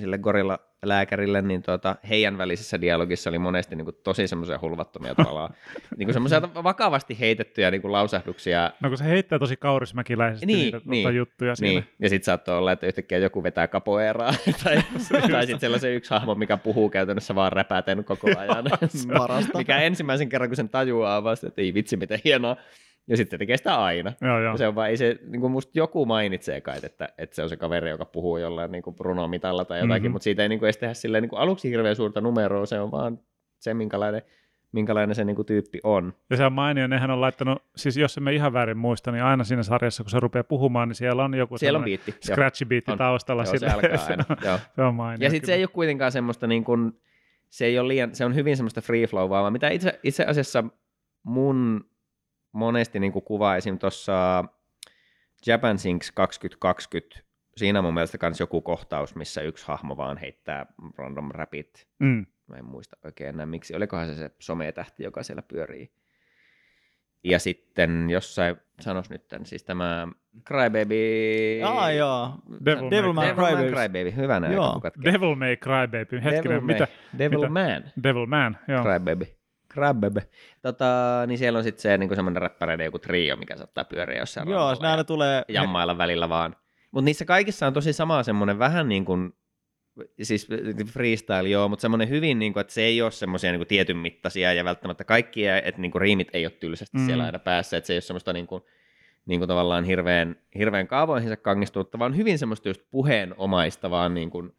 sille 0.00 0.18
gorilla 0.18 0.58
lääkärille, 0.82 1.42
niin 1.42 1.62
tuota, 1.62 1.96
heidän 2.08 2.38
välisessä 2.38 2.80
dialogissa 2.80 3.30
oli 3.30 3.38
monesti 3.38 3.76
niin 3.76 3.84
kuin, 3.84 3.96
tosi 4.04 4.28
semmoisia 4.28 4.58
hulvattomia 4.62 5.14
tavallaan, 5.14 5.54
niin 5.96 6.12
semmoisia 6.12 6.42
vakavasti 6.42 7.20
heitettyjä 7.20 7.70
niin 7.70 7.82
kuin, 7.82 7.92
lausahduksia. 7.92 8.72
No 8.82 8.88
kun 8.88 8.98
se 8.98 9.04
heittää 9.04 9.38
tosi 9.38 9.56
kaurismäkiläisesti 9.56 10.46
niin, 10.46 10.58
niitä 10.58 10.80
tuota 10.80 10.90
niin, 10.90 11.16
juttuja 11.16 11.56
siinä. 11.56 11.80
Niin. 11.80 11.94
Ja 11.98 12.08
sitten 12.08 12.24
saattoi 12.24 12.58
olla, 12.58 12.72
että 12.72 12.86
yhtäkkiä 12.86 13.18
joku 13.18 13.42
vetää 13.42 13.68
kapoeraa, 13.68 14.34
tai, 14.64 14.82
tai 15.32 15.46
sitten 15.46 15.60
sellaisen 15.60 15.94
yksi 15.94 16.10
hahmo, 16.10 16.34
mikä 16.34 16.56
puhuu 16.56 16.90
käytännössä 16.90 17.34
vaan 17.34 17.52
räpäten 17.52 18.04
koko 18.04 18.28
ajan. 18.38 18.64
mikä 19.56 19.78
ensimmäisen 19.78 20.28
kerran, 20.28 20.50
kun 20.50 20.56
sen 20.56 20.68
tajuaa 20.68 21.24
vasta, 21.24 21.46
että 21.46 21.62
ei 21.62 21.74
vitsi, 21.74 21.96
miten 21.96 22.20
hienoa. 22.24 22.56
Ja 23.08 23.16
sitten 23.16 23.38
tekee 23.38 23.56
sitä 23.56 23.82
aina. 23.82 24.12
Joo, 24.20 24.40
joo. 24.40 24.56
Se 24.56 24.68
on 24.68 24.74
vaan, 24.74 24.88
ei 24.88 24.96
se, 24.96 25.18
niin 25.26 25.40
kuin 25.40 25.52
musta 25.52 25.72
joku 25.74 26.06
mainitsee 26.06 26.60
kai, 26.60 26.78
että, 26.82 27.08
että 27.18 27.36
se 27.36 27.42
on 27.42 27.48
se 27.48 27.56
kaveri, 27.56 27.90
joka 27.90 28.04
puhuu 28.04 28.38
jollain 28.38 28.72
niin 28.72 28.82
Bruno 28.96 29.28
Mitalla 29.28 29.64
tai 29.64 29.78
jotakin, 29.78 30.02
mm-hmm. 30.02 30.12
mutta 30.12 30.24
siitä 30.24 30.42
ei 30.42 30.48
niin 30.48 30.58
kuin 30.58 30.66
edes 30.66 30.76
tehdä 30.76 30.94
silleen, 30.94 31.22
niin 31.22 31.30
kuin 31.30 31.40
aluksi 31.40 31.70
hirveän 31.70 31.96
suurta 31.96 32.20
numeroa, 32.20 32.66
se 32.66 32.80
on 32.80 32.90
vaan 32.90 33.18
se, 33.58 33.74
minkälainen, 33.74 34.22
minkälainen 34.72 35.14
se 35.14 35.24
niin 35.24 35.36
kuin 35.36 35.46
tyyppi 35.46 35.80
on. 35.84 36.14
Ja 36.30 36.36
se 36.36 36.44
on 36.44 36.52
mainio, 36.52 36.86
nehän 36.86 37.10
on 37.10 37.20
laittanut, 37.20 37.62
siis 37.76 37.96
jos 37.96 38.20
me 38.20 38.32
ihan 38.32 38.52
väärin 38.52 38.78
muista, 38.78 39.12
niin 39.12 39.24
aina 39.24 39.44
siinä 39.44 39.62
sarjassa, 39.62 40.02
kun 40.02 40.10
se 40.10 40.20
rupeaa 40.20 40.44
puhumaan, 40.44 40.88
niin 40.88 40.96
siellä 40.96 41.24
on 41.24 41.34
joku 41.34 41.58
siellä 41.58 41.78
on 41.78 41.84
biitti, 41.84 42.14
scratchy 42.24 42.64
biitti 42.64 42.96
taustalla. 42.96 43.44
Joo, 43.44 43.58
se 43.58 43.66
alkaa 43.66 43.90
aina. 44.08 44.24
se, 44.42 44.50
on, 44.50 44.58
se 44.74 44.82
on 44.82 44.94
mainio. 44.94 45.26
Ja 45.26 45.30
sitten 45.30 45.46
se 45.46 45.54
ei 45.54 45.62
ole 45.62 45.70
kuitenkaan 45.72 46.12
semmoista, 46.12 46.46
niin 46.46 46.64
kuin, 46.64 46.92
se 47.48 47.66
ei 47.66 47.78
ole 47.78 47.88
liian, 47.88 48.14
se 48.14 48.24
on 48.24 48.34
hyvin 48.34 48.56
semmoista 48.56 48.80
free 48.80 49.06
flow, 49.06 49.30
vaan 49.30 49.52
mitä 49.52 49.68
itse, 49.68 50.00
itse 50.02 50.24
asiassa 50.24 50.64
mun 51.22 51.84
monesti 52.58 53.00
niin 53.00 53.12
kuin 53.12 53.24
kuvaa 53.24 53.56
esim. 53.56 53.78
tuossa 53.78 54.44
Japan 55.46 55.78
Sinks 55.78 56.12
2020 56.12 57.28
siinä 57.58 57.78
on 57.78 57.84
mun 57.84 57.94
mielestä 57.94 58.18
myös 58.22 58.40
joku 58.40 58.60
kohtaus, 58.60 59.14
missä 59.14 59.40
yksi 59.40 59.66
hahmo 59.66 59.96
vaan 59.96 60.16
heittää 60.16 60.66
random 60.98 61.30
rapit. 61.30 61.86
Mm. 61.98 62.26
Mä 62.46 62.56
en 62.56 62.64
muista 62.64 62.96
oikein 63.04 63.28
enää 63.28 63.46
miksi. 63.46 63.76
Olikohan 63.76 64.06
se 64.06 64.14
se 64.14 64.30
sometähti, 64.38 65.02
joka 65.02 65.22
siellä 65.22 65.42
pyörii. 65.42 65.90
Ja 67.24 67.38
sitten 67.38 68.10
jossain, 68.10 68.56
sanos 68.80 69.10
nyt 69.10 69.28
tämän, 69.28 69.46
siis 69.46 69.64
tämä 69.64 70.08
Crybaby... 70.46 71.62
Aa 71.64 71.92
joo. 71.92 72.32
Devil, 72.64 72.90
Devil 72.90 73.12
May, 73.12 73.26
Devil 73.26 73.44
Crybaby. 73.44 73.70
Crybaby. 73.70 74.16
Hyvänä 74.16 74.52
Joo. 74.52 74.80
katkee. 74.80 75.12
Devil 75.12 75.34
May 75.34 75.56
Crybaby. 75.56 76.24
Hetkinen, 76.24 76.44
Devil 76.44 76.60
May- 76.60 76.64
mitä? 76.64 76.88
Devil 77.18 77.38
mitä? 77.38 77.50
Man. 77.50 77.92
Devil 78.02 78.26
Man, 78.26 78.58
joo. 78.68 78.82
Crybaby. 78.82 79.37
Crybaby. 79.78 80.20
Tota, 80.62 80.86
niin 81.26 81.38
siellä 81.38 81.56
on 81.56 81.64
sitten 81.64 81.82
se 81.82 81.98
niin 81.98 82.14
semmoinen 82.14 82.42
räppäreiden 82.42 82.84
joku 82.84 82.98
trio, 82.98 83.36
mikä 83.36 83.56
saattaa 83.56 83.84
pyöriä 83.84 84.18
jossain 84.18 84.48
Joo, 84.48 84.74
ne 84.96 85.04
tulee... 85.04 85.44
ja 85.48 85.54
jammailla 85.54 85.98
välillä 85.98 86.28
vaan. 86.28 86.56
Mutta 86.90 87.04
niissä 87.04 87.24
kaikissa 87.24 87.66
on 87.66 87.72
tosi 87.72 87.92
sama 87.92 88.22
semmoinen 88.22 88.58
vähän 88.58 88.88
niin 88.88 89.04
kuin, 89.04 89.32
siis 90.22 90.48
freestyle 90.92 91.48
joo, 91.48 91.68
mutta 91.68 91.80
semmoinen 91.80 92.08
hyvin, 92.08 92.38
niin 92.38 92.52
kuin, 92.52 92.60
että 92.60 92.72
se 92.72 92.82
ei 92.82 93.02
ole 93.02 93.10
semmoisia 93.10 93.52
niin 93.52 93.66
tietyn 93.66 93.96
mittaisia 93.96 94.52
ja 94.52 94.64
välttämättä 94.64 95.04
kaikkia, 95.04 95.62
että 95.62 95.80
niin 95.80 95.90
kuin 95.90 96.02
riimit 96.02 96.28
ei 96.32 96.46
ole 96.46 96.52
tylsästi 96.60 96.98
mm. 96.98 97.06
siellä 97.06 97.24
aina 97.24 97.38
päässä, 97.38 97.76
että 97.76 97.86
se 97.86 97.92
ei 97.92 97.96
ole 97.96 98.00
semmoista 98.00 98.32
niin 98.32 98.46
kuin, 98.46 98.62
niin 99.26 99.40
kuin 99.40 99.48
tavallaan 99.48 99.84
hirveän, 99.84 100.36
hirveän 100.58 100.88
kaavoihinsa 100.88 101.36
kangistunutta, 101.36 101.98
vaan 101.98 102.16
hyvin 102.16 102.38
semmoista 102.38 102.68
just 102.68 102.82
puheenomaista, 102.90 103.90
vaan 103.90 104.14
niin 104.14 104.30
kuin 104.30 104.52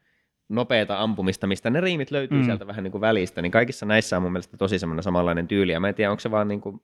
nopeata 0.50 1.00
ampumista, 1.02 1.48
mistä 1.48 1.70
ne 1.70 1.82
riimit 1.82 2.12
löytyy 2.12 2.38
Mm. 2.38 2.44
sieltä 2.46 2.68
vähän 2.68 2.84
niin 2.84 2.92
kuin 2.92 3.02
välistä, 3.02 3.42
niin 3.42 3.52
kaikissa 3.52 3.86
näissä 3.86 4.18
on 4.18 4.24
mun 4.24 4.32
mielestä 4.32 4.58
tosi 4.58 4.80
semmoinen 4.80 5.04
samanlainen 5.04 5.48
tyyli, 5.48 5.72
ja 5.72 5.80
mä 5.80 5.90
en 5.90 5.96
tiedä, 5.96 6.12
onko 6.12 6.20
se 6.20 6.32
vaan 6.32 6.48
niin 6.48 6.62
kuin 6.62 6.82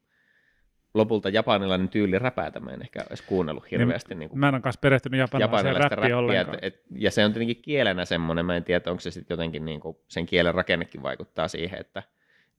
lopulta 0.94 1.30
japanilainen 1.30 1.90
tyyli 1.90 2.20
räpäätä, 2.20 2.60
mä 2.60 2.72
en 2.72 2.82
ehkä 2.82 3.04
edes 3.08 3.22
kuunnellut 3.22 3.72
hirveästi 3.72 4.16
niin 4.16 4.30
kuin 4.30 4.40
Mä 4.40 4.48
en 4.48 4.54
ole 4.56 4.62
kanssa 4.62 4.80
perehtynyt 4.82 5.20
japanilaiseen 5.20 5.58
japanilaista 5.70 5.96
räppiin 5.96 6.02
räppiä, 6.02 6.18
ollenkaan. 6.18 6.58
et, 6.62 6.76
et, 6.76 6.84
ja 6.96 7.12
se 7.12 7.26
on 7.26 7.34
tietenkin 7.34 7.62
kielenä 7.62 8.06
semmoinen, 8.06 8.46
mä 8.46 8.56
en 8.56 8.64
tiedä, 8.64 8.92
onko 8.92 9.00
se 9.00 9.12
sitten 9.12 9.34
jotenkin 9.36 9.66
niin 9.66 9.80
kuin, 9.80 9.98
sen 10.08 10.26
kielen 10.26 10.54
rakennekin 10.56 11.04
vaikuttaa 11.04 11.48
siihen, 11.48 11.80
että 11.82 12.04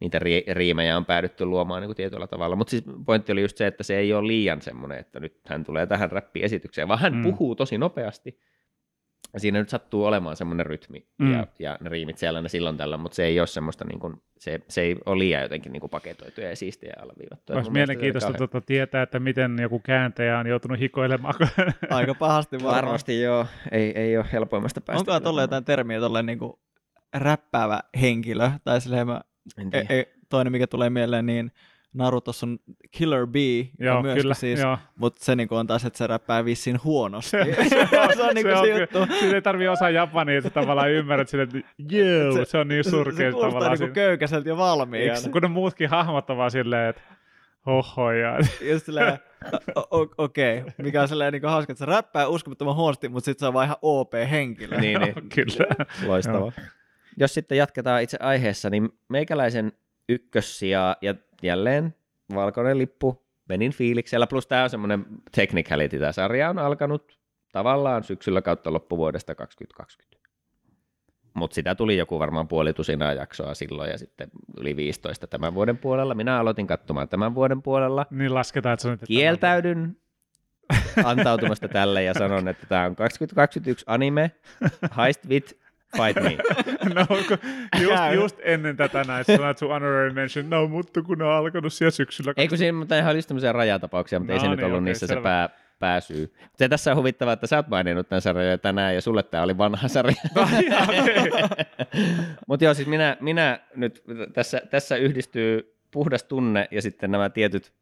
niitä 0.01 0.19
ri- 0.19 0.53
riimejä 0.55 0.97
on 0.97 1.05
päädytty 1.05 1.45
luomaan 1.45 1.83
niin 1.83 1.89
kuin 1.89 1.97
tietyllä 1.97 2.27
tavalla. 2.27 2.57
Mutta 2.57 2.71
siis 2.71 2.85
pointti 3.07 3.33
oli 3.33 3.43
just 3.43 3.57
se, 3.57 3.67
että 3.67 3.83
se 3.83 3.99
ei 3.99 4.13
ole 4.13 4.27
liian 4.27 4.63
semmoinen, 4.63 4.99
että 4.99 5.21
nyt 5.21 5.41
hän 5.47 5.65
tulee 5.65 5.87
tähän 5.87 6.11
räppiesitykseen, 6.11 6.89
vaan 6.89 7.01
hän 7.01 7.15
mm. 7.15 7.23
puhuu 7.23 7.55
tosi 7.55 7.79
nopeasti. 7.79 8.39
Ja 9.37 9.41
siinä 9.41 9.59
nyt 9.59 9.69
sattuu 9.69 10.05
olemaan 10.05 10.37
semmoinen 10.37 10.67
rytmi 10.67 11.07
Mm. 11.19 11.33
ja, 11.33 11.47
ja 11.59 11.79
ne 11.81 11.89
riimit 11.91 12.19
siellä 12.19 12.41
ne 12.41 12.49
silloin 12.49 12.77
tällä, 12.77 12.97
mutta 12.97 13.17
se 13.17 13.25
ei 13.25 13.41
ole 13.41 13.47
semmoista, 13.47 13.85
niin 13.85 14.01
kuin, 14.01 14.23
se, 14.39 14.61
se 14.69 14.81
ei 14.81 14.97
ole 15.07 15.19
liian 15.19 15.43
jotenkin 15.43 15.73
niin 15.73 15.81
kuin 15.81 15.91
paketoituja 15.91 16.49
ja 16.51 16.57
siistiä 16.57 16.93
ja 16.97 17.03
alleviivattuja. 17.03 17.57
Olisi 17.57 17.71
mielenkiintoista 17.71 18.33
kauhean- 18.33 18.49
tuota, 18.51 18.67
tietää, 18.67 19.03
että 19.03 19.21
miten 19.21 19.57
joku 19.61 19.79
kääntäjä 19.79 20.39
on 20.39 20.47
joutunut 20.47 20.79
hikoilemaan. 20.79 21.35
Aika 21.91 22.15
pahasti 22.15 22.57
varmaan. 22.57 22.75
Varmasti 22.77 23.21
joo, 23.21 23.47
ei, 23.73 23.93
ei 23.99 24.17
ole 24.17 24.27
helpoimmasta 24.33 24.81
päästä. 24.81 25.05
Tolle 25.05 25.21
varmaan. 25.25 25.43
jotain 25.43 25.65
termiä 25.65 26.01
tolleen 26.01 26.27
niinku 26.27 26.61
räppäävä 27.15 27.81
henkilö? 28.01 28.51
Tai 28.65 28.81
silleen 28.81 29.07
mä, 29.07 29.21
En 29.59 29.69
e, 29.73 29.99
e, 29.99 30.05
toinen 30.29 30.53
mikä 30.53 30.67
tulee 30.67 30.91
mieleen, 30.91 31.27
niin 31.27 31.53
Narutossa 31.97 32.47
on 32.47 32.59
Killer 32.91 33.27
Bee, 33.27 33.69
joo, 33.81 33.97
on 33.97 34.03
myöskin 34.03 34.23
kyllä. 34.23 34.35
siis, 34.35 34.61
joo. 34.61 34.79
mutta 34.97 35.25
se 35.25 35.37
niinku 35.37 35.55
on 35.55 35.67
taas, 35.67 35.85
että 35.85 35.99
se 35.99 36.07
räppää 36.07 36.45
vissiin 36.45 36.85
huonosti. 36.85 37.31
Se- 37.31 37.57
se 38.17 38.23
on 38.23 38.35
niinku 38.35 38.51
se, 38.51 38.63
kyllä- 38.63 38.81
juttu. 38.81 39.15
Siinä 39.21 39.35
ei 39.35 39.43
tarvii 39.43 39.69
osaa 39.69 39.91
japania, 39.91 40.39
että 40.39 40.51
tavallaan 40.51 40.91
ymmärrät 40.91 41.29
sille, 41.29 41.43
että 41.43 41.59
joo, 41.79 42.33
se, 42.33 42.45
se 42.45 42.59
on 42.59 42.69
niin 42.69 42.85
se, 42.85 42.91
surkea 42.91 43.17
se 43.17 43.33
kuulostaa 43.33 43.51
tavallaan. 43.51 43.79
niinku 43.79 43.95
köykäiseltä 43.95 44.49
jo 44.49 44.57
valmiiksi. 44.57 45.31
Kun 45.31 45.43
ne 45.43 45.49
muutkin 45.49 45.91
hahmot 45.91 46.31
on 46.31 46.37
vaan 46.37 46.51
silleen, 46.51 46.89
että 46.91 47.03
hoho 47.67 48.13
ja 48.13 48.39
Just 48.71 48.87
silleen, 48.87 49.19
okei, 50.19 50.59
okay. 50.61 50.73
mikä 50.83 51.03
on 51.03 51.09
silleen 51.09 51.33
niinku 51.33 51.49
hauska, 51.49 51.73
että 51.73 51.85
se 51.85 51.91
räppää 51.91 52.29
uskomattoman 52.29 52.75
huonosti, 52.77 53.09
mutta 53.09 53.25
sitten 53.25 53.41
se 53.41 53.47
on 53.47 53.55
vaan 53.55 53.65
ihan 53.67 53.77
OP-henkilö. 53.83 54.81
niin, 54.81 55.01
niin. 55.01 55.15
kyllä. 55.35 55.87
Loistavaa. 56.07 56.53
Jos 57.17 57.35
sitten 57.35 57.59
jatketaan 57.59 58.03
itse 58.03 58.17
aiheessa, 58.21 58.71
niin 58.71 58.89
meikäläisen 59.09 59.73
ykkössija 60.09 60.97
ja 61.03 61.15
jälleen 61.43 61.95
valkoinen 62.35 62.79
lippu 62.79 63.27
menin 63.49 63.73
fiiliksellä, 63.73 64.27
plus 64.27 64.47
tämä 64.47 64.63
on 64.63 64.71
semmoinen 64.71 65.07
technicality, 65.35 65.99
tämä 65.99 66.13
sarja 66.13 66.51
on 66.51 66.59
alkanut 66.59 67.19
tavallaan 67.53 68.05
syksyllä 68.05 68.43
kautta 68.43 68.73
loppuvuodesta 68.73 69.35
2020. 69.35 70.17
Mutta 71.35 71.55
sitä 71.55 71.75
tuli 71.75 71.97
joku 71.97 72.19
varmaan 72.19 72.49
puolitusinaa 72.49 73.13
jaksoa 73.13 73.55
silloin 73.55 73.91
ja 73.91 73.99
sitten 73.99 74.29
yli 74.57 74.77
15 74.77 75.27
tämän 75.27 75.55
vuoden 75.55 75.79
puolella. 75.79 76.15
Minä 76.15 76.39
aloitin 76.39 76.67
katsomaan 76.67 77.09
tämän 77.09 77.35
vuoden 77.35 77.63
puolella. 77.63 78.07
Niin 78.11 78.35
lasketaan, 78.35 78.73
että 78.73 78.83
se 78.83 78.89
on 78.89 78.93
nyt... 78.93 79.01
Kieltäydyn 79.07 79.97
antautumasta 81.05 81.69
tälle 81.69 82.03
ja 82.03 82.15
sanon, 82.15 82.49
että 82.49 82.67
tämä 82.67 82.85
on 82.85 82.97
2021 82.97 83.85
anime, 83.89 84.31
Heist 84.97 85.29
with 85.29 85.55
Fight 85.97 86.23
Me. 86.23 86.37
No, 86.95 87.07
just, 87.83 88.15
just 88.15 88.37
ennen 88.43 88.77
tätä 88.77 89.05
näin, 89.05 89.25
sä 89.25 89.37
sanoit 89.37 89.59
sun 89.59 89.69
honorary 89.69 90.13
mention, 90.13 90.51
no 90.51 90.69
mutta 90.69 91.03
kun 91.03 91.19
ne 91.19 91.25
on 91.25 91.33
alkanut 91.33 91.73
siellä 91.73 91.91
syksyllä. 91.91 92.33
Ei 92.37 92.49
kun 92.49 92.59
siinä 92.59 92.79
mutta 92.79 92.99
ihan 92.99 93.11
oli 93.11 93.19
just 93.19 93.29
tämmöisiä 93.29 93.53
rajatapauksia, 93.53 94.19
mutta 94.19 94.33
ei 94.33 94.39
No 94.39 94.45
se 94.45 94.51
nyt 94.51 94.57
niin, 94.57 94.65
ollut 94.67 94.79
okei, 94.79 94.85
niissä 94.85 95.07
se 95.07 95.11
selvä. 95.11 95.23
pää, 95.23 95.49
pääsyy. 95.79 96.35
Se 96.57 96.69
tässä 96.69 96.91
on 96.91 96.97
huvittavaa, 96.97 97.33
että 97.33 97.47
sä 97.47 97.57
oot 97.57 97.69
maininnut 97.69 98.09
tämän 98.09 98.23
sarjan 98.23 98.51
jo 98.51 98.59
tänään 98.59 98.95
ja 98.95 99.01
sulle 99.01 99.23
tämä 99.23 99.43
oli 99.43 99.59
vanha 99.59 99.89
sarja. 99.89 100.17
mutta 102.49 102.65
joo, 102.65 102.75
siis 102.75 102.89
minä, 102.89 103.17
minä 103.21 103.61
nyt 103.75 104.05
tässä, 104.33 104.63
tässä 104.71 104.97
yhdistyy 104.97 105.75
puhdas 105.91 106.23
tunne 106.25 106.69
ja 106.71 106.83
sitten 106.83 107.11
nämä 107.11 107.31
tietyt 107.31 107.73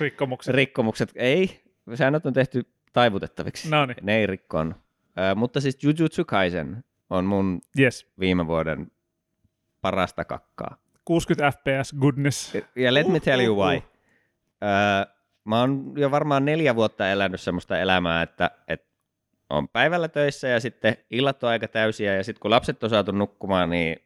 Rikkomukset. 0.00 0.44
sääntörikkomukset. 0.44 1.10
Ei, 1.14 1.60
säännöt 1.94 2.26
on 2.26 2.32
tehty 2.32 2.66
taivutettaviksi. 2.92 3.70
No 3.70 3.86
niin, 3.86 3.96
Ne 4.02 4.16
ei 4.16 4.26
rikkoon. 4.26 4.74
Ö, 5.20 5.34
mutta 5.34 5.60
siis 5.60 5.84
Jujutsu 5.84 6.24
Kaisen 6.24 6.84
on 7.10 7.24
mun 7.24 7.60
yes. 7.78 8.06
viime 8.20 8.46
vuoden 8.46 8.90
parasta 9.80 10.24
kakkaa. 10.24 10.76
60 11.04 11.52
fps 11.58 11.94
goodness. 12.00 12.54
Ja 12.76 12.94
let 12.94 13.08
me 13.08 13.20
tell 13.20 13.40
you 13.40 13.54
Uh, 13.54 13.60
uh, 13.60 13.66
why. 13.66 13.76
uh. 13.76 13.82
Öö, 14.62 15.14
mä 15.44 15.60
oon 15.60 15.92
jo 15.96 16.10
varmaan 16.10 16.44
neljä 16.44 16.76
vuotta 16.76 17.10
elänyt 17.10 17.40
semmoista 17.40 17.78
elämää, 17.78 18.22
että, 18.22 18.50
että 18.68 18.90
on 19.50 19.68
päivällä 19.68 20.08
töissä 20.08 20.48
ja 20.48 20.60
sitten 20.60 20.96
illat 21.10 21.44
on 21.44 21.50
aika 21.50 21.68
täysiä 21.68 22.16
ja 22.16 22.24
sitten 22.24 22.40
kun 22.40 22.50
lapset 22.50 22.84
on 22.84 22.90
saatu 22.90 23.12
nukkumaan, 23.12 23.70
niin 23.70 23.96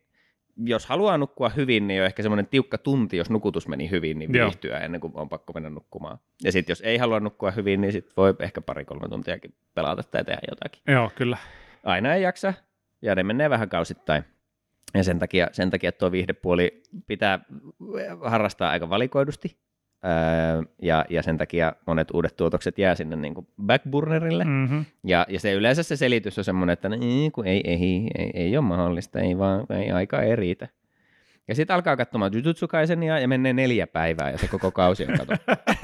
jos 0.56 0.86
haluaa 0.86 1.18
nukkua 1.18 1.48
hyvin, 1.48 1.86
niin 1.86 2.00
on 2.00 2.06
ehkä 2.06 2.22
semmoinen 2.22 2.46
tiukka 2.46 2.78
tunti, 2.78 3.16
jos 3.16 3.30
nukutus 3.30 3.68
meni 3.68 3.90
hyvin, 3.90 4.18
niin 4.18 4.32
viihtyä 4.32 4.78
ennen 4.78 5.00
kuin 5.00 5.12
on 5.16 5.28
pakko 5.28 5.52
mennä 5.52 5.70
nukkumaan. 5.70 6.18
Ja 6.44 6.52
sitten 6.52 6.72
jos 6.72 6.80
ei 6.80 6.96
halua 6.96 7.20
nukkua 7.20 7.50
hyvin, 7.50 7.80
niin 7.80 7.92
sitten 7.92 8.12
voi 8.16 8.34
ehkä 8.38 8.60
pari-kolme 8.60 9.08
tuntiakin 9.08 9.54
pelata 9.74 10.02
tai 10.02 10.24
tehdä 10.24 10.40
jotakin 10.50 10.82
Joo, 10.88 11.10
kyllä. 11.14 11.36
aina 11.84 12.14
ei 12.14 12.22
jaksa, 12.22 12.54
ja 13.02 13.14
ne 13.14 13.22
menee 13.22 13.50
vähän 13.50 13.68
kausittain. 13.68 14.24
Ja 14.94 15.04
sen 15.04 15.18
takia, 15.18 15.48
sen 15.52 15.70
takia 15.70 15.92
tuo 15.92 16.12
viihdepuoli 16.12 16.82
pitää 17.06 17.40
harrastaa 18.24 18.70
aika 18.70 18.90
valikoidusti, 18.90 19.56
ja, 20.82 21.04
ja 21.10 21.22
sen 21.22 21.38
takia 21.38 21.72
monet 21.86 22.10
uudet 22.10 22.36
tuotokset 22.36 22.78
jää 22.78 22.94
sinne 22.94 23.16
niin 23.16 23.34
kuin 23.34 23.46
backburnerille. 23.66 24.44
Mm. 24.44 24.50
Mm-hmm. 24.50 24.84
Ja, 25.04 25.26
ja 25.28 25.40
se 25.40 25.52
yleensä 25.52 25.82
se 25.82 25.96
selitys 25.96 26.38
on 26.38 26.44
semmoinen, 26.44 26.72
että 26.72 26.88
ei, 27.02 27.30
kun 27.30 27.46
ei, 27.46 27.60
ei, 27.64 28.10
ei, 28.18 28.30
ei 28.34 28.56
ole 28.56 28.64
mahdollista, 28.64 29.20
ei 29.20 29.38
vaan, 29.38 29.66
ei, 29.70 29.90
aika 29.90 30.22
ei 30.22 30.36
riitä. 30.36 30.68
Ja 31.48 31.54
sitten 31.54 31.74
alkaa 31.74 31.96
katsomaan 31.96 32.32
Jujutsu 32.34 32.68
Kaisenia 32.68 33.18
ja 33.18 33.28
menee 33.28 33.52
neljä 33.52 33.86
päivää 33.86 34.30
ja 34.30 34.38
se 34.38 34.48
koko 34.48 34.70
kausi 34.70 35.06
on 35.06 35.18
kato. 35.18 35.32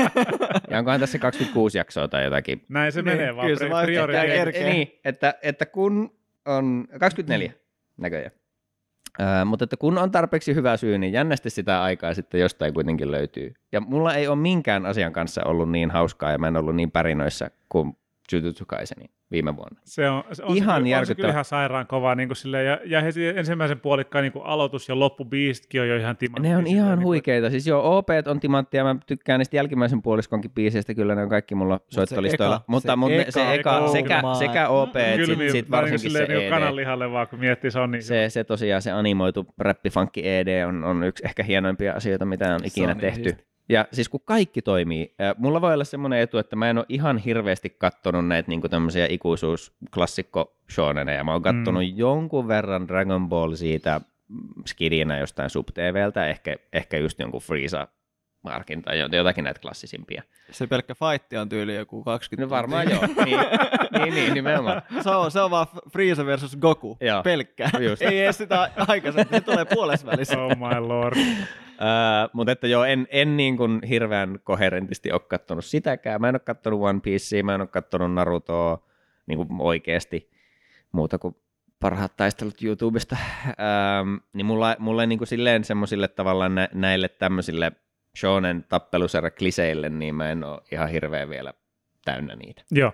ja 0.70 0.78
onkohan 0.78 1.00
tässä 1.00 1.18
26 1.18 1.78
jaksoa 1.78 2.08
tai 2.08 2.24
jotakin 2.24 2.64
Näin 2.68 2.92
se 2.92 3.02
Niin, 3.02 3.16
menee 3.16 3.36
vaan. 3.36 3.46
kyllä 3.46 3.58
se 3.58 3.70
vaan 3.70 3.86
niin, 4.64 5.00
että, 5.04 5.34
että 5.42 5.66
kun 5.66 6.18
on 6.46 6.88
24 7.00 7.52
näköjään. 7.96 8.39
Mutta 9.44 9.64
että 9.64 9.76
kun 9.76 9.98
on 9.98 10.10
tarpeeksi 10.10 10.54
hyvä 10.54 10.76
syy, 10.76 10.98
niin 10.98 11.12
jännästi 11.12 11.50
sitä 11.50 11.82
aikaa 11.82 12.14
sitten 12.14 12.40
jostain 12.40 12.74
kuitenkin 12.74 13.10
löytyy. 13.10 13.54
Ja 13.72 13.80
mulla 13.80 14.14
ei 14.14 14.28
ole 14.28 14.36
minkään 14.36 14.86
asian 14.86 15.12
kanssa 15.12 15.44
ollut 15.44 15.70
niin 15.70 15.90
hauskaa 15.90 16.32
ja 16.32 16.38
mä 16.38 16.48
en 16.48 16.56
ollut 16.56 16.76
niin 16.76 16.90
pärinöissä 16.90 17.50
kuin 17.68 17.96
Jujutsu 18.32 18.64
viime 19.30 19.56
vuonna. 19.56 19.80
Se 19.84 20.08
on, 20.10 20.24
se 20.32 20.44
on 20.44 20.56
Ihan 20.56 20.82
se, 20.82 20.84
kyllä- 20.84 20.98
on 20.98 21.06
se 21.06 21.14
kyllä 21.14 21.28
ihan 21.28 21.44
sairaan 21.44 21.86
kovaa. 21.86 22.14
Niin 22.14 22.28
kuin 22.28 22.36
silleen, 22.36 22.66
ja, 22.66 22.78
ja 22.84 23.00
heti 23.00 23.26
ensimmäisen 23.26 23.80
puolikkaan 23.80 24.22
niin 24.22 24.32
kuin 24.32 24.44
aloitus 24.46 24.88
ja 24.88 24.98
loppu 24.98 25.24
biistkin 25.24 25.80
on 25.80 25.88
jo 25.88 25.96
ihan 25.96 26.16
timantti. 26.16 26.48
Ne 26.48 26.56
on 26.56 26.66
ihan 26.66 26.88
niin 26.88 26.96
kuin- 26.96 27.04
huikeita. 27.04 27.50
Siis 27.50 27.66
joo, 27.66 27.96
OP 27.98 28.08
on 28.26 28.40
timanttia, 28.40 28.84
mä 28.84 28.96
tykkään 29.06 29.38
niistä 29.40 29.56
jälkimmäisen 29.56 30.02
puoliskonkin 30.02 30.50
biiseistä, 30.50 30.94
kyllä 30.94 31.14
ne 31.14 31.22
on 31.22 31.28
kaikki 31.28 31.54
mulla 31.54 31.80
soittolistoilla. 31.88 32.56
eka- 32.56 32.64
mutta 32.66 32.92
se 32.92 32.96
mutta 32.96 33.16
ne- 33.16 33.26
se, 33.28 33.54
eka 33.54 33.76
eka, 33.78 33.88
sekä, 33.88 34.22
sekä 34.38 34.68
OP 34.68 34.96
että 34.96 35.12
Kyllä, 35.16 35.26
sit, 35.26 35.38
niin, 35.38 35.52
sit 35.52 35.64
niin 35.64 35.70
varsinkin 35.70 36.00
se 36.00 36.02
silleen 36.02 36.28
niin 36.28 36.42
ED. 36.46 36.50
kananlihalle 36.50 37.10
vaan, 37.12 37.28
kun 37.28 37.38
miettii, 37.38 37.70
se 37.70 37.78
on 37.80 37.90
niin 37.90 38.02
Se, 38.02 38.28
se 38.30 38.44
tosiaan 38.44 38.82
se 38.82 38.90
animoitu 38.90 39.46
räppifunkki 39.58 40.28
ED 40.28 40.64
on, 40.66 40.84
on 40.84 41.02
yksi 41.04 41.22
ehkä 41.26 41.42
hienoimpia 41.42 41.92
asioita, 41.92 42.24
mitä 42.24 42.54
on 42.54 42.60
Se 42.60 42.66
ikinä 42.66 42.88
on 42.90 42.96
niin 42.96 43.00
tehty. 43.00 43.22
siisti. 43.22 43.49
Ja 43.70 43.86
siis 43.92 44.08
kun 44.08 44.20
kaikki 44.24 44.62
toimii, 44.62 45.14
mulla 45.36 45.60
voi 45.60 45.74
olla 45.74 45.84
semmoinen 45.84 46.20
etu, 46.20 46.38
että 46.38 46.56
mä 46.56 46.70
en 46.70 46.78
ole 46.78 46.86
ihan 46.88 47.18
hirveästi 47.18 47.70
kattonut 47.70 48.28
näitä 48.28 48.48
niinku 48.48 48.68
tämmöisiä 48.68 49.06
ikuisuusklassikko 49.10 50.56
shoneneja. 50.70 51.24
Mä 51.24 51.32
oon 51.32 51.42
kattonut 51.42 51.82
mm. 51.82 51.96
jonkun 51.96 52.48
verran 52.48 52.88
Dragon 52.88 53.28
Ball 53.28 53.54
siitä 53.54 54.00
mm, 54.28 54.38
skidinä 54.66 55.18
jostain 55.18 55.50
SubTVltä, 55.50 56.26
ehkä, 56.26 56.56
ehkä 56.72 56.98
just 56.98 57.18
jonkun 57.18 57.40
Freeza 57.40 57.88
Markin 58.42 58.82
tai 58.82 58.98
jotakin 59.12 59.44
näitä 59.44 59.60
klassisimpia. 59.60 60.22
Se 60.50 60.66
pelkkä 60.66 60.94
fight 60.94 61.32
on 61.32 61.48
tyyli 61.48 61.74
joku 61.74 62.04
20 62.04 62.44
No 62.44 62.50
varmaan 62.50 62.90
joo. 62.90 63.02
Niin, 63.24 63.38
niin, 63.92 64.14
niin 64.14 64.34
nimenomaan. 64.34 64.82
Se 65.02 65.10
on, 65.10 65.30
se 65.30 65.40
on 65.40 65.50
vaan 65.50 65.66
Frieza 65.92 66.26
versus 66.26 66.56
Goku. 66.56 66.98
Joo. 67.00 67.22
Pelkkää. 67.22 67.70
Just. 67.80 68.02
Ei 68.02 68.20
edes 68.20 68.38
sitä 68.38 68.70
aikaisemmin. 68.76 69.34
Se 69.34 69.40
tulee 69.40 69.64
puolessa 69.64 70.06
välissä. 70.06 70.42
Oh 70.42 70.56
my 70.56 70.80
lord. 70.80 71.16
Öö, 71.80 72.28
mutta 72.32 72.52
että 72.52 72.66
joo, 72.66 72.84
en, 72.84 73.06
en 73.10 73.36
niin 73.36 73.56
kuin 73.56 73.80
hirveän 73.88 74.38
koherentisti 74.44 75.12
ole 75.12 75.20
kattonut 75.20 75.64
sitäkään. 75.64 76.20
Mä 76.20 76.28
en 76.28 76.34
ole 76.34 76.40
kattonut 76.40 76.80
One 76.80 77.00
Piecea, 77.00 77.42
mä 77.42 77.54
en 77.54 77.60
ole 77.60 77.68
kattonut 77.68 78.14
Narutoa 78.14 78.86
niin 79.26 79.36
kuin 79.36 79.48
oikeasti 79.60 80.30
muuta 80.92 81.18
kuin 81.18 81.36
parhaat 81.80 82.16
taistelut 82.16 82.62
YouTubesta. 82.62 83.16
Öö, 83.46 83.54
niin 84.32 84.46
mulla, 84.46 84.76
mulla 84.78 85.02
ei 85.02 85.06
niin 85.06 85.18
kuin 85.18 85.28
silleen 85.28 85.64
semmoisille 85.64 86.08
tavallaan 86.08 86.54
nä, 86.54 86.68
näille 86.72 87.08
tämmöisille 87.08 87.72
shonen 88.18 88.64
tappelusarja 88.68 89.30
kliseille, 89.30 89.88
niin 89.88 90.14
mä 90.14 90.30
en 90.30 90.44
ole 90.44 90.60
ihan 90.72 90.88
hirveän 90.88 91.30
vielä 91.30 91.54
täynnä 92.04 92.36
niitä. 92.36 92.62
Joo. 92.70 92.92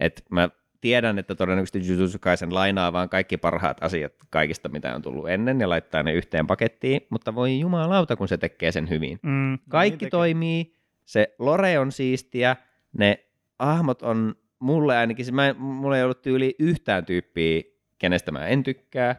Et 0.00 0.24
mä 0.30 0.48
tiedän, 0.80 1.18
että 1.18 1.34
todennäköisesti 1.34 1.88
Jujutsu 1.88 2.18
Kaisen 2.18 2.54
lainaa 2.54 2.92
vaan 2.92 3.08
kaikki 3.08 3.36
parhaat 3.36 3.76
asiat 3.80 4.12
kaikista, 4.30 4.68
mitä 4.68 4.94
on 4.94 5.02
tullut 5.02 5.28
ennen, 5.28 5.60
ja 5.60 5.68
laittaa 5.68 6.02
ne 6.02 6.12
yhteen 6.12 6.46
pakettiin, 6.46 7.00
mutta 7.10 7.34
voi 7.34 7.60
jumalauta, 7.60 8.16
kun 8.16 8.28
se 8.28 8.38
tekee 8.38 8.72
sen 8.72 8.88
hyvin. 8.88 9.18
Mm. 9.22 9.58
Kaikki 9.68 9.98
tekee. 9.98 10.10
toimii, 10.10 10.74
se 11.04 11.34
lore 11.38 11.78
on 11.78 11.92
siistiä, 11.92 12.56
ne 12.98 13.24
ahmot 13.58 14.02
on 14.02 14.34
mulle 14.58 14.96
ainakin, 14.96 15.34
mä, 15.34 15.54
mulla 15.58 15.96
ei 15.96 16.02
ollut 16.02 16.22
tyyli 16.22 16.54
yhtään 16.58 17.04
tyyppiä, 17.04 17.62
kenestä 17.98 18.32
mä 18.32 18.46
en 18.46 18.62
tykkää, 18.62 19.16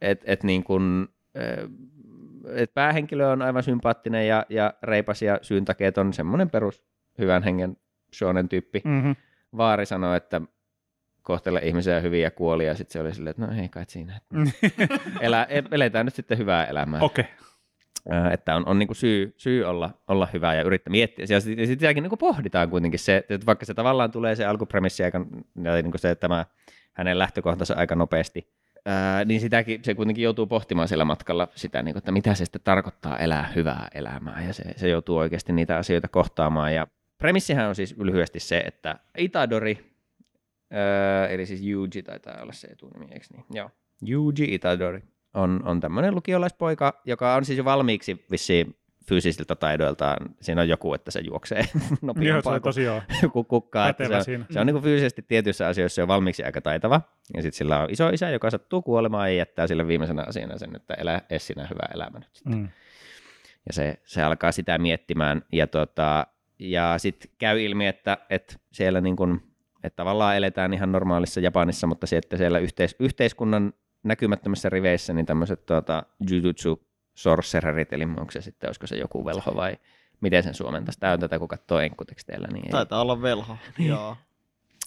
et, 0.00 0.22
et 0.24 0.42
niin 0.42 0.64
kun, 0.64 1.08
ö, 1.36 1.68
et 2.54 2.74
päähenkilö 2.74 3.28
on 3.28 3.42
aivan 3.42 3.62
sympaattinen 3.62 4.28
ja, 4.28 4.46
ja 4.48 4.74
reipas 4.82 5.22
ja 5.22 5.38
syyntakeet 5.42 5.98
on 5.98 6.12
semmoinen 6.12 6.50
perus 6.50 6.84
hyvän 7.18 7.42
hengen 7.42 7.76
shonen 8.14 8.48
tyyppi. 8.48 8.82
Mm-hmm. 8.84 9.16
Vaari 9.56 9.86
sanoi, 9.86 10.16
että 10.16 10.40
kohtele 11.26 11.60
ihmisiä 11.62 12.00
hyvin 12.00 12.22
ja 12.22 12.30
kuoli, 12.30 12.66
ja 12.66 12.74
sitten 12.74 12.92
se 12.92 13.00
oli 13.00 13.14
silleen, 13.14 13.30
että 13.30 13.46
no 13.46 13.62
ei 13.62 13.68
kai 13.68 13.84
siinä. 13.88 14.20
Elä, 15.20 15.46
eletään 15.70 16.06
nyt 16.06 16.14
sitten 16.14 16.38
hyvää 16.38 16.64
elämää. 16.64 17.00
Okei. 17.00 17.24
Okay. 17.24 18.32
Että 18.32 18.56
on, 18.56 18.68
on 18.68 18.78
niinku 18.78 18.94
syy, 18.94 19.34
syy 19.36 19.64
olla, 19.64 19.90
olla 20.08 20.28
hyvä 20.32 20.54
ja 20.54 20.62
yrittää 20.62 20.90
miettiä. 20.90 21.26
Ja 21.28 21.40
sitten 21.40 21.66
sit 21.66 21.80
sitäkin 21.80 22.02
niinku 22.02 22.16
pohditaan 22.16 22.70
kuitenkin 22.70 23.00
se, 23.00 23.16
että 23.16 23.46
vaikka 23.46 23.64
se 23.66 23.74
tavallaan 23.74 24.10
tulee 24.10 24.36
se 24.36 24.46
alkupremissi 24.46 25.04
aika, 25.04 25.26
ja 25.62 25.82
niinku 25.82 25.98
se, 25.98 26.14
tämä 26.14 26.44
hänen 26.92 27.18
lähtökohtansa 27.18 27.74
aika 27.74 27.94
nopeasti, 27.94 28.48
ää, 28.84 29.24
niin 29.24 29.40
sitäkin 29.40 29.84
se 29.84 29.94
kuitenkin 29.94 30.22
joutuu 30.22 30.46
pohtimaan 30.46 30.88
siellä 30.88 31.04
matkalla 31.04 31.48
sitä, 31.54 31.82
niinku, 31.82 31.98
että 31.98 32.12
mitä 32.12 32.34
se 32.34 32.44
sitten 32.44 32.60
tarkoittaa 32.64 33.18
elää 33.18 33.52
hyvää 33.56 33.88
elämää. 33.94 34.42
Ja 34.42 34.52
se, 34.52 34.64
se 34.76 34.88
joutuu 34.88 35.16
oikeasti 35.16 35.52
niitä 35.52 35.76
asioita 35.76 36.08
kohtaamaan. 36.08 36.74
Ja 36.74 36.86
premissihän 37.18 37.68
on 37.68 37.74
siis 37.74 37.94
lyhyesti 37.98 38.40
se, 38.40 38.58
että 38.58 38.98
Itadori, 39.18 39.95
ää, 40.70 41.28
eli 41.28 41.46
siis 41.46 41.62
Yuji 41.62 42.02
taitaa 42.04 42.42
olla 42.42 42.52
se 42.52 42.66
etunimi, 42.66 43.06
eikö 43.12 43.26
niin? 43.32 43.44
Joo. 43.54 43.70
Yuji 44.08 44.54
Itadori 44.54 45.02
on, 45.34 45.60
on 45.64 45.80
tämmöinen 45.80 46.14
lukiolaispoika, 46.14 47.02
joka 47.04 47.34
on 47.34 47.44
siis 47.44 47.58
jo 47.58 47.64
valmiiksi 47.64 48.24
vissiin 48.30 48.76
fyysisiltä 49.08 49.54
taidoiltaan. 49.54 50.34
Siinä 50.40 50.60
on 50.60 50.68
joku, 50.68 50.94
että 50.94 51.10
se 51.10 51.20
juoksee 51.20 51.58
Joo, 51.74 51.88
se 51.88 51.96
nopeampaa 52.02 52.54
on 52.54 52.60
kuin 52.60 52.68
tosiaan 52.70 53.02
joku 53.22 53.44
kukkaa. 53.44 53.88
Että 53.88 54.08
se 54.08 54.16
on, 54.16 54.24
siinä. 54.24 54.44
se 54.50 54.60
on 54.60 54.66
niin 54.66 54.82
fyysisesti 54.82 55.22
tietyissä 55.22 55.68
asioissa 55.68 56.00
jo 56.00 56.08
valmiiksi 56.08 56.44
aika 56.44 56.60
taitava. 56.60 57.00
Ja 57.36 57.42
sitten 57.42 57.58
sillä 57.58 57.80
on 57.80 57.90
iso 57.90 58.08
isä, 58.08 58.30
joka 58.30 58.50
sattuu 58.50 58.82
kuolemaan 58.82 59.30
ja 59.30 59.36
jättää 59.36 59.66
sille 59.66 59.86
viimeisenä 59.86 60.24
asiana 60.26 60.58
sen, 60.58 60.76
että 60.76 60.94
elä 60.94 61.20
es 61.30 61.46
sinä 61.46 61.66
hyvä 61.70 61.82
elämä 61.94 62.18
nyt. 62.18 62.28
sitten. 62.32 62.54
Mm. 62.54 62.68
Ja 63.66 63.72
se, 63.72 63.98
se 64.04 64.22
alkaa 64.22 64.52
sitä 64.52 64.78
miettimään. 64.78 65.42
Ja, 65.52 65.66
tota, 65.66 66.26
ja 66.58 66.94
sitten 66.98 67.30
käy 67.38 67.62
ilmi, 67.62 67.86
että, 67.86 68.18
että 68.30 68.54
siellä 68.72 69.00
niin 69.00 69.16
kun, 69.16 69.42
että 69.86 69.96
tavallaan 69.96 70.36
eletään 70.36 70.74
ihan 70.74 70.92
normaalissa 70.92 71.40
Japanissa, 71.40 71.86
mutta 71.86 72.06
se, 72.06 72.16
että 72.16 72.36
siellä 72.36 72.58
yhteis, 72.58 72.96
yhteiskunnan 73.00 73.72
näkymättömissä 74.02 74.68
riveissä 74.68 75.12
niin 75.12 75.26
tämmöiset 75.26 75.66
tuota, 75.66 76.02
jujutsu 76.30 76.86
sorcererit, 77.14 77.92
eli 77.92 78.04
onko 78.04 78.30
se 78.30 78.40
sitten, 78.40 78.68
olisiko 78.68 78.86
se 78.86 78.96
joku 78.96 79.24
velho 79.24 79.56
vai 79.56 79.76
miten 80.20 80.42
sen 80.42 80.54
suomentaisi. 80.54 81.00
Tämä 81.00 81.12
on 81.12 81.20
tätä, 81.20 81.38
kun 81.38 81.48
katsoo 81.48 81.80
enkkuteksteillä. 81.80 82.48
Niin 82.52 82.66
ei. 82.66 82.70
Taitaa 82.70 83.00
olla 83.00 83.22
velho. 83.22 83.56
Joo. 83.78 84.16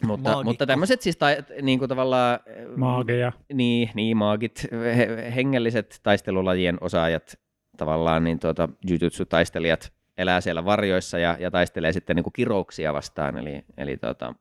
Mutta, 0.04 0.30
Maagikko. 0.30 0.44
mutta 0.44 0.66
tämmöiset 0.66 1.02
siis 1.02 1.18
tai, 1.18 1.38
niin 1.62 1.80
kuin 1.80 1.90
tavallaan... 1.90 2.40
Maageja. 2.76 3.32
Niin, 3.54 3.90
niin 3.94 4.18
maagit, 4.18 4.68
he, 4.72 5.32
hengelliset 5.36 6.00
taistelulajien 6.04 6.78
osaajat, 6.82 7.40
tavallaan 7.78 8.24
niin 8.24 8.40
tuota, 8.40 8.70
jujutsu-taistelijat 8.90 9.94
elää 10.18 10.42
siellä 10.42 10.66
varjoissa 10.66 11.20
ja, 11.20 11.38
ja 11.40 11.52
taistelee 11.52 11.94
sitten 11.94 12.16
niin 12.16 12.24
kuin 12.24 12.34
kirouksia 12.34 12.94
vastaan, 12.94 13.38
eli, 13.38 13.66
eli 13.78 13.98
tuota, 13.98 14.36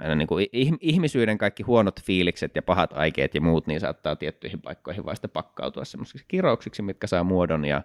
aina 0.00 0.14
niin 0.14 0.28
kuin 0.28 0.46
ih- 0.56 0.78
ihmisyyden 0.80 1.38
kaikki 1.38 1.62
huonot 1.62 2.02
fiilikset 2.02 2.56
ja 2.56 2.62
pahat 2.62 2.92
aikeet 2.92 3.34
ja 3.34 3.40
muut, 3.40 3.66
niin 3.66 3.80
saattaa 3.80 4.16
tiettyihin 4.16 4.60
paikkoihin 4.60 5.04
vasta 5.04 5.28
pakkautua 5.28 5.84
semmoisiksi 5.84 6.24
kirouksiksi, 6.28 6.82
mitkä 6.82 7.06
saa 7.06 7.24
muodon 7.24 7.64
ja, 7.64 7.82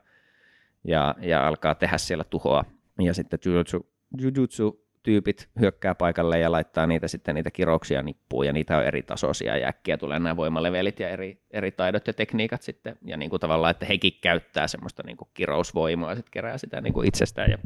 ja, 0.83 1.15
ja 1.21 1.47
alkaa 1.47 1.75
tehdä 1.75 1.97
siellä 1.97 2.23
tuhoa. 2.23 2.65
Ja 3.01 3.13
sitten 3.13 3.39
jujutsu, 4.21 4.84
jujutsu-tyypit 5.07 5.49
hyökkää 5.59 5.95
paikalle 5.95 6.39
ja 6.39 6.51
laittaa 6.51 6.87
niitä 6.87 7.07
sitten 7.07 7.35
niitä 7.35 7.51
kirouksia 7.51 8.01
nippuun, 8.01 8.45
ja 8.45 8.53
niitä 8.53 8.77
on 8.77 8.83
eri 8.83 9.03
tasoisia, 9.03 9.57
ja 9.57 9.67
äkkiä 9.67 9.97
tulee 9.97 10.19
nämä 10.19 10.35
voimalevelit 10.35 10.99
ja 10.99 11.09
eri, 11.09 11.41
eri 11.51 11.71
taidot 11.71 12.07
ja 12.07 12.13
tekniikat 12.13 12.61
sitten, 12.61 12.97
ja 13.05 13.17
niin 13.17 13.29
kuin 13.29 13.39
tavallaan, 13.39 13.71
että 13.71 13.85
hekin 13.85 14.11
käyttää 14.21 14.67
semmoista 14.67 15.03
niin 15.05 15.17
kuin 15.17 15.27
kirousvoimaa, 15.33 16.15
sitten 16.15 16.31
kerää 16.31 16.57
sitä 16.57 16.81
niin 16.81 16.93
kuin 16.93 17.07
itsestään, 17.07 17.51
ja 17.51 17.57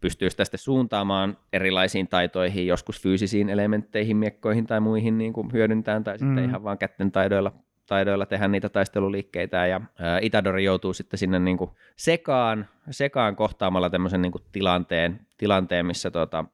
pystyy 0.00 0.30
sitä 0.30 0.44
sitten 0.44 0.58
suuntaamaan 0.58 1.36
erilaisiin 1.52 2.08
taitoihin, 2.08 2.66
joskus 2.66 3.02
fyysisiin 3.02 3.48
elementteihin, 3.48 4.16
miekkoihin 4.16 4.66
tai 4.66 4.80
muihin 4.80 5.18
niin 5.18 5.32
kuin 5.32 5.52
hyödyntämään, 5.52 6.04
tai 6.04 6.18
sitten 6.18 6.32
Mm. 6.42 6.48
ihan 6.48 6.64
vaan 6.64 6.78
kätten 6.78 7.12
taidoilla 7.12 7.52
taidoilla 7.86 8.26
tehdä 8.26 8.48
niitä 8.48 8.68
taisteluliikkeitä 8.68 9.66
ja 9.66 9.80
Itadori 10.20 10.64
joutuu 10.64 10.92
sitten 10.92 11.18
sinne 11.18 11.38
niin 11.38 11.58
kuin 11.58 11.70
sekaan, 11.96 12.68
sekaan 12.90 13.36
kohtaamalla 13.36 13.90
tämmöisen 13.90 14.22
niin 14.22 14.32
kuin 14.32 14.42
tilanteen, 14.52 15.20
tilanteen, 15.38 15.86
missä 15.86 16.10
tota, 16.10 16.44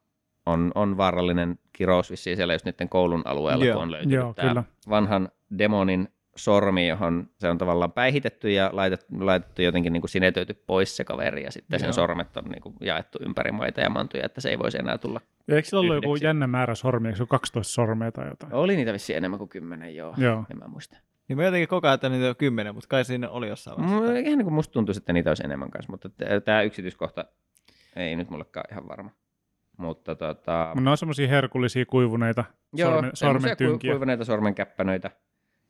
on, 0.49 0.73
on 0.75 0.97
vaarallinen 0.97 1.59
kirous 1.73 2.11
vissiin 2.11 2.37
siellä 2.37 2.55
just 2.55 2.65
niiden 2.65 2.89
koulun 2.89 3.23
alueella, 3.25 3.65
Joo. 3.65 3.75
kun 3.75 3.83
on 3.83 3.91
löytynyt 3.91 4.15
Joo, 4.17 4.35
tämä 4.35 4.49
kyllä. 4.49 4.65
vanhan 4.89 5.29
demonin 5.59 6.09
sormi, 6.37 6.89
johon 6.89 7.31
se 7.39 7.51
on 7.51 7.59
tavallaan 7.59 7.93
päihitetty 7.93 8.51
ja 8.51 8.71
laitettu, 8.73 9.07
laitettu 9.21 9.63
jotenkin 9.63 9.93
niin 9.93 10.01
kuin 10.01 10.11
sinetöity 10.11 10.55
pois 10.55 10.97
se 10.97 11.05
kaveri 11.05 11.43
ja 11.45 11.53
sitten 11.53 11.81
sen 11.81 11.87
Joo. 11.87 11.93
sormet 11.93 12.37
on 12.37 12.45
niin 12.45 12.63
kuin 12.63 12.75
jaettu 12.81 13.19
ympäri 13.27 13.53
maita 13.53 13.81
ja 13.81 13.91
mantuja, 13.91 14.27
että 14.27 14.41
se 14.41 14.49
ei 14.49 14.59
voisi 14.59 14.79
enää 14.79 14.99
tulla. 14.99 15.21
Eikö 15.49 15.69
sillä 15.69 15.81
ollut 15.81 15.95
joku 15.95 16.17
jännä 16.17 16.47
määrä 16.47 16.75
sormia, 16.75 17.09
eikö 17.09 17.17
se 17.17 17.23
ole 17.23 17.29
12 17.29 17.73
sormea 17.73 18.13
tai 18.13 18.29
jotain? 18.29 18.55
Oli 18.55 18.77
niitä 18.77 18.93
vissiin 18.93 19.17
enemmän 19.17 19.39
kuin 19.39 19.49
kymmenen, 19.49 19.97
joo, 19.97 20.15
Joo. 20.17 20.45
en 20.51 20.59
mä 20.59 20.69
muista. 20.69 20.99
Niin 21.29 21.37
mä 21.37 21.45
jotenkin 21.45 21.69
koko 21.69 21.87
ajan, 21.87 21.95
että 21.95 22.09
niitä 22.09 22.29
on 22.29 22.37
kymmenen, 22.37 22.75
mutta 22.75 22.89
kai 22.89 23.05
siinä 23.05 23.31
oli 23.31 23.49
jossain 23.49 23.79
vaiheessa. 23.79 24.19
ihan 24.19 24.39
niin 24.39 24.45
kuin 24.45 24.55
musta 24.55 24.73
tuntuisi, 24.73 24.99
että 24.99 25.13
niitä 25.13 25.31
olisi 25.31 25.45
enemmän 25.45 25.71
kanssa, 25.71 25.93
mutta 25.93 26.11
tämä 26.45 26.63
yksityiskohta 26.63 27.25
ei 27.97 28.17
nyt 28.17 28.31
mullekaan 28.31 28.67
ihan 28.73 28.89
varma. 28.89 29.11
Mutta 29.79 30.15
tota, 30.15 30.73
Ne 30.81 30.91
on 30.91 30.97
semmoisia 30.99 31.29
herkullisia 31.29 31.87
kuivuneita 31.87 32.45
joo, 32.73 32.91
sormen, 32.91 33.11
semmoisia 33.15 33.49
sormentynkiä. 33.49 33.91
ku- 33.93 33.95
kuivaneita 33.95 34.25
sormenkäppänöitä, 34.25 35.11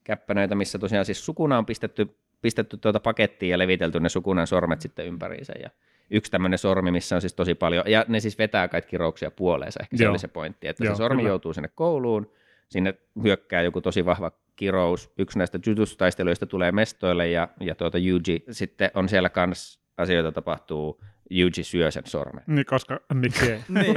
käppänöitä, 0.05 0.55
missä 0.55 0.79
tosiaan 0.79 1.05
siis 1.05 1.25
sukuna 1.27 1.59
on 1.59 1.67
pistetty, 1.67 2.17
pistetty 2.43 2.77
tuota 2.77 3.01
pakettiin 3.01 3.51
ja 3.51 3.59
levitelty 3.59 4.01
ne 4.01 4.09
sukunan 4.09 4.47
sormet 4.47 4.81
sitten 4.81 5.07
ympäriinsä. 5.07 5.53
Ja 5.63 5.71
yksi 6.11 6.31
tämmöinen 6.31 6.59
sormi, 6.59 6.91
missä 6.91 7.15
on 7.15 7.21
siis 7.21 7.35
tosi 7.35 7.55
paljon, 7.55 7.85
ja 7.87 8.05
ne 8.09 8.21
siis 8.21 8.39
vetää 8.39 8.69
kaikki 8.69 8.91
kirouksia 8.91 9.31
puoleensa, 9.31 9.81
ehkä 9.83 9.97
se 9.97 10.05
Joo. 10.05 10.11
oli 10.11 10.19
se 10.19 10.29
pointti, 10.29 10.69
että 10.69 10.85
Joo, 10.85 10.95
se 10.95 10.99
sormi 10.99 11.17
kyllä. 11.23 11.29
joutuu 11.29 11.53
sinne 11.53 11.71
kouluun, 11.75 12.33
sinne 12.69 12.95
hyökkää 13.23 13.63
joku 13.63 13.81
tosi 13.81 14.05
vahva 14.05 14.33
kirous, 14.57 15.13
yksi 15.19 15.39
näistä 15.39 15.59
jujutsu-taistelijoista 15.67 16.47
tulee 16.47 16.73
mestoille, 16.73 17.29
ja, 17.29 17.49
ja 17.61 17.75
tuota 17.75 17.99
Yuji 17.99 18.45
sitten 18.51 18.91
on 18.95 19.09
siellä 19.09 19.29
kanssa 19.29 19.81
asioita 19.99 20.33
tapahtuu, 20.33 21.01
Yuji 21.31 21.63
syö 21.65 21.91
sen 21.91 22.03
sormen. 22.07 22.45
Niin, 22.47 22.67
koska 22.67 23.01
miksi 23.15 23.51
ei. 23.53 23.61
Niin. 23.69 23.95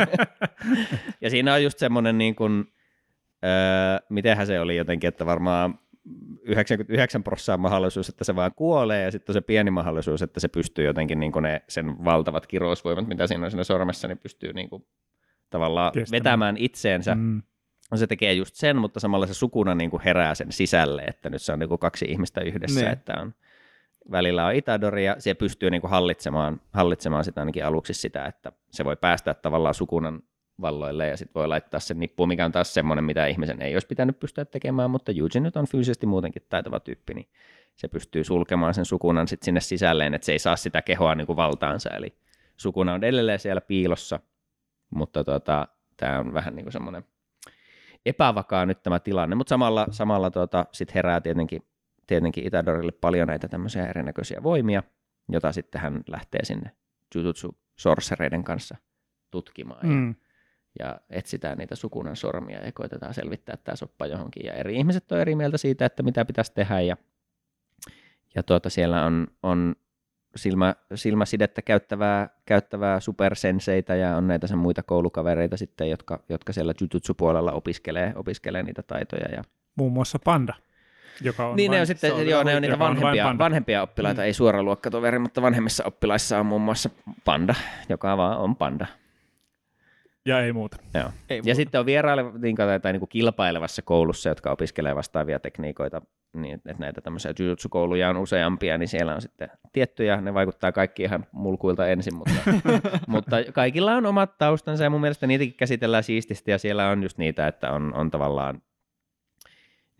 Ja 1.22 1.30
siinä 1.30 1.54
on 1.54 1.64
just 1.64 1.80
semmoinen 1.80 2.18
niin 2.18 2.36
kuin, 2.36 2.66
öö, 3.46 4.06
mitenhän 4.10 4.48
se 4.48 4.60
oli 4.60 4.76
jotenkin, 4.78 5.08
että 5.08 5.26
varmaan 5.26 5.80
99 6.44 7.24
prosenttia 7.24 7.58
mahdollisuus, 7.58 8.10
että 8.10 8.24
se 8.24 8.36
vaan 8.36 8.52
kuolee, 8.56 9.04
ja 9.04 9.12
sitten 9.12 9.34
on 9.34 9.34
se 9.34 9.42
pieni 9.42 9.72
mahdollisuus, 9.72 10.22
että 10.22 10.40
se 10.40 10.48
pystyy 10.48 10.86
jotenkin 10.86 11.20
niin 11.20 11.32
kuin 11.32 11.44
ne, 11.44 11.62
sen 11.68 12.06
valtavat 12.06 12.48
kirousvoimat, 12.48 13.08
mitä 13.08 13.28
siinä 13.28 13.46
on 13.46 13.52
siinä 13.52 13.64
sormessa, 13.64 14.08
niin 14.08 14.18
pystyy 14.18 14.54
niin 14.54 14.70
kuin, 14.70 14.86
tavallaan 15.50 15.92
Kestämään. 15.92 16.20
vetämään 16.24 16.58
itseensä. 16.58 17.16
Mm. 17.16 17.22
Mm. 17.22 17.42
Se 17.98 18.08
tekee 18.08 18.34
just 18.34 18.56
sen, 18.56 18.78
mutta 18.78 19.00
samalla 19.00 19.28
se 19.28 19.34
sukuna 19.34 19.76
niin 19.76 19.90
kuin 19.92 20.02
herää 20.04 20.36
sen 20.36 20.52
sisälle, 20.52 21.02
että 21.04 21.30
nyt 21.30 21.42
se 21.42 21.54
on 21.54 21.60
niin 21.60 21.70
kuin 21.70 21.80
kaksi 21.80 22.06
ihmistä 22.06 22.42
yhdessä, 22.42 22.80
Niin. 22.82 22.92
että 22.92 23.14
on 23.22 23.34
välillä 24.12 24.46
on 24.46 24.56
Itadori 24.56 25.06
ja 25.06 25.16
se 25.20 25.34
pystyy 25.34 25.70
niin 25.70 25.82
kuin 25.82 25.92
hallitsemaan, 25.92 26.62
hallitsemaan 26.74 27.24
sitä 27.24 27.42
ainakin 27.42 27.66
aluksi 27.66 27.94
sitä, 27.94 28.26
että 28.26 28.52
se 28.72 28.86
voi 28.86 28.96
päästä 28.96 29.34
tavallaan 29.34 29.74
sukunnan 29.74 30.24
valloille 30.62 31.08
ja 31.08 31.18
sitten 31.18 31.34
voi 31.36 31.48
laittaa 31.48 31.80
sen 31.80 32.00
nippuun, 32.00 32.30
mikä 32.30 32.46
on 32.46 32.52
taas 32.52 32.74
semmoinen, 32.74 33.04
mitä 33.04 33.26
ihmisen 33.26 33.62
ei 33.62 33.76
olisi 33.76 33.88
pitänyt 33.88 34.20
pystyä 34.20 34.46
tekemään, 34.46 34.92
mutta 34.92 35.12
Yuji 35.12 35.40
nyt 35.40 35.58
on 35.58 35.68
fyysisesti 35.68 36.06
muutenkin 36.06 36.46
taitava 36.50 36.80
tyyppi, 36.80 37.14
niin 37.14 37.28
se 37.76 37.88
pystyy 37.88 38.24
sulkemaan 38.24 38.74
sen 38.74 38.86
sukunnan 38.86 39.28
sit 39.28 39.44
sinne 39.44 39.60
sisälleen, 39.60 40.14
että 40.14 40.26
se 40.26 40.32
ei 40.32 40.40
saa 40.40 40.56
sitä 40.56 40.82
kehoa 40.82 41.16
niin 41.16 41.28
kuin 41.28 41.38
valtaansa, 41.38 41.90
eli 41.90 42.16
Sukuna 42.58 42.94
on 42.94 43.04
edelleen 43.04 43.40
siellä 43.40 43.62
piilossa, 43.62 44.20
mutta 44.90 45.24
tota, 45.24 45.68
tämä 45.98 46.20
on 46.20 46.34
vähän 46.34 46.56
niin 46.56 46.66
kuin 46.66 46.74
semmoinen 46.74 47.04
epävakaa 48.06 48.66
nyt 48.66 48.84
tämä 48.84 49.00
tilanne, 49.00 49.36
mutta 49.36 49.50
samalla, 49.50 49.88
samalla 49.92 50.32
tota, 50.32 50.66
sit 50.72 50.96
herää 50.96 51.22
tietenkin, 51.22 51.64
tietenkin 52.12 52.48
Itadorille 52.48 52.92
paljon 52.92 53.28
näitä 53.28 53.48
tämmöisiä 53.48 53.88
erinäköisiä 53.88 54.44
voimia, 54.44 54.84
jota 55.30 55.52
sitten 55.52 55.82
hän 55.82 56.02
lähtee 56.08 56.46
sinne 56.46 56.72
Jujutsu 57.16 57.58
sorcereiden 57.76 58.44
kanssa 58.44 58.78
tutkimaan. 59.32 59.90
Ja, 59.90 59.96
Mm. 59.96 60.16
ja 60.80 61.00
etsitään 61.10 61.58
niitä 61.58 61.76
sukunnan 61.76 62.16
sormia 62.16 62.66
ja 62.66 62.72
koitetaan 62.72 63.14
selvittää 63.14 63.58
tämä 63.58 63.76
soppa 63.76 64.06
johonkin. 64.06 64.46
Ja 64.46 64.54
eri 64.54 64.76
ihmiset 64.76 65.12
on 65.12 65.20
eri 65.20 65.36
mieltä 65.36 65.58
siitä, 65.58 65.86
että 65.86 66.04
mitä 66.04 66.26
pitäisi 66.26 66.54
tehdä. 66.54 66.82
Ja, 66.82 66.98
ja 68.36 68.44
tuota, 68.44 68.70
siellä 68.70 69.06
on, 69.06 69.28
on 69.44 69.76
silmä, 70.36 70.76
silmäsidettä 70.96 71.62
käyttävää, 71.62 72.30
käyttävää 72.46 73.00
supersenseitä 73.00 73.96
ja 73.96 74.18
on 74.18 74.28
näitä 74.28 74.48
sen 74.48 74.58
muita 74.58 74.84
koulukavereita 74.84 75.58
sitten, 75.58 75.90
jotka, 75.90 76.24
jotka 76.30 76.54
siellä 76.54 76.74
jujutsu-puolella 76.82 77.52
opiskelee, 77.52 78.14
opiskelee 78.16 78.64
niitä 78.64 78.84
taitoja. 78.84 79.36
Ja... 79.36 79.44
Muun 79.76 79.92
muassa 79.92 80.20
Panda, 80.26 80.54
joka 81.22 81.48
on 81.48 81.56
Niin 81.56 81.72
ne 81.72 81.76
vain- 81.76 81.82
on 81.82 81.88
sitten, 81.88 82.10
se 82.10 82.14
on 82.16 82.28
joo, 82.28 82.44
ne 82.44 82.56
on 82.56 82.62
niitä 82.62 82.74
joka 82.74 82.86
on 82.88 82.96
vanhempia, 83.02 83.38
vanhempia 83.38 83.82
oppilaita, 83.82 84.22
Mm. 84.22 84.26
ei 84.26 84.34
suora 84.34 84.64
luokkatoveri, 84.64 85.20
mutta 85.20 85.42
vanhemmissa 85.42 85.84
oppilaissa 85.86 86.40
on 86.40 86.46
muun 86.46 86.62
muassa 86.62 86.90
panda, 87.26 87.56
joka 87.90 88.18
vaan 88.18 88.38
on 88.38 88.56
panda. 88.56 88.86
Ja 90.26 90.40
ei 90.42 90.54
muuta. 90.54 90.78
Joo. 90.94 91.04
Ei 91.30 91.38
Ja 91.38 91.44
muuta. 91.44 91.56
sitten 91.56 91.80
on 91.80 91.86
vieraileva, 91.86 92.32
niin 92.38 92.56
kuin, 92.56 92.82
tai 92.82 92.94
niin 92.94 93.00
kuin 93.00 93.10
kilpailevassa 93.10 93.82
koulussa, 93.82 94.30
jotka 94.30 94.52
opiskelee 94.52 94.96
vastaavia 94.96 95.40
tekniikoita, 95.40 96.02
niin 96.34 96.56
että 96.56 96.74
näitä 96.80 97.02
tämmöisiä 97.02 97.34
jujutsu-kouluja 97.40 98.10
on 98.10 98.18
useampia, 98.18 98.78
niin 98.78 98.88
siellä 98.88 99.16
on 99.16 99.22
sitten 99.22 99.50
tiettyjä, 99.74 100.22
ne 100.22 100.34
vaikuttaa 100.34 100.72
kaikki 100.72 101.04
ihan 101.04 101.26
mulkuilta 101.32 101.88
ensin, 101.88 102.16
mutta, 102.16 102.34
mutta 103.08 103.36
kaikilla 103.54 103.94
on 103.94 104.06
omat 104.06 104.38
taustansa 104.38 104.84
ja 104.84 104.90
mun 104.90 105.02
mielestä 105.02 105.28
niitäkin 105.28 105.54
käsitellään 105.54 106.04
siististi 106.04 106.52
ja 106.52 106.58
siellä 106.58 106.90
on 106.90 107.04
just 107.04 107.18
niitä, 107.18 107.48
että 107.48 107.72
on, 107.72 107.94
on 107.94 108.12
tavallaan 108.12 108.62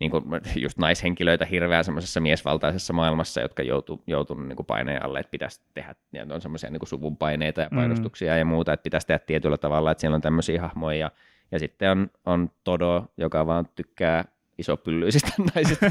niin 0.02 0.10
kuin 0.10 0.24
just 0.56 0.78
naishenkilöitä 0.78 1.44
hirveän 1.44 1.84
semmoisessa 1.84 2.20
miesvaltaisessa 2.20 2.92
maailmassa, 2.92 3.40
jotka 3.40 3.62
joutuu, 3.62 4.02
joutunut 4.06 4.48
niin 4.48 4.56
kuin 4.56 4.66
paineen 4.66 5.04
alle, 5.04 5.20
että 5.20 5.30
pitäisi 5.30 5.60
tehdä, 5.74 5.94
ja 6.12 6.26
on 6.30 6.40
semmoisia 6.40 6.70
niin 6.70 6.86
suvun 6.86 7.16
paineita 7.16 7.60
ja 7.60 7.68
Mm. 7.70 7.76
painostuksia 7.76 8.36
ja 8.36 8.44
muuta, 8.44 8.72
että 8.72 8.82
pitäisi 8.82 9.06
tehdä 9.06 9.18
tietyllä 9.26 9.58
tavalla, 9.58 9.90
että 9.90 10.00
siellä 10.00 10.14
on 10.14 10.20
tämmöisiä 10.20 10.60
hahmoja, 10.60 10.98
ja, 10.98 11.10
ja 11.52 11.58
sitten 11.58 11.90
on, 11.90 12.10
on 12.26 12.50
Todo, 12.64 13.04
joka 13.16 13.46
vaan 13.46 13.68
tykkää 13.74 14.24
isopyllyisistä 14.58 15.32
naisista, 15.54 15.86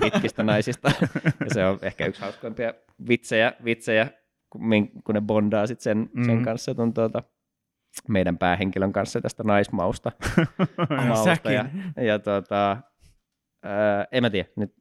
pitkistä 0.00 0.42
naisista, 0.42 0.90
ja 1.24 1.54
se 1.54 1.66
on 1.66 1.78
ehkä 1.82 2.06
yksi 2.06 2.20
hauskoimpia 2.20 2.74
vitsejä, 3.08 3.52
vitsejä 3.64 4.08
kun, 4.50 5.14
ne 5.14 5.20
bondaa 5.20 5.66
sit 5.66 5.80
sen, 5.80 6.10
mm. 6.12 6.24
sen 6.24 6.38
Mm. 6.38 6.44
kanssa, 6.44 6.74
ton, 6.74 6.94
tuota, 6.94 7.22
meidän 8.08 8.38
päähenkilön 8.38 8.92
kanssa 8.92 9.20
tästä 9.20 9.42
naismausta. 9.42 10.12
mausta 11.08 11.52
ja, 11.52 11.64
ja 11.96 12.18
tota, 12.18 12.76
ää, 13.64 14.06
en 14.12 14.22
mä 14.22 14.30
tiedä, 14.30 14.48
nyt 14.56 14.74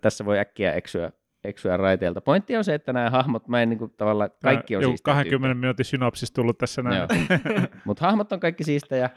tässä 0.00 0.24
voi 0.24 0.38
äkkiä 0.38 0.72
eksyä, 0.72 1.12
eksyä 1.44 1.76
raiteilta. 1.76 2.20
Pointti 2.20 2.56
on 2.56 2.64
se, 2.64 2.74
että 2.74 2.92
nämä 2.92 3.10
hahmot, 3.10 3.48
mä 3.48 3.62
en 3.62 3.68
niinku 3.68 3.88
tavallaan, 3.88 4.30
kaikki 4.42 4.76
on 4.76 4.82
Joku 4.82 4.90
siistejä 4.92 5.14
20 5.14 5.54
minuutin 5.54 5.84
synopsis 5.84 6.32
tullut 6.32 6.58
tässä 6.58 6.82
näin. 6.82 7.08
Mutta 7.86 8.06
hahmot 8.06 8.32
on 8.32 8.40
kaikki 8.40 8.64
siistejä, 8.64 9.10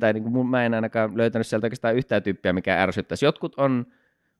tai 0.00 0.12
niinku 0.12 0.30
mun, 0.30 0.50
mä 0.50 0.64
en 0.66 0.74
ainakaan 0.74 1.16
löytänyt 1.18 1.46
sieltä 1.46 1.64
oikeastaan 1.66 1.96
yhtään 1.96 2.22
tyyppiä, 2.22 2.52
mikä 2.52 2.82
ärsyttäisi. 2.82 3.24
Jotkut 3.24 3.54
on 3.56 3.86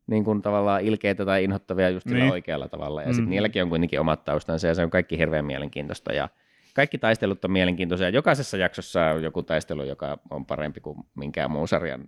niin 0.07 0.25
kuin 0.25 0.43
tavallaan 0.43 0.83
ilkeitä 0.83 1.25
tai 1.25 1.45
inhottavia 1.45 1.89
just 1.91 2.09
sillä 2.09 2.23
Niin. 2.25 2.33
oikealla 2.33 2.69
tavalla, 2.69 3.03
ja 3.03 3.09
Mm. 3.09 3.15
sitten 3.15 3.31
niilläkin 3.31 3.63
on 3.63 3.69
kuitenkin 3.69 4.01
omat 4.01 4.25
taustansa, 4.25 4.67
ja 4.69 4.75
se 4.75 4.83
on 4.83 4.91
kaikki 4.91 5.19
hirveän 5.19 5.45
mielenkiintoista, 5.45 6.13
ja 6.13 6.29
kaikki 6.75 6.99
taistelut 6.99 7.45
on 7.45 7.51
mielenkiintoisia. 7.53 8.09
Jokaisessa 8.09 8.57
jaksossa 8.57 9.05
on 9.07 9.23
joku 9.23 9.43
taistelu, 9.43 9.85
joka 9.85 10.19
on 10.31 10.47
parempi 10.47 10.81
kuin 10.81 10.99
minkään 11.17 11.51
muun 11.51 11.69
sarjan 11.69 12.05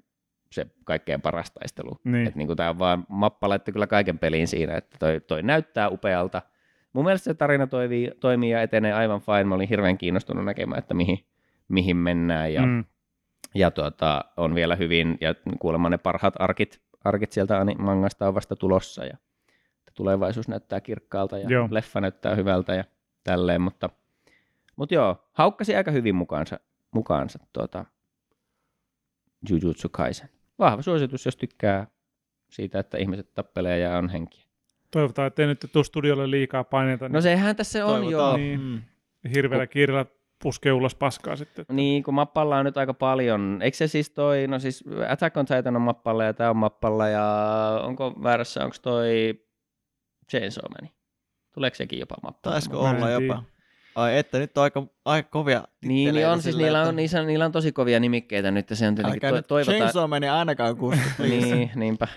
se 0.54 0.66
kaikkein 0.84 1.20
paras 1.20 1.50
taistelu. 1.50 2.00
Niin. 2.04 2.26
Et 2.26 2.34
niin 2.34 2.46
kuin 2.46 2.56
tämä 2.56 2.70
on 2.70 2.78
vaan, 2.78 3.06
mappa 3.08 3.48
laittoi 3.48 3.72
kyllä 3.72 3.86
kaiken 3.86 4.18
peliin 4.18 4.48
siinä, 4.48 4.76
että 4.76 4.96
toi, 4.98 5.20
toi 5.20 5.42
näyttää 5.42 5.88
upealta. 5.88 6.42
Mun 6.92 7.04
mielestä 7.04 7.24
se 7.24 7.34
tarina 7.34 7.66
toimii, 7.66 8.10
toimii 8.20 8.50
ja 8.50 8.62
etenee 8.62 8.92
aivan 8.92 9.20
fine. 9.20 9.44
Mä 9.44 9.54
olin 9.54 9.68
hirveän 9.68 9.98
kiinnostunut 9.98 10.44
näkemään, 10.44 10.78
että 10.78 10.94
mihin, 10.94 11.26
mihin 11.68 11.96
mennään. 11.96 12.52
Ja, 12.52 12.62
mm. 12.66 12.84
Ja 13.54 13.70
tuota, 13.70 14.24
on 14.36 14.54
vielä 14.54 14.76
hyvin, 14.76 15.18
ja 15.20 15.34
kuulemma 15.58 15.90
ne 15.90 15.98
parhaat 15.98 16.34
arkit, 16.38 16.80
arkit 17.04 17.32
sieltä 17.32 17.66
mangasta 17.78 18.28
on 18.28 18.34
vasta 18.34 18.56
tulossa. 18.56 19.04
Ja 19.04 19.16
tulevaisuus 19.94 20.48
näyttää 20.48 20.80
kirkkaalta 20.80 21.38
ja 21.38 21.48
Joo. 21.48 21.68
leffa 21.70 22.00
näyttää 22.00 22.34
hyvältä 22.34 22.74
ja 22.74 22.84
tälleen, 23.24 23.60
mutta, 23.60 23.90
mutta 24.76 24.94
joo, 24.94 25.28
haukkasi 25.32 25.76
aika 25.76 25.90
hyvin 25.90 26.14
mukaansa, 26.14 26.60
mukaansa 26.90 27.38
tuota, 27.52 27.84
Jujutsu 29.50 29.88
Kaisen. 29.88 30.28
Vahva 30.58 30.82
suositus, 30.82 31.24
jos 31.24 31.36
tykkää 31.36 31.86
siitä, 32.50 32.78
että 32.78 32.98
ihmiset 32.98 33.34
tappelee 33.34 33.78
ja 33.78 33.98
on 33.98 34.08
henkiä. 34.08 34.44
Toivotaan, 34.90 35.26
ettei 35.26 35.46
nyt 35.46 35.66
tule 35.72 35.84
studiolle 35.84 36.30
liikaa 36.30 36.64
paineita. 36.64 37.08
No 37.08 37.20
sehän 37.20 37.56
tässä 37.56 37.86
on 37.86 38.10
joo. 38.10 38.36
Niin. 38.36 38.60
Mm. 38.60 38.82
niin 39.22 39.34
hirveällä 39.34 39.66
kiireellä 39.66 40.06
puskee 40.42 40.72
ulos 40.72 40.94
paskaa 40.94 41.36
sitten. 41.36 41.64
Niin, 41.72 42.02
kun 42.02 42.14
mappalla 42.14 42.58
on 42.58 42.64
nyt 42.64 42.76
aika 42.76 42.94
paljon. 42.94 43.58
Eikö 43.62 43.76
se 43.76 43.86
siis 43.86 44.10
toi, 44.10 44.46
no 44.46 44.58
siis 44.58 44.84
Attack 45.08 45.36
on 45.36 45.46
Titan 45.46 45.76
on 45.76 45.82
mappalla 45.82 46.24
ja 46.24 46.34
tämä 46.34 46.50
on 46.50 46.56
mappalla 46.56 47.08
ja 47.08 47.26
onko 47.82 48.14
väärässä, 48.22 48.64
onko 48.64 48.76
toi 48.82 49.40
Chainsaw 50.30 50.64
Man? 50.70 50.90
Tuleeko 51.54 51.74
sekin 51.74 51.98
jopa 51.98 52.16
mappalla? 52.22 52.54
Taisiko 52.54 52.78
olla 52.78 52.94
tiedä. 52.94 53.10
jopa? 53.10 53.42
Ai 53.94 54.18
että, 54.18 54.38
nyt 54.38 54.58
on 54.58 54.62
aika, 54.64 54.86
aika 55.04 55.28
kovia 55.28 55.64
Niin, 55.84 56.14
niin 56.14 56.28
on, 56.28 56.42
siis 56.42 56.56
niillä 56.56 56.78
että- 56.80 56.88
on, 56.88 56.96
niissä, 56.96 57.22
niillä 57.22 57.44
on 57.44 57.52
tosi 57.52 57.72
kovia 57.72 58.00
nimikkeitä 58.00 58.50
nyt 58.50 58.70
ja 58.70 58.76
se 58.76 58.88
on 58.88 58.94
tietenkin 58.94 59.20
to, 59.30 59.42
toivotaan, 59.42 59.76
Chainsaw 59.78 60.10
meni 60.10 60.28
ainakaan 60.28 60.76
kuusta, 60.76 61.02
please. 61.16 61.54
niin, 61.54 61.70
niinpä. 61.74 62.08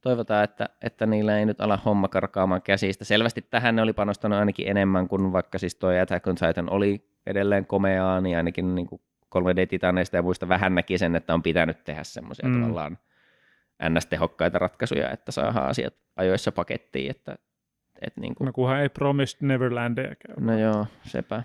Toivotaan, 0.00 0.44
että, 0.44 0.68
että 0.82 1.06
niillä 1.06 1.38
ei 1.38 1.46
nyt 1.46 1.60
ala 1.60 1.78
homma 1.84 2.08
karkaamaan 2.08 2.62
käsistä. 2.62 3.04
Selvästi 3.04 3.42
tähän 3.50 3.76
ne 3.76 3.82
oli 3.82 3.92
panostanut 3.92 4.38
ainakin 4.38 4.68
enemmän 4.68 5.08
kuin 5.08 5.32
vaikka 5.32 5.58
siis 5.58 5.74
toi 5.74 6.00
Attack 6.00 6.26
on 6.26 6.34
Titan 6.34 6.70
oli 6.70 7.08
edelleen 7.26 7.66
komeaa, 7.66 8.20
niin 8.20 8.36
ainakin 8.36 8.74
niin 8.74 8.86
kuin 8.86 9.00
3D-titaneista 9.38 10.16
ja 10.16 10.22
muista 10.22 10.48
vähän 10.48 10.74
näki 10.74 10.98
sen, 10.98 11.16
että 11.16 11.34
on 11.34 11.42
pitänyt 11.42 11.84
tehdä 11.84 12.04
semmoisia 12.04 12.48
Mm. 12.48 12.54
mm. 12.54 12.60
tavallaan 12.62 12.98
ns-tehokkaita 13.88 14.58
ratkaisuja, 14.58 15.10
että 15.10 15.32
saadaan 15.32 15.66
asiat 15.68 15.94
ajoissa 16.16 16.52
pakettiin, 16.52 17.10
että, 17.10 17.36
että 18.00 18.20
niin 18.20 18.34
kuin, 18.34 18.46
No 18.46 18.52
kunhan 18.52 18.80
ei 18.80 18.88
Promised 18.88 19.38
Neverlandia 19.40 20.04
käy. 20.26 20.34
no 20.40 20.58
joo, 20.58 20.86
sepä. 21.02 21.42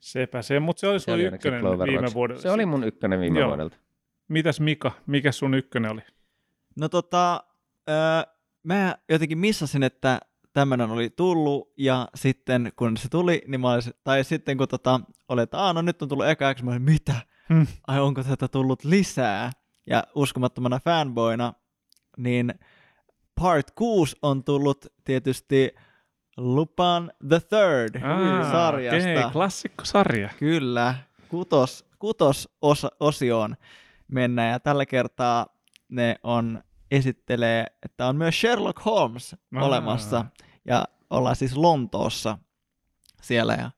Sepä 0.00 0.42
se, 0.42 0.60
mutta 0.60 0.80
se 0.80 0.88
oli 0.88 1.00
Se 1.00 1.04
sun 1.04 1.20
ykkönen 1.20 1.60
Clover 1.60 1.86
viime 1.88 2.00
Rocks. 2.00 2.14
vuodella. 2.14 2.40
Se 2.42 2.50
oli 2.50 2.66
mun 2.66 2.84
ykkönen 2.84 3.20
viime 3.20 3.40
Joo. 3.40 3.48
vuodelta. 3.48 3.76
Mitäs 4.28 4.60
Mika, 4.60 4.92
mikä 5.06 5.32
sun 5.32 5.54
ykkönen 5.54 5.90
oli? 5.90 6.00
No 6.76 6.88
tota, 6.88 7.44
öö, 7.88 7.96
mä 8.62 8.96
jotenkin 9.08 9.38
missasin, 9.38 9.82
että 9.82 10.20
tämmöinen 10.52 10.90
oli 10.90 11.10
tullut, 11.10 11.72
ja 11.76 12.08
sitten 12.14 12.72
kun 12.76 12.96
se 12.96 13.08
tuli, 13.08 13.42
niin 13.46 13.60
mä 13.60 13.72
olisin, 13.72 13.92
tai 14.04 14.24
sitten 14.24 14.56
kun 14.58 14.68
tota, 14.68 15.00
oli, 15.28 15.42
että 15.42 15.58
Aa, 15.58 15.72
no 15.72 15.82
nyt 15.82 16.02
on 16.02 16.08
tullut 16.08 16.26
eka 16.28 16.44
jakso, 16.44 16.64
mä 16.64 16.70
olin, 16.70 16.82
mitä? 16.82 17.14
Hmm. 17.54 17.66
Ai 17.86 18.00
onko 18.00 18.22
tätä 18.24 18.48
tullut 18.48 18.84
lisää? 18.84 19.50
Ja 19.86 20.04
uskomattomana 20.14 20.80
fanboyna, 20.84 21.52
niin 22.16 22.54
Part 23.40 23.70
6 23.70 24.16
on 24.22 24.44
tullut 24.44 24.86
tietysti 25.04 25.74
Lupin 26.36 27.12
the 27.28 27.40
Third 27.40 28.00
sarjasta. 28.50 29.10
Okei, 29.10 29.30
klassikkosarja. 29.32 30.30
Kyllä, 30.38 30.94
kutos, 31.28 31.84
kutos 31.98 32.48
osa, 32.62 32.88
osioon 33.00 33.56
mennään 34.08 34.50
ja 34.50 34.60
tällä 34.60 34.86
kertaa 34.86 35.46
ne 35.88 36.16
on 36.22 36.62
esittelee, 36.90 37.66
että 37.82 38.06
on 38.06 38.16
myös 38.16 38.40
Sherlock 38.40 38.84
Holmes 38.84 39.36
Aa. 39.54 39.64
olemassa 39.64 40.24
ja 40.64 40.84
ollaan 41.10 41.36
siis 41.36 41.56
Lontoossa 41.56 42.38
siellä. 43.22 43.54
Ja, 43.54 43.70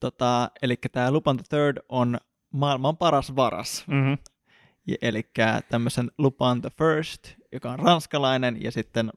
tota, 0.00 0.50
eli 0.62 0.76
tämä 0.92 1.10
Lupin 1.10 1.36
the 1.36 1.44
Third 1.48 1.78
on 1.88 2.18
maailman 2.52 2.96
paras 2.96 3.36
varas. 3.36 3.84
Mm-hmm. 3.86 4.18
Eli 5.02 5.30
tämmöisen 5.68 6.10
Lupin 6.18 6.60
the 6.60 6.70
First, 6.78 7.37
joka 7.52 7.70
on 7.70 7.78
ranskalainen 7.78 8.62
ja 8.62 8.72
sitten 8.72 9.10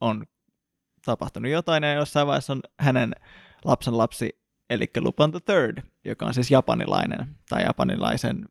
on 0.00 0.24
tapahtunut 1.04 1.50
jotain 1.50 1.82
ja 1.82 1.92
jossain 1.92 2.26
vaiheessa 2.26 2.52
on 2.52 2.60
hänen 2.80 3.12
lapsen 3.64 3.98
lapsi, 3.98 4.38
eli 4.70 4.86
Lupin 5.00 5.30
the 5.30 5.40
Third, 5.40 5.82
joka 6.04 6.26
on 6.26 6.34
siis 6.34 6.50
japanilainen 6.50 7.36
tai 7.48 7.62
japanilaisen 7.62 8.48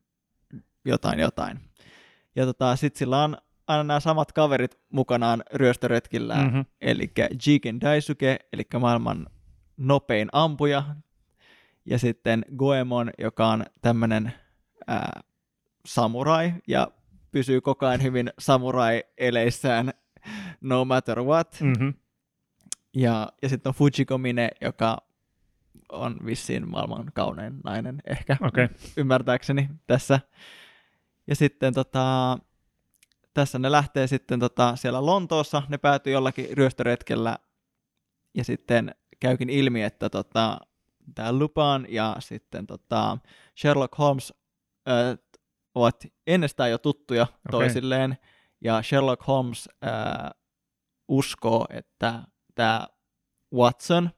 jotain 0.84 1.18
jotain. 1.18 1.60
Ja 2.36 2.46
tota, 2.46 2.76
sitten 2.76 2.98
sillä 2.98 3.24
on 3.24 3.36
aina 3.66 3.84
nämä 3.84 4.00
samat 4.00 4.32
kaverit 4.32 4.78
mukanaan 4.92 5.42
ryöstöretkillä, 5.52 6.34
mm-hmm. 6.34 6.64
Eli 6.80 7.12
Jigen 7.46 7.80
Daisuke, 7.80 8.38
eli 8.52 8.62
maailman 8.80 9.26
nopein 9.76 10.28
ampuja, 10.32 10.84
ja 11.84 11.98
sitten 11.98 12.44
Goemon, 12.56 13.10
joka 13.18 13.48
on 13.48 13.64
tämmöinen 13.80 14.32
samurai, 15.86 16.52
ja 16.68 16.88
pysyy 17.34 17.60
koko 17.60 17.86
ajan 17.86 18.02
hyvin 18.02 18.30
samurai-eleissään 18.38 19.92
no 20.60 20.84
matter 20.84 21.22
what. 21.22 21.58
Mm-hmm. 21.60 21.94
Ja, 22.96 23.32
ja 23.42 23.48
sitten 23.48 23.70
on 23.70 23.74
Fujiko 23.74 24.18
Mine, 24.18 24.50
joka 24.60 24.98
on 25.92 26.16
vissiin 26.26 26.70
maailman 26.70 27.10
kaunein 27.14 27.54
nainen 27.64 28.02
ehkä. 28.06 28.36
Okay. 28.40 28.68
ymmärtääkseni 28.96 29.68
tässä. 29.86 30.20
Ja 31.26 31.36
sitten 31.36 31.74
tota, 31.74 32.38
tässä 33.34 33.58
ne 33.58 33.72
lähtee 33.72 34.06
sitten 34.06 34.40
tota, 34.40 34.76
siellä 34.76 35.06
Lontoossa, 35.06 35.62
ne 35.68 35.78
päätyy 35.78 36.12
jollakin 36.12 36.46
ryöstöretkellä 36.52 37.38
ja 38.34 38.44
sitten 38.44 38.94
käykin 39.20 39.50
ilmi, 39.50 39.82
että 39.82 40.10
tota, 40.10 40.58
tämä 41.14 41.32
Lupin 41.32 41.86
ja 41.88 42.16
sitten 42.18 42.66
tota, 42.66 43.18
Sherlock 43.60 43.98
Holmes 43.98 44.34
ö, 44.88 45.23
ovat 45.74 46.04
ennestään 46.26 46.70
jo 46.70 46.78
tuttuja 46.78 47.22
okay. 47.22 47.38
toisilleen 47.50 48.16
ja 48.60 48.82
Sherlock 48.82 49.26
Holmes 49.26 49.68
ö, 49.84 49.88
uskoo, 51.08 51.66
että 51.70 52.22
tämä 52.54 52.86
Watson, 53.54 54.10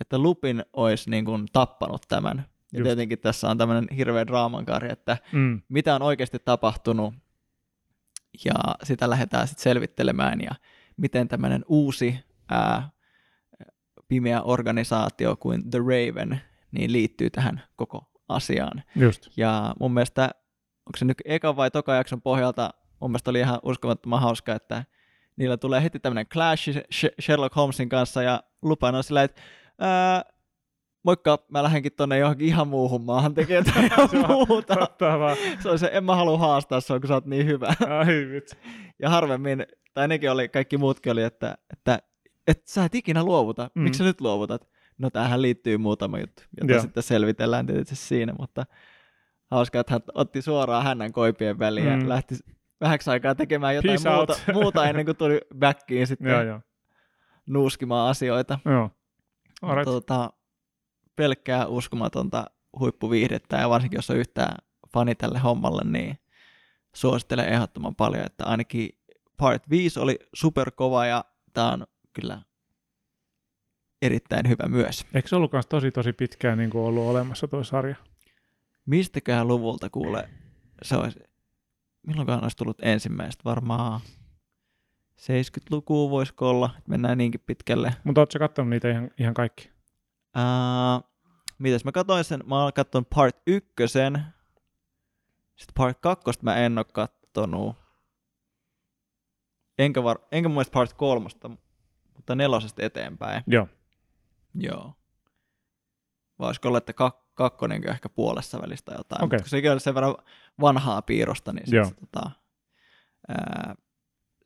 että 0.00 0.18
Lupin 0.18 0.64
olisi 0.72 1.10
niin 1.10 1.24
kuin 1.24 1.46
tappanut 1.52 2.02
tämän. 2.08 2.36
Ja 2.72 2.78
Just. 2.78 2.84
tietenkin 2.84 3.18
tässä 3.18 3.50
on 3.50 3.58
tämmöinen 3.58 3.86
hirveä 3.96 4.26
draamankaari, 4.26 4.92
että 4.92 5.16
Mm. 5.32 5.60
mitä 5.68 5.94
on 5.94 6.02
oikeasti 6.02 6.38
tapahtunut, 6.44 7.14
ja 8.44 8.54
sitä 8.82 9.10
lähdetään 9.10 9.48
sitten 9.48 9.62
selvittelemään, 9.62 10.40
ja 10.40 10.50
miten 10.96 11.28
tämmöinen 11.28 11.64
uusi 11.68 12.18
ää, 12.50 12.90
pimeä 14.08 14.42
organisaatio 14.42 15.36
kuin 15.36 15.70
The 15.70 15.78
Raven 15.78 16.40
niin 16.70 16.92
liittyy 16.92 17.30
tähän 17.30 17.62
koko 17.76 18.10
asiaan. 18.28 18.82
Just. 18.96 19.28
Ja 19.36 19.74
mun 19.80 19.94
mielestä, 19.94 20.30
onko 20.86 20.96
se 20.96 21.04
nyt 21.04 21.22
eka 21.24 21.56
vai 21.56 21.70
toka 21.70 21.94
jakson 21.94 22.22
pohjalta, 22.22 22.70
mun 23.00 23.10
mielestä 23.10 23.30
oli 23.30 23.40
ihan 23.40 23.58
uskomattoman 23.62 24.20
hauska, 24.20 24.54
että 24.54 24.84
niillä 25.36 25.56
tulee 25.56 25.82
heti 25.82 26.00
tämmöinen 26.00 26.26
clash 26.26 26.68
Sh- 26.68 27.14
Sherlock 27.20 27.56
Holmesin 27.56 27.88
kanssa, 27.88 28.22
ja 28.22 28.42
Lupin 28.62 28.94
on 28.94 29.04
sillä, 29.04 29.22
että 29.22 29.42
ää, 29.78 30.24
moikka, 31.02 31.38
mä 31.48 31.62
lähdenkin 31.62 31.92
tonne 31.92 32.18
johonkin 32.18 32.48
ihan 32.48 32.68
muuhun 32.68 33.04
maahan 33.04 33.34
tekemään 33.34 33.64
Se 34.10 34.18
on 34.18 34.46
muuta. 34.48 34.74
Se 35.62 35.68
on 35.68 35.78
se, 35.78 35.90
en 35.92 36.04
mä 36.04 36.16
halua 36.16 36.38
haastaa 36.38 36.80
sua, 36.80 37.00
kun 37.00 37.08
sä 37.08 37.14
oot 37.14 37.26
niin 37.26 37.46
hyvä. 37.46 37.66
Ai 37.98 38.28
vitsi. 38.32 38.56
Ja 38.98 39.10
harvemmin, 39.10 39.66
tai 39.94 40.08
nekin 40.08 40.30
oli, 40.30 40.48
kaikki 40.48 40.78
muutkin 40.78 41.12
oli, 41.12 41.22
että, 41.22 41.58
että, 41.72 41.98
että 42.46 42.72
sä 42.72 42.84
et 42.84 42.94
ikinä 42.94 43.24
luovuta. 43.24 43.70
Mm. 43.74 43.82
Miksi 43.82 43.98
sä 43.98 44.04
nyt 44.04 44.20
luovutat? 44.20 44.68
No 44.98 45.10
tähän 45.10 45.42
liittyy 45.42 45.78
muutama 45.78 46.18
juttu, 46.18 46.42
jota 46.60 46.72
Joo. 46.72 46.82
sitten 46.82 47.02
selvitellään 47.02 47.66
tietysti 47.66 47.96
siinä, 47.96 48.34
mutta 48.38 48.66
hauska, 49.52 49.80
että 49.80 49.92
hän 49.92 50.00
otti 50.14 50.42
suoraan 50.42 50.84
hännän 50.84 51.12
koipien 51.12 51.58
väliin 51.58 51.86
ja 51.86 51.96
Mm. 51.96 52.08
lähti 52.08 52.34
vähäksi 52.80 53.10
aikaa 53.10 53.34
tekemään 53.34 53.74
jotain 53.74 53.90
Peace 54.02 54.16
muuta, 54.16 54.32
out. 54.32 54.42
muuta 54.62 54.86
ennen 54.88 55.04
kuin 55.04 55.16
tuli 55.16 55.40
backiin 55.58 56.06
sitten 56.06 56.30
Joo, 56.30 56.42
joo. 56.42 56.60
nuuskimaan 57.46 58.10
asioita. 58.10 58.58
Joo. 58.64 58.90
Alright. 59.62 59.84
Tota, 59.84 60.32
pelkkää 61.16 61.66
uskomatonta 61.66 62.44
huippuviihdettä 62.78 63.56
ja 63.56 63.68
varsinkin 63.68 63.98
jos 63.98 64.10
on 64.10 64.16
yhtään 64.16 64.56
fani 64.92 65.14
tälle 65.14 65.38
hommalle, 65.38 65.82
niin 65.84 66.18
suosittelen 66.94 67.48
ehdottoman 67.48 67.94
paljon, 67.94 68.26
että 68.26 68.44
ainakin 68.44 68.88
Part 69.36 69.70
5 69.70 70.00
oli 70.00 70.18
superkova 70.34 71.06
ja 71.06 71.24
tämä 71.52 71.72
on 71.72 71.86
kyllä 72.12 72.42
erittäin 74.02 74.48
hyvä 74.48 74.68
myös. 74.68 75.06
Eikö 75.14 75.28
se 75.28 75.36
ollut 75.36 75.50
tosi 75.68 75.90
tosi 75.90 76.12
pitkään 76.12 76.58
niin 76.58 76.70
kuin 76.70 76.84
ollut 76.84 77.06
olemassa 77.10 77.48
tuo 77.48 77.64
sarja? 77.64 77.96
Mistäköhän 78.86 79.48
luvulta 79.48 79.90
kuule 79.90 80.28
se 80.82 80.96
olisi, 80.96 81.20
milloinkaan 82.06 82.42
olisi 82.42 82.56
tullut 82.56 82.78
ensimmäistä, 82.82 83.44
varmaan 83.44 84.00
70-lukua 85.16 86.10
voisiko 86.10 86.48
olla, 86.48 86.70
että 86.78 86.90
mennään 86.90 87.18
niinkin 87.18 87.42
pitkälle. 87.46 87.94
Mutta 88.04 88.20
ootko 88.20 88.32
sä 88.32 88.38
kattonut 88.38 88.70
niitä 88.70 88.90
ihan, 88.90 89.10
ihan 89.18 89.34
kaikki? 89.34 89.70
Uh, 90.36 91.10
mitäs 91.58 91.84
mä 91.84 91.92
katsoin 91.92 92.24
sen, 92.24 92.40
mä 92.46 92.62
oon 92.62 92.72
kattonut 92.72 93.10
part 93.10 93.36
ykkösen, 93.46 94.24
sitten 95.56 95.74
part 95.74 95.98
kakkosta 96.00 96.44
mä 96.44 96.56
en 96.56 96.78
oo 96.78 96.84
kattonut, 96.84 97.76
enkä, 99.78 100.02
var, 100.02 100.18
enkä 100.32 100.48
mun 100.48 100.54
mielestä 100.54 100.72
part 100.72 100.92
kolmosta, 100.92 101.50
mutta 102.16 102.34
nelosesta 102.34 102.82
eteenpäin. 102.82 103.42
Joo. 103.46 103.68
Joo. 104.54 104.94
Voisiko 106.38 106.68
olla, 106.68 106.78
että 106.78 106.92
kak- 106.92 107.21
kakkonen 107.34 107.88
ehkä 107.88 108.08
puolessa 108.08 108.62
välistä 108.62 108.92
jotain, 108.98 109.24
Okei. 109.24 109.36
mutta 109.36 109.42
kun 109.42 109.50
sekin 109.50 109.72
on 109.72 109.80
sen 109.80 109.94
verran 109.94 110.14
vanhaa 110.60 111.02
piirosta, 111.02 111.52
niin 111.52 111.66
sit, 111.66 111.84
se, 111.84 111.94
tota, 112.00 112.30
ää, 113.28 113.74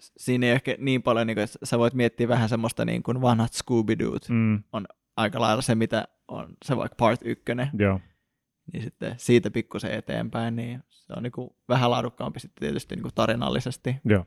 siinä 0.01 0.47
ei 0.47 0.53
ehkä 0.53 0.75
niin 0.79 1.03
paljon, 1.03 1.27
niin 1.27 1.35
kuin, 1.35 1.45
että 1.45 1.59
sä 1.65 1.79
voit 1.79 1.95
miettiä 1.95 2.29
vähän 2.29 2.49
semmoista 2.49 2.85
niin 2.85 3.03
kuin 3.03 3.23
vanhat 3.23 3.53
Scooby-Doot, 3.53 4.29
Mm, 4.29 4.63
aika 5.17 5.41
lailla 5.41 5.63
se, 5.63 5.75
mitä 5.75 6.09
on 6.29 6.49
se 6.65 6.77
vaikka 6.77 6.97
part 6.99 7.21
ykkönen, 7.25 7.71
joo. 7.79 8.01
niin 8.73 8.83
sitten 8.83 9.15
siitä 9.17 9.51
pikkusen 9.51 9.91
eteenpäin, 9.93 10.57
niin 10.57 10.83
se 10.91 11.13
on 11.17 11.23
niinku 11.23 11.57
vähän 11.69 11.91
laadukkaampi 11.91 12.41
sitten 12.41 12.61
tietysti 12.61 12.97
niinku 12.97 13.11
tarinallisesti, 13.15 13.97
Joo. 14.05 14.25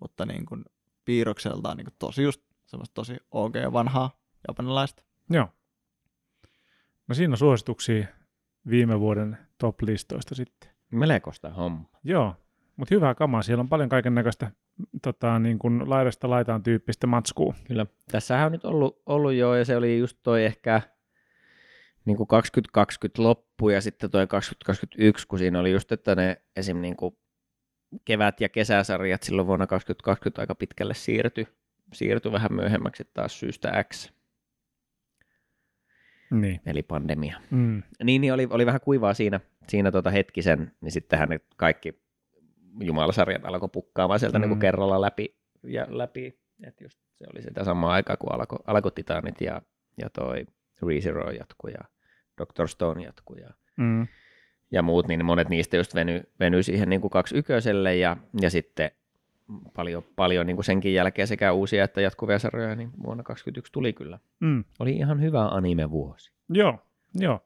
mutta 0.00 0.26
niinku 0.26 0.56
piirrokseltaan 1.04 1.76
niinku 1.76 1.92
tosi 1.98 2.22
just 2.22 2.40
semmoista 2.66 2.94
tosi 2.94 3.16
ok 3.30 3.54
vanhaa 3.72 4.20
japanilaista. 4.48 5.02
Joo. 5.30 5.48
No 7.08 7.14
siinä 7.14 7.32
on 7.32 7.38
suosituksia 7.38 8.06
viime 8.70 9.00
vuoden 9.00 9.38
top-listoista 9.58 10.34
sitten. 10.34 10.70
Melekosta 10.90 11.50
homma. 11.50 11.84
Joo, 12.04 12.36
mutta 12.76 12.94
hyvää 12.94 13.14
kamaa. 13.14 13.42
Siellä 13.42 13.60
on 13.60 13.68
paljon 13.68 13.88
kaiken 13.88 14.14
näköistä 14.14 14.50
tota, 15.02 15.38
niin 15.38 15.58
kuin 15.58 15.90
laidasta 15.90 16.30
laitaan 16.30 16.62
tyyppistä 16.62 17.06
matskua. 17.06 17.54
Kyllä. 17.64 17.86
Tässähän 18.10 18.46
on 18.46 18.52
nyt 18.52 18.64
ollut, 18.64 19.02
ollut 19.06 19.32
jo, 19.32 19.54
ja 19.54 19.64
se 19.64 19.76
oli 19.76 19.98
just 19.98 20.18
toi 20.22 20.44
ehkä 20.44 20.80
niin 22.04 22.16
kuin 22.16 22.26
2020 22.26 23.22
loppu 23.22 23.68
ja 23.68 23.80
sitten 23.80 24.10
toi 24.10 24.26
2021, 24.26 25.26
kun 25.26 25.38
siinä 25.38 25.60
oli 25.60 25.72
just, 25.72 25.92
että 25.92 26.14
ne 26.14 26.42
esim. 26.56 26.80
Niin 26.80 26.96
kuin 26.96 27.16
kevät- 28.04 28.40
ja 28.40 28.48
kesäsarjat 28.48 29.22
silloin 29.22 29.46
vuonna 29.46 29.66
2020 29.66 30.42
aika 30.42 30.54
pitkälle 30.54 30.94
siirtyi, 30.94 31.48
siirtyi 31.92 32.32
vähän 32.32 32.54
myöhemmäksi 32.54 33.04
taas 33.14 33.40
syystä 33.40 33.84
X, 33.84 34.12
Niin. 36.40 36.60
eli 36.66 36.82
pandemia. 36.82 37.36
Mm. 37.50 37.82
Niin, 38.04 38.20
niin 38.20 38.32
oli, 38.32 38.46
oli 38.50 38.66
vähän 38.66 38.80
kuivaa 38.80 39.14
siinä, 39.14 39.40
siinä 39.68 39.92
tota 39.92 40.10
hetkisen, 40.10 40.72
niin 40.80 40.92
sittenhän 40.92 41.28
ne 41.28 41.40
kaikki 41.56 42.02
jumalasarjat 42.80 43.44
alkoi 43.44 43.68
pukkaamaan 43.72 44.20
sieltä 44.20 44.38
Mm. 44.38 44.40
mm. 44.40 44.42
niin 44.42 44.50
kuin 44.50 44.60
kerralla 44.60 45.00
läpi. 45.00 45.36
Ja 45.62 45.86
läpi. 45.88 46.38
Et 46.66 46.80
just 46.80 46.98
se 47.18 47.24
oli 47.32 47.42
sitä 47.42 47.64
samaa 47.64 47.92
aikaa, 47.92 48.16
kun 48.16 48.32
alkoi, 48.32 48.58
alkoi 48.66 48.92
Titanit 48.92 49.40
ja, 49.40 49.62
ja 50.02 50.10
toi 50.10 50.46
ReZero 50.86 51.30
jatkuu 51.30 51.70
ja 51.70 51.80
Dr. 52.40 52.68
Stone 52.68 53.02
jatkuu 53.04 53.36
ja, 53.36 53.50
Mm. 53.76 54.06
ja 54.70 54.82
muut, 54.82 55.08
niin 55.08 55.24
monet 55.24 55.48
niistä 55.48 55.76
just 55.76 55.94
veny, 55.94 56.22
veny 56.40 56.62
siihen 56.62 56.88
niin 56.88 57.00
kuin 57.00 57.10
kaksi 57.10 57.38
yköiselle 57.38 57.96
ja, 57.96 58.16
ja 58.40 58.50
sitten 58.50 58.90
paljon, 59.74 60.02
paljon 60.16 60.46
niin 60.46 60.56
kuin 60.56 60.64
senkin 60.64 60.94
jälkeen 60.94 61.28
sekä 61.28 61.52
uusia 61.52 61.84
että 61.84 62.00
jatkuvia 62.00 62.38
sarjoja, 62.38 62.74
niin 62.76 62.88
vuonna 63.02 63.22
2021 63.22 63.72
tuli 63.72 63.92
kyllä. 63.92 64.18
Mm. 64.40 64.64
Oli 64.78 64.92
ihan 64.96 65.20
hyvä 65.20 65.48
anime-vuosi. 65.48 66.32
Joo, 66.48 66.78
joo. 67.14 67.40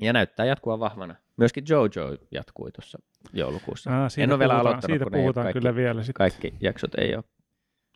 Ja 0.00 0.12
näyttää 0.12 0.46
jatkua 0.46 0.78
vahvana. 0.78 1.14
Myöskin 1.36 1.64
Jojo 1.68 2.16
jatkui 2.30 2.72
tuossa 2.72 2.98
joulukuussa. 3.32 4.04
Ah, 4.04 4.10
siitä 4.10 4.24
en 4.24 4.30
ole 4.32 4.38
vielä 4.38 4.52
puhutaan, 4.52 4.66
aloittanut, 4.72 4.92
Siitä 4.94 5.04
kun 5.04 5.12
puhutaan 5.12 5.44
kaikki, 5.44 5.60
kyllä 5.60 5.74
vielä 5.74 6.02
sitten. 6.02 6.14
kaikki 6.18 6.54
jaksot 6.60 6.94
ei 6.94 7.14
ole 7.14 7.24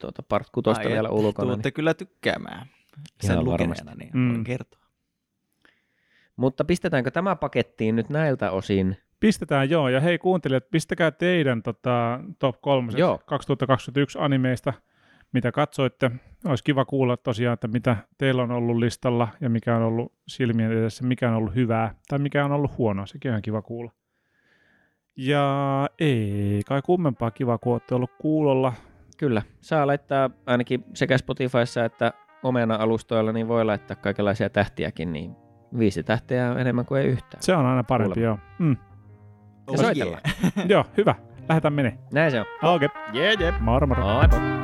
tuota 0.01 0.23
part 0.23 0.51
kutosta 0.51 0.83
Ai 0.89 0.93
vielä 0.93 1.09
ulkona. 1.11 1.47
Tuutte 1.49 1.67
Niin. 1.69 1.75
kyllä 1.75 1.95
tykkäämään 1.95 2.67
sen 3.21 3.33
Ihan 3.33 3.45
lukeneena, 3.45 3.75
varmasti. 3.87 3.99
niin 4.05 4.11
Mm. 4.15 4.29
voin 4.33 4.45
kertoa. 4.45 4.81
Mutta 6.37 6.65
pistetäänkö 6.65 7.11
tämä 7.11 7.37
pakettiin 7.37 7.97
nyt 7.97 8.09
näiltä 8.09 8.51
osin? 8.51 8.97
Pistetään 9.21 9.71
joo, 9.71 9.89
ja 9.89 10.01
hei 10.01 10.19
kuuntelijat, 10.19 10.71
pistäkää 10.71 11.11
teidän 11.11 11.63
tota, 11.63 12.21
top 12.39 12.57
3 12.61 12.93
Joo. 12.97 13.21
2021 13.27 14.19
animeista, 14.21 14.73
mitä 15.33 15.53
katsoitte. 15.53 16.11
Olisi 16.45 16.65
kiva 16.65 16.85
kuulla 16.85 17.17
tosiaan, 17.17 17.55
että 17.55 17.69
mitä 17.69 17.97
teillä 18.19 18.43
on 18.43 18.51
ollut 18.51 18.77
listalla 18.77 19.29
ja 19.41 19.51
mikä 19.51 19.77
on 19.77 19.83
ollut 19.83 20.13
silmien 20.29 20.73
edessä, 20.73 21.05
mikä 21.05 21.29
on 21.31 21.37
ollut 21.37 21.55
hyvää 21.55 21.95
tai 22.09 22.19
mikä 22.19 22.45
on 22.45 22.53
ollut 22.53 22.79
huonoa. 22.79 23.07
Sekin 23.07 23.33
on 23.33 23.43
kiva 23.43 23.63
kuulla. 23.63 23.93
Ja 25.17 25.87
ei 25.99 26.61
kai 26.67 26.83
kummempaa 26.83 27.31
kiva, 27.31 27.59
kun 27.59 27.73
olette 27.73 27.95
ollut 27.95 28.11
kuulolla. 28.19 28.73
Kyllä, 29.19 29.43
saa 29.61 29.87
laittaa 29.87 30.31
ainakin 30.47 30.85
sekä 30.95 31.19
Spotifyssa 31.19 31.85
että 31.85 32.13
Omena-alustoilla, 32.43 33.33
niin 33.33 33.49
voi 33.49 33.65
laittaa 33.65 33.97
kaikenlaisia 33.97 34.51
tähtiäkin, 34.51 35.13
niin 35.13 35.37
viisi 35.79 36.03
tähteä 36.03 36.51
on 36.51 36.61
enemmän 36.61 36.87
kuin 36.87 37.01
ei 37.03 37.09
yhtään. 37.09 37.43
Se 37.43 37.57
on 37.57 37.67
aina 37.67 37.85
parempi, 37.85 38.15
Kuulemma. 38.15 38.41
joo. 38.59 38.69
Mm. 38.69 38.77
Ja 39.73 39.79
soitellaan. 39.79 40.23
joo, 40.69 40.85
hyvä. 40.97 41.15
Lähdetään 41.49 41.75
menee. 41.75 41.99
Näin 42.13 42.31
se 42.31 42.41
on. 42.41 42.47
Okei, 42.63 42.87
okay. 42.87 43.21
Jee, 43.21 43.35
jee. 43.41 43.55
moro 43.61 43.87
moro. 43.87 44.03
Moi. 44.03 44.60